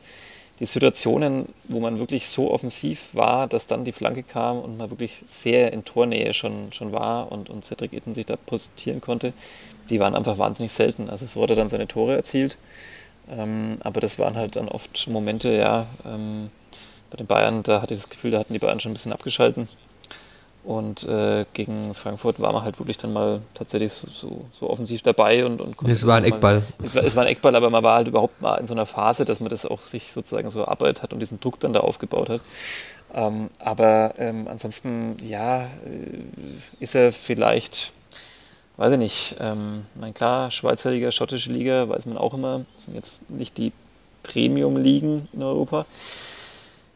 die 0.61 0.67
Situationen, 0.67 1.47
wo 1.65 1.81
man 1.81 1.99
wirklich 1.99 2.29
so 2.29 2.53
offensiv 2.53 3.09
war, 3.13 3.49
dass 3.49 3.67
dann 3.67 3.85
die 3.85 3.93
Flanke 3.93 4.23
kam 4.23 4.59
und 4.59 4.79
man 4.79 4.91
wirklich 4.91 5.25
sehr 5.27 5.73
in 5.73 5.85
Tornähe 5.85 6.33
schon, 6.33 6.73
schon 6.73 6.93
war 6.93 7.33
und, 7.33 7.51
und 7.51 7.65
Cedric 7.65 7.93
Itten 7.93 8.15
sich 8.15 8.27
da 8.27 8.37
positionieren 8.37 9.01
konnte, 9.01 9.33
die 9.91 9.99
waren 9.99 10.15
einfach 10.15 10.39
wahnsinnig 10.39 10.73
selten. 10.73 11.11
Also 11.11 11.27
so 11.27 11.43
er 11.43 11.57
dann 11.57 11.69
seine 11.69 11.89
Tore 11.89 12.15
erzielt, 12.15 12.57
ähm, 13.29 13.79
aber 13.81 14.01
das 14.01 14.19
waren 14.19 14.37
halt 14.37 14.55
dann 14.55 14.69
oft 14.69 15.09
Momente, 15.09 15.53
ja, 15.53 15.87
ähm, 16.07 16.51
bei 17.11 17.17
den 17.17 17.27
Bayern, 17.27 17.63
da 17.65 17.83
hatte 17.83 17.95
ich 17.95 18.01
das 18.01 18.11
Gefühl, 18.11 18.31
da 18.31 18.39
hatten 18.39 18.53
die 18.53 18.59
Bayern 18.59 18.81
schon 18.81 18.93
ein 18.93 18.95
bisschen 18.95 19.13
abgeschalten 19.13 19.69
und 20.65 21.05
äh, 21.05 21.45
gegen 21.53 21.93
Frankfurt 21.93 22.41
war 22.41 22.53
man 22.53 22.65
halt 22.65 22.79
wirklich 22.79 22.97
dann 22.97 23.13
mal 23.13 23.43
tatsächlich 23.53 23.93
so, 23.93 24.09
so, 24.09 24.47
so 24.51 24.71
offensiv 24.71 25.03
dabei 25.03 25.45
und, 25.45 25.61
und 25.61 25.77
konnte. 25.77 25.93
Es 25.93 26.07
war 26.07 26.17
ein 26.17 26.25
Eckball. 26.25 26.61
Mal, 26.61 26.63
es, 26.83 26.95
war, 26.95 27.05
es 27.05 27.17
war 27.17 27.25
ein 27.25 27.29
Eckball, 27.29 27.55
aber 27.55 27.69
man 27.69 27.83
war 27.83 27.97
halt 27.97 28.09
überhaupt 28.09 28.41
mal 28.41 28.57
in 28.57 28.67
so 28.67 28.73
einer 28.73 28.87
Phase, 28.87 29.27
dass 29.27 29.41
man 29.41 29.51
das 29.51 29.67
auch 29.67 29.83
sich 29.83 30.13
sozusagen 30.13 30.49
so 30.49 30.61
erarbeitet 30.61 31.03
hat 31.03 31.13
und 31.13 31.21
diesen 31.21 31.39
Druck 31.39 31.61
dann 31.61 31.75
da 31.75 31.81
aufgebaut 31.81 32.31
hat. 32.31 32.41
Ähm, 33.13 33.51
aber 33.59 34.15
ähm, 34.17 34.49
ansonsten, 34.49 35.17
ja, 35.21 35.65
äh, 35.65 35.69
ist 36.81 36.95
er 36.95 37.13
vielleicht, 37.13 37.93
weiß 38.79 38.95
ich 38.95 38.99
nicht, 38.99 39.37
ähm, 39.41 39.85
mein 39.95 40.15
klar, 40.15 40.51
Schweizer 40.51 40.91
Liga, 40.91 41.11
schottische 41.11 41.53
Liga, 41.53 41.91
weiß 41.91 42.07
man 42.07 42.17
auch 42.17 42.33
immer, 42.33 42.65
das 42.75 42.85
sind 42.85 42.95
jetzt 42.95 43.29
nicht 43.31 43.59
die 43.59 43.73
Premium-Ligen 44.23 45.29
in 45.35 45.43
Europa. 45.43 45.85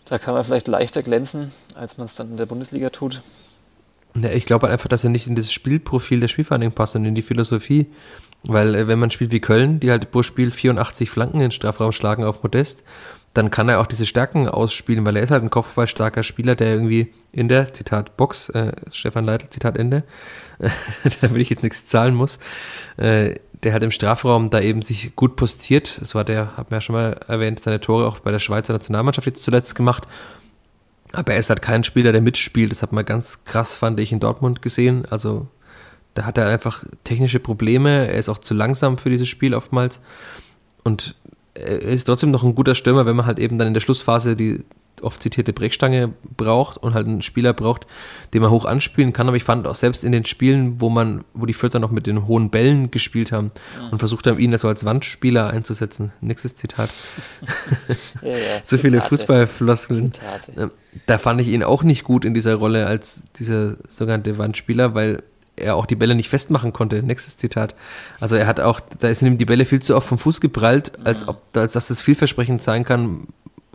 Da 0.06 0.18
kann 0.18 0.32
man 0.32 0.42
vielleicht 0.42 0.68
leichter 0.68 1.02
glänzen, 1.02 1.52
als 1.74 1.98
man 1.98 2.06
es 2.06 2.14
dann 2.14 2.30
in 2.30 2.38
der 2.38 2.46
Bundesliga 2.46 2.88
tut. 2.88 3.20
Ja, 4.16 4.30
ich 4.30 4.46
glaube 4.46 4.62
halt 4.62 4.72
einfach, 4.72 4.88
dass 4.88 5.04
er 5.04 5.10
nicht 5.10 5.26
in 5.26 5.34
das 5.34 5.52
Spielprofil 5.52 6.20
der 6.20 6.28
Spielvereinigung 6.28 6.74
passt 6.74 6.96
und 6.96 7.04
in 7.04 7.14
die 7.14 7.22
Philosophie. 7.22 7.86
Weil 8.44 8.74
äh, 8.74 8.88
wenn 8.88 8.98
man 8.98 9.10
spielt 9.10 9.32
wie 9.32 9.40
Köln, 9.40 9.80
die 9.80 9.90
halt 9.90 10.10
pro 10.10 10.22
Spiel 10.22 10.50
84 10.50 11.10
Flanken 11.10 11.36
in 11.36 11.46
den 11.46 11.50
Strafraum 11.50 11.92
schlagen 11.92 12.24
auf 12.24 12.42
Modest, 12.42 12.84
dann 13.34 13.50
kann 13.50 13.68
er 13.68 13.80
auch 13.80 13.86
diese 13.86 14.06
Stärken 14.06 14.48
ausspielen, 14.48 15.04
weil 15.06 15.16
er 15.16 15.22
ist 15.22 15.30
halt 15.30 15.42
ein 15.42 15.50
kopfballstarker 15.50 16.22
Spieler, 16.22 16.56
der 16.56 16.72
irgendwie 16.72 17.12
in 17.30 17.48
der, 17.48 17.72
Zitat 17.72 18.16
Box, 18.16 18.48
äh, 18.48 18.72
Stefan 18.90 19.24
Leitl, 19.24 19.48
Zitat 19.50 19.76
Ende, 19.76 20.02
damit 21.20 21.36
ich 21.42 21.50
jetzt 21.50 21.62
nichts 21.62 21.86
zahlen 21.86 22.14
muss, 22.14 22.38
äh, 22.96 23.34
der 23.62 23.72
halt 23.72 23.82
im 23.82 23.90
Strafraum 23.90 24.50
da 24.50 24.60
eben 24.60 24.82
sich 24.82 25.14
gut 25.14 25.36
postiert. 25.36 25.98
Das 26.00 26.14
war 26.14 26.24
der, 26.24 26.56
hat 26.56 26.70
man 26.70 26.78
ja 26.78 26.80
schon 26.80 26.94
mal 26.94 27.20
erwähnt, 27.28 27.60
seine 27.60 27.80
Tore 27.80 28.06
auch 28.06 28.20
bei 28.20 28.30
der 28.30 28.38
Schweizer 28.38 28.72
Nationalmannschaft 28.72 29.26
jetzt 29.26 29.42
zuletzt 29.42 29.74
gemacht. 29.74 30.08
Aber 31.12 31.32
er 31.32 31.38
ist 31.38 31.50
halt 31.50 31.62
kein 31.62 31.84
Spieler, 31.84 32.12
der 32.12 32.20
mitspielt. 32.20 32.70
Das 32.70 32.82
hat 32.82 32.92
man 32.92 33.04
ganz 33.04 33.44
krass, 33.44 33.76
fand 33.76 33.98
ich, 34.00 34.12
in 34.12 34.20
Dortmund 34.20 34.62
gesehen. 34.62 35.04
Also 35.10 35.46
da 36.14 36.24
hat 36.24 36.38
er 36.38 36.48
einfach 36.48 36.84
technische 37.04 37.40
Probleme. 37.40 38.08
Er 38.08 38.18
ist 38.18 38.28
auch 38.28 38.38
zu 38.38 38.54
langsam 38.54 38.98
für 38.98 39.10
dieses 39.10 39.28
Spiel 39.28 39.54
oftmals. 39.54 40.00
Und 40.84 41.14
er 41.54 41.80
ist 41.80 42.04
trotzdem 42.04 42.30
noch 42.30 42.44
ein 42.44 42.54
guter 42.54 42.74
Stürmer, 42.74 43.06
wenn 43.06 43.16
man 43.16 43.26
halt 43.26 43.38
eben 43.38 43.58
dann 43.58 43.68
in 43.68 43.74
der 43.74 43.80
Schlussphase 43.80 44.36
die 44.36 44.64
oft 45.02 45.22
zitierte 45.22 45.52
Brechstange 45.52 46.12
braucht 46.36 46.78
und 46.78 46.94
halt 46.94 47.06
einen 47.06 47.22
Spieler 47.22 47.52
braucht, 47.52 47.86
den 48.34 48.42
man 48.42 48.50
hoch 48.50 48.64
anspielen 48.64 49.12
kann. 49.12 49.28
Aber 49.28 49.36
ich 49.36 49.44
fand 49.44 49.66
auch 49.66 49.74
selbst 49.74 50.04
in 50.04 50.12
den 50.12 50.24
Spielen, 50.24 50.80
wo 50.80 50.88
man, 50.88 51.24
wo 51.34 51.46
die 51.46 51.54
Vierter 51.54 51.78
noch 51.78 51.90
mit 51.90 52.06
den 52.06 52.26
hohen 52.26 52.50
Bällen 52.50 52.90
gespielt 52.90 53.32
haben 53.32 53.50
ja. 53.80 53.88
und 53.90 53.98
versucht 53.98 54.26
haben, 54.26 54.38
ihn 54.38 54.56
so 54.58 54.68
als 54.68 54.84
Wandspieler 54.84 55.50
einzusetzen. 55.50 56.12
Nächstes 56.20 56.56
Zitat. 56.56 56.90
ja, 58.22 58.30
ja, 58.30 58.36
so 58.64 58.78
viele 58.78 59.00
Fußballfloskeln. 59.00 60.12
Ähm, 60.56 60.70
da 61.06 61.18
fand 61.18 61.40
ich 61.40 61.48
ihn 61.48 61.62
auch 61.62 61.82
nicht 61.82 62.04
gut 62.04 62.24
in 62.24 62.34
dieser 62.34 62.56
Rolle 62.56 62.86
als 62.86 63.24
dieser 63.38 63.76
sogenannte 63.88 64.38
Wandspieler, 64.38 64.94
weil 64.94 65.22
er 65.58 65.76
auch 65.76 65.86
die 65.86 65.96
Bälle 65.96 66.14
nicht 66.14 66.28
festmachen 66.28 66.72
konnte. 66.72 67.02
Nächstes 67.02 67.36
Zitat. 67.36 67.74
Also 68.20 68.36
er 68.36 68.46
hat 68.46 68.60
auch, 68.60 68.80
da 68.80 69.08
ist 69.08 69.22
ihm 69.22 69.38
die 69.38 69.44
Bälle 69.44 69.66
viel 69.66 69.80
zu 69.80 69.96
oft 69.96 70.08
vom 70.08 70.18
Fuß 70.18 70.40
geprallt, 70.40 70.92
als 71.04 71.26
ob, 71.28 71.42
als 71.56 71.72
dass 71.72 71.88
das 71.88 72.00
vielversprechend 72.00 72.62
sein 72.62 72.84
kann, 72.84 73.28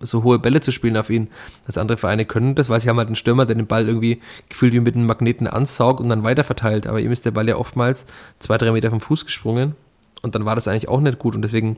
so 0.04 0.24
hohe 0.24 0.40
Bälle 0.40 0.62
zu 0.62 0.72
spielen 0.72 0.98
auf 0.98 1.10
ihn, 1.10 1.28
als 1.66 1.78
andere 1.78 1.98
Vereine 1.98 2.26
können 2.26 2.56
das, 2.56 2.70
weil 2.70 2.82
sie 2.82 2.90
haben 2.90 2.98
halt 2.98 3.08
einen 3.08 3.16
Stürmer, 3.16 3.46
der 3.46 3.56
den 3.56 3.68
Ball 3.68 3.88
irgendwie 3.88 4.22
gefühlt 4.50 4.74
wie 4.74 4.80
mit 4.80 4.96
einem 4.96 5.06
Magneten 5.06 5.48
ansaugt 5.48 6.00
und 6.00 6.10
dann 6.10 6.24
weiter 6.24 6.44
verteilt. 6.44 6.88
Aber 6.88 7.00
ihm 7.00 7.12
ist 7.12 7.26
der 7.26 7.32
Ball 7.32 7.48
ja 7.48 7.58
oftmals 7.58 8.06
zwei, 8.40 8.58
drei 8.58 8.72
Meter 8.72 8.90
vom 8.90 9.02
Fuß 9.02 9.26
gesprungen. 9.26 9.76
Und 10.22 10.36
dann 10.36 10.46
war 10.46 10.56
das 10.56 10.70
eigentlich 10.70 10.88
auch 10.88 11.02
nicht 11.02 11.20
gut. 11.20 11.36
Und 11.36 11.42
deswegen 11.42 11.78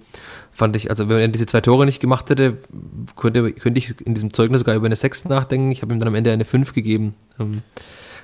fand 0.54 0.76
ich, 0.76 0.92
also 0.92 1.10
wenn 1.10 1.18
er 1.18 1.28
diese 1.30 1.48
zwei 1.48 1.62
Tore 1.62 1.86
nicht 1.86 2.00
gemacht 2.00 2.30
hätte, 2.30 2.58
könnte, 3.16 3.52
könnte 3.54 3.80
ich 3.80 4.00
in 4.02 4.14
diesem 4.14 4.34
Zeugnis 4.34 4.60
sogar 4.60 4.76
über 4.76 4.86
eine 4.86 4.96
6 4.96 5.26
nachdenken. 5.26 5.72
Ich 5.72 5.82
habe 5.82 5.94
ihm 5.94 6.00
dann 6.00 6.08
am 6.08 6.16
Ende 6.16 6.32
eine 6.32 6.46
5 6.46 6.74
gegeben. 6.74 7.16
Ähm, 7.40 7.64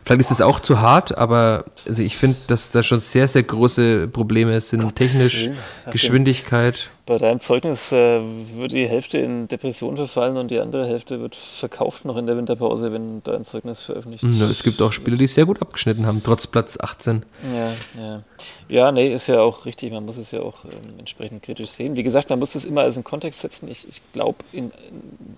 Vielleicht 0.04 0.22
ist 0.22 0.32
das 0.32 0.42
auch 0.42 0.60
zu 0.60 0.82
hart, 0.82 1.18
aber 1.18 1.66
also 1.88 2.02
ich 2.02 2.18
finde, 2.18 2.36
dass 2.48 2.72
da 2.72 2.82
schon 2.82 3.02
sehr, 3.02 3.28
sehr 3.28 3.44
große 3.44 4.08
Probleme 4.08 4.60
sind. 4.60 4.82
Gott 4.82 4.96
technisch, 4.96 5.50
Geschwindigkeit 5.92 6.90
bei 7.06 7.18
deinem 7.18 7.40
Zeugnis 7.40 7.92
äh, 7.92 8.22
wird 8.56 8.72
die 8.72 8.88
Hälfte 8.88 9.18
in 9.18 9.48
Depression 9.48 9.96
verfallen 9.98 10.38
und 10.38 10.52
die 10.52 10.60
andere 10.60 10.88
Hälfte 10.88 11.20
wird 11.20 11.36
verkauft 11.36 12.06
noch 12.06 12.18
in 12.18 12.28
der 12.28 12.38
Winterpause, 12.38 12.92
wenn 12.92 13.24
dein 13.24 13.44
Zeugnis 13.44 13.82
veröffentlicht 13.82 14.24
ist. 14.24 14.40
Ja, 14.40 14.50
es 14.50 14.64
gibt 14.64 14.82
auch 14.82 14.92
Spiele, 14.92 15.18
die 15.18 15.28
sehr 15.28 15.46
gut 15.46 15.62
abgeschnitten 15.62 16.06
haben, 16.06 16.22
trotz 16.24 16.48
Platz 16.48 16.80
18. 16.80 17.26
Ja, 17.54 17.74
ja. 18.02 18.24
Ja, 18.70 18.92
nee, 18.92 19.14
ist 19.14 19.28
ja 19.28 19.42
auch 19.42 19.66
richtig. 19.66 19.92
Man 19.92 20.06
muss 20.06 20.18
es 20.18 20.32
ja 20.32 20.42
auch 20.42 20.64
ähm, 20.66 21.00
entsprechend 21.00 21.44
kritisch 21.44 21.72
sehen. 21.72 21.96
Wie 21.96 22.04
gesagt, 22.04 22.30
man 22.30 22.40
muss 22.40 22.54
das 22.54 22.66
immer 22.66 22.82
als 22.82 22.96
einen 22.96 23.04
Kontext 23.04 23.42
setzen. 23.42 23.68
Ich, 23.70 23.88
ich 23.88 24.02
glaube, 24.14 24.38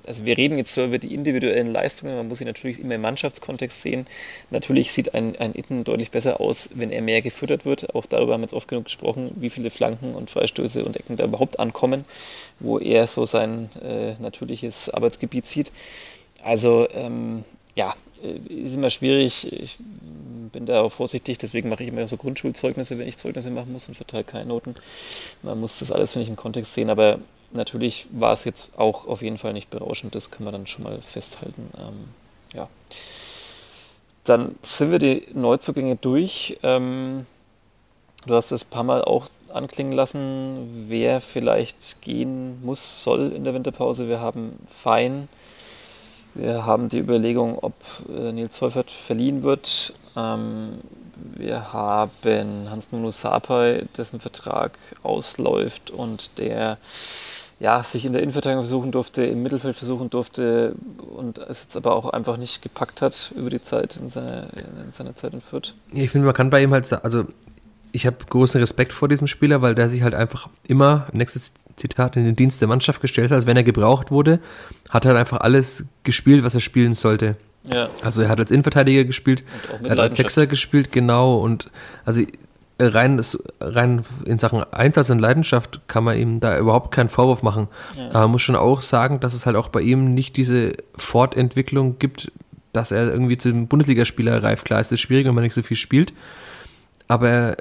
also 0.05 0.25
wir 0.25 0.37
reden 0.37 0.57
jetzt 0.57 0.73
zwar 0.73 0.85
über 0.85 0.99
die 0.99 1.13
individuellen 1.13 1.71
Leistungen, 1.71 2.15
man 2.15 2.27
muss 2.27 2.37
sie 2.37 2.45
natürlich 2.45 2.79
immer 2.79 2.95
im 2.95 3.01
Mannschaftskontext 3.01 3.81
sehen. 3.81 4.05
Natürlich 4.51 4.91
sieht 4.91 5.13
ein, 5.15 5.35
ein 5.37 5.55
Itten 5.55 5.83
deutlich 5.83 6.11
besser 6.11 6.39
aus, 6.39 6.69
wenn 6.75 6.91
er 6.91 7.01
mehr 7.01 7.21
gefüttert 7.21 7.65
wird. 7.65 7.95
Auch 7.95 8.05
darüber 8.05 8.33
haben 8.33 8.41
wir 8.41 8.45
jetzt 8.45 8.53
oft 8.53 8.67
genug 8.67 8.85
gesprochen, 8.85 9.31
wie 9.35 9.49
viele 9.49 9.69
Flanken 9.69 10.13
und 10.13 10.29
Freistöße 10.29 10.85
und 10.85 10.97
Ecken 10.97 11.17
da 11.17 11.25
überhaupt 11.25 11.52
Haupt 11.53 11.59
ankommen, 11.59 12.05
wo 12.59 12.79
er 12.79 13.07
so 13.07 13.25
sein 13.25 13.69
äh, 13.81 14.15
natürliches 14.19 14.89
Arbeitsgebiet 14.89 15.45
sieht. 15.45 15.71
Also 16.43 16.87
ähm, 16.91 17.43
ja, 17.75 17.93
äh, 18.21 18.53
ist 18.53 18.75
immer 18.75 18.89
schwierig. 18.89 19.51
Ich 19.51 19.77
bin 20.51 20.65
da 20.65 20.81
auch 20.81 20.91
vorsichtig, 20.91 21.37
deswegen 21.37 21.69
mache 21.69 21.83
ich 21.83 21.89
immer 21.89 22.05
so 22.07 22.17
Grundschulzeugnisse, 22.17 22.97
wenn 22.97 23.07
ich 23.07 23.17
Zeugnisse 23.17 23.49
machen 23.49 23.71
muss 23.71 23.87
und 23.87 23.95
verteile 23.95 24.23
keine 24.23 24.45
Noten. 24.45 24.75
Man 25.41 25.59
muss 25.59 25.79
das 25.79 25.91
alles, 25.91 26.11
finde 26.11 26.23
ich, 26.23 26.29
im 26.29 26.35
Kontext 26.35 26.73
sehen, 26.73 26.89
aber 26.89 27.19
natürlich 27.51 28.07
war 28.11 28.33
es 28.33 28.43
jetzt 28.43 28.71
auch 28.77 29.07
auf 29.07 29.21
jeden 29.21 29.37
Fall 29.37 29.53
nicht 29.53 29.69
berauschend, 29.69 30.15
das 30.15 30.31
kann 30.31 30.43
man 30.43 30.53
dann 30.53 30.67
schon 30.67 30.83
mal 30.83 31.01
festhalten. 31.01 31.69
Ähm, 31.77 32.09
ja. 32.53 32.69
Dann 34.25 34.55
sind 34.63 34.91
wir 34.91 34.99
die 34.99 35.27
Neuzugänge 35.33 35.97
durch. 35.97 36.57
Ähm, 36.63 37.25
Du 38.25 38.35
hast 38.35 38.51
es 38.51 38.63
ein 38.63 38.69
paar 38.69 38.83
Mal 38.83 39.03
auch 39.03 39.27
anklingen 39.49 39.93
lassen, 39.93 40.85
wer 40.87 41.19
vielleicht 41.19 42.01
gehen 42.01 42.63
muss, 42.63 43.03
soll 43.03 43.31
in 43.33 43.43
der 43.43 43.53
Winterpause. 43.53 44.07
Wir 44.07 44.21
haben 44.21 44.53
Fein, 44.65 45.27
wir 46.33 46.65
haben 46.65 46.89
die 46.89 46.99
Überlegung, 46.99 47.59
ob 47.59 47.73
äh, 48.09 48.31
Nils 48.31 48.55
Seufert 48.55 48.91
verliehen 48.91 49.43
wird. 49.43 49.93
Ähm, 50.15 50.79
wir 51.15 51.73
haben 51.73 52.69
Hans-Nuno 52.69 53.11
Sapai, 53.11 53.85
dessen 53.97 54.19
Vertrag 54.19 54.77
ausläuft 55.03 55.91
und 55.91 56.37
der 56.39 56.77
ja, 57.59 57.83
sich 57.83 58.05
in 58.05 58.13
der 58.13 58.21
Innenverteidigung 58.23 58.63
versuchen 58.63 58.91
durfte, 58.91 59.23
im 59.23 59.43
Mittelfeld 59.43 59.75
versuchen 59.75 60.09
durfte 60.09 60.75
und 61.15 61.37
es 61.37 61.63
jetzt 61.63 61.77
aber 61.77 61.95
auch 61.95 62.09
einfach 62.09 62.37
nicht 62.37 62.61
gepackt 62.61 63.01
hat 63.01 63.31
über 63.35 63.49
die 63.49 63.61
Zeit 63.61 63.95
in 63.95 64.09
seiner, 64.09 64.47
in 64.85 64.91
seiner 64.91 65.15
Zeit 65.15 65.33
in 65.33 65.41
Fürth. 65.41 65.73
Ich 65.91 66.09
finde, 66.09 66.25
man 66.25 66.35
kann 66.35 66.49
bei 66.49 66.61
ihm 66.63 66.73
halt, 66.73 66.91
also 66.91 67.25
ich 67.93 68.05
habe 68.07 68.17
großen 68.27 68.59
Respekt 68.59 68.91
vor 68.91 69.07
diesem 69.07 69.27
Spieler, 69.27 69.61
weil 69.61 69.75
der 69.75 69.87
sich 69.87 70.01
halt 70.01 70.15
einfach 70.15 70.49
immer, 70.67 71.07
nächstes 71.13 71.53
Zitat, 71.77 72.17
in 72.17 72.25
den 72.25 72.35
Dienst 72.35 72.59
der 72.59 72.67
Mannschaft 72.67 73.01
gestellt 73.01 73.31
hat, 73.31 73.35
als 73.35 73.45
wenn 73.45 73.55
er 73.55 73.63
gebraucht 73.63 74.11
wurde, 74.11 74.39
hat 74.89 75.05
er 75.05 75.09
halt 75.09 75.19
einfach 75.19 75.39
alles 75.39 75.85
gespielt, 76.03 76.43
was 76.43 76.55
er 76.55 76.59
spielen 76.59 76.95
sollte. 76.95 77.37
Ja. 77.71 77.89
Also 78.01 78.23
er 78.23 78.29
hat 78.29 78.39
als 78.39 78.51
Innenverteidiger 78.51 79.05
gespielt, 79.05 79.43
er 79.83 79.91
hat 79.91 79.99
als 79.99 80.15
Sechser 80.17 80.47
gespielt, 80.47 80.91
genau, 80.91 81.37
und 81.37 81.71
also 82.03 82.21
rein, 82.79 83.21
rein 83.61 84.03
in 84.25 84.39
Sachen 84.39 84.63
Einsatz 84.73 85.11
und 85.11 85.19
Leidenschaft 85.19 85.81
kann 85.87 86.03
man 86.03 86.17
ihm 86.17 86.39
da 86.39 86.57
überhaupt 86.57 86.91
keinen 86.91 87.09
Vorwurf 87.09 87.43
machen. 87.43 87.67
Ja. 87.95 88.09
Aber 88.09 88.21
man 88.21 88.31
muss 88.31 88.41
schon 88.41 88.55
auch 88.55 88.81
sagen, 88.81 89.19
dass 89.19 89.35
es 89.35 89.45
halt 89.45 89.55
auch 89.55 89.69
bei 89.69 89.81
ihm 89.81 90.15
nicht 90.15 90.35
diese 90.35 90.73
Fortentwicklung 90.97 91.99
gibt, 91.99 92.31
dass 92.73 92.91
er 92.91 93.11
irgendwie 93.11 93.37
zum 93.37 93.67
Bundesligaspieler 93.67 94.41
reift. 94.41 94.65
Klar, 94.65 94.81
ist 94.81 94.91
es 94.91 94.99
schwierig, 94.99 95.27
wenn 95.27 95.35
man 95.35 95.43
nicht 95.43 95.53
so 95.53 95.61
viel 95.61 95.77
spielt, 95.77 96.11
aber 97.07 97.55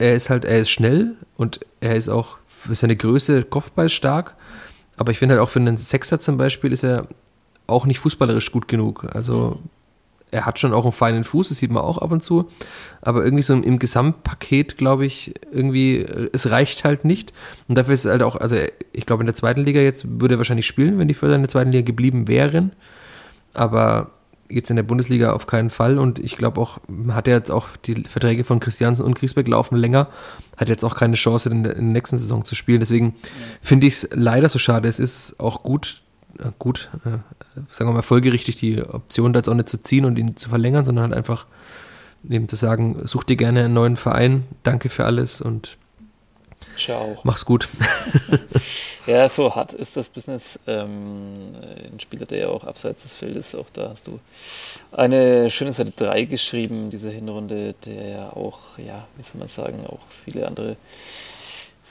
er 0.00 0.14
ist 0.14 0.30
halt, 0.30 0.44
er 0.44 0.58
ist 0.58 0.70
schnell 0.70 1.14
und 1.36 1.60
er 1.80 1.94
ist 1.94 2.08
auch 2.08 2.38
für 2.46 2.74
seine 2.74 2.96
Größe 2.96 3.44
kopfballstark. 3.44 4.34
Aber 4.96 5.12
ich 5.12 5.18
finde 5.18 5.34
halt 5.34 5.42
auch 5.42 5.50
für 5.50 5.60
einen 5.60 5.76
Sechser 5.76 6.18
zum 6.20 6.36
Beispiel 6.36 6.72
ist 6.72 6.84
er 6.84 7.06
auch 7.66 7.86
nicht 7.86 8.00
fußballerisch 8.00 8.50
gut 8.50 8.66
genug. 8.66 9.06
Also 9.14 9.58
mhm. 9.62 9.68
er 10.30 10.46
hat 10.46 10.58
schon 10.58 10.72
auch 10.72 10.84
einen 10.84 10.92
feinen 10.92 11.24
Fuß, 11.24 11.50
das 11.50 11.58
sieht 11.58 11.70
man 11.70 11.82
auch 11.82 11.98
ab 11.98 12.12
und 12.12 12.22
zu. 12.22 12.48
Aber 13.02 13.22
irgendwie 13.22 13.42
so 13.42 13.52
im 13.54 13.78
Gesamtpaket, 13.78 14.78
glaube 14.78 15.04
ich, 15.04 15.34
irgendwie, 15.52 15.98
es 16.32 16.50
reicht 16.50 16.84
halt 16.84 17.04
nicht. 17.04 17.34
Und 17.68 17.76
dafür 17.76 17.92
ist 17.92 18.06
es 18.06 18.10
halt 18.10 18.22
auch, 18.22 18.36
also 18.36 18.56
ich 18.92 19.04
glaube 19.04 19.22
in 19.22 19.26
der 19.26 19.34
zweiten 19.34 19.60
Liga 19.60 19.80
jetzt 19.80 20.20
würde 20.20 20.36
er 20.36 20.38
wahrscheinlich 20.38 20.66
spielen, 20.66 20.98
wenn 20.98 21.08
die 21.08 21.14
Förder 21.14 21.34
in 21.34 21.42
der 21.42 21.50
zweiten 21.50 21.72
Liga 21.72 21.84
geblieben 21.84 22.26
wären. 22.26 22.72
Aber 23.52 24.12
jetzt 24.50 24.70
in 24.70 24.76
der 24.76 24.82
Bundesliga 24.82 25.32
auf 25.32 25.46
keinen 25.46 25.70
Fall. 25.70 25.98
Und 25.98 26.18
ich 26.18 26.36
glaube 26.36 26.60
auch, 26.60 26.78
hat 27.08 27.28
er 27.28 27.36
jetzt 27.36 27.50
auch 27.50 27.68
die 27.84 28.02
Verträge 28.04 28.44
von 28.44 28.60
Christiansen 28.60 29.04
und 29.04 29.14
Griesbeck 29.14 29.48
laufen 29.48 29.76
länger, 29.76 30.08
hat 30.56 30.68
jetzt 30.68 30.84
auch 30.84 30.96
keine 30.96 31.16
Chance 31.16 31.50
in 31.50 31.62
der, 31.62 31.76
in 31.76 31.86
der 31.86 31.92
nächsten 31.92 32.18
Saison 32.18 32.44
zu 32.44 32.54
spielen. 32.54 32.80
Deswegen 32.80 33.14
finde 33.62 33.86
ich 33.86 33.94
es 33.94 34.08
leider 34.12 34.48
so 34.48 34.58
schade. 34.58 34.88
Es 34.88 34.98
ist 34.98 35.36
auch 35.38 35.62
gut, 35.62 36.02
äh, 36.38 36.50
gut, 36.58 36.90
äh, 37.04 37.18
sagen 37.70 37.90
wir 37.90 37.94
mal, 37.94 38.02
folgerichtig 38.02 38.56
die 38.56 38.82
Option 38.82 39.32
da 39.32 39.38
jetzt 39.38 39.48
auch 39.48 39.54
nicht 39.54 39.68
zu 39.68 39.80
ziehen 39.80 40.04
und 40.04 40.18
ihn 40.18 40.36
zu 40.36 40.48
verlängern, 40.48 40.84
sondern 40.84 41.04
halt 41.04 41.14
einfach 41.14 41.46
eben 42.28 42.48
zu 42.48 42.56
sagen, 42.56 43.00
such 43.04 43.24
dir 43.24 43.36
gerne 43.36 43.64
einen 43.64 43.74
neuen 43.74 43.96
Verein, 43.96 44.44
danke 44.62 44.88
für 44.88 45.04
alles 45.04 45.40
und 45.40 45.78
Ciao. 46.76 47.18
Mach's 47.24 47.44
gut. 47.44 47.68
ja, 49.06 49.28
so 49.28 49.54
hart 49.54 49.72
ist 49.72 49.96
das 49.96 50.08
Business. 50.08 50.58
Ähm, 50.66 51.52
ein 51.92 52.00
Spieler, 52.00 52.26
der 52.26 52.38
ja 52.38 52.48
auch 52.48 52.64
abseits 52.64 53.02
des 53.02 53.14
Feldes, 53.14 53.54
auch 53.54 53.68
da 53.70 53.90
hast 53.90 54.06
du 54.06 54.18
eine 54.92 55.50
schöne 55.50 55.72
Seite 55.72 55.92
3 55.92 56.24
geschrieben, 56.24 56.90
diese 56.90 57.10
Hinrunde, 57.10 57.74
der 57.84 58.08
ja 58.08 58.32
auch, 58.32 58.78
ja, 58.78 59.06
wie 59.16 59.22
soll 59.22 59.38
man 59.38 59.48
sagen, 59.48 59.86
auch 59.86 60.00
viele 60.24 60.46
andere 60.46 60.76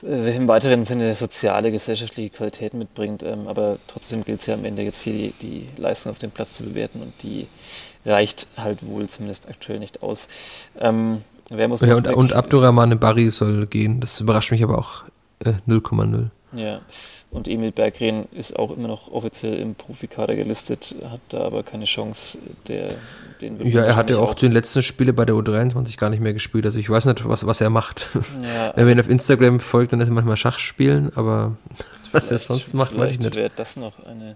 äh, 0.03 0.35
im 0.35 0.47
weiteren 0.47 0.85
Sinne 0.85 1.15
soziale, 1.15 1.71
gesellschaftliche 1.71 2.29
Qualitäten 2.29 2.77
mitbringt. 2.77 3.23
Ähm, 3.23 3.47
aber 3.47 3.79
trotzdem 3.87 4.23
gilt 4.23 4.41
es 4.41 4.47
ja 4.47 4.55
am 4.55 4.65
Ende 4.65 4.83
jetzt 4.83 5.01
hier 5.01 5.13
die, 5.13 5.33
die 5.41 5.69
Leistung 5.77 6.11
auf 6.11 6.19
dem 6.19 6.31
Platz 6.31 6.53
zu 6.53 6.63
bewerten 6.63 7.01
und 7.01 7.21
die 7.23 7.47
reicht 8.05 8.47
halt 8.57 8.85
wohl 8.85 9.07
zumindest 9.07 9.49
aktuell 9.49 9.79
nicht 9.79 10.03
aus. 10.03 10.27
Ähm, 10.79 11.21
wer 11.49 11.67
muss 11.67 11.81
ja, 11.81 11.95
und, 11.95 12.07
und 12.07 12.33
Abdurrahman 12.33 12.99
Barry 12.99 13.29
soll 13.29 13.67
gehen. 13.67 13.99
Das 13.99 14.19
überrascht 14.19 14.51
mich 14.51 14.63
aber 14.63 14.77
auch 14.77 15.03
äh, 15.39 15.53
0,0. 15.67 16.29
Ja, 16.53 16.81
und 17.31 17.47
Emil 17.47 17.71
Berggren 17.71 18.27
ist 18.31 18.57
auch 18.57 18.75
immer 18.75 18.87
noch 18.87 19.11
offiziell 19.11 19.53
im 19.59 19.75
Profikader 19.75 20.35
gelistet, 20.35 20.95
hat 21.03 21.19
da 21.29 21.41
aber 21.41 21.61
keine 21.61 21.85
Chance. 21.85 22.39
Der, 22.67 22.95
den 23.39 23.63
ja, 23.67 23.83
er 23.83 23.95
hat 23.95 24.09
ja 24.09 24.17
auch, 24.17 24.31
auch 24.31 24.33
den 24.33 24.51
letzten 24.51 24.81
Spiele 24.81 25.13
bei 25.13 25.25
der 25.25 25.35
U23 25.35 25.97
gar 25.97 26.09
nicht 26.09 26.21
mehr 26.21 26.33
gespielt. 26.33 26.65
Also 26.65 26.79
ich 26.79 26.89
weiß 26.89 27.05
nicht, 27.05 27.27
was, 27.27 27.45
was 27.45 27.61
er 27.61 27.69
macht. 27.69 28.09
Ja, 28.41 28.73
Wenn 28.75 28.85
man 28.85 28.93
ihn 28.93 28.99
auf 28.99 29.09
Instagram 29.09 29.59
folgt, 29.59 29.93
dann 29.93 30.01
ist 30.01 30.09
er 30.09 30.13
manchmal 30.13 30.37
Schach 30.37 30.57
spielen, 30.57 31.11
aber 31.15 31.55
was 32.11 32.31
er 32.31 32.39
sonst 32.39 32.73
macht, 32.73 32.97
weiß 32.97 33.11
ich 33.11 33.19
nicht. 33.19 33.35
wäre 33.35 33.51
das 33.55 33.75
noch 33.75 34.03
eine 34.05 34.35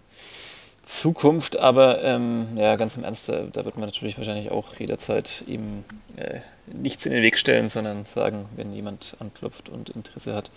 Zukunft, 0.83 1.57
aber 1.57 2.03
ähm, 2.03 2.45
ja, 2.57 2.75
ganz 2.75 2.95
im 2.95 3.03
Ernst, 3.03 3.27
da, 3.27 3.45
da, 3.51 3.65
wird 3.65 3.75
man 3.77 3.85
natürlich 3.85 4.17
wahrscheinlich 4.17 4.51
auch 4.51 4.75
jederzeit 4.75 5.43
ihm 5.47 5.83
äh, 6.15 6.41
nichts 6.67 7.05
in 7.05 7.11
den 7.11 7.23
Weg 7.23 7.37
stellen, 7.37 7.69
sondern 7.69 8.05
sagen, 8.05 8.47
wenn 8.55 8.71
jemand 8.71 9.17
anklopft 9.19 9.69
und 9.69 9.89
Interesse 9.89 10.33
hat, 10.33 10.51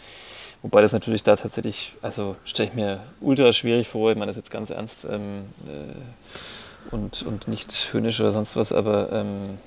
Wobei 0.63 0.81
das 0.81 0.93
natürlich 0.93 1.23
da 1.23 1.37
tatsächlich, 1.37 1.93
also 2.03 2.37
stelle 2.45 2.69
ich 2.71 2.75
mir 2.75 3.01
ultra 3.21 3.53
schwierig 3.53 3.89
vor, 3.89 4.11
ich 4.11 4.17
meine 4.17 4.31
das 4.31 4.37
jetzt 4.37 4.51
ganz 4.51 4.71
ernst 4.71 5.05
ähm, 5.05 5.45
äh, 5.67 6.95
und, 6.95 7.23
und 7.23 7.47
nicht 7.49 7.93
höhnisch 7.93 8.21
oder 8.21 8.33
sonst 8.33 8.57
was, 8.57 8.73
aber 8.73 9.13
ähm, 9.13 9.59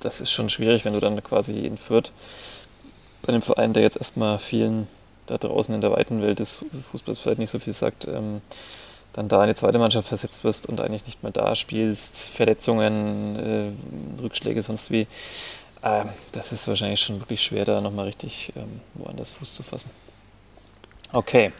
das 0.00 0.20
ist 0.20 0.32
schon 0.32 0.48
schwierig, 0.48 0.84
wenn 0.84 0.94
du 0.94 1.00
dann 1.00 1.22
quasi 1.22 1.60
in 1.60 1.76
Fürth 1.76 2.12
bei 3.22 3.28
einem 3.28 3.42
Verein, 3.42 3.72
der 3.72 3.82
jetzt 3.82 3.96
erstmal 3.96 4.38
vielen 4.38 4.88
da 5.26 5.38
draußen 5.38 5.74
in 5.74 5.80
der 5.80 5.92
weiten 5.92 6.20
Welt 6.20 6.40
des 6.40 6.64
Fußballs 6.90 7.20
vielleicht 7.20 7.38
nicht 7.38 7.50
so 7.50 7.60
viel 7.60 7.72
sagt, 7.72 8.08
ähm, 8.08 8.42
dann 9.12 9.28
da 9.28 9.42
in 9.42 9.48
die 9.48 9.54
zweite 9.54 9.78
Mannschaft 9.78 10.08
versetzt 10.08 10.42
wirst 10.42 10.66
und 10.66 10.80
eigentlich 10.80 11.06
nicht 11.06 11.22
mehr 11.22 11.32
da 11.32 11.54
spielst, 11.54 12.28
Verletzungen, 12.28 13.76
äh, 14.18 14.22
Rückschläge, 14.22 14.62
sonst 14.62 14.90
wie. 14.90 15.06
Äh, 15.82 16.04
das 16.32 16.52
ist 16.52 16.68
wahrscheinlich 16.68 17.00
schon 17.00 17.20
wirklich 17.20 17.42
schwer, 17.42 17.64
da 17.64 17.80
nochmal 17.80 18.06
richtig 18.06 18.52
ähm, 18.56 18.80
woanders 18.94 19.32
Fuß 19.32 19.54
zu 19.54 19.62
fassen. 19.62 19.90
Okay, 21.12 21.52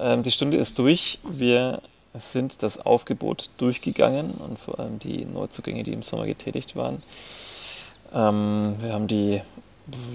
ähm, 0.00 0.22
die 0.22 0.30
Stunde 0.30 0.56
ist 0.56 0.78
durch. 0.78 1.18
Wir 1.24 1.82
sind 2.14 2.62
das 2.62 2.78
Aufgebot 2.78 3.50
durchgegangen 3.56 4.32
und 4.32 4.58
vor 4.58 4.78
allem 4.78 4.98
die 4.98 5.24
Neuzugänge, 5.24 5.82
die 5.82 5.92
im 5.92 6.02
Sommer 6.02 6.26
getätigt 6.26 6.76
waren. 6.76 7.02
Ähm, 8.14 8.76
wir 8.80 8.92
haben 8.92 9.08
die 9.08 9.40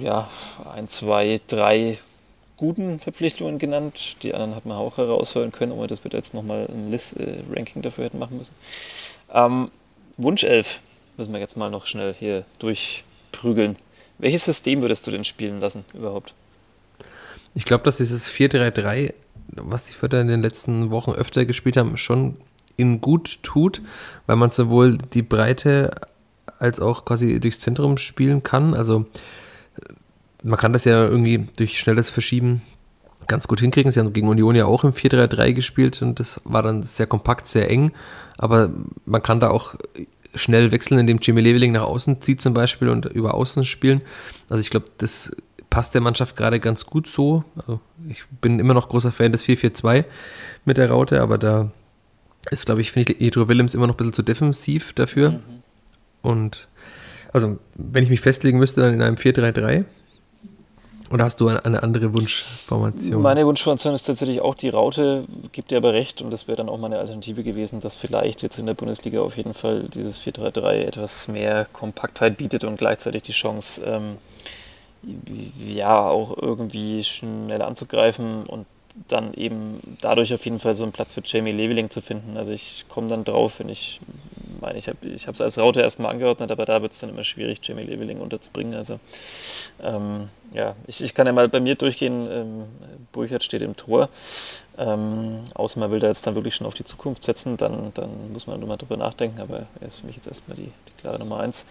ja, 0.02 0.30
ein, 0.74 0.88
zwei, 0.88 1.40
drei 1.48 1.98
guten 2.56 3.00
Verpflichtungen 3.00 3.60
genannt. 3.60 4.18
Die 4.24 4.34
anderen 4.34 4.56
hat 4.56 4.66
man 4.66 4.78
auch 4.78 4.98
heraushören 4.98 5.52
können, 5.52 5.72
ohne 5.72 5.88
dass 5.88 6.04
wir 6.04 6.12
da 6.12 6.18
jetzt 6.18 6.34
nochmal 6.34 6.68
ein 6.68 6.90
List, 6.90 7.18
äh, 7.18 7.44
Ranking 7.52 7.82
dafür 7.82 8.06
hätten 8.06 8.20
machen 8.20 8.38
müssen. 8.38 8.56
Ähm, 9.34 9.72
Wunschelf 10.18 10.80
müssen 11.18 11.34
wir 11.34 11.40
jetzt 11.40 11.58
mal 11.58 11.70
noch 11.70 11.86
schnell 11.86 12.14
hier 12.14 12.46
durchprügeln. 13.38 13.76
Welches 14.18 14.46
System 14.46 14.82
würdest 14.82 15.06
du 15.06 15.12
denn 15.12 15.24
spielen 15.24 15.60
lassen 15.60 15.86
überhaupt? 15.94 16.34
Ich 17.54 17.66
glaube, 17.66 17.84
dass 17.84 17.98
dieses 17.98 18.30
4-3-3, 18.30 19.14
was 19.50 19.86
die 19.86 19.94
Vierter 19.94 20.22
in 20.22 20.28
den 20.28 20.42
letzten 20.42 20.90
Wochen 20.90 21.12
öfter 21.12 21.46
gespielt 21.46 21.78
haben, 21.78 21.98
schon 21.98 22.38
ihnen 22.78 23.02
gut 23.02 23.42
tut, 23.44 23.82
weil 24.26 24.36
man 24.36 24.52
sowohl 24.52 24.98
die 24.98 25.22
Breite 25.22 25.92
als 26.60 26.80
auch 26.80 27.06
quasi 27.06 27.40
durchs 27.40 27.60
Zentrum 27.60 27.98
spielen 27.98 28.44
kann. 28.44 28.74
Also 28.74 29.06
man 30.44 30.58
kann 30.58 30.74
das 30.74 30.86
ja 30.86 31.04
irgendwie 31.04 31.48
durch 31.58 31.80
schnelles 31.80 32.10
Verschieben 32.10 32.62
ganz 33.28 33.48
gut 33.48 33.60
hinkriegen. 33.60 33.92
Sie 33.92 34.00
haben 34.00 34.14
gegen 34.14 34.28
Union 34.28 34.56
ja 34.56 34.66
auch 34.66 34.84
im 34.84 34.94
4-3-3 34.94 35.54
gespielt 35.54 36.02
und 36.02 36.20
das 36.20 36.40
war 36.44 36.64
dann 36.64 36.84
sehr 36.84 37.08
kompakt, 37.08 37.48
sehr 37.48 37.70
eng. 37.70 37.92
Aber 38.38 38.72
man 39.06 39.22
kann 39.22 39.40
da 39.40 39.50
auch 39.50 39.76
schnell 40.36 40.72
wechseln, 40.72 41.00
indem 41.00 41.20
Jimmy 41.20 41.42
Leveling 41.42 41.72
nach 41.72 41.84
außen 41.84 42.22
zieht 42.22 42.42
zum 42.42 42.54
Beispiel 42.54 42.90
und 42.90 43.06
über 43.06 43.34
Außen 43.34 43.66
spielen. 43.66 44.02
Also 44.50 44.62
ich 44.62 44.70
glaube, 44.70 44.88
das 44.98 45.36
passt 45.70 45.94
der 45.94 46.02
Mannschaft 46.02 46.36
gerade 46.36 46.60
ganz 46.60 46.86
gut 46.86 47.08
so. 47.08 47.44
Also 47.56 47.80
ich 48.10 48.26
bin 48.42 48.60
immer 48.60 48.74
noch 48.74 48.90
großer 48.90 49.12
Fan 49.12 49.32
des 49.32 49.44
4-4-2 49.44 50.06
mit 50.66 50.78
der 50.78 50.90
Raute, 50.90 51.22
aber 51.22 51.38
da 51.38 51.72
ist, 52.50 52.66
glaube 52.66 52.82
ich, 52.82 52.92
finde 52.92 53.14
ich 53.14 53.22
Edro 53.22 53.48
Willems 53.48 53.76
immer 53.76 53.88
noch 53.88 53.96
ein 53.96 53.98
bisschen 53.98 54.14
zu 54.14 54.24
defensiv 54.24 54.94
dafür. 54.94 55.32
Mhm. 55.32 55.40
Und 56.22 56.68
also, 57.34 57.60
wenn 57.76 58.04
ich 58.04 58.10
mich 58.10 58.22
festlegen 58.22 58.58
müsste, 58.58 58.82
dann 58.82 58.94
in 58.94 59.02
einem 59.02 59.16
4-3-3. 59.16 59.86
Oder 61.10 61.26
hast 61.26 61.40
du 61.40 61.48
eine, 61.48 61.84
andere 61.84 62.14
Wunschformation? 62.14 63.22
Meine 63.22 63.46
Wunschformation 63.46 63.94
ist 63.94 64.04
tatsächlich 64.04 64.42
auch 64.42 64.56
die 64.56 64.70
Raute, 64.70 65.24
gibt 65.52 65.72
dir 65.72 65.78
aber 65.78 65.94
recht, 65.94 66.22
und 66.22 66.32
das 66.32 66.48
wäre 66.48 66.58
dann 66.58 66.70
auch 66.70 66.78
meine 66.78 67.00
Alternative 67.00 67.44
gewesen, 67.44 67.80
dass 67.80 67.96
vielleicht 67.96 68.44
jetzt 68.44 68.60
in 68.60 68.66
der 68.66 68.74
Bundesliga 68.74 69.22
auf 69.22 69.38
jeden 69.38 69.54
Fall 69.54 69.84
dieses 69.84 70.20
4-3-3 70.20 70.86
etwas 70.86 71.28
mehr 71.28 71.66
Kompaktheit 71.72 72.38
bietet 72.38 72.64
und 72.64 72.78
gleichzeitig 72.78 73.22
die 73.22 73.32
Chance, 73.32 73.82
ähm, 73.86 74.18
ja, 75.66 76.10
auch 76.10 76.38
irgendwie 76.38 77.04
schnell 77.04 77.62
anzugreifen 77.62 78.46
und 78.46 78.66
dann 79.08 79.34
eben 79.34 79.98
dadurch 80.02 80.34
auf 80.34 80.44
jeden 80.46 80.60
Fall 80.60 80.76
so 80.76 80.84
einen 80.84 80.92
Platz 80.92 81.14
für 81.14 81.22
Jamie 81.24 81.52
Leveling 81.52 81.90
zu 81.90 82.02
finden. 82.02 82.38
Also 82.38 82.52
ich 82.52 82.86
komme 82.90 83.08
dann 83.08 83.24
drauf, 83.24 83.60
wenn 83.60 83.70
ich 83.70 84.00
meine, 84.60 84.78
ich 84.78 84.88
habe 84.88 84.98
es 85.06 85.42
als 85.42 85.60
Raute 85.60 85.82
erstmal 85.82 86.12
angeordnet, 86.12 86.52
aber 86.52 86.66
da 86.66 86.82
wird 86.82 86.92
es 86.92 87.00
dann 87.00 87.10
immer 87.10 87.24
schwierig, 87.24 87.60
Jamie 87.64 87.84
Leveling 87.84 88.20
unterzubringen. 88.20 88.74
Also 88.74 89.00
ähm, 89.82 90.30
ja, 90.54 90.76
ich, 90.88 91.02
ich 91.02 91.14
kann 91.14 91.28
ja 91.28 91.34
mal 91.34 91.48
bei 91.48 91.60
mir 91.60 91.76
durchgehen. 91.76 92.28
Ähm, 92.30 92.64
Burchard 93.12 93.44
steht 93.44 93.62
im 93.62 93.76
Tor. 93.76 94.10
Ähm, 94.78 95.40
außer 95.56 95.80
man 95.80 95.92
will 95.92 96.00
da 96.00 96.08
jetzt 96.08 96.26
dann 96.28 96.36
wirklich 96.36 96.56
schon 96.56 96.68
auf 96.68 96.76
die 96.76 96.84
Zukunft 96.84 97.24
setzen, 97.24 97.58
dann, 97.58 97.92
dann 97.96 98.32
muss 98.32 98.46
man 98.46 98.60
nur 98.60 98.70
mal 98.70 98.78
drüber 98.78 98.96
nachdenken, 98.96 99.42
aber 99.42 99.66
er 99.80 99.88
ist 99.88 100.02
für 100.02 100.06
mich 100.06 100.16
jetzt 100.18 100.28
erstmal 100.28 100.56
die, 100.56 100.72
die 100.88 101.02
klare 101.02 101.18
Nummer 101.18 101.40
eins 101.40 101.66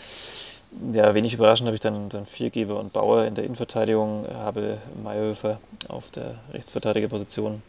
ja, 0.92 1.14
wenig 1.14 1.34
überraschend 1.34 1.66
habe 1.66 1.74
ich 1.74 1.80
dann, 1.80 2.08
dann 2.08 2.26
Viergeber 2.26 2.78
und 2.78 2.92
Bauer 2.92 3.24
in 3.24 3.34
der 3.34 3.44
Innenverteidigung, 3.44 4.26
habe 4.32 4.78
Mayhöfer 5.02 5.58
auf 5.88 6.10
der 6.10 6.38
Rechtsverteidigerposition. 6.52 7.62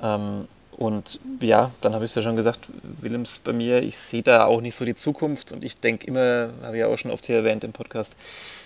Ähm, 0.00 0.48
und 0.76 1.20
ja, 1.40 1.70
dann 1.80 1.94
habe 1.94 2.04
ich 2.04 2.10
es 2.10 2.14
ja 2.16 2.22
schon 2.22 2.36
gesagt, 2.36 2.68
Willems 2.82 3.38
bei 3.38 3.54
mir, 3.54 3.82
ich 3.82 3.96
sehe 3.96 4.22
da 4.22 4.44
auch 4.44 4.60
nicht 4.60 4.74
so 4.74 4.84
die 4.84 4.94
Zukunft 4.94 5.52
und 5.52 5.64
ich 5.64 5.80
denke 5.80 6.06
immer, 6.06 6.50
habe 6.62 6.76
ich 6.76 6.80
ja 6.80 6.88
auch 6.88 6.98
schon 6.98 7.10
oft 7.10 7.24
hier 7.24 7.36
erwähnt 7.36 7.64
im 7.64 7.72
Podcast, 7.72 8.14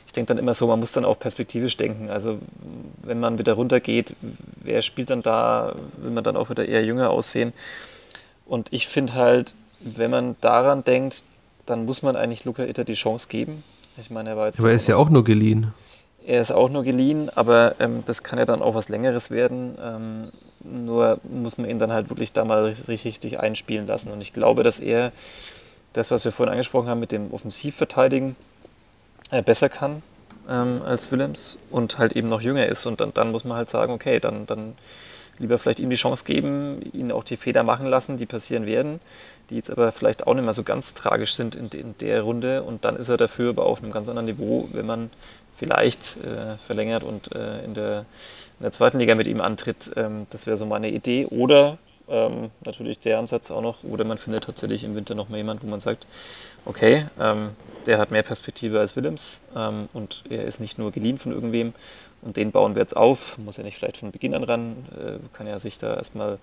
ich 0.07 0.13
denke 0.13 0.35
dann 0.35 0.39
immer 0.39 0.55
so, 0.55 0.67
man 0.67 0.81
muss 0.81 0.91
dann 0.91 1.05
auch 1.05 1.21
perspektivisch 1.21 1.77
denken. 1.77 2.11
Also 2.11 2.41
wenn 3.03 3.21
man 3.21 3.39
wieder 3.39 3.53
runtergeht, 3.53 4.17
wer 4.57 4.83
spielt 4.83 5.11
dann 5.11 5.23
da, 5.23 5.77
will 5.99 6.11
man 6.11 6.25
dann 6.25 6.37
auch 6.37 6.51
wieder 6.51 6.67
eher 6.67 6.85
jünger 6.85 7.11
aussehen. 7.11 7.53
Und 8.45 8.73
ich 8.73 8.89
finde 8.89 9.15
halt, 9.15 9.55
wenn 9.79 10.11
man 10.11 10.35
daran 10.41 10.83
denkt, 10.83 11.25
dann 11.71 11.85
muss 11.85 12.03
man 12.03 12.17
eigentlich 12.17 12.45
Luca 12.45 12.65
Itter 12.65 12.85
die 12.85 12.95
Chance 12.95 13.29
geben. 13.29 13.63
Ich 13.97 14.11
meine, 14.11 14.31
er 14.31 14.37
war 14.37 14.47
jetzt. 14.47 14.59
Aber 14.59 14.71
er 14.71 14.77
ist 14.77 14.87
ja 14.89 14.97
auch 14.97 15.09
nur 15.09 15.25
geliehen. 15.25 15.73
Er 16.27 16.41
ist 16.41 16.51
auch 16.51 16.69
nur 16.69 16.85
geliehen, 16.85 17.31
aber 17.35 17.77
ähm, 17.81 18.03
das 18.07 18.23
kann 18.23 18.39
ja 18.39 18.45
dann 18.45 18.61
auch 18.61 18.75
was 18.75 18.89
Längeres 18.89 19.31
werden. 19.31 19.79
Ähm, 19.83 20.29
nur 20.63 21.19
muss 21.23 21.57
man 21.57 21.71
ihn 21.71 21.79
dann 21.79 21.93
halt 21.93 22.11
wirklich 22.11 22.33
da 22.33 22.45
mal 22.45 22.65
richtig, 22.65 23.05
richtig 23.05 23.41
einspielen 23.41 23.87
lassen. 23.87 24.11
Und 24.11 24.21
ich 24.21 24.33
glaube, 24.33 24.63
dass 24.63 24.81
er 24.81 25.13
das, 25.93 26.11
was 26.11 26.25
wir 26.25 26.33
vorhin 26.33 26.53
angesprochen 26.53 26.89
haben 26.89 27.01
mit 27.01 27.13
dem 27.13 27.33
Offensivverteidigen, 27.33 28.37
äh, 29.31 29.43
besser 29.43 29.69
kann 29.69 30.03
ähm, 30.49 30.83
als 30.85 31.11
Willems 31.11 31.57
und 31.71 31.99
halt 31.99 32.13
eben 32.13 32.29
noch 32.29 32.41
jünger 32.41 32.67
ist. 32.67 32.85
Und 32.87 33.01
dann, 33.01 33.15
dann 33.15 33.31
muss 33.33 33.45
man 33.45 33.57
halt 33.57 33.71
sagen, 33.71 33.93
okay, 33.93 34.21
dann, 34.21 34.47
dann 34.47 34.75
lieber 35.39 35.59
vielleicht 35.59 35.81
ihm 35.81 35.91
die 35.91 35.97
Chance 35.97 36.25
geben, 36.25 36.81
ihn 36.93 37.13
auch 37.13 37.25
die 37.25 37.37
Fehler 37.37 37.63
machen 37.63 37.87
lassen, 37.87 38.19
die 38.19 38.27
passieren 38.27 38.67
werden, 38.67 39.01
die 39.51 39.57
jetzt 39.57 39.71
aber 39.71 39.93
vielleicht 39.93 40.27
auch 40.27 40.35
nicht 40.35 40.45
mehr 40.45 40.55
so 40.55 40.63
ganz 40.63 40.95
tragisch 40.95 41.35
sind 41.35 41.55
in, 41.55 41.69
in 41.69 41.95
der 41.99 42.23
Runde. 42.23 42.63
Und 42.63 42.85
dann 42.85 42.97
ist 42.97 43.09
er 43.09 43.17
dafür 43.17 43.51
aber 43.51 43.67
auf 43.67 43.83
einem 43.83 43.93
ganz 43.93 44.09
anderen 44.09 44.27
Niveau, 44.27 44.69
wenn 44.73 44.87
man 44.87 45.11
vielleicht 45.57 46.17
äh, 46.19 46.57
verlängert 46.57 47.05
und 47.05 47.35
äh, 47.35 47.63
in, 47.65 47.75
der, 47.75 48.01
in 48.59 48.63
der 48.63 48.73
zweiten 48.73 48.99
Liga 48.99 49.15
mit 49.15 49.27
ihm 49.27 49.41
antritt. 49.41 49.93
Ähm, 49.97 50.27
das 50.31 50.47
wäre 50.47 50.57
so 50.57 50.67
meine 50.67 50.91
Idee. 50.91 51.27
Oder 51.27 51.79
ähm, 52.09 52.51
natürlich 52.65 52.99
der 52.99 53.19
Ansatz 53.19 53.51
auch 53.51 53.63
noch, 53.63 53.85
oder 53.85 54.05
man 54.05 54.19
findet 54.19 54.45
tatsächlich 54.45 54.85
im 54.85 54.95
Winter 54.95 55.15
noch 55.15 55.29
mal 55.29 55.37
jemand, 55.37 55.63
wo 55.63 55.67
man 55.67 55.81
sagt, 55.81 56.07
okay, 56.65 57.07
ähm, 57.21 57.51
der 57.87 57.99
hat 57.99 58.11
mehr 58.11 58.23
Perspektive 58.23 58.81
als 58.81 58.97
Willems 58.97 59.41
ähm, 59.57 59.89
und 59.93 60.25
er 60.29 60.45
ist 60.45 60.61
nicht 60.61 60.79
nur 60.79 60.91
geliehen 60.91 61.19
von 61.19 61.33
irgendwem 61.33 61.73
und 62.23 62.37
den 62.37 62.53
bauen 62.53 62.75
wir 62.75 62.83
jetzt 62.83 62.97
auf, 62.97 63.39
muss 63.39 63.57
ja 63.57 63.63
nicht 63.63 63.77
vielleicht 63.77 63.99
von 63.99 64.11
Beginn 64.11 64.35
an 64.35 64.45
ran, 64.45 64.77
äh, 64.99 65.19
kann 65.33 65.47
ja 65.47 65.59
sich 65.59 65.79
da 65.79 65.95
erstmal 65.95 66.39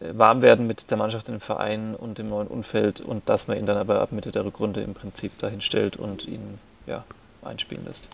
warm 0.00 0.42
werden 0.42 0.66
mit 0.66 0.90
der 0.90 0.98
Mannschaft 0.98 1.28
im 1.28 1.40
Verein 1.40 1.94
und 1.94 2.18
dem 2.18 2.28
neuen 2.28 2.48
Umfeld 2.48 3.00
und 3.00 3.28
dass 3.28 3.46
man 3.48 3.58
ihn 3.58 3.66
dann 3.66 3.76
aber 3.76 4.00
ab 4.00 4.12
Mitte 4.12 4.30
der 4.30 4.44
Rückrunde 4.44 4.80
im 4.80 4.94
Prinzip 4.94 5.38
dahin 5.38 5.60
stellt 5.60 5.96
und 5.96 6.26
ihn 6.26 6.58
ja, 6.86 7.04
einspielen 7.42 7.84
lässt. 7.84 8.08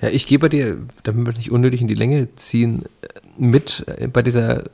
Ja, 0.00 0.08
ich 0.08 0.26
gebe 0.26 0.48
dir, 0.48 0.78
damit 1.02 1.26
wir 1.26 1.32
nicht 1.32 1.50
unnötig 1.50 1.80
in 1.80 1.88
die 1.88 1.94
Länge 1.94 2.34
ziehen, 2.36 2.84
mit 3.36 3.84
äh, 3.86 4.06
bei 4.06 4.22
dieser 4.22 4.64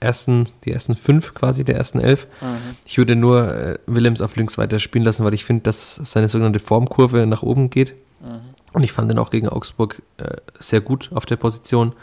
ersten, 0.00 0.48
die 0.64 0.72
ersten 0.72 0.96
fünf 0.96 1.34
quasi, 1.34 1.64
der 1.64 1.76
ersten 1.76 2.00
elf. 2.00 2.26
Mhm. 2.40 2.76
Ich 2.84 2.98
würde 2.98 3.16
nur 3.16 3.54
äh, 3.54 3.78
Willems 3.86 4.20
auf 4.20 4.36
links 4.36 4.58
weiter 4.58 4.78
spielen 4.78 5.04
lassen, 5.04 5.24
weil 5.24 5.34
ich 5.34 5.44
finde, 5.44 5.62
dass 5.62 5.94
seine 5.94 6.28
sogenannte 6.28 6.58
Formkurve 6.58 7.26
nach 7.26 7.42
oben 7.42 7.70
geht. 7.70 7.94
Mhm. 8.20 8.40
Und 8.72 8.82
ich 8.82 8.92
fand 8.92 9.10
ihn 9.10 9.18
auch 9.18 9.30
gegen 9.30 9.48
Augsburg 9.48 10.02
äh, 10.18 10.36
sehr 10.58 10.80
gut 10.80 11.10
auf 11.14 11.26
der 11.26 11.36
Position. 11.36 11.94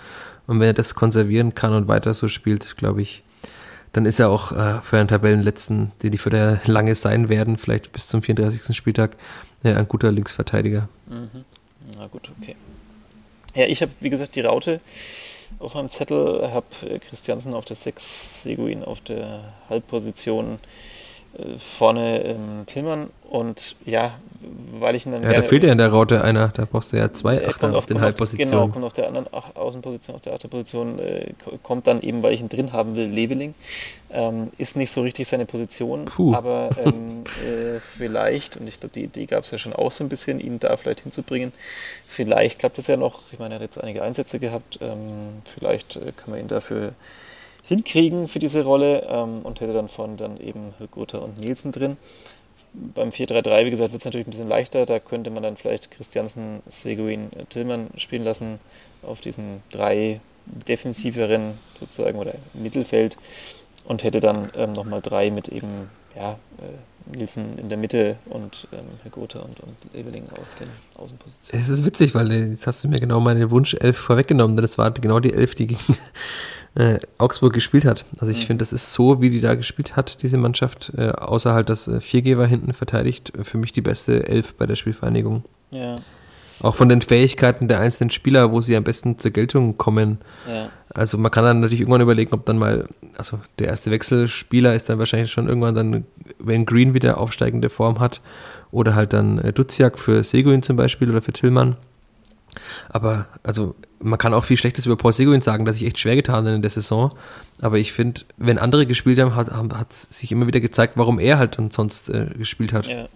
Und 0.48 0.60
wenn 0.60 0.68
er 0.68 0.74
das 0.74 0.96
konservieren 0.96 1.54
kann 1.54 1.74
und 1.74 1.88
weiter 1.90 2.14
so 2.14 2.30
spielt, 2.30 2.78
glaube 2.78 3.02
ich, 3.02 3.24
dann 3.94 4.06
ist 4.06 4.20
er 4.20 4.30
auch 4.30 4.52
äh, 4.52 4.82
für 4.82 4.98
einen 4.98 5.08
Tabellenletzten, 5.08 5.92
die 6.02 6.10
die 6.10 6.18
für 6.18 6.30
der 6.30 6.62
lange 6.66 6.96
sein 6.96 7.30
werden, 7.30 7.58
vielleicht 7.58 7.92
bis 7.92 8.08
zum 8.08 8.22
34. 8.22 8.76
Spieltag, 8.76 9.18
ja, 9.64 9.78
ein 9.78 9.88
guter 9.88 10.12
Linksverteidiger. 10.12 10.88
Mhm. 11.08 11.46
Na 11.98 12.08
gut, 12.08 12.32
okay. 12.40 12.56
Ja, 13.54 13.66
ich 13.66 13.82
habe, 13.82 13.92
wie 14.00 14.10
gesagt, 14.10 14.36
die 14.36 14.42
Raute 14.42 14.80
auf 15.60 15.76
meinem 15.76 15.90
Zettel, 15.90 16.52
habe 16.52 17.00
Christiansen 17.10 17.54
auf 17.54 17.66
der 17.66 17.76
6, 17.76 18.44
Seguin 18.44 18.84
auf 18.84 19.02
der 19.02 19.54
Halbposition, 19.70 20.56
äh, 20.56 20.58
vorne 21.58 22.24
ähm, 22.24 22.66
Tillmann 22.66 23.10
und 23.30 23.78
ja, 23.86 24.20
weil 24.74 24.96
ich 24.96 25.06
ihn 25.06 25.14
dann. 25.14 25.24
Ja, 25.24 25.34
da 25.34 25.42
fehlt 25.42 25.64
ja 25.64 25.72
in 25.72 25.78
der 25.78 25.88
Raute 25.88 26.22
einer, 26.24 26.50
da 26.50 26.66
brauchst 26.70 26.92
du 26.92 26.98
ja 26.98 27.14
zwei 27.14 27.48
Achter 27.48 27.70
auf, 27.70 27.76
auf 27.76 27.86
den 27.86 28.02
Halbpositionen. 28.02 28.52
Genau, 28.52 28.68
kommt 28.68 28.84
auf 28.84 28.94
der 28.94 29.08
anderen 29.08 29.28
Ach 29.32 29.56
Außenposition, 29.56 30.16
auf 30.16 30.22
der 30.22 30.34
Achterposition, 30.34 31.00
äh, 31.00 31.34
kommt 31.64 31.88
dann 31.88 32.02
eben, 32.02 32.24
weil 32.24 32.34
ich 32.34 32.42
ihn 32.42 32.50
drin 32.50 32.74
haben 32.74 32.98
will, 32.98 33.06
Leveling. 33.06 33.54
Ähm, 34.12 34.52
ist 34.58 34.76
nicht 34.76 34.92
so 34.92 35.02
richtig 35.02 35.30
seine 35.30 35.46
Position, 35.46 36.06
Puh. 36.06 36.34
aber 36.34 36.72
ähm, 36.84 37.24
äh, 37.48 37.80
vielleicht, 37.80 38.58
und 38.58 38.68
ich 38.68 38.82
glaube, 38.82 38.94
die 38.94 39.06
Idee 39.06 39.26
gab 39.26 39.44
es 39.44 39.52
ja 39.52 39.58
schon 39.58 39.72
auch 39.72 39.92
so 39.92 40.04
ein 40.04 40.10
bisschen, 40.10 40.42
ihn 40.42 40.60
da 40.60 40.76
vielleicht 40.76 41.02
hinzubringen. 41.02 41.54
Vielleicht 42.08 42.60
klappt 42.60 42.78
es 42.80 42.88
ja 42.88 42.98
noch, 42.98 43.22
ich 43.32 43.40
meine, 43.40 43.54
er 43.54 43.56
hat 43.56 43.62
jetzt 43.62 43.82
einige 43.82 44.04
Einsätze 44.04 44.40
gehabt, 44.40 44.80
ähm, 44.82 45.42
vielleicht 45.46 45.96
äh, 45.96 46.12
kann 46.18 46.32
man 46.32 46.40
ihn 46.40 46.50
dafür 46.50 46.94
hinkriegen 47.72 48.28
für 48.28 48.40
diese 48.40 48.64
Rolle 48.64 49.08
ähm, 49.10 49.40
und 49.44 49.62
hätte 49.62 49.72
dann 49.72 49.88
von 49.88 50.18
dann 50.18 50.38
eben 50.40 50.74
Gutter 50.92 51.22
und 51.24 51.40
Nielsen 51.40 51.72
drin. 51.72 51.96
Beim 52.74 53.10
4-3-3, 53.10 53.66
wie 53.66 53.70
gesagt, 53.70 53.92
wird 53.92 54.02
es 54.02 54.06
natürlich 54.06 54.28
ein 54.28 54.32
bisschen 54.32 54.50
leichter. 54.50 54.86
Da 54.86 55.00
könnte 55.00 55.30
man 55.30 55.44
dann 55.44 55.58
vielleicht 55.58 55.90
Christiansen, 55.90 56.62
Seguin, 56.66 57.30
Tillmann 57.50 57.88
spielen 57.98 58.24
lassen 58.24 58.60
auf 59.04 59.22
diesen 59.22 59.62
drei 59.72 60.20
defensiveren 60.68 61.58
sozusagen 61.80 62.20
oder 62.20 62.36
Mittelfeld 62.54 63.18
und 63.86 64.04
hätte 64.04 64.20
dann 64.20 64.50
ähm, 64.56 64.74
nochmal 64.74 65.02
drei 65.02 65.32
mit 65.32 65.48
eben 65.48 65.90
ja, 66.16 66.34
äh, 66.60 67.16
Nielsen 67.18 67.58
in 67.58 67.70
der 67.70 67.78
Mitte 67.78 68.18
und 68.26 68.68
ähm, 68.74 68.80
Herr 69.02 69.12
Gotha 69.12 69.40
und, 69.40 69.60
und 69.62 69.76
Ebeling 69.94 70.26
auf 70.40 70.56
den 70.56 70.68
Außenpositionen. 70.96 71.64
Es 71.66 71.70
ist 71.70 71.86
witzig, 71.86 72.14
weil 72.16 72.32
äh, 72.32 72.50
jetzt 72.50 72.68
hast 72.68 72.84
du 72.84 72.90
mir 72.90 73.00
genau 73.00 73.20
meine 73.20 73.50
Wunsch-Elf 73.50 73.98
vorweggenommen, 73.98 74.56
denn 74.56 74.64
das 74.64 74.78
war 74.78 74.92
genau 74.92 75.20
die 75.20 75.34
Elf, 75.34 75.56
die 75.56 75.68
gegen 75.68 75.98
äh, 76.76 77.00
Augsburg 77.18 77.54
gespielt 77.54 77.86
hat. 77.86 78.06
Also 78.20 78.32
ich 78.32 78.44
mhm. 78.44 78.48
finde, 78.48 78.62
das 78.64 78.74
ist 78.74 78.94
so, 78.94 79.22
wie 79.22 79.30
die 79.30 79.42
da 79.42 79.56
gespielt 79.56 79.96
hat, 79.96 80.24
diese 80.24 80.38
Mannschaft, 80.38 80.94
äh, 80.98 81.10
außer 81.10 81.54
halt, 81.54 81.70
dass 81.70 81.88
äh, 81.88 82.02
Viergeber 82.02 82.48
hinten 82.48 82.74
verteidigt, 82.74 83.34
äh, 83.38 83.44
für 83.44 83.58
mich 83.58 83.74
die 83.74 83.82
beste 83.82 84.28
Elf 84.28 84.54
bei 84.56 84.66
der 84.66 84.76
Spielvereinigung. 84.76 85.44
Ja. 85.72 85.98
Auch 86.62 86.76
von 86.76 86.90
den 86.90 87.02
Fähigkeiten 87.02 87.68
der 87.68 87.80
einzelnen 87.80 88.12
Spieler, 88.12 88.52
wo 88.52 88.62
sie 88.62 88.76
am 88.76 88.84
besten 88.84 89.18
zur 89.18 89.32
Geltung 89.32 89.78
kommen. 89.78 90.20
Ja. 90.48 90.70
Also 90.94 91.18
man 91.18 91.32
kann 91.32 91.44
dann 91.44 91.60
natürlich 91.60 91.82
irgendwann 91.82 92.02
überlegen, 92.02 92.34
ob 92.34 92.46
dann 92.46 92.60
mal, 92.60 92.88
also 93.18 93.40
der 93.58 93.68
erste 93.68 93.90
Wechselspieler 93.90 94.76
ist 94.76 94.88
dann 94.88 95.00
wahrscheinlich 95.00 95.32
schon 95.32 95.48
irgendwann 95.48 95.74
dann, 95.74 96.06
wenn 96.38 96.66
Green 96.66 96.94
wieder 96.94 97.18
aufsteigende 97.18 97.70
Form 97.70 98.00
hat, 98.00 98.22
oder 98.72 98.96
halt 98.96 99.14
dann 99.14 99.40
äh, 99.40 99.52
Duziak 99.52 100.00
für 100.00 100.24
Seguin 100.24 100.64
zum 100.64 100.78
Beispiel 100.78 101.10
oder 101.10 101.22
für 101.22 101.34
Tillmann. 101.34 101.78
Aber 102.90 103.28
also 103.44 103.76
man 104.00 104.20
kann 104.20 104.34
auch 104.34 104.44
viel 104.44 104.58
Schlechtes 104.58 104.86
über 104.86 104.96
Paul 104.96 105.14
Seguin 105.14 105.42
sagen, 105.42 105.66
dass 105.66 105.78
ich 105.78 105.86
echt 105.86 106.00
schwer 106.00 106.16
getan 106.16 106.46
habe 106.46 106.56
in 106.56 106.62
der 106.62 106.72
Saison. 106.72 107.14
Aber 107.62 107.78
ich 107.78 107.94
finde, 107.94 108.22
wenn 108.38 108.58
andere 108.58 108.86
gespielt 108.86 109.20
haben, 109.20 109.36
hat 109.36 109.92
es 109.92 110.04
sich 110.04 110.32
immer 110.32 110.48
wieder 110.48 110.60
gezeigt, 110.60 110.94
warum 110.98 111.20
er 111.20 111.38
halt 111.38 111.58
dann 111.58 111.72
sonst 111.72 112.10
äh, 112.10 112.28
gespielt 112.38 112.74
hat. 112.74 112.88
Ja. 112.88 113.08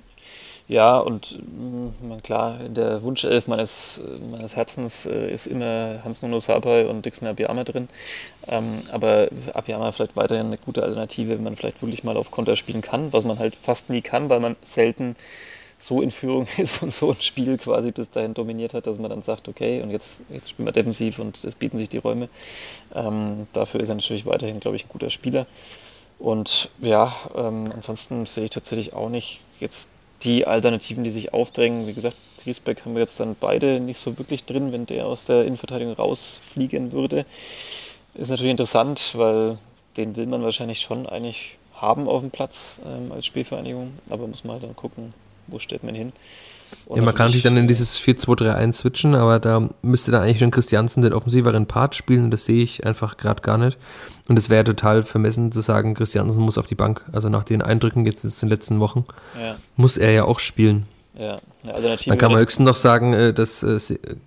Ja, 0.68 0.98
und 0.98 1.38
mh, 1.38 2.16
mm, 2.16 2.24
klar, 2.24 2.58
der 2.70 3.04
Wunschelf 3.04 3.48
meines, 3.48 4.02
meines 4.32 4.56
Herzens 4.56 5.06
äh, 5.06 5.32
ist 5.32 5.46
immer 5.46 6.04
Hans-Nuno 6.04 6.40
Sapai 6.40 6.88
und 6.88 7.06
Dixon 7.06 7.28
Abiyama 7.28 7.64
drin. 7.64 7.88
Ähm, 8.48 8.82
aber 8.92 9.28
Abiyama 9.54 9.92
vielleicht 9.92 10.16
weiterhin 10.16 10.48
eine 10.48 10.58
gute 10.58 10.82
Alternative, 10.82 11.30
wenn 11.38 11.44
man 11.44 11.56
vielleicht 11.56 11.84
wirklich 11.84 12.04
mal 12.04 12.18
auf 12.18 12.32
Konter 12.32 12.56
spielen 12.56 12.82
kann, 12.82 13.14
was 13.14 13.26
man 13.26 13.38
halt 13.38 13.56
fast 13.56 13.92
nie 13.92 14.02
kann, 14.02 14.30
weil 14.32 14.40
man 14.40 14.56
selten 14.64 15.16
so 15.78 16.02
in 16.02 16.12
Führung 16.12 16.48
ist 16.58 16.82
und 16.82 16.92
so 16.92 17.12
ein 17.12 17.22
Spiel 17.22 17.58
quasi 17.58 17.92
bis 17.92 18.10
dahin 18.10 18.34
dominiert 18.34 18.74
hat, 18.74 18.88
dass 18.88 18.98
man 19.00 19.10
dann 19.10 19.24
sagt, 19.24 19.48
okay, 19.48 19.82
und 19.82 19.92
jetzt, 19.92 20.22
jetzt 20.30 20.50
spielen 20.50 20.68
wir 20.68 20.72
defensiv 20.72 21.20
und 21.20 21.44
es 21.44 21.56
bieten 21.56 21.78
sich 21.78 21.90
die 21.90 21.98
Räume. 21.98 22.30
Ähm, 22.94 23.48
dafür 23.54 23.80
ist 23.82 23.90
er 23.90 23.96
natürlich 23.96 24.26
weiterhin, 24.26 24.60
glaube 24.60 24.78
ich, 24.78 24.86
ein 24.86 24.90
guter 24.90 25.10
Spieler. 25.10 25.46
Und 26.18 26.70
ja, 26.82 27.14
ähm, 27.36 27.70
ansonsten 27.74 28.26
sehe 28.26 28.46
ich 28.46 28.52
tatsächlich 28.52 28.94
auch 28.94 29.10
nicht 29.10 29.42
jetzt 29.60 29.90
die 30.24 30.48
Alternativen, 30.48 31.04
die 31.04 31.10
sich 31.10 31.34
aufdrängen. 31.34 31.88
Wie 31.88 31.94
gesagt, 31.94 32.16
Griesbeck 32.44 32.86
haben 32.86 32.94
wir 32.94 33.02
jetzt 33.02 33.20
dann 33.20 33.36
beide 33.38 33.80
nicht 33.80 34.00
so 34.00 34.18
wirklich 34.18 34.46
drin, 34.46 34.72
wenn 34.72 34.86
der 34.86 35.08
aus 35.08 35.26
der 35.26 35.46
Innenverteidigung 35.46 35.94
rausfliegen 35.94 36.94
würde. 36.94 37.26
Ist 38.14 38.30
natürlich 38.30 38.52
interessant, 38.52 39.12
weil 39.16 39.58
den 39.98 40.16
will 40.16 40.26
man 40.26 40.42
wahrscheinlich 40.44 40.80
schon 40.80 41.06
eigentlich 41.06 41.58
haben 41.74 42.08
auf 42.08 42.22
dem 42.22 42.32
Platz 42.32 42.80
ähm, 42.86 43.12
als 43.12 43.26
Spielvereinigung, 43.26 43.94
aber 44.10 44.28
muss 44.28 44.44
man 44.44 44.54
halt 44.54 44.64
dann 44.64 44.76
gucken, 44.76 45.14
wo 45.48 45.60
stellt 45.60 45.84
man 45.84 45.96
hin. 45.96 46.14
Und 46.86 46.98
ja, 46.98 47.04
man 47.04 47.16
kann 47.16 47.28
natürlich 47.28 47.44
dann 47.44 47.58
in 47.58 47.68
dieses 47.68 48.00
4-2-3-1 48.00 48.74
switchen, 48.74 49.16
aber 49.16 49.40
da 49.40 49.70
müsste 49.82 50.12
dann 50.12 50.24
eigentlich 50.24 50.40
schon 50.40 50.52
Christiansen 50.52 51.02
den 51.02 51.14
offensiveren 51.14 51.66
Part 51.68 51.96
spielen 51.96 52.26
und 52.26 52.32
das 52.32 52.46
sehe 52.46 52.64
ich 52.64 52.86
einfach 52.86 53.18
gerade 53.18 53.42
gar 53.42 53.58
nicht. 53.58 53.78
Und 54.28 54.38
es 54.38 54.50
wäre 54.50 54.64
total 54.64 55.04
vermessen 55.04 55.52
zu 55.52 55.62
sagen, 55.62 55.94
Christiansen 55.94 56.44
muss 56.44 56.58
auf 56.58 56.68
die 56.68 56.76
Bank. 56.76 57.04
Also 57.12 57.30
nach 57.30 57.44
den 57.44 57.62
Eindrücken 57.62 58.06
jetzt 58.06 58.24
in 58.24 58.32
den 58.32 58.50
letzten 58.50 58.80
Wochen 58.80 59.06
ja. 59.40 59.56
muss 59.76 59.98
er 59.98 60.12
ja 60.12 60.26
auch 60.26 60.40
spielen. 60.40 60.86
Ja, 61.18 61.38
Dann 62.08 62.18
kann 62.18 62.34
man 62.34 62.42
höchstens 62.42 62.66
noch 62.66 62.76
sagen, 62.76 63.14
äh, 63.14 63.34
dass 63.34 63.64
äh, 63.64 63.80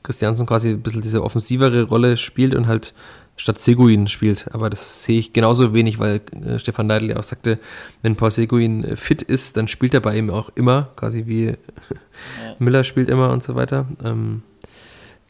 Christiansen 0.03 0.47
quasi 0.47 0.71
ein 0.71 0.81
bisschen 0.81 1.03
diese 1.03 1.23
offensivere 1.23 1.83
Rolle 1.83 2.17
spielt 2.17 2.55
und 2.55 2.67
halt 2.67 2.95
statt 3.39 3.61
Seguin 3.63 4.09
spielt. 4.09 4.53
Aber 4.53 4.69
das 4.69 5.05
sehe 5.05 5.19
ich 5.19 5.33
genauso 5.33 5.73
wenig, 5.73 5.99
weil 5.99 6.21
äh, 6.45 6.59
Stefan 6.59 6.87
Neidl 6.87 7.11
ja 7.11 7.17
auch 7.17 7.25
sagte, 7.25 7.59
wenn 8.03 8.17
Paul 8.17 8.31
Seguin 8.31 8.85
äh, 8.85 8.97
fit 8.97 9.23
ist, 9.23 9.57
dann 9.57 9.69
spielt 9.69 9.95
er 9.95 10.01
bei 10.01 10.17
ihm 10.19 10.29
auch 10.29 10.51
immer, 10.55 10.91
quasi 10.97 11.25
wie 11.27 11.45
ja. 11.47 11.55
Müller 12.59 12.85
spielt 12.85 13.09
immer 13.09 13.31
und 13.31 13.43
so 13.43 13.55
weiter. 13.55 13.87
Ähm, 14.05 14.43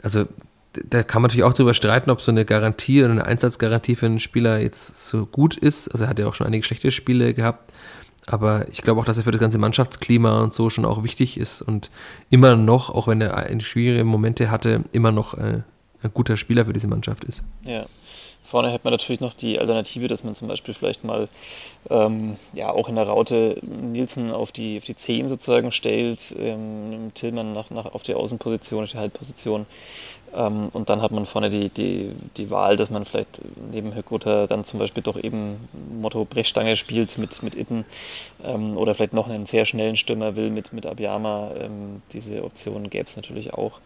also 0.02 0.24
da 0.72 1.02
kann 1.02 1.22
man 1.22 1.28
natürlich 1.28 1.44
auch 1.44 1.54
drüber 1.54 1.74
streiten, 1.74 2.10
ob 2.10 2.20
so 2.20 2.30
eine 2.30 2.44
Garantie 2.44 3.02
oder 3.02 3.12
eine 3.12 3.24
Einsatzgarantie 3.24 3.96
für 3.96 4.06
einen 4.06 4.20
Spieler 4.20 4.58
jetzt 4.60 5.08
so 5.08 5.26
gut 5.26 5.56
ist. 5.56 5.88
Also 5.88 6.04
er 6.04 6.10
hat 6.10 6.18
ja 6.18 6.26
auch 6.26 6.34
schon 6.34 6.46
einige 6.46 6.64
schlechte 6.64 6.90
Spiele 6.90 7.34
gehabt. 7.34 7.72
Aber 8.26 8.68
ich 8.68 8.82
glaube 8.82 9.00
auch, 9.00 9.06
dass 9.06 9.16
er 9.16 9.24
für 9.24 9.30
das 9.30 9.40
ganze 9.40 9.58
Mannschaftsklima 9.58 10.42
und 10.42 10.52
so 10.52 10.68
schon 10.68 10.84
auch 10.84 11.02
wichtig 11.02 11.38
ist 11.38 11.62
und 11.62 11.90
immer 12.28 12.56
noch, 12.56 12.90
auch 12.90 13.08
wenn 13.08 13.22
er 13.22 13.60
schwierige 13.60 14.04
Momente 14.04 14.50
hatte, 14.50 14.84
immer 14.92 15.12
noch 15.12 15.34
äh, 15.34 15.62
ein 16.02 16.12
guter 16.12 16.36
Spieler 16.36 16.64
für 16.66 16.72
diese 16.72 16.88
Mannschaft 16.88 17.24
ist. 17.24 17.42
Ja. 17.64 17.86
Vorne 18.48 18.70
hätte 18.70 18.84
man 18.84 18.94
natürlich 18.94 19.20
noch 19.20 19.34
die 19.34 19.58
Alternative, 19.58 20.08
dass 20.08 20.24
man 20.24 20.34
zum 20.34 20.48
Beispiel 20.48 20.72
vielleicht 20.72 21.04
mal 21.04 21.28
ähm, 21.90 22.36
ja 22.54 22.70
auch 22.70 22.88
in 22.88 22.94
der 22.94 23.06
Raute 23.06 23.58
Nielsen 23.60 24.30
auf 24.30 24.52
die, 24.52 24.78
auf 24.78 24.84
die 24.84 24.96
10 24.96 25.28
sozusagen 25.28 25.70
stellt, 25.70 26.34
ähm, 26.38 27.10
Tillmann 27.12 27.52
nach, 27.52 27.68
nach, 27.68 27.92
auf 27.92 28.04
die 28.04 28.14
Außenposition, 28.14 28.84
auf 28.84 28.90
die 28.90 28.96
Halbposition. 28.96 29.66
Ähm, 30.34 30.70
und 30.72 30.88
dann 30.88 31.02
hat 31.02 31.10
man 31.10 31.26
vorne 31.26 31.50
die, 31.50 31.68
die, 31.68 32.12
die 32.38 32.50
Wahl, 32.50 32.78
dass 32.78 32.88
man 32.88 33.04
vielleicht 33.04 33.42
neben 33.70 33.94
Höckroter 33.94 34.46
dann 34.46 34.64
zum 34.64 34.78
Beispiel 34.78 35.02
doch 35.02 35.22
eben 35.22 35.68
Motto 36.00 36.24
Brechstange 36.24 36.76
spielt 36.76 37.18
mit, 37.18 37.42
mit 37.42 37.54
Itten 37.54 37.84
ähm, 38.42 38.78
oder 38.78 38.94
vielleicht 38.94 39.12
noch 39.12 39.28
einen 39.28 39.44
sehr 39.44 39.66
schnellen 39.66 39.96
Stürmer 39.96 40.36
will 40.36 40.48
mit, 40.48 40.72
mit 40.72 40.86
Abiyama. 40.86 41.50
Ähm, 41.60 42.00
diese 42.14 42.42
Option 42.44 42.88
gäbe 42.88 43.08
es 43.08 43.16
natürlich 43.16 43.52
auch. 43.52 43.78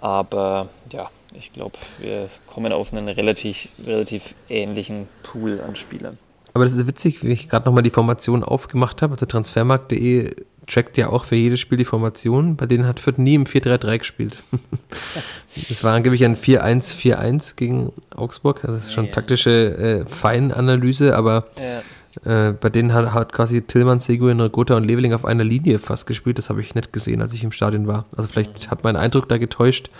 Aber 0.00 0.68
ja, 0.92 1.10
ich 1.34 1.52
glaube, 1.52 1.76
wir 1.98 2.28
kommen 2.46 2.72
auf 2.72 2.92
einen 2.92 3.08
relativ, 3.08 3.68
relativ 3.84 4.34
ähnlichen 4.48 5.08
Pool 5.22 5.60
an 5.60 5.76
Spielern. 5.76 6.18
Aber 6.54 6.64
das 6.64 6.74
ist 6.74 6.86
witzig, 6.86 7.22
wie 7.22 7.32
ich 7.32 7.48
gerade 7.48 7.66
nochmal 7.66 7.82
die 7.82 7.90
Formation 7.90 8.42
aufgemacht 8.42 9.02
habe. 9.02 9.14
Also 9.14 9.26
transfermarkt.de 9.26 10.34
trackt 10.66 10.98
ja 10.98 11.08
auch 11.08 11.24
für 11.24 11.36
jedes 11.36 11.60
Spiel 11.60 11.78
die 11.78 11.84
Formation. 11.84 12.56
Bei 12.56 12.66
denen 12.66 12.86
hat 12.86 13.00
Fürth 13.00 13.18
nie 13.18 13.34
im 13.34 13.44
4-3-3 13.44 13.98
gespielt. 13.98 14.38
das 15.68 15.82
war 15.82 15.94
angeblich 15.94 16.24
ein 16.24 16.36
4-1-4-1 16.36 17.56
gegen 17.56 17.92
Augsburg. 18.14 18.64
Also 18.64 18.76
das 18.76 18.86
ist 18.86 18.92
schon 18.92 19.06
ja. 19.06 19.12
taktische 19.12 19.50
äh, 19.50 20.06
Feinanalyse, 20.06 21.16
aber 21.16 21.48
ja. 21.58 21.82
Äh, 22.24 22.52
bei 22.52 22.68
denen 22.70 22.92
hat, 22.92 23.12
hat 23.12 23.32
quasi 23.32 23.62
Tillmann, 23.62 24.00
Seguin, 24.00 24.38
Gotha 24.50 24.76
und 24.76 24.84
Leveling 24.84 25.12
auf 25.12 25.24
einer 25.24 25.44
Linie 25.44 25.78
fast 25.78 26.06
gespielt. 26.06 26.38
Das 26.38 26.50
habe 26.50 26.60
ich 26.60 26.74
nicht 26.74 26.92
gesehen, 26.92 27.22
als 27.22 27.32
ich 27.32 27.44
im 27.44 27.52
Stadion 27.52 27.86
war. 27.86 28.06
Also 28.16 28.28
vielleicht 28.28 28.70
hat 28.70 28.84
mein 28.84 28.96
Eindruck 28.96 29.28
da 29.28 29.38
getäuscht. 29.38 29.90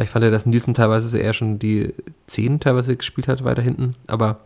Ich 0.00 0.10
fand 0.10 0.24
ja, 0.24 0.30
dass 0.30 0.46
Nielsen 0.46 0.74
teilweise 0.74 1.18
eher 1.18 1.34
schon 1.34 1.58
die 1.58 1.92
10 2.28 2.60
teilweise 2.60 2.96
gespielt 2.96 3.26
hat, 3.26 3.44
weiter 3.44 3.62
hinten. 3.62 3.94
Aber 4.06 4.40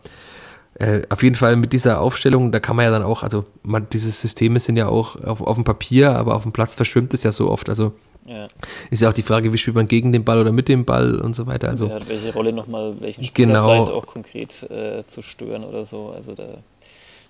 äh, 0.75 1.03
auf 1.09 1.21
jeden 1.21 1.35
Fall 1.35 1.55
mit 1.55 1.73
dieser 1.73 2.01
Aufstellung, 2.01 2.51
da 2.51 2.59
kann 2.59 2.75
man 2.75 2.85
ja 2.85 2.91
dann 2.91 3.03
auch, 3.03 3.21
also 3.21 3.45
man, 3.61 3.87
diese 3.91 4.09
Systeme 4.09 4.59
sind 4.59 4.77
ja 4.77 4.87
auch 4.87 5.15
auf, 5.23 5.41
auf 5.41 5.55
dem 5.55 5.63
Papier, 5.63 6.15
aber 6.15 6.35
auf 6.35 6.43
dem 6.43 6.51
Platz 6.51 6.73
verschwimmt 6.73 7.13
es 7.13 7.23
ja 7.23 7.31
so 7.31 7.51
oft. 7.51 7.69
Also 7.69 7.93
ja. 8.25 8.47
Ist 8.89 9.01
ja 9.01 9.09
auch 9.09 9.13
die 9.13 9.21
Frage, 9.21 9.51
wie 9.51 9.57
spielt 9.57 9.75
man 9.75 9.87
gegen 9.87 10.11
den 10.11 10.23
Ball 10.23 10.39
oder 10.39 10.51
mit 10.51 10.69
dem 10.69 10.85
Ball 10.85 11.19
und 11.19 11.35
so 11.35 11.45
weiter. 11.45 11.69
Also, 11.69 11.89
Wer 11.89 11.95
hat 11.95 12.07
welche 12.07 12.33
Rolle 12.33 12.53
nochmal, 12.53 12.95
welchen 12.99 13.23
Spieler 13.23 13.47
genau. 13.47 13.69
vielleicht 13.69 13.91
auch 13.91 14.05
konkret 14.05 14.63
äh, 14.69 15.03
zu 15.05 15.21
stören 15.21 15.63
oder 15.65 15.83
so. 15.83 16.09
Also 16.15 16.33
da 16.33 16.59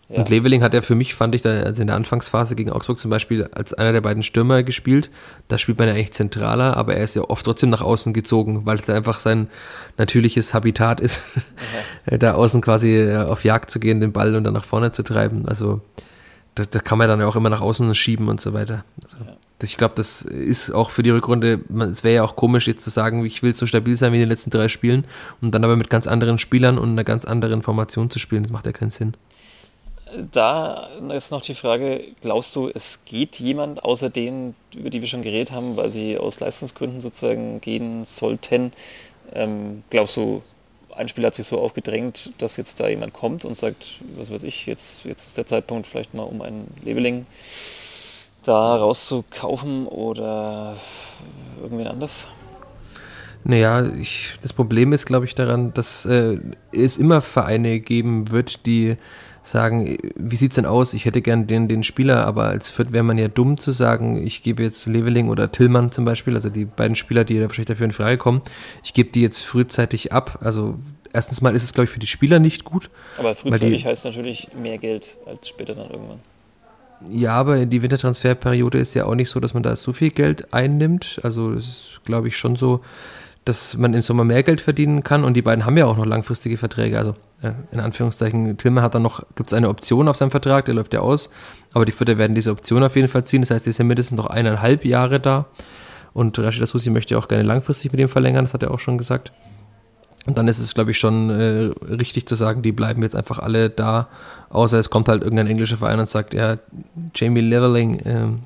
ja. 0.09 0.19
Und 0.19 0.29
Leveling 0.29 0.61
hat 0.61 0.73
ja 0.73 0.81
für 0.81 0.95
mich, 0.95 1.15
fand 1.15 1.33
ich, 1.33 1.41
da, 1.41 1.49
also 1.61 1.81
in 1.81 1.87
der 1.87 1.95
Anfangsphase 1.95 2.55
gegen 2.55 2.69
Augsburg 2.71 2.99
zum 2.99 3.09
Beispiel 3.09 3.45
als 3.45 3.73
einer 3.73 3.93
der 3.93 4.01
beiden 4.01 4.21
Stürmer 4.21 4.61
gespielt. 4.61 5.09
Da 5.47 5.57
spielt 5.57 5.79
man 5.79 5.87
ja 5.87 5.93
eigentlich 5.93 6.11
zentraler, 6.11 6.75
aber 6.75 6.95
er 6.95 7.03
ist 7.03 7.15
ja 7.15 7.23
oft 7.23 7.45
trotzdem 7.45 7.69
nach 7.69 7.81
außen 7.81 8.13
gezogen, 8.13 8.65
weil 8.65 8.77
es 8.77 8.89
einfach 8.89 9.21
sein 9.21 9.47
natürliches 9.97 10.53
Habitat 10.53 10.99
ist, 10.99 11.23
da 12.05 12.33
außen 12.33 12.61
quasi 12.61 12.95
äh, 12.97 13.23
auf 13.23 13.45
Jagd 13.45 13.71
zu 13.71 13.79
gehen, 13.79 14.01
den 14.01 14.11
Ball 14.11 14.35
und 14.35 14.43
dann 14.43 14.53
nach 14.53 14.65
vorne 14.65 14.91
zu 14.91 15.03
treiben. 15.03 15.47
Also 15.47 15.81
da, 16.55 16.65
da 16.65 16.79
kann 16.79 16.97
man 16.97 17.07
dann 17.07 17.21
ja 17.21 17.27
auch 17.27 17.37
immer 17.37 17.49
nach 17.49 17.61
außen 17.61 17.95
schieben 17.95 18.27
und 18.27 18.41
so 18.41 18.53
weiter. 18.53 18.83
Also, 19.03 19.17
ja. 19.25 19.37
ich 19.63 19.77
glaube, 19.77 19.95
das 19.95 20.21
ist 20.21 20.71
auch 20.71 20.91
für 20.91 21.01
die 21.01 21.09
Rückrunde, 21.11 21.61
es 21.89 22.03
wäre 22.03 22.15
ja 22.15 22.23
auch 22.23 22.35
komisch 22.35 22.67
jetzt 22.67 22.83
zu 22.83 22.89
sagen, 22.89 23.25
ich 23.25 23.41
will 23.41 23.55
so 23.55 23.65
stabil 23.65 23.95
sein 23.95 24.11
wie 24.11 24.17
in 24.17 24.23
den 24.23 24.29
letzten 24.29 24.49
drei 24.49 24.67
Spielen 24.67 25.05
und 25.41 25.51
dann 25.51 25.63
aber 25.63 25.77
mit 25.77 25.89
ganz 25.89 26.07
anderen 26.07 26.37
Spielern 26.37 26.77
und 26.77 26.91
einer 26.91 27.03
ganz 27.03 27.25
anderen 27.25 27.63
Formation 27.63 28.09
zu 28.09 28.19
spielen. 28.19 28.43
Das 28.43 28.51
macht 28.51 28.65
ja 28.65 28.73
keinen 28.73 28.91
Sinn. 28.91 29.15
Da 30.31 30.89
ist 31.11 31.31
noch 31.31 31.41
die 31.41 31.55
Frage, 31.55 32.03
glaubst 32.21 32.55
du, 32.55 32.69
es 32.69 33.03
geht 33.05 33.39
jemand 33.39 33.83
außer 33.83 34.09
denen, 34.09 34.55
über 34.75 34.89
die 34.89 35.01
wir 35.01 35.07
schon 35.07 35.23
geredet 35.23 35.51
haben, 35.51 35.75
weil 35.75 35.89
sie 35.89 36.17
aus 36.17 36.39
Leistungsgründen 36.39 37.01
sozusagen 37.01 37.61
gehen 37.61 38.05
sollten? 38.05 38.73
Ähm, 39.33 39.83
glaubst 39.89 40.17
du, 40.17 40.43
ein 40.95 41.07
Spieler 41.07 41.27
hat 41.27 41.35
sich 41.35 41.47
so 41.47 41.59
aufgedrängt, 41.59 42.33
dass 42.37 42.57
jetzt 42.57 42.79
da 42.79 42.87
jemand 42.87 43.13
kommt 43.13 43.45
und 43.45 43.55
sagt, 43.55 43.99
was 44.17 44.31
weiß 44.31 44.43
ich, 44.43 44.67
jetzt, 44.67 45.05
jetzt 45.05 45.27
ist 45.27 45.37
der 45.37 45.47
Zeitpunkt 45.47 45.87
vielleicht 45.87 46.13
mal 46.13 46.23
um 46.23 46.41
ein 46.41 46.67
Labeling 46.83 47.25
da 48.43 48.75
rauszukaufen 48.75 49.87
oder 49.87 50.77
irgendwen 51.61 51.87
anders? 51.87 52.27
Naja, 53.45 53.85
ich, 53.85 54.35
das 54.41 54.53
Problem 54.53 54.93
ist, 54.93 55.05
glaube 55.05 55.25
ich, 55.25 55.35
daran, 55.35 55.73
dass 55.73 56.05
äh, 56.05 56.37
es 56.71 56.97
immer 56.97 57.21
Vereine 57.21 57.79
geben 57.79 58.31
wird, 58.31 58.65
die 58.65 58.97
sagen, 59.43 59.97
wie 60.15 60.35
sieht's 60.35 60.55
denn 60.55 60.65
aus? 60.65 60.93
Ich 60.93 61.05
hätte 61.05 61.21
gern 61.21 61.47
den, 61.47 61.67
den 61.67 61.83
Spieler, 61.83 62.25
aber 62.25 62.45
als 62.45 62.69
Fürth 62.69 62.93
wäre 62.93 63.03
man 63.03 63.17
ja 63.17 63.27
dumm 63.27 63.57
zu 63.57 63.71
sagen, 63.71 64.25
ich 64.25 64.41
gebe 64.41 64.63
jetzt 64.63 64.87
Leveling 64.87 65.29
oder 65.29 65.51
Tillmann 65.51 65.91
zum 65.91 66.05
Beispiel, 66.05 66.35
also 66.35 66.49
die 66.49 66.65
beiden 66.65 66.95
Spieler, 66.95 67.23
die 67.25 67.35
da 67.35 67.41
wahrscheinlich 67.41 67.67
dafür 67.67 67.85
in 67.85 67.91
Frage 67.91 68.17
kommen, 68.17 68.41
ich 68.83 68.93
gebe 68.93 69.11
die 69.11 69.21
jetzt 69.21 69.41
frühzeitig 69.41 70.13
ab. 70.13 70.39
Also 70.41 70.75
erstens 71.11 71.41
mal 71.41 71.55
ist 71.55 71.63
es, 71.63 71.73
glaube 71.73 71.85
ich, 71.85 71.91
für 71.91 71.99
die 71.99 72.07
Spieler 72.07 72.39
nicht 72.39 72.63
gut. 72.63 72.89
Aber 73.17 73.35
frühzeitig 73.35 73.83
die, 73.83 73.87
heißt 73.87 74.05
natürlich 74.05 74.49
mehr 74.61 74.77
Geld 74.77 75.17
als 75.25 75.49
später 75.49 75.75
dann 75.75 75.89
irgendwann. 75.89 76.19
Ja, 77.11 77.33
aber 77.33 77.65
die 77.65 77.81
Wintertransferperiode 77.81 78.77
ist 78.77 78.93
ja 78.93 79.05
auch 79.05 79.15
nicht 79.15 79.29
so, 79.29 79.41
dass 79.41 79.53
man 79.53 79.63
da 79.63 79.75
so 79.75 79.91
viel 79.91 80.11
Geld 80.11 80.53
einnimmt. 80.53 81.19
Also 81.23 81.51
es 81.51 81.67
ist, 81.67 82.01
glaube 82.05 82.29
ich, 82.29 82.37
schon 82.37 82.55
so, 82.55 82.81
dass 83.45 83.77
man 83.77 83.93
im 83.93 84.01
Sommer 84.01 84.23
mehr 84.23 84.43
Geld 84.43 84.61
verdienen 84.61 85.03
kann 85.03 85.23
und 85.23 85.33
die 85.33 85.41
beiden 85.41 85.65
haben 85.65 85.77
ja 85.77 85.85
auch 85.85 85.97
noch 85.97 86.05
langfristige 86.05 86.57
Verträge. 86.57 86.97
Also 86.97 87.15
äh, 87.41 87.51
in 87.71 87.79
Anführungszeichen, 87.79 88.57
Tilmer 88.57 88.81
hat 88.81 88.95
dann 88.95 89.01
noch, 89.01 89.23
gibt 89.35 89.49
es 89.49 89.53
eine 89.53 89.69
Option 89.69 90.07
auf 90.07 90.15
seinem 90.15 90.31
Vertrag, 90.31 90.65
der 90.65 90.73
läuft 90.73 90.93
ja 90.93 91.01
aus, 91.01 91.29
aber 91.73 91.85
die 91.85 91.91
Vierter 91.91 92.17
werden 92.17 92.35
diese 92.35 92.51
Option 92.51 92.83
auf 92.83 92.95
jeden 92.95 93.07
Fall 93.07 93.25
ziehen. 93.25 93.41
Das 93.41 93.51
heißt, 93.51 93.65
die 93.65 93.71
ist 93.71 93.79
ja 93.79 93.85
mindestens 93.85 94.17
noch 94.17 94.27
eineinhalb 94.27 94.85
Jahre 94.85 95.19
da. 95.19 95.45
Und 96.13 96.37
Rashida 96.37 96.67
Susi 96.67 96.89
möchte 96.89 97.17
auch 97.17 97.27
gerne 97.27 97.43
langfristig 97.43 97.91
mit 97.91 97.99
ihm 97.99 98.09
verlängern, 98.09 98.45
das 98.45 98.53
hat 98.53 98.63
er 98.63 98.71
auch 98.71 98.79
schon 98.79 98.97
gesagt. 98.97 99.31
Und 100.25 100.37
dann 100.37 100.47
ist 100.47 100.59
es, 100.59 100.73
glaube 100.73 100.91
ich, 100.91 100.99
schon 100.99 101.29
äh, 101.29 101.71
richtig 101.93 102.27
zu 102.27 102.35
sagen, 102.35 102.61
die 102.61 102.71
bleiben 102.71 103.03
jetzt 103.03 103.15
einfach 103.15 103.39
alle 103.39 103.69
da, 103.69 104.07
außer 104.49 104.79
es 104.79 104.89
kommt 104.89 105.09
halt 105.09 105.21
irgendein 105.21 105.47
englischer 105.47 105.77
Verein 105.77 105.99
und 105.99 106.07
sagt, 106.07 106.33
ja, 106.33 106.57
Jamie 107.13 107.41
Leveling 107.41 108.01
ähm, 108.05 108.39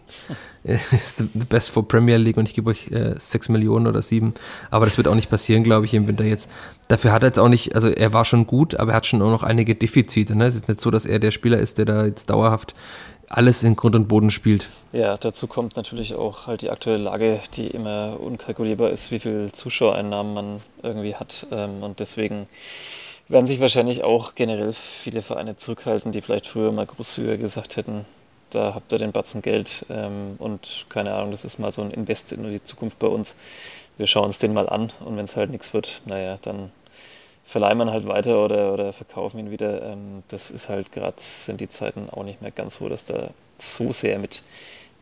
ist 0.92 1.18
the 1.18 1.26
best 1.34 1.70
for 1.70 1.88
Premier 1.88 2.18
League 2.18 2.38
und 2.38 2.48
ich 2.48 2.56
gebe 2.56 2.72
euch 2.72 2.92
äh, 2.92 3.14
sechs 3.20 3.48
Millionen 3.48 3.86
oder 3.86 4.02
sieben. 4.02 4.34
Aber 4.72 4.86
das 4.86 4.98
wird 4.98 5.08
auch 5.08 5.16
nicht 5.16 5.30
passieren, 5.30 5.64
glaube 5.64 5.86
ich, 5.86 5.94
im 5.94 6.08
Winter 6.08 6.24
jetzt. 6.24 6.50
Dafür 6.88 7.12
hat 7.12 7.22
er 7.22 7.28
jetzt 7.28 7.40
auch 7.40 7.50
nicht, 7.50 7.76
also 7.76 7.90
er 7.90 8.12
war 8.12 8.26
schon 8.26 8.48
gut, 8.48 8.76
aber 8.76 8.94
er 8.94 8.98
hat 8.98 9.06
schon 9.06 9.22
auch 9.22 9.30
noch 9.30 9.44
einige 9.44 9.76
Defizite. 9.76 10.36
Ne? 10.36 10.48
Es 10.48 10.56
ist 10.56 10.68
nicht 10.68 10.82
so, 10.82 10.90
dass 10.90 11.06
er 11.06 11.20
der 11.20 11.32
Spieler 11.32 11.60
ist, 11.60 11.78
der 11.78 11.86
da 11.86 12.06
jetzt 12.06 12.30
dauerhaft 12.30 12.74
alles 13.30 13.64
in 13.64 13.76
Grund 13.76 13.96
und 13.96 14.08
Boden 14.08 14.32
spielt. 14.32 14.68
Ja, 14.94 15.18
dazu 15.18 15.48
kommt 15.48 15.76
natürlich 15.76 16.16
auch 16.16 16.48
halt 16.48 16.62
die 16.62 16.70
aktuelle 16.70 17.04
Lage, 17.04 17.40
die 17.56 17.68
immer 17.68 18.18
unkalkulierbar 18.20 18.90
ist, 18.90 19.12
wie 19.12 19.20
viel 19.20 19.52
Zuschauereinnahmen 19.52 20.34
man 20.34 20.62
irgendwie 20.82 21.16
hat. 21.16 21.48
Ähm, 21.52 21.84
und 21.84 22.00
deswegen 22.00 22.48
werden 23.28 23.48
sich 23.48 23.60
wahrscheinlich 23.60 24.04
auch 24.04 24.36
generell 24.36 24.72
viele 24.74 25.22
Vereine 25.22 25.58
zurückhalten, 25.58 26.12
die 26.12 26.22
vielleicht 26.22 26.48
früher 26.48 26.72
mal 26.72 26.86
großzügiger 26.86 27.38
gesagt 27.38 27.76
hätten, 27.76 28.06
da 28.50 28.74
habt 28.74 28.92
ihr 28.94 28.98
den 28.98 29.12
Batzen 29.12 29.42
Geld 29.42 29.86
ähm, 29.90 30.36
und 30.40 30.86
keine 30.90 31.14
Ahnung, 31.14 31.32
das 31.32 31.44
ist 31.44 31.60
mal 31.60 31.72
so 31.72 31.82
ein 31.82 31.92
Invest 31.92 32.32
in 32.32 32.44
die 32.44 32.64
Zukunft 32.64 33.00
bei 33.00 33.08
uns. 33.08 33.36
Wir 33.98 34.08
schauen 34.08 34.26
uns 34.26 34.40
den 34.40 34.54
mal 34.54 34.70
an 34.70 34.92
und 35.04 35.18
wenn 35.18 35.26
es 35.26 35.36
halt 35.36 35.52
nichts 35.52 35.74
wird, 35.74 36.02
naja, 36.06 36.38
dann 36.42 36.72
verleihen 37.48 37.78
man 37.78 37.90
halt 37.90 38.06
weiter 38.06 38.44
oder, 38.44 38.74
oder 38.74 38.92
verkaufen 38.92 39.40
ihn 39.40 39.50
wieder. 39.52 39.94
Ähm, 39.94 40.24
das 40.28 40.52
ist 40.52 40.68
halt 40.68 40.92
gerade, 40.92 41.16
sind 41.18 41.62
die 41.62 41.70
Zeiten 41.70 42.10
auch 42.12 42.24
nicht 42.24 42.42
mehr 42.42 42.52
ganz 42.52 42.76
so, 42.76 42.90
dass 42.90 43.06
da 43.06 43.30
so 43.58 43.94
sehr 43.94 44.20
mit 44.20 44.44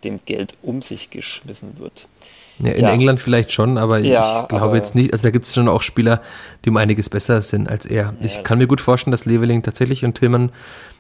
dem 0.04 0.20
Geld 0.26 0.54
um 0.62 0.84
sich 0.84 1.10
geschmissen 1.10 1.80
wird. 1.80 2.08
Ja, 2.60 2.72
in 2.72 2.84
ja. 2.84 2.92
England 2.92 3.20
vielleicht 3.20 3.52
schon, 3.52 3.80
aber 3.80 3.98
ja, 3.98 4.44
ich 4.44 4.48
glaube 4.48 4.78
jetzt 4.78 4.94
nicht. 4.94 5.12
Also 5.12 5.24
da 5.24 5.32
gibt 5.32 5.46
es 5.46 5.54
schon 5.56 5.68
auch 5.68 5.82
Spieler, 5.82 6.22
die 6.64 6.70
um 6.70 6.78
einiges 6.78 7.10
besser 7.10 7.42
sind 7.42 7.68
als 7.68 7.88
er. 7.88 8.14
ich 8.22 8.44
kann 8.44 8.60
mir 8.60 8.68
gut 8.68 8.80
vorstellen, 8.80 9.12
dass 9.12 9.26
Leveling 9.26 9.64
tatsächlich 9.64 10.06
und 10.06 10.14
Tillmann 10.14 10.52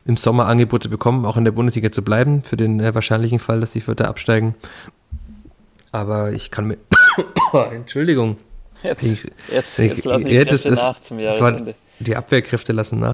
im 0.05 0.17
Sommer 0.17 0.47
Angebote 0.47 0.89
bekommen, 0.89 1.26
auch 1.26 1.38
in 1.38 1.45
der 1.45 1.51
Bundesliga 1.51 1.91
zu 1.91 2.03
bleiben, 2.03 2.41
für 2.43 2.57
den 2.57 2.80
äh, 2.80 2.93
wahrscheinlichen 2.95 3.39
Fall, 3.39 3.59
dass 3.59 3.72
die 3.72 3.81
Vierter 3.81 4.07
absteigen. 4.07 4.55
Aber 5.91 6.31
ich 6.31 6.49
kann 6.49 6.65
mir. 6.65 6.77
Entschuldigung. 7.72 8.38
Jetzt, 8.86 9.03
ich, 9.03 9.24
jetzt, 9.52 9.78
jetzt 9.78 10.06
lassen 10.06 10.26
die 10.26 10.36
Kräfte 10.36 10.70
das, 10.70 10.82
nach 10.82 11.02
zum 11.02 11.20
Jahresende. 11.20 11.76
Die 11.99 12.16
Abwehrkräfte 12.16 12.74
lassen 12.74 12.99
nach. 12.99 13.14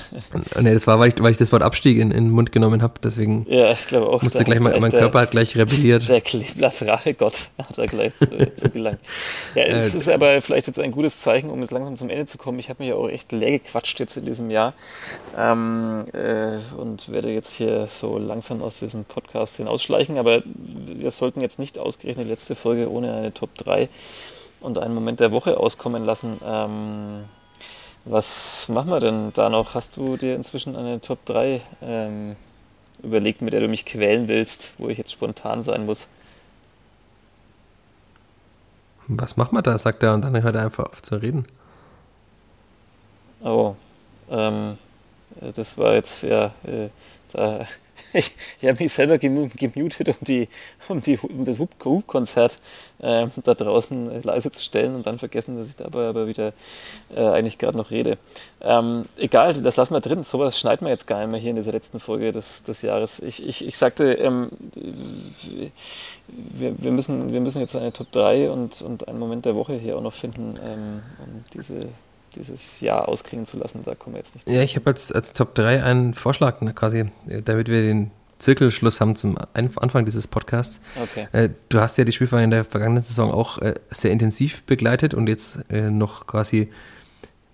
nee, 0.60 0.72
das 0.72 0.86
war, 0.86 0.98
weil 0.98 1.10
ich, 1.10 1.22
weil 1.22 1.32
ich 1.32 1.38
das 1.38 1.52
Wort 1.52 1.62
Abstieg 1.62 1.98
in, 1.98 2.10
in 2.10 2.24
den 2.24 2.30
Mund 2.30 2.52
genommen 2.52 2.82
habe, 2.82 2.94
deswegen 3.02 3.46
ja, 3.48 3.72
ich 3.72 3.86
glaube 3.86 4.08
auch, 4.08 4.22
musste 4.22 4.44
gleich 4.44 4.60
mal, 4.60 4.78
mein 4.80 4.90
der, 4.90 5.00
Körper 5.00 5.20
hat 5.20 5.30
gleich 5.30 5.56
rebelliert. 5.56 6.08
Der 6.08 6.20
Kleeblatt-Rachegott 6.20 7.50
hat 7.58 7.78
da 7.78 7.86
gleich 7.86 8.12
äh, 8.20 8.54
zugelangt. 8.56 9.00
Ja, 9.54 9.62
es 9.66 9.94
äh, 9.94 9.98
ist 9.98 10.08
aber 10.08 10.40
vielleicht 10.40 10.66
jetzt 10.66 10.78
ein 10.78 10.92
gutes 10.92 11.20
Zeichen, 11.20 11.50
um 11.50 11.60
jetzt 11.60 11.70
langsam 11.70 11.96
zum 11.96 12.10
Ende 12.10 12.26
zu 12.26 12.38
kommen. 12.38 12.58
Ich 12.58 12.68
habe 12.68 12.82
mich 12.82 12.90
ja 12.90 12.96
auch 12.96 13.08
echt 13.08 13.32
leer 13.32 13.58
gequatscht 13.58 14.00
jetzt 14.00 14.16
in 14.16 14.24
diesem 14.24 14.50
Jahr 14.50 14.74
ähm, 15.36 16.06
äh, 16.12 16.58
und 16.76 17.10
werde 17.10 17.30
jetzt 17.30 17.54
hier 17.54 17.86
so 17.86 18.18
langsam 18.18 18.62
aus 18.62 18.78
diesem 18.78 19.04
Podcast 19.04 19.56
hinausschleichen, 19.56 20.18
aber 20.18 20.42
wir 20.44 21.10
sollten 21.10 21.40
jetzt 21.40 21.58
nicht 21.58 21.78
ausgerechnet 21.78 22.26
die 22.26 22.30
letzte 22.30 22.54
Folge 22.54 22.90
ohne 22.90 23.14
eine 23.14 23.34
Top 23.34 23.54
3 23.56 23.88
und 24.60 24.78
einen 24.78 24.94
Moment 24.94 25.20
der 25.20 25.32
Woche 25.32 25.58
auskommen 25.58 26.04
lassen. 26.04 26.38
Ähm, 26.44 27.24
was 28.10 28.68
machen 28.68 28.90
wir 28.90 29.00
denn 29.00 29.32
da 29.34 29.50
noch? 29.50 29.74
Hast 29.74 29.96
du 29.96 30.16
dir 30.16 30.34
inzwischen 30.34 30.76
eine 30.76 31.00
Top 31.00 31.24
3 31.26 31.60
ähm, 31.82 32.36
überlegt, 33.02 33.42
mit 33.42 33.52
der 33.52 33.60
du 33.60 33.68
mich 33.68 33.84
quälen 33.84 34.28
willst, 34.28 34.74
wo 34.78 34.88
ich 34.88 34.98
jetzt 34.98 35.12
spontan 35.12 35.62
sein 35.62 35.86
muss? 35.86 36.08
Was 39.06 39.36
machen 39.36 39.54
wir 39.54 39.62
da, 39.62 39.78
sagt 39.78 40.02
er, 40.02 40.14
und 40.14 40.22
dann 40.22 40.42
hört 40.42 40.54
er 40.54 40.62
einfach 40.62 40.86
auf 40.86 41.02
zu 41.02 41.16
reden. 41.16 41.46
Oh, 43.42 43.74
ähm, 44.30 44.76
das 45.54 45.78
war 45.78 45.94
jetzt 45.94 46.22
ja, 46.22 46.46
äh, 46.64 46.88
da 47.32 47.66
ich, 48.12 48.32
ich 48.60 48.68
habe 48.68 48.82
mich 48.82 48.92
selber 48.92 49.18
gemutet, 49.18 50.08
um, 50.08 50.16
die, 50.22 50.48
um, 50.88 51.02
die, 51.02 51.18
um 51.18 51.44
das 51.44 51.58
Hub-Konzert 51.58 52.56
äh, 53.00 53.26
da 53.44 53.54
draußen 53.54 54.22
leise 54.22 54.50
zu 54.50 54.62
stellen 54.62 54.94
und 54.94 55.06
dann 55.06 55.18
vergessen, 55.18 55.56
dass 55.56 55.68
ich 55.68 55.76
dabei 55.76 56.08
aber 56.08 56.26
wieder 56.26 56.52
äh, 57.14 57.20
eigentlich 57.20 57.58
gerade 57.58 57.76
noch 57.76 57.90
rede. 57.90 58.18
Ähm, 58.60 59.06
egal, 59.16 59.54
das 59.54 59.76
lassen 59.76 59.94
wir 59.94 60.00
drin. 60.00 60.24
Sowas 60.24 60.58
schneiden 60.58 60.86
wir 60.86 60.92
jetzt 60.92 61.06
gar 61.06 61.20
nicht 61.20 61.30
mehr 61.30 61.40
hier 61.40 61.50
in 61.50 61.56
dieser 61.56 61.72
letzten 61.72 62.00
Folge 62.00 62.32
des, 62.32 62.62
des 62.62 62.82
Jahres. 62.82 63.20
Ich, 63.20 63.46
ich, 63.46 63.66
ich 63.66 63.78
sagte, 63.78 64.12
ähm, 64.14 64.50
wir, 66.26 66.82
wir, 66.82 66.92
müssen, 66.92 67.32
wir 67.32 67.40
müssen 67.40 67.60
jetzt 67.60 67.76
eine 67.76 67.92
Top 67.92 68.10
3 68.12 68.50
und, 68.50 68.82
und 68.82 69.08
einen 69.08 69.18
Moment 69.18 69.46
der 69.46 69.54
Woche 69.54 69.74
hier 69.74 69.96
auch 69.96 70.02
noch 70.02 70.14
finden, 70.14 70.54
ähm, 70.62 71.02
um 71.24 71.44
diese 71.54 71.88
dieses 72.38 72.80
Jahr 72.80 73.08
ausklingen 73.08 73.46
zu 73.46 73.58
lassen. 73.58 73.82
Da 73.84 73.94
kommen 73.94 74.14
wir 74.14 74.20
jetzt 74.20 74.34
nicht. 74.34 74.48
Ja, 74.48 74.62
ich 74.62 74.76
habe 74.76 74.86
als, 74.86 75.12
als 75.12 75.32
Top 75.32 75.54
3 75.54 75.82
einen 75.82 76.14
Vorschlag 76.14 76.60
ne, 76.60 76.72
quasi, 76.72 77.10
äh, 77.28 77.42
damit 77.42 77.68
wir 77.68 77.82
den 77.82 78.10
Zirkelschluss 78.38 79.00
haben 79.00 79.16
zum 79.16 79.36
Anfang 79.52 80.04
dieses 80.04 80.28
Podcasts. 80.28 80.80
Okay. 81.02 81.26
Äh, 81.32 81.50
du 81.68 81.80
hast 81.80 81.98
ja 81.98 82.04
die 82.04 82.12
Spielvereine 82.12 82.44
in 82.44 82.50
der 82.50 82.64
vergangenen 82.64 83.02
Saison 83.02 83.32
auch 83.32 83.58
äh, 83.58 83.74
sehr 83.90 84.12
intensiv 84.12 84.62
begleitet 84.62 85.12
und 85.12 85.28
jetzt 85.28 85.58
noch 85.70 86.26
quasi 86.26 86.68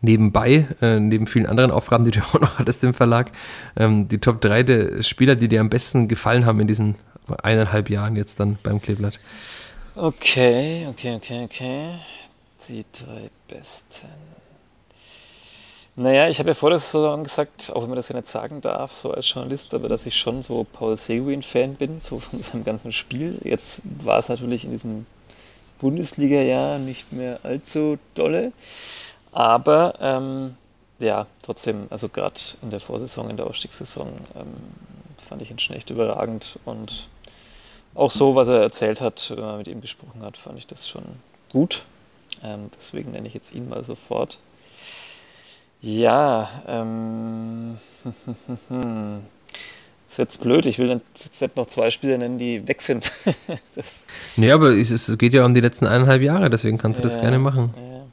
nebenbei, 0.03 0.67
neben 0.81 1.27
vielen 1.27 1.47
anderen 1.47 1.71
Aufgaben, 1.71 2.05
die 2.05 2.11
du 2.11 2.21
auch 2.33 2.39
noch 2.39 2.59
hattest 2.59 2.85
im 2.85 2.93
Verlag, 2.93 3.33
ähm, 3.77 4.09
die 4.09 4.19
Top 4.19 4.43
3 4.43 4.63
der 4.63 5.03
Spieler, 5.03 5.37
die 5.37 5.49
dir 5.49 5.63
am 5.63 5.71
besten 5.71 6.07
gefallen 6.07 6.45
haben 6.45 6.61
in 6.61 6.67
diesen 6.67 6.97
eineinhalb 7.43 7.89
Jahren 7.89 8.17
jetzt 8.17 8.39
dann 8.41 8.59
beim 8.63 8.83
Kleeblatt. 8.83 9.19
Okay, 9.97 10.87
okay, 10.89 11.15
okay, 11.15 11.45
okay. 11.45 11.95
Die 12.69 12.85
drei 12.93 13.31
besten. 13.47 14.09
Naja, 15.97 16.29
ich 16.29 16.41
habe 16.41 16.49
ja 16.49 16.55
vor 16.55 16.71
der 16.71 16.81
Saison 16.81 17.23
gesagt, 17.23 17.71
auch 17.73 17.83
wenn 17.83 17.89
man 17.89 17.97
das 17.97 18.09
ja 18.09 18.17
nicht 18.17 18.27
sagen 18.27 18.61
darf, 18.61 18.93
so 18.93 19.13
als 19.13 19.33
Journalist, 19.33 19.75
aber 19.75 19.89
dass 19.89 20.07
ich 20.07 20.17
schon 20.17 20.43
so 20.43 20.65
Paul 20.65 20.97
Seguin-Fan 20.97 21.77
bin, 21.77 22.01
so 22.01 22.19
von 22.19 22.43
seinem 22.43 22.65
ganzen 22.65 22.91
Spiel. 22.91 23.39
Jetzt 23.45 23.81
war 24.03 24.19
es 24.19 24.29
natürlich 24.29 24.65
in 24.65 24.73
diesem 24.73 25.07
Bundesliga-Jahr 25.79 26.79
nicht 26.79 27.13
mehr 27.13 27.39
allzu 27.45 27.99
dolle, 28.15 28.53
aber 29.31 29.95
ähm, 30.01 30.57
ja, 30.99 31.29
trotzdem, 31.43 31.87
also 31.91 32.09
gerade 32.09 32.41
in 32.63 32.71
der 32.71 32.81
Vorsaison, 32.81 33.31
in 33.31 33.37
der 33.37 33.47
Ausstiegssaison, 33.47 34.09
ähm, 34.35 34.55
fand 35.17 35.43
ich 35.43 35.51
ihn 35.53 35.61
schon 35.61 35.77
echt 35.77 35.91
überragend 35.91 36.59
und 36.65 37.09
auch 37.95 38.11
so, 38.11 38.35
was 38.35 38.49
er 38.49 38.61
erzählt 38.61 39.01
hat, 39.01 39.31
wenn 39.31 39.45
man 39.45 39.59
mit 39.59 39.69
ihm 39.69 39.81
gesprochen 39.81 40.23
hat, 40.23 40.37
fand 40.37 40.59
ich 40.59 40.67
das 40.67 40.89
schon 40.89 41.05
gut. 41.53 41.85
Ähm, 42.43 42.69
deswegen 42.77 43.13
nenne 43.13 43.29
ich 43.29 43.35
jetzt 43.35 43.55
ihn 43.55 43.69
mal 43.69 43.85
sofort. 43.85 44.41
Ja, 45.85 46.49
ähm, 46.67 47.77
ist 50.09 50.19
jetzt 50.19 50.41
blöd. 50.41 50.65
Ich 50.65 50.79
will 50.79 50.89
dann 50.89 51.03
jetzt 51.15 51.43
nicht 51.43 51.57
noch 51.57 51.67
zwei 51.67 51.91
Spieler 51.91 52.17
nennen, 52.17 52.39
die 52.39 52.67
weg 52.67 52.81
sind. 52.81 53.13
das 53.75 54.05
nee, 54.37 54.51
aber 54.51 54.71
es, 54.71 54.91
es, 54.91 55.19
geht 55.19 55.35
ja 55.35 55.45
um 55.45 55.53
die 55.53 55.61
letzten 55.61 55.87
eineinhalb 55.87 56.23
Jahre, 56.23 56.49
deswegen 56.49 56.79
kannst 56.79 57.01
du 57.01 57.07
ja, 57.07 57.11
das 57.11 57.21
gerne 57.21 57.39
machen. 57.39 57.75
Ja. 57.77 58.07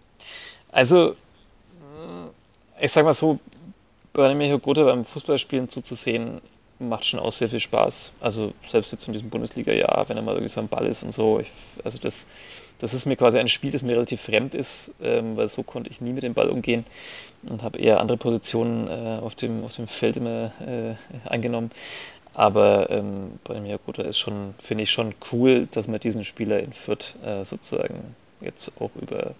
Also, 0.73 1.15
ich 2.77 2.91
sag 2.91 3.05
mal 3.05 3.13
so, 3.13 3.39
Branimir 4.11 4.59
Gotha 4.59 4.83
beim 4.83 5.05
Fußballspielen 5.05 5.69
zuzusehen, 5.69 6.41
macht 6.81 7.05
schon 7.05 7.19
auch 7.19 7.31
sehr 7.31 7.49
viel 7.49 7.59
Spaß. 7.59 8.11
Also 8.19 8.53
selbst 8.67 8.91
jetzt 8.91 9.07
in 9.07 9.13
diesem 9.13 9.29
Bundesliga-Jahr, 9.29 10.09
wenn 10.09 10.17
er 10.17 10.23
mal 10.23 10.33
irgendwie 10.33 10.49
so 10.49 10.59
am 10.59 10.67
Ball 10.67 10.85
ist 10.85 11.03
und 11.03 11.13
so. 11.13 11.39
Ich, 11.39 11.51
also 11.83 11.99
das, 11.99 12.27
das 12.79 12.93
ist 12.93 13.05
mir 13.05 13.15
quasi 13.15 13.37
ein 13.37 13.47
Spiel, 13.47 13.71
das 13.71 13.83
mir 13.83 13.93
relativ 13.93 14.21
fremd 14.21 14.55
ist, 14.55 14.91
ähm, 15.01 15.37
weil 15.37 15.47
so 15.49 15.63
konnte 15.63 15.89
ich 15.89 16.01
nie 16.01 16.13
mit 16.13 16.23
dem 16.23 16.33
Ball 16.33 16.49
umgehen 16.49 16.85
und 17.43 17.63
habe 17.63 17.79
eher 17.79 17.99
andere 17.99 18.17
Positionen 18.17 18.87
äh, 18.87 19.19
auf, 19.21 19.35
dem, 19.35 19.63
auf 19.63 19.75
dem 19.75 19.87
Feld 19.87 20.17
immer 20.17 20.51
äh, 20.65 20.95
eingenommen. 21.29 21.71
Aber 22.33 22.89
ähm, 22.89 23.39
bei 23.43 23.53
dem 23.53 23.65
Jakuta 23.65 24.03
ist 24.03 24.17
schon, 24.17 24.53
finde 24.57 24.83
ich 24.83 24.91
schon 24.91 25.13
cool, 25.31 25.67
dass 25.71 25.87
man 25.87 25.99
diesen 25.99 26.23
Spieler 26.23 26.59
in 26.59 26.73
Fürth 26.73 27.15
äh, 27.25 27.43
sozusagen 27.43 28.15
jetzt 28.39 28.71
auch 28.79 28.91
über 28.99 29.35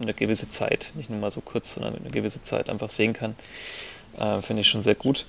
eine 0.00 0.12
gewisse 0.12 0.48
Zeit, 0.48 0.92
nicht 0.94 1.08
nur 1.08 1.20
mal 1.20 1.30
so 1.30 1.40
kurz, 1.40 1.74
sondern 1.74 1.94
eine 1.94 2.10
gewisse 2.10 2.42
Zeit 2.42 2.68
einfach 2.68 2.90
sehen 2.90 3.12
kann. 3.12 3.36
Äh, 4.18 4.42
finde 4.42 4.60
ich 4.60 4.68
schon 4.68 4.82
sehr 4.82 4.94
gut. 4.94 5.26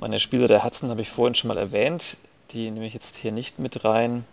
Meine 0.00 0.18
Spieler 0.18 0.48
der 0.48 0.64
Hudson 0.64 0.90
habe 0.90 1.02
ich 1.02 1.10
vorhin 1.10 1.34
schon 1.34 1.48
mal 1.48 1.58
erwähnt. 1.58 2.18
Die 2.50 2.70
nehme 2.70 2.86
ich 2.86 2.94
jetzt 2.94 3.16
hier 3.16 3.32
nicht 3.32 3.58
mit 3.58 3.84
rein. 3.84 4.24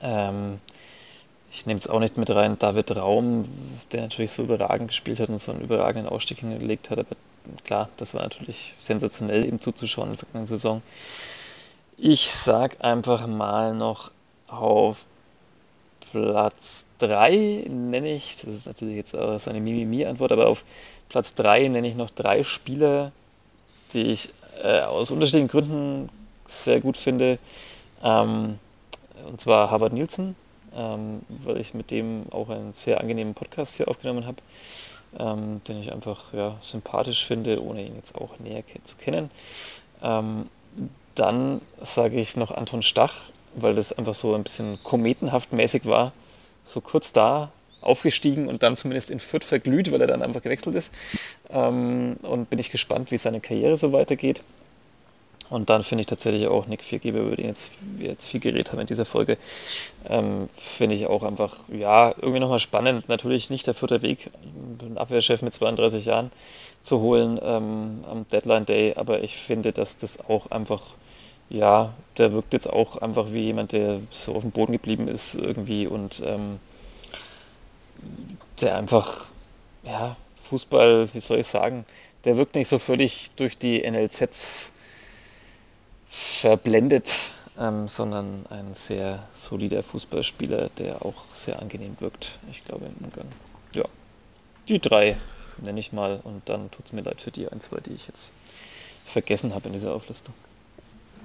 Ähm, 0.00 0.60
ich 1.52 1.66
nehme 1.66 1.78
es 1.78 1.88
auch 1.88 1.98
nicht 1.98 2.16
mit 2.16 2.30
rein. 2.30 2.58
David 2.58 2.94
Raum, 2.96 3.48
der 3.92 4.02
natürlich 4.02 4.30
so 4.30 4.42
überragend 4.42 4.88
gespielt 4.88 5.20
hat 5.20 5.28
und 5.28 5.38
so 5.38 5.52
einen 5.52 5.62
überragenden 5.62 6.10
Ausstieg 6.10 6.38
hingelegt 6.40 6.90
hat. 6.90 7.00
Aber 7.00 7.16
klar, 7.64 7.88
das 7.96 8.14
war 8.14 8.22
natürlich 8.22 8.74
sensationell, 8.78 9.44
ihm 9.44 9.60
zuzuschauen 9.60 10.10
in 10.10 10.12
der 10.12 10.18
vergangenen 10.18 10.46
Saison. 10.46 10.82
Ich 11.96 12.30
sage 12.30 12.82
einfach 12.82 13.26
mal 13.26 13.74
noch 13.74 14.10
auf 14.46 15.06
Platz 16.12 16.86
3 16.98 17.66
nenne 17.68 18.14
ich, 18.14 18.38
das 18.38 18.54
ist 18.54 18.66
natürlich 18.66 18.96
jetzt 18.96 19.16
auch 19.16 19.38
so 19.38 19.50
eine 19.50 19.60
Mimimi-Antwort, 19.60 20.32
aber 20.32 20.48
auf 20.48 20.64
Platz 21.08 21.34
3 21.34 21.68
nenne 21.68 21.86
ich 21.86 21.94
noch 21.94 22.10
drei 22.10 22.42
Spieler, 22.42 23.12
die 23.92 24.02
ich 24.10 24.30
äh, 24.62 24.80
aus 24.80 25.10
unterschiedlichen 25.10 25.48
Gründen 25.48 26.08
sehr 26.46 26.80
gut 26.80 26.96
finde. 26.96 27.38
Ähm, 28.02 28.58
und 29.28 29.40
zwar 29.40 29.70
Harvard 29.70 29.92
Nielsen, 29.92 30.34
ähm, 30.76 31.20
weil 31.28 31.58
ich 31.58 31.74
mit 31.74 31.90
dem 31.90 32.24
auch 32.30 32.48
einen 32.48 32.72
sehr 32.72 33.00
angenehmen 33.00 33.34
Podcast 33.34 33.76
hier 33.76 33.88
aufgenommen 33.88 34.26
habe, 34.26 34.38
ähm, 35.18 35.60
den 35.68 35.80
ich 35.80 35.92
einfach 35.92 36.32
ja, 36.32 36.56
sympathisch 36.62 37.26
finde, 37.26 37.62
ohne 37.62 37.84
ihn 37.84 37.96
jetzt 37.96 38.14
auch 38.16 38.38
näher 38.38 38.62
zu 38.84 38.96
kennen. 38.96 39.30
Ähm, 40.02 40.48
dann 41.14 41.60
sage 41.80 42.20
ich 42.20 42.36
noch 42.36 42.50
Anton 42.50 42.82
Stach, 42.82 43.14
weil 43.54 43.74
das 43.74 43.92
einfach 43.92 44.14
so 44.14 44.34
ein 44.34 44.42
bisschen 44.42 44.82
kometenhaft 44.82 45.52
mäßig 45.52 45.86
war. 45.86 46.12
So 46.64 46.80
kurz 46.80 47.12
da, 47.12 47.50
aufgestiegen 47.80 48.48
und 48.48 48.62
dann 48.62 48.76
zumindest 48.76 49.10
in 49.10 49.20
Fürth 49.20 49.44
verglüht, 49.44 49.90
weil 49.92 50.00
er 50.00 50.06
dann 50.06 50.22
einfach 50.22 50.42
gewechselt 50.42 50.74
ist. 50.74 50.92
Ähm, 51.50 52.16
und 52.22 52.50
bin 52.50 52.58
ich 52.58 52.70
gespannt, 52.70 53.10
wie 53.10 53.18
seine 53.18 53.40
Karriere 53.40 53.76
so 53.76 53.92
weitergeht. 53.92 54.42
Und 55.50 55.68
dann 55.68 55.82
finde 55.82 56.02
ich 56.02 56.06
tatsächlich 56.06 56.46
auch 56.46 56.66
Nick 56.66 56.84
Viergeber, 56.84 57.18
über 57.18 57.34
den 57.34 57.46
jetzt, 57.46 57.72
wir 57.96 58.10
jetzt 58.10 58.26
viel 58.26 58.38
geredet 58.38 58.70
haben 58.70 58.78
in 58.78 58.86
dieser 58.86 59.04
Folge, 59.04 59.36
ähm, 60.08 60.48
finde 60.56 60.94
ich 60.94 61.06
auch 61.06 61.24
einfach, 61.24 61.56
ja, 61.72 62.14
irgendwie 62.16 62.38
nochmal 62.38 62.60
spannend. 62.60 63.08
Natürlich 63.08 63.50
nicht 63.50 63.66
der 63.66 63.74
vierte 63.74 64.00
Weg, 64.00 64.30
einen 64.80 64.96
Abwehrchef 64.96 65.42
mit 65.42 65.52
32 65.52 66.04
Jahren 66.04 66.30
zu 66.82 67.00
holen 67.00 67.40
ähm, 67.42 68.04
am 68.08 68.28
Deadline 68.28 68.64
Day, 68.64 68.94
aber 68.94 69.24
ich 69.24 69.36
finde, 69.36 69.72
dass 69.72 69.96
das 69.96 70.20
auch 70.20 70.52
einfach, 70.52 70.82
ja, 71.48 71.94
der 72.16 72.32
wirkt 72.32 72.52
jetzt 72.52 72.70
auch 72.70 72.96
einfach 72.98 73.32
wie 73.32 73.42
jemand, 73.42 73.72
der 73.72 73.98
so 74.10 74.36
auf 74.36 74.42
dem 74.42 74.52
Boden 74.52 74.72
geblieben 74.72 75.08
ist 75.08 75.34
irgendwie 75.34 75.88
und 75.88 76.22
ähm, 76.24 76.60
der 78.60 78.76
einfach, 78.76 79.26
ja, 79.82 80.16
Fußball, 80.36 81.08
wie 81.12 81.20
soll 81.20 81.38
ich 81.38 81.46
sagen, 81.46 81.84
der 82.24 82.36
wirkt 82.36 82.54
nicht 82.54 82.68
so 82.68 82.78
völlig 82.78 83.30
durch 83.36 83.56
die 83.56 83.88
NLZs 83.88 84.72
verblendet, 86.08 87.30
ähm, 87.58 87.88
sondern 87.88 88.46
ein 88.50 88.74
sehr 88.74 89.26
solider 89.34 89.82
Fußballspieler, 89.82 90.70
der 90.70 91.04
auch 91.04 91.24
sehr 91.32 91.60
angenehm 91.60 92.00
wirkt, 92.00 92.38
ich 92.50 92.64
glaube, 92.64 92.86
im 92.86 93.04
Umgang. 93.04 93.26
Ja, 93.74 93.84
die 94.68 94.80
drei 94.80 95.16
nenne 95.58 95.80
ich 95.80 95.92
mal 95.92 96.20
und 96.22 96.48
dann 96.48 96.70
tut 96.70 96.86
es 96.86 96.92
mir 96.92 97.02
leid 97.02 97.20
für 97.20 97.30
die 97.30 97.48
ein, 97.48 97.60
zwei, 97.60 97.80
die 97.80 97.92
ich 97.92 98.06
jetzt 98.06 98.32
vergessen 99.04 99.54
habe 99.54 99.68
in 99.68 99.72
dieser 99.72 99.94
Auflistung. 99.94 100.34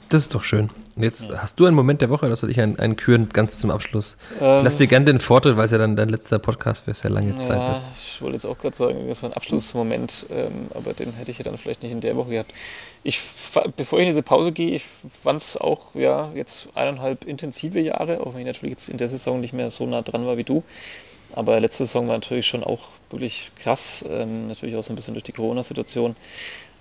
Das 0.10 0.22
ist 0.24 0.36
doch 0.36 0.44
schön. 0.44 0.70
Und 0.96 1.04
jetzt 1.04 1.30
ja. 1.30 1.42
hast 1.42 1.60
du 1.60 1.66
einen 1.66 1.76
Moment 1.76 2.02
der 2.02 2.10
Woche, 2.10 2.30
dass 2.30 2.42
du 2.42 2.48
dich 2.48 2.60
einen, 2.62 2.80
einen 2.80 2.96
küren 2.96 3.30
ganz 3.30 3.60
zum 3.60 3.70
Abschluss. 3.72 4.18
Ähm, 4.40 4.64
Lass 4.64 4.78
dir 4.78 4.88
gerne 4.88 5.06
den 5.06 5.20
Vorteil, 5.20 5.58
weil 5.58 5.66
es 5.66 5.72
ja 5.72 5.78
dann 5.78 5.96
dein 5.96 6.10
letzter 6.10 6.40
Podcast 6.40 6.86
für 6.86 6.94
sehr 6.94 7.12
lange 7.12 7.36
ja, 7.36 7.42
Zeit 7.42 7.78
ist. 7.78 8.14
Ich 8.14 8.22
wollte 8.22 8.36
jetzt 8.36 8.46
auch 8.46 8.58
gerade 8.58 8.76
sagen, 8.76 9.08
das 9.08 9.24
war 9.24 9.32
ein 9.32 9.34
Abschlussmoment, 9.34 10.28
ähm, 10.30 10.68
aber 10.74 10.94
den 10.94 11.14
hätte 11.14 11.32
ich 11.32 11.38
ja 11.40 11.44
dann 11.44 11.58
vielleicht 11.58 11.84
nicht 11.84 11.92
in 11.92 12.02
der 12.02 12.16
Woche 12.16 12.30
gehabt. 12.30 12.54
Ich, 13.04 13.20
bevor 13.76 14.00
ich 14.00 14.04
in 14.04 14.10
diese 14.10 14.24
Pause 14.24 14.52
gehe, 14.52 14.76
ich 14.76 14.86
fand 15.24 15.42
es 15.42 15.58
auch 15.58 15.96
ja, 15.96 16.32
jetzt 16.34 16.70
eineinhalb 16.76 17.26
intensive 17.26 17.80
Jahre, 17.80 18.22
auch 18.22 18.34
wenn 18.34 18.42
ich 18.42 18.48
natürlich 18.48 18.74
jetzt 18.74 18.90
in 18.90 18.98
der 18.98 19.10
Saison 19.10 19.42
nicht 19.42 19.54
mehr 19.54 19.70
so 19.72 19.86
nah 19.86 20.02
dran 20.02 20.26
war 20.26 20.38
wie 20.38 20.44
du. 20.44 20.64
Aber 21.34 21.60
letzte 21.60 21.86
Saison 21.86 22.08
war 22.08 22.16
natürlich 22.16 22.48
schon 22.48 22.64
auch 22.64 22.88
wirklich 23.10 23.52
krass, 23.58 24.06
ähm, 24.10 24.48
natürlich 24.48 24.76
auch 24.76 24.84
so 24.84 24.94
ein 24.94 24.96
bisschen 24.96 25.16
durch 25.16 25.24
die 25.24 25.34
Corona-Situation. 25.34 26.16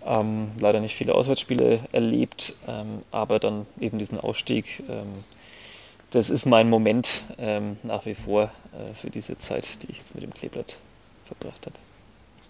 Ähm, 0.07 0.51
leider 0.61 0.81
nicht 0.81 0.95
viele 0.95 1.15
Auswärtsspiele 1.15 1.81
erlebt, 1.93 2.57
ähm, 2.69 3.01
aber 3.11 3.39
dann 3.39 3.67
eben 3.81 3.99
diesen 3.99 4.21
Ausstieg. 4.21 4.83
Ähm, 4.89 5.25
das 6.11 6.31
ist 6.31 6.47
mein 6.47 6.69
Moment 6.69 7.23
ähm, 7.39 7.77
nach 7.83 8.07
wie 8.07 8.15
vor 8.15 8.45
äh, 8.45 8.95
für 8.95 9.11
diese 9.11 9.39
Zeit, 9.39 9.83
die 9.83 9.91
ich 9.91 9.99
jetzt 9.99 10.15
mit 10.15 10.23
dem 10.23 10.33
Kleeblatt 10.33 10.79
verbracht 11.25 11.67
habe. 11.67 11.77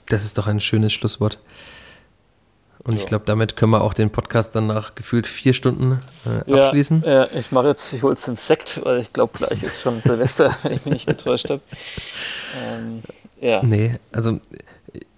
Das 0.06 0.24
ist 0.24 0.36
doch 0.36 0.47
ein 0.47 0.60
schönes 0.60 0.93
Schlusswort. 0.93 1.39
Und 2.82 2.97
ja. 2.97 3.01
ich 3.01 3.06
glaube, 3.06 3.24
damit 3.24 3.56
können 3.56 3.72
wir 3.72 3.81
auch 3.81 3.94
den 3.94 4.10
Podcast 4.10 4.55
dann 4.55 4.66
nach 4.66 4.94
gefühlt 4.94 5.26
vier 5.26 5.55
Stunden 5.55 6.01
äh, 6.26 6.52
abschließen. 6.52 7.02
Ja, 7.06 7.12
ja, 7.12 7.28
ich 7.35 7.51
mache 7.51 7.68
jetzt, 7.68 7.93
ich 7.94 8.02
hole 8.02 8.12
jetzt 8.12 8.26
den 8.26 8.36
Sekt, 8.36 8.85
weil 8.85 9.01
ich 9.01 9.12
glaube, 9.14 9.32
gleich 9.39 9.62
ist 9.62 9.81
schon 9.81 10.02
Silvester, 10.02 10.55
wenn 10.62 10.72
ich 10.72 10.85
mich 10.85 10.93
nicht 10.93 11.06
getäuscht 11.06 11.48
habe. 11.48 11.62
Ähm, 12.62 13.01
ja. 13.40 13.62
Nee, 13.62 13.98
also 14.12 14.39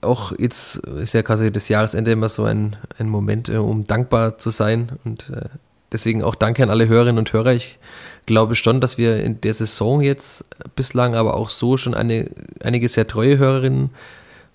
auch 0.06 0.32
jetzt 0.38 0.76
ist 0.76 1.14
ja 1.14 1.22
quasi 1.22 1.50
das 1.50 1.68
Jahresende 1.68 2.12
immer 2.12 2.28
so 2.28 2.44
ein, 2.44 2.76
ein 2.98 3.08
Moment, 3.08 3.48
äh, 3.48 3.56
um 3.56 3.84
dankbar 3.84 4.38
zu 4.38 4.50
sein. 4.50 4.98
Und 5.04 5.30
äh, 5.30 5.48
deswegen 5.92 6.22
auch 6.22 6.34
danke 6.34 6.62
an 6.62 6.70
alle 6.70 6.88
Hörerinnen 6.88 7.18
und 7.18 7.32
Hörer. 7.32 7.52
Ich 7.52 7.78
glaube 8.26 8.54
schon, 8.54 8.80
dass 8.80 8.98
wir 8.98 9.22
in 9.22 9.40
der 9.40 9.54
Saison 9.54 10.00
jetzt 10.00 10.44
bislang, 10.74 11.14
aber 11.14 11.34
auch 11.34 11.50
so 11.50 11.76
schon 11.76 11.94
eine, 11.94 12.30
einige 12.62 12.88
sehr 12.88 13.06
treue 13.06 13.38
Hörerinnen 13.38 13.90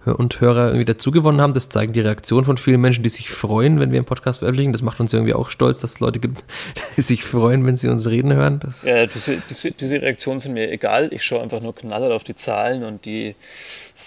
und 0.06 0.42
Hörer 0.42 0.68
irgendwie 0.68 0.86
dazugewonnen 0.86 1.42
haben. 1.42 1.54
Das 1.54 1.70
zeigen 1.70 1.94
die 1.94 2.02
Reaktionen 2.02 2.46
von 2.46 2.58
vielen 2.58 2.82
Menschen, 2.82 3.04
die 3.04 3.10
sich 3.10 3.30
freuen, 3.30 3.80
wenn 3.80 3.92
wir 3.92 4.00
einen 4.00 4.06
Podcast 4.06 4.40
veröffentlichen. 4.40 4.74
Das 4.74 4.82
macht 4.82 5.00
uns 5.00 5.14
irgendwie 5.14 5.34
auch 5.34 5.50
stolz, 5.50 5.80
dass 5.80 5.92
es 5.92 6.00
Leute 6.00 6.20
gibt, 6.20 6.44
die 6.98 7.02
sich 7.02 7.24
freuen, 7.24 7.66
wenn 7.66 7.78
sie 7.78 7.88
uns 7.88 8.08
reden 8.08 8.34
hören. 8.34 8.60
Das 8.60 8.84
ja, 8.84 9.06
diese, 9.06 9.42
diese, 9.50 9.72
diese 9.72 10.02
Reaktionen 10.02 10.42
sind 10.42 10.54
mir 10.54 10.72
egal. 10.72 11.10
Ich 11.12 11.24
schaue 11.24 11.42
einfach 11.42 11.62
nur 11.62 11.76
knallhart 11.76 12.12
auf 12.12 12.24
die 12.24 12.36
Zahlen 12.36 12.84
und 12.84 13.06
die 13.06 13.36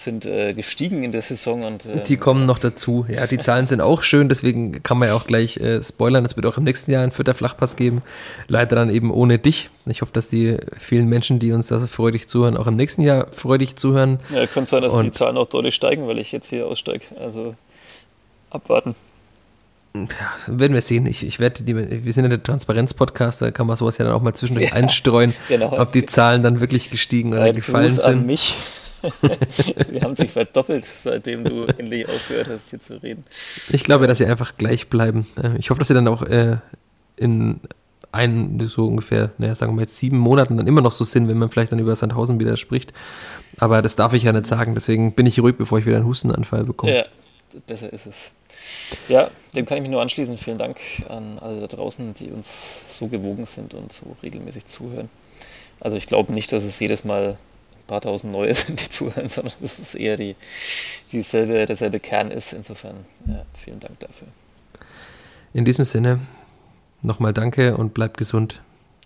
sind 0.03 0.25
äh, 0.25 0.53
gestiegen 0.53 1.03
in 1.03 1.11
der 1.11 1.21
Saison. 1.21 1.63
Und, 1.63 1.85
äh, 1.85 2.03
die 2.03 2.17
kommen 2.17 2.45
noch 2.45 2.59
dazu. 2.59 3.05
Ja, 3.07 3.27
die 3.27 3.37
Zahlen 3.37 3.67
sind 3.67 3.81
auch 3.81 4.03
schön, 4.03 4.29
deswegen 4.29 4.83
kann 4.83 4.97
man 4.97 5.09
ja 5.09 5.15
auch 5.15 5.25
gleich 5.25 5.57
äh, 5.57 5.81
spoilern. 5.81 6.25
Es 6.25 6.35
wird 6.35 6.45
auch 6.45 6.57
im 6.57 6.63
nächsten 6.63 6.91
Jahr 6.91 7.03
einen 7.03 7.11
vierter 7.11 7.33
Flachpass 7.33 7.75
geben. 7.75 8.01
Leider 8.47 8.75
dann 8.75 8.89
eben 8.89 9.11
ohne 9.11 9.39
dich. 9.39 9.69
Ich 9.85 10.01
hoffe, 10.01 10.13
dass 10.13 10.27
die 10.27 10.57
vielen 10.79 11.07
Menschen, 11.07 11.39
die 11.39 11.51
uns 11.51 11.67
da 11.67 11.79
so 11.79 11.87
freudig 11.87 12.27
zuhören, 12.27 12.57
auch 12.57 12.67
im 12.67 12.75
nächsten 12.75 13.01
Jahr 13.01 13.27
freudig 13.31 13.75
zuhören. 13.75 14.19
Ja, 14.33 14.45
könnte 14.47 14.69
sein, 14.69 14.81
dass 14.81 14.93
und 14.93 15.05
die 15.05 15.11
Zahlen 15.11 15.37
auch 15.37 15.47
deutlich 15.47 15.75
steigen, 15.75 16.07
weil 16.07 16.19
ich 16.19 16.31
jetzt 16.31 16.49
hier 16.49 16.67
aussteige. 16.67 17.05
Also 17.19 17.55
abwarten. 18.49 18.95
Ja, 19.95 20.57
werden 20.57 20.73
wir 20.73 20.81
sehen. 20.81 21.05
Ich, 21.05 21.25
ich 21.25 21.39
werde 21.39 21.63
die, 21.63 21.75
wir 21.75 22.13
sind 22.13 22.25
ja 22.25 22.29
der 22.29 22.43
Transparenz-Podcast, 22.43 23.41
da 23.41 23.51
kann 23.51 23.65
man 23.65 23.77
sowas 23.77 23.97
ja 23.97 24.05
dann 24.05 24.13
auch 24.13 24.21
mal 24.21 24.33
zwischendurch 24.33 24.71
ja, 24.71 24.75
einstreuen, 24.75 25.33
genau. 25.47 25.71
ob 25.79 25.93
die 25.93 26.05
Zahlen 26.05 26.43
dann 26.43 26.59
wirklich 26.59 26.89
gestiegen 26.89 27.33
oder 27.33 27.43
Ein 27.43 27.55
gefallen 27.55 27.87
Gruß 27.87 28.03
sind. 28.03 28.19
An 28.19 28.25
mich. 28.25 28.55
Sie 29.91 30.01
haben 30.01 30.15
sich 30.15 30.31
verdoppelt, 30.31 30.85
seitdem 30.85 31.43
du 31.43 31.65
endlich 31.65 32.07
aufgehört 32.07 32.47
hast, 32.49 32.69
hier 32.69 32.79
zu 32.79 33.01
reden. 33.01 33.23
Ich 33.69 33.83
glaube, 33.83 34.07
dass 34.07 34.17
sie 34.17 34.25
einfach 34.25 34.57
gleich 34.57 34.89
bleiben. 34.89 35.27
Äh, 35.41 35.57
ich 35.57 35.69
hoffe, 35.69 35.79
dass 35.79 35.87
sie 35.87 35.93
dann 35.93 36.07
auch 36.07 36.21
äh, 36.23 36.57
in 37.15 37.59
ein, 38.11 38.59
so 38.69 38.87
ungefähr, 38.87 39.31
naja, 39.37 39.55
sagen 39.55 39.73
wir 39.73 39.75
mal 39.75 39.81
jetzt 39.81 39.97
sieben 39.97 40.17
Monaten 40.17 40.57
dann 40.57 40.67
immer 40.67 40.81
noch 40.81 40.91
so 40.91 41.03
sind, 41.03 41.27
wenn 41.27 41.37
man 41.37 41.49
vielleicht 41.49 41.71
dann 41.71 41.79
über 41.79 41.95
Sandhausen 41.95 42.39
wieder 42.39 42.55
spricht. 42.57 42.93
Aber 43.57 43.81
das 43.81 43.95
darf 43.95 44.13
ich 44.13 44.23
ja 44.23 44.31
nicht 44.31 44.47
sagen, 44.47 44.73
deswegen 44.73 45.13
bin 45.13 45.25
ich 45.25 45.39
ruhig, 45.39 45.57
bevor 45.57 45.79
ich 45.79 45.85
wieder 45.85 45.97
einen 45.97 46.05
Hustenanfall 46.05 46.63
bekomme. 46.63 46.95
Ja, 46.95 47.05
besser 47.67 47.91
ist 47.91 48.05
es. 48.05 48.31
Ja, 49.09 49.29
dem 49.55 49.65
kann 49.65 49.77
ich 49.77 49.81
mich 49.81 49.91
nur 49.91 50.01
anschließen. 50.01 50.37
Vielen 50.37 50.57
Dank 50.57 50.79
an 51.09 51.39
alle 51.39 51.59
da 51.59 51.67
draußen, 51.67 52.13
die 52.13 52.31
uns 52.31 52.83
so 52.87 53.07
gewogen 53.07 53.45
sind 53.45 53.73
und 53.73 53.91
so 53.91 54.15
regelmäßig 54.23 54.65
zuhören. 54.65 55.09
Also 55.79 55.97
ich 55.97 56.07
glaube 56.07 56.33
nicht, 56.33 56.51
dass 56.51 56.63
es 56.63 56.79
jedes 56.79 57.03
Mal 57.03 57.37
paar 57.85 58.01
tausend 58.01 58.33
neue 58.33 58.53
sind, 58.53 58.81
die 58.85 58.89
zuhören, 58.89 59.29
sondern 59.29 59.53
dass 59.61 59.79
es 59.79 59.95
eher 59.95 60.17
die, 60.17 60.35
dieselbe, 61.11 61.65
derselbe 61.65 61.99
Kern 61.99 62.31
ist. 62.31 62.53
Insofern, 62.53 63.05
ja, 63.27 63.43
vielen 63.53 63.79
Dank 63.79 63.99
dafür. 63.99 64.27
In 65.53 65.65
diesem 65.65 65.85
Sinne, 65.85 66.19
nochmal 67.01 67.33
danke 67.33 67.77
und 67.77 67.93
bleibt 67.93 68.17
gesund. 68.17 68.61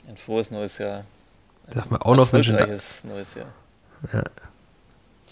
Ein 0.07 0.18
frohes 0.18 0.49
neues 0.51 0.77
Jahr. 0.80 1.06
Darf 1.72 1.89
man 1.91 2.01
auch 2.01 2.15
noch 2.15 2.34
wünschen. 2.34 2.56
neues 2.56 3.03
Jahr. 3.35 3.53
Ja. 4.11 4.23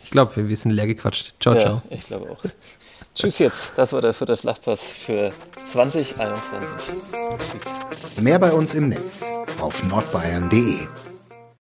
Ich 0.04 0.12
glaube, 0.12 0.48
wir 0.48 0.58
sind 0.58 0.72
leer 0.72 0.88
gequatscht. 0.88 1.34
Ciao, 1.42 1.56
ja, 1.56 1.62
ciao. 1.62 1.82
Ich 1.90 2.04
glaube 2.04 2.32
auch. 2.32 2.44
Tschüss 3.14 3.40
jetzt. 3.40 3.74
Das 3.76 3.94
war 3.94 4.02
der 4.02 4.14
vierte 4.14 4.38
Flachpass 4.38 4.92
für 4.92 5.32
2021. 5.66 6.70
Tschüss. 7.52 8.22
Mehr 8.22 8.40
bei 8.40 8.54
uns 8.54 8.74
im 8.74 8.90
Netz 8.90 9.26
auf 9.60 9.84
nordbayern.de. 9.84 10.88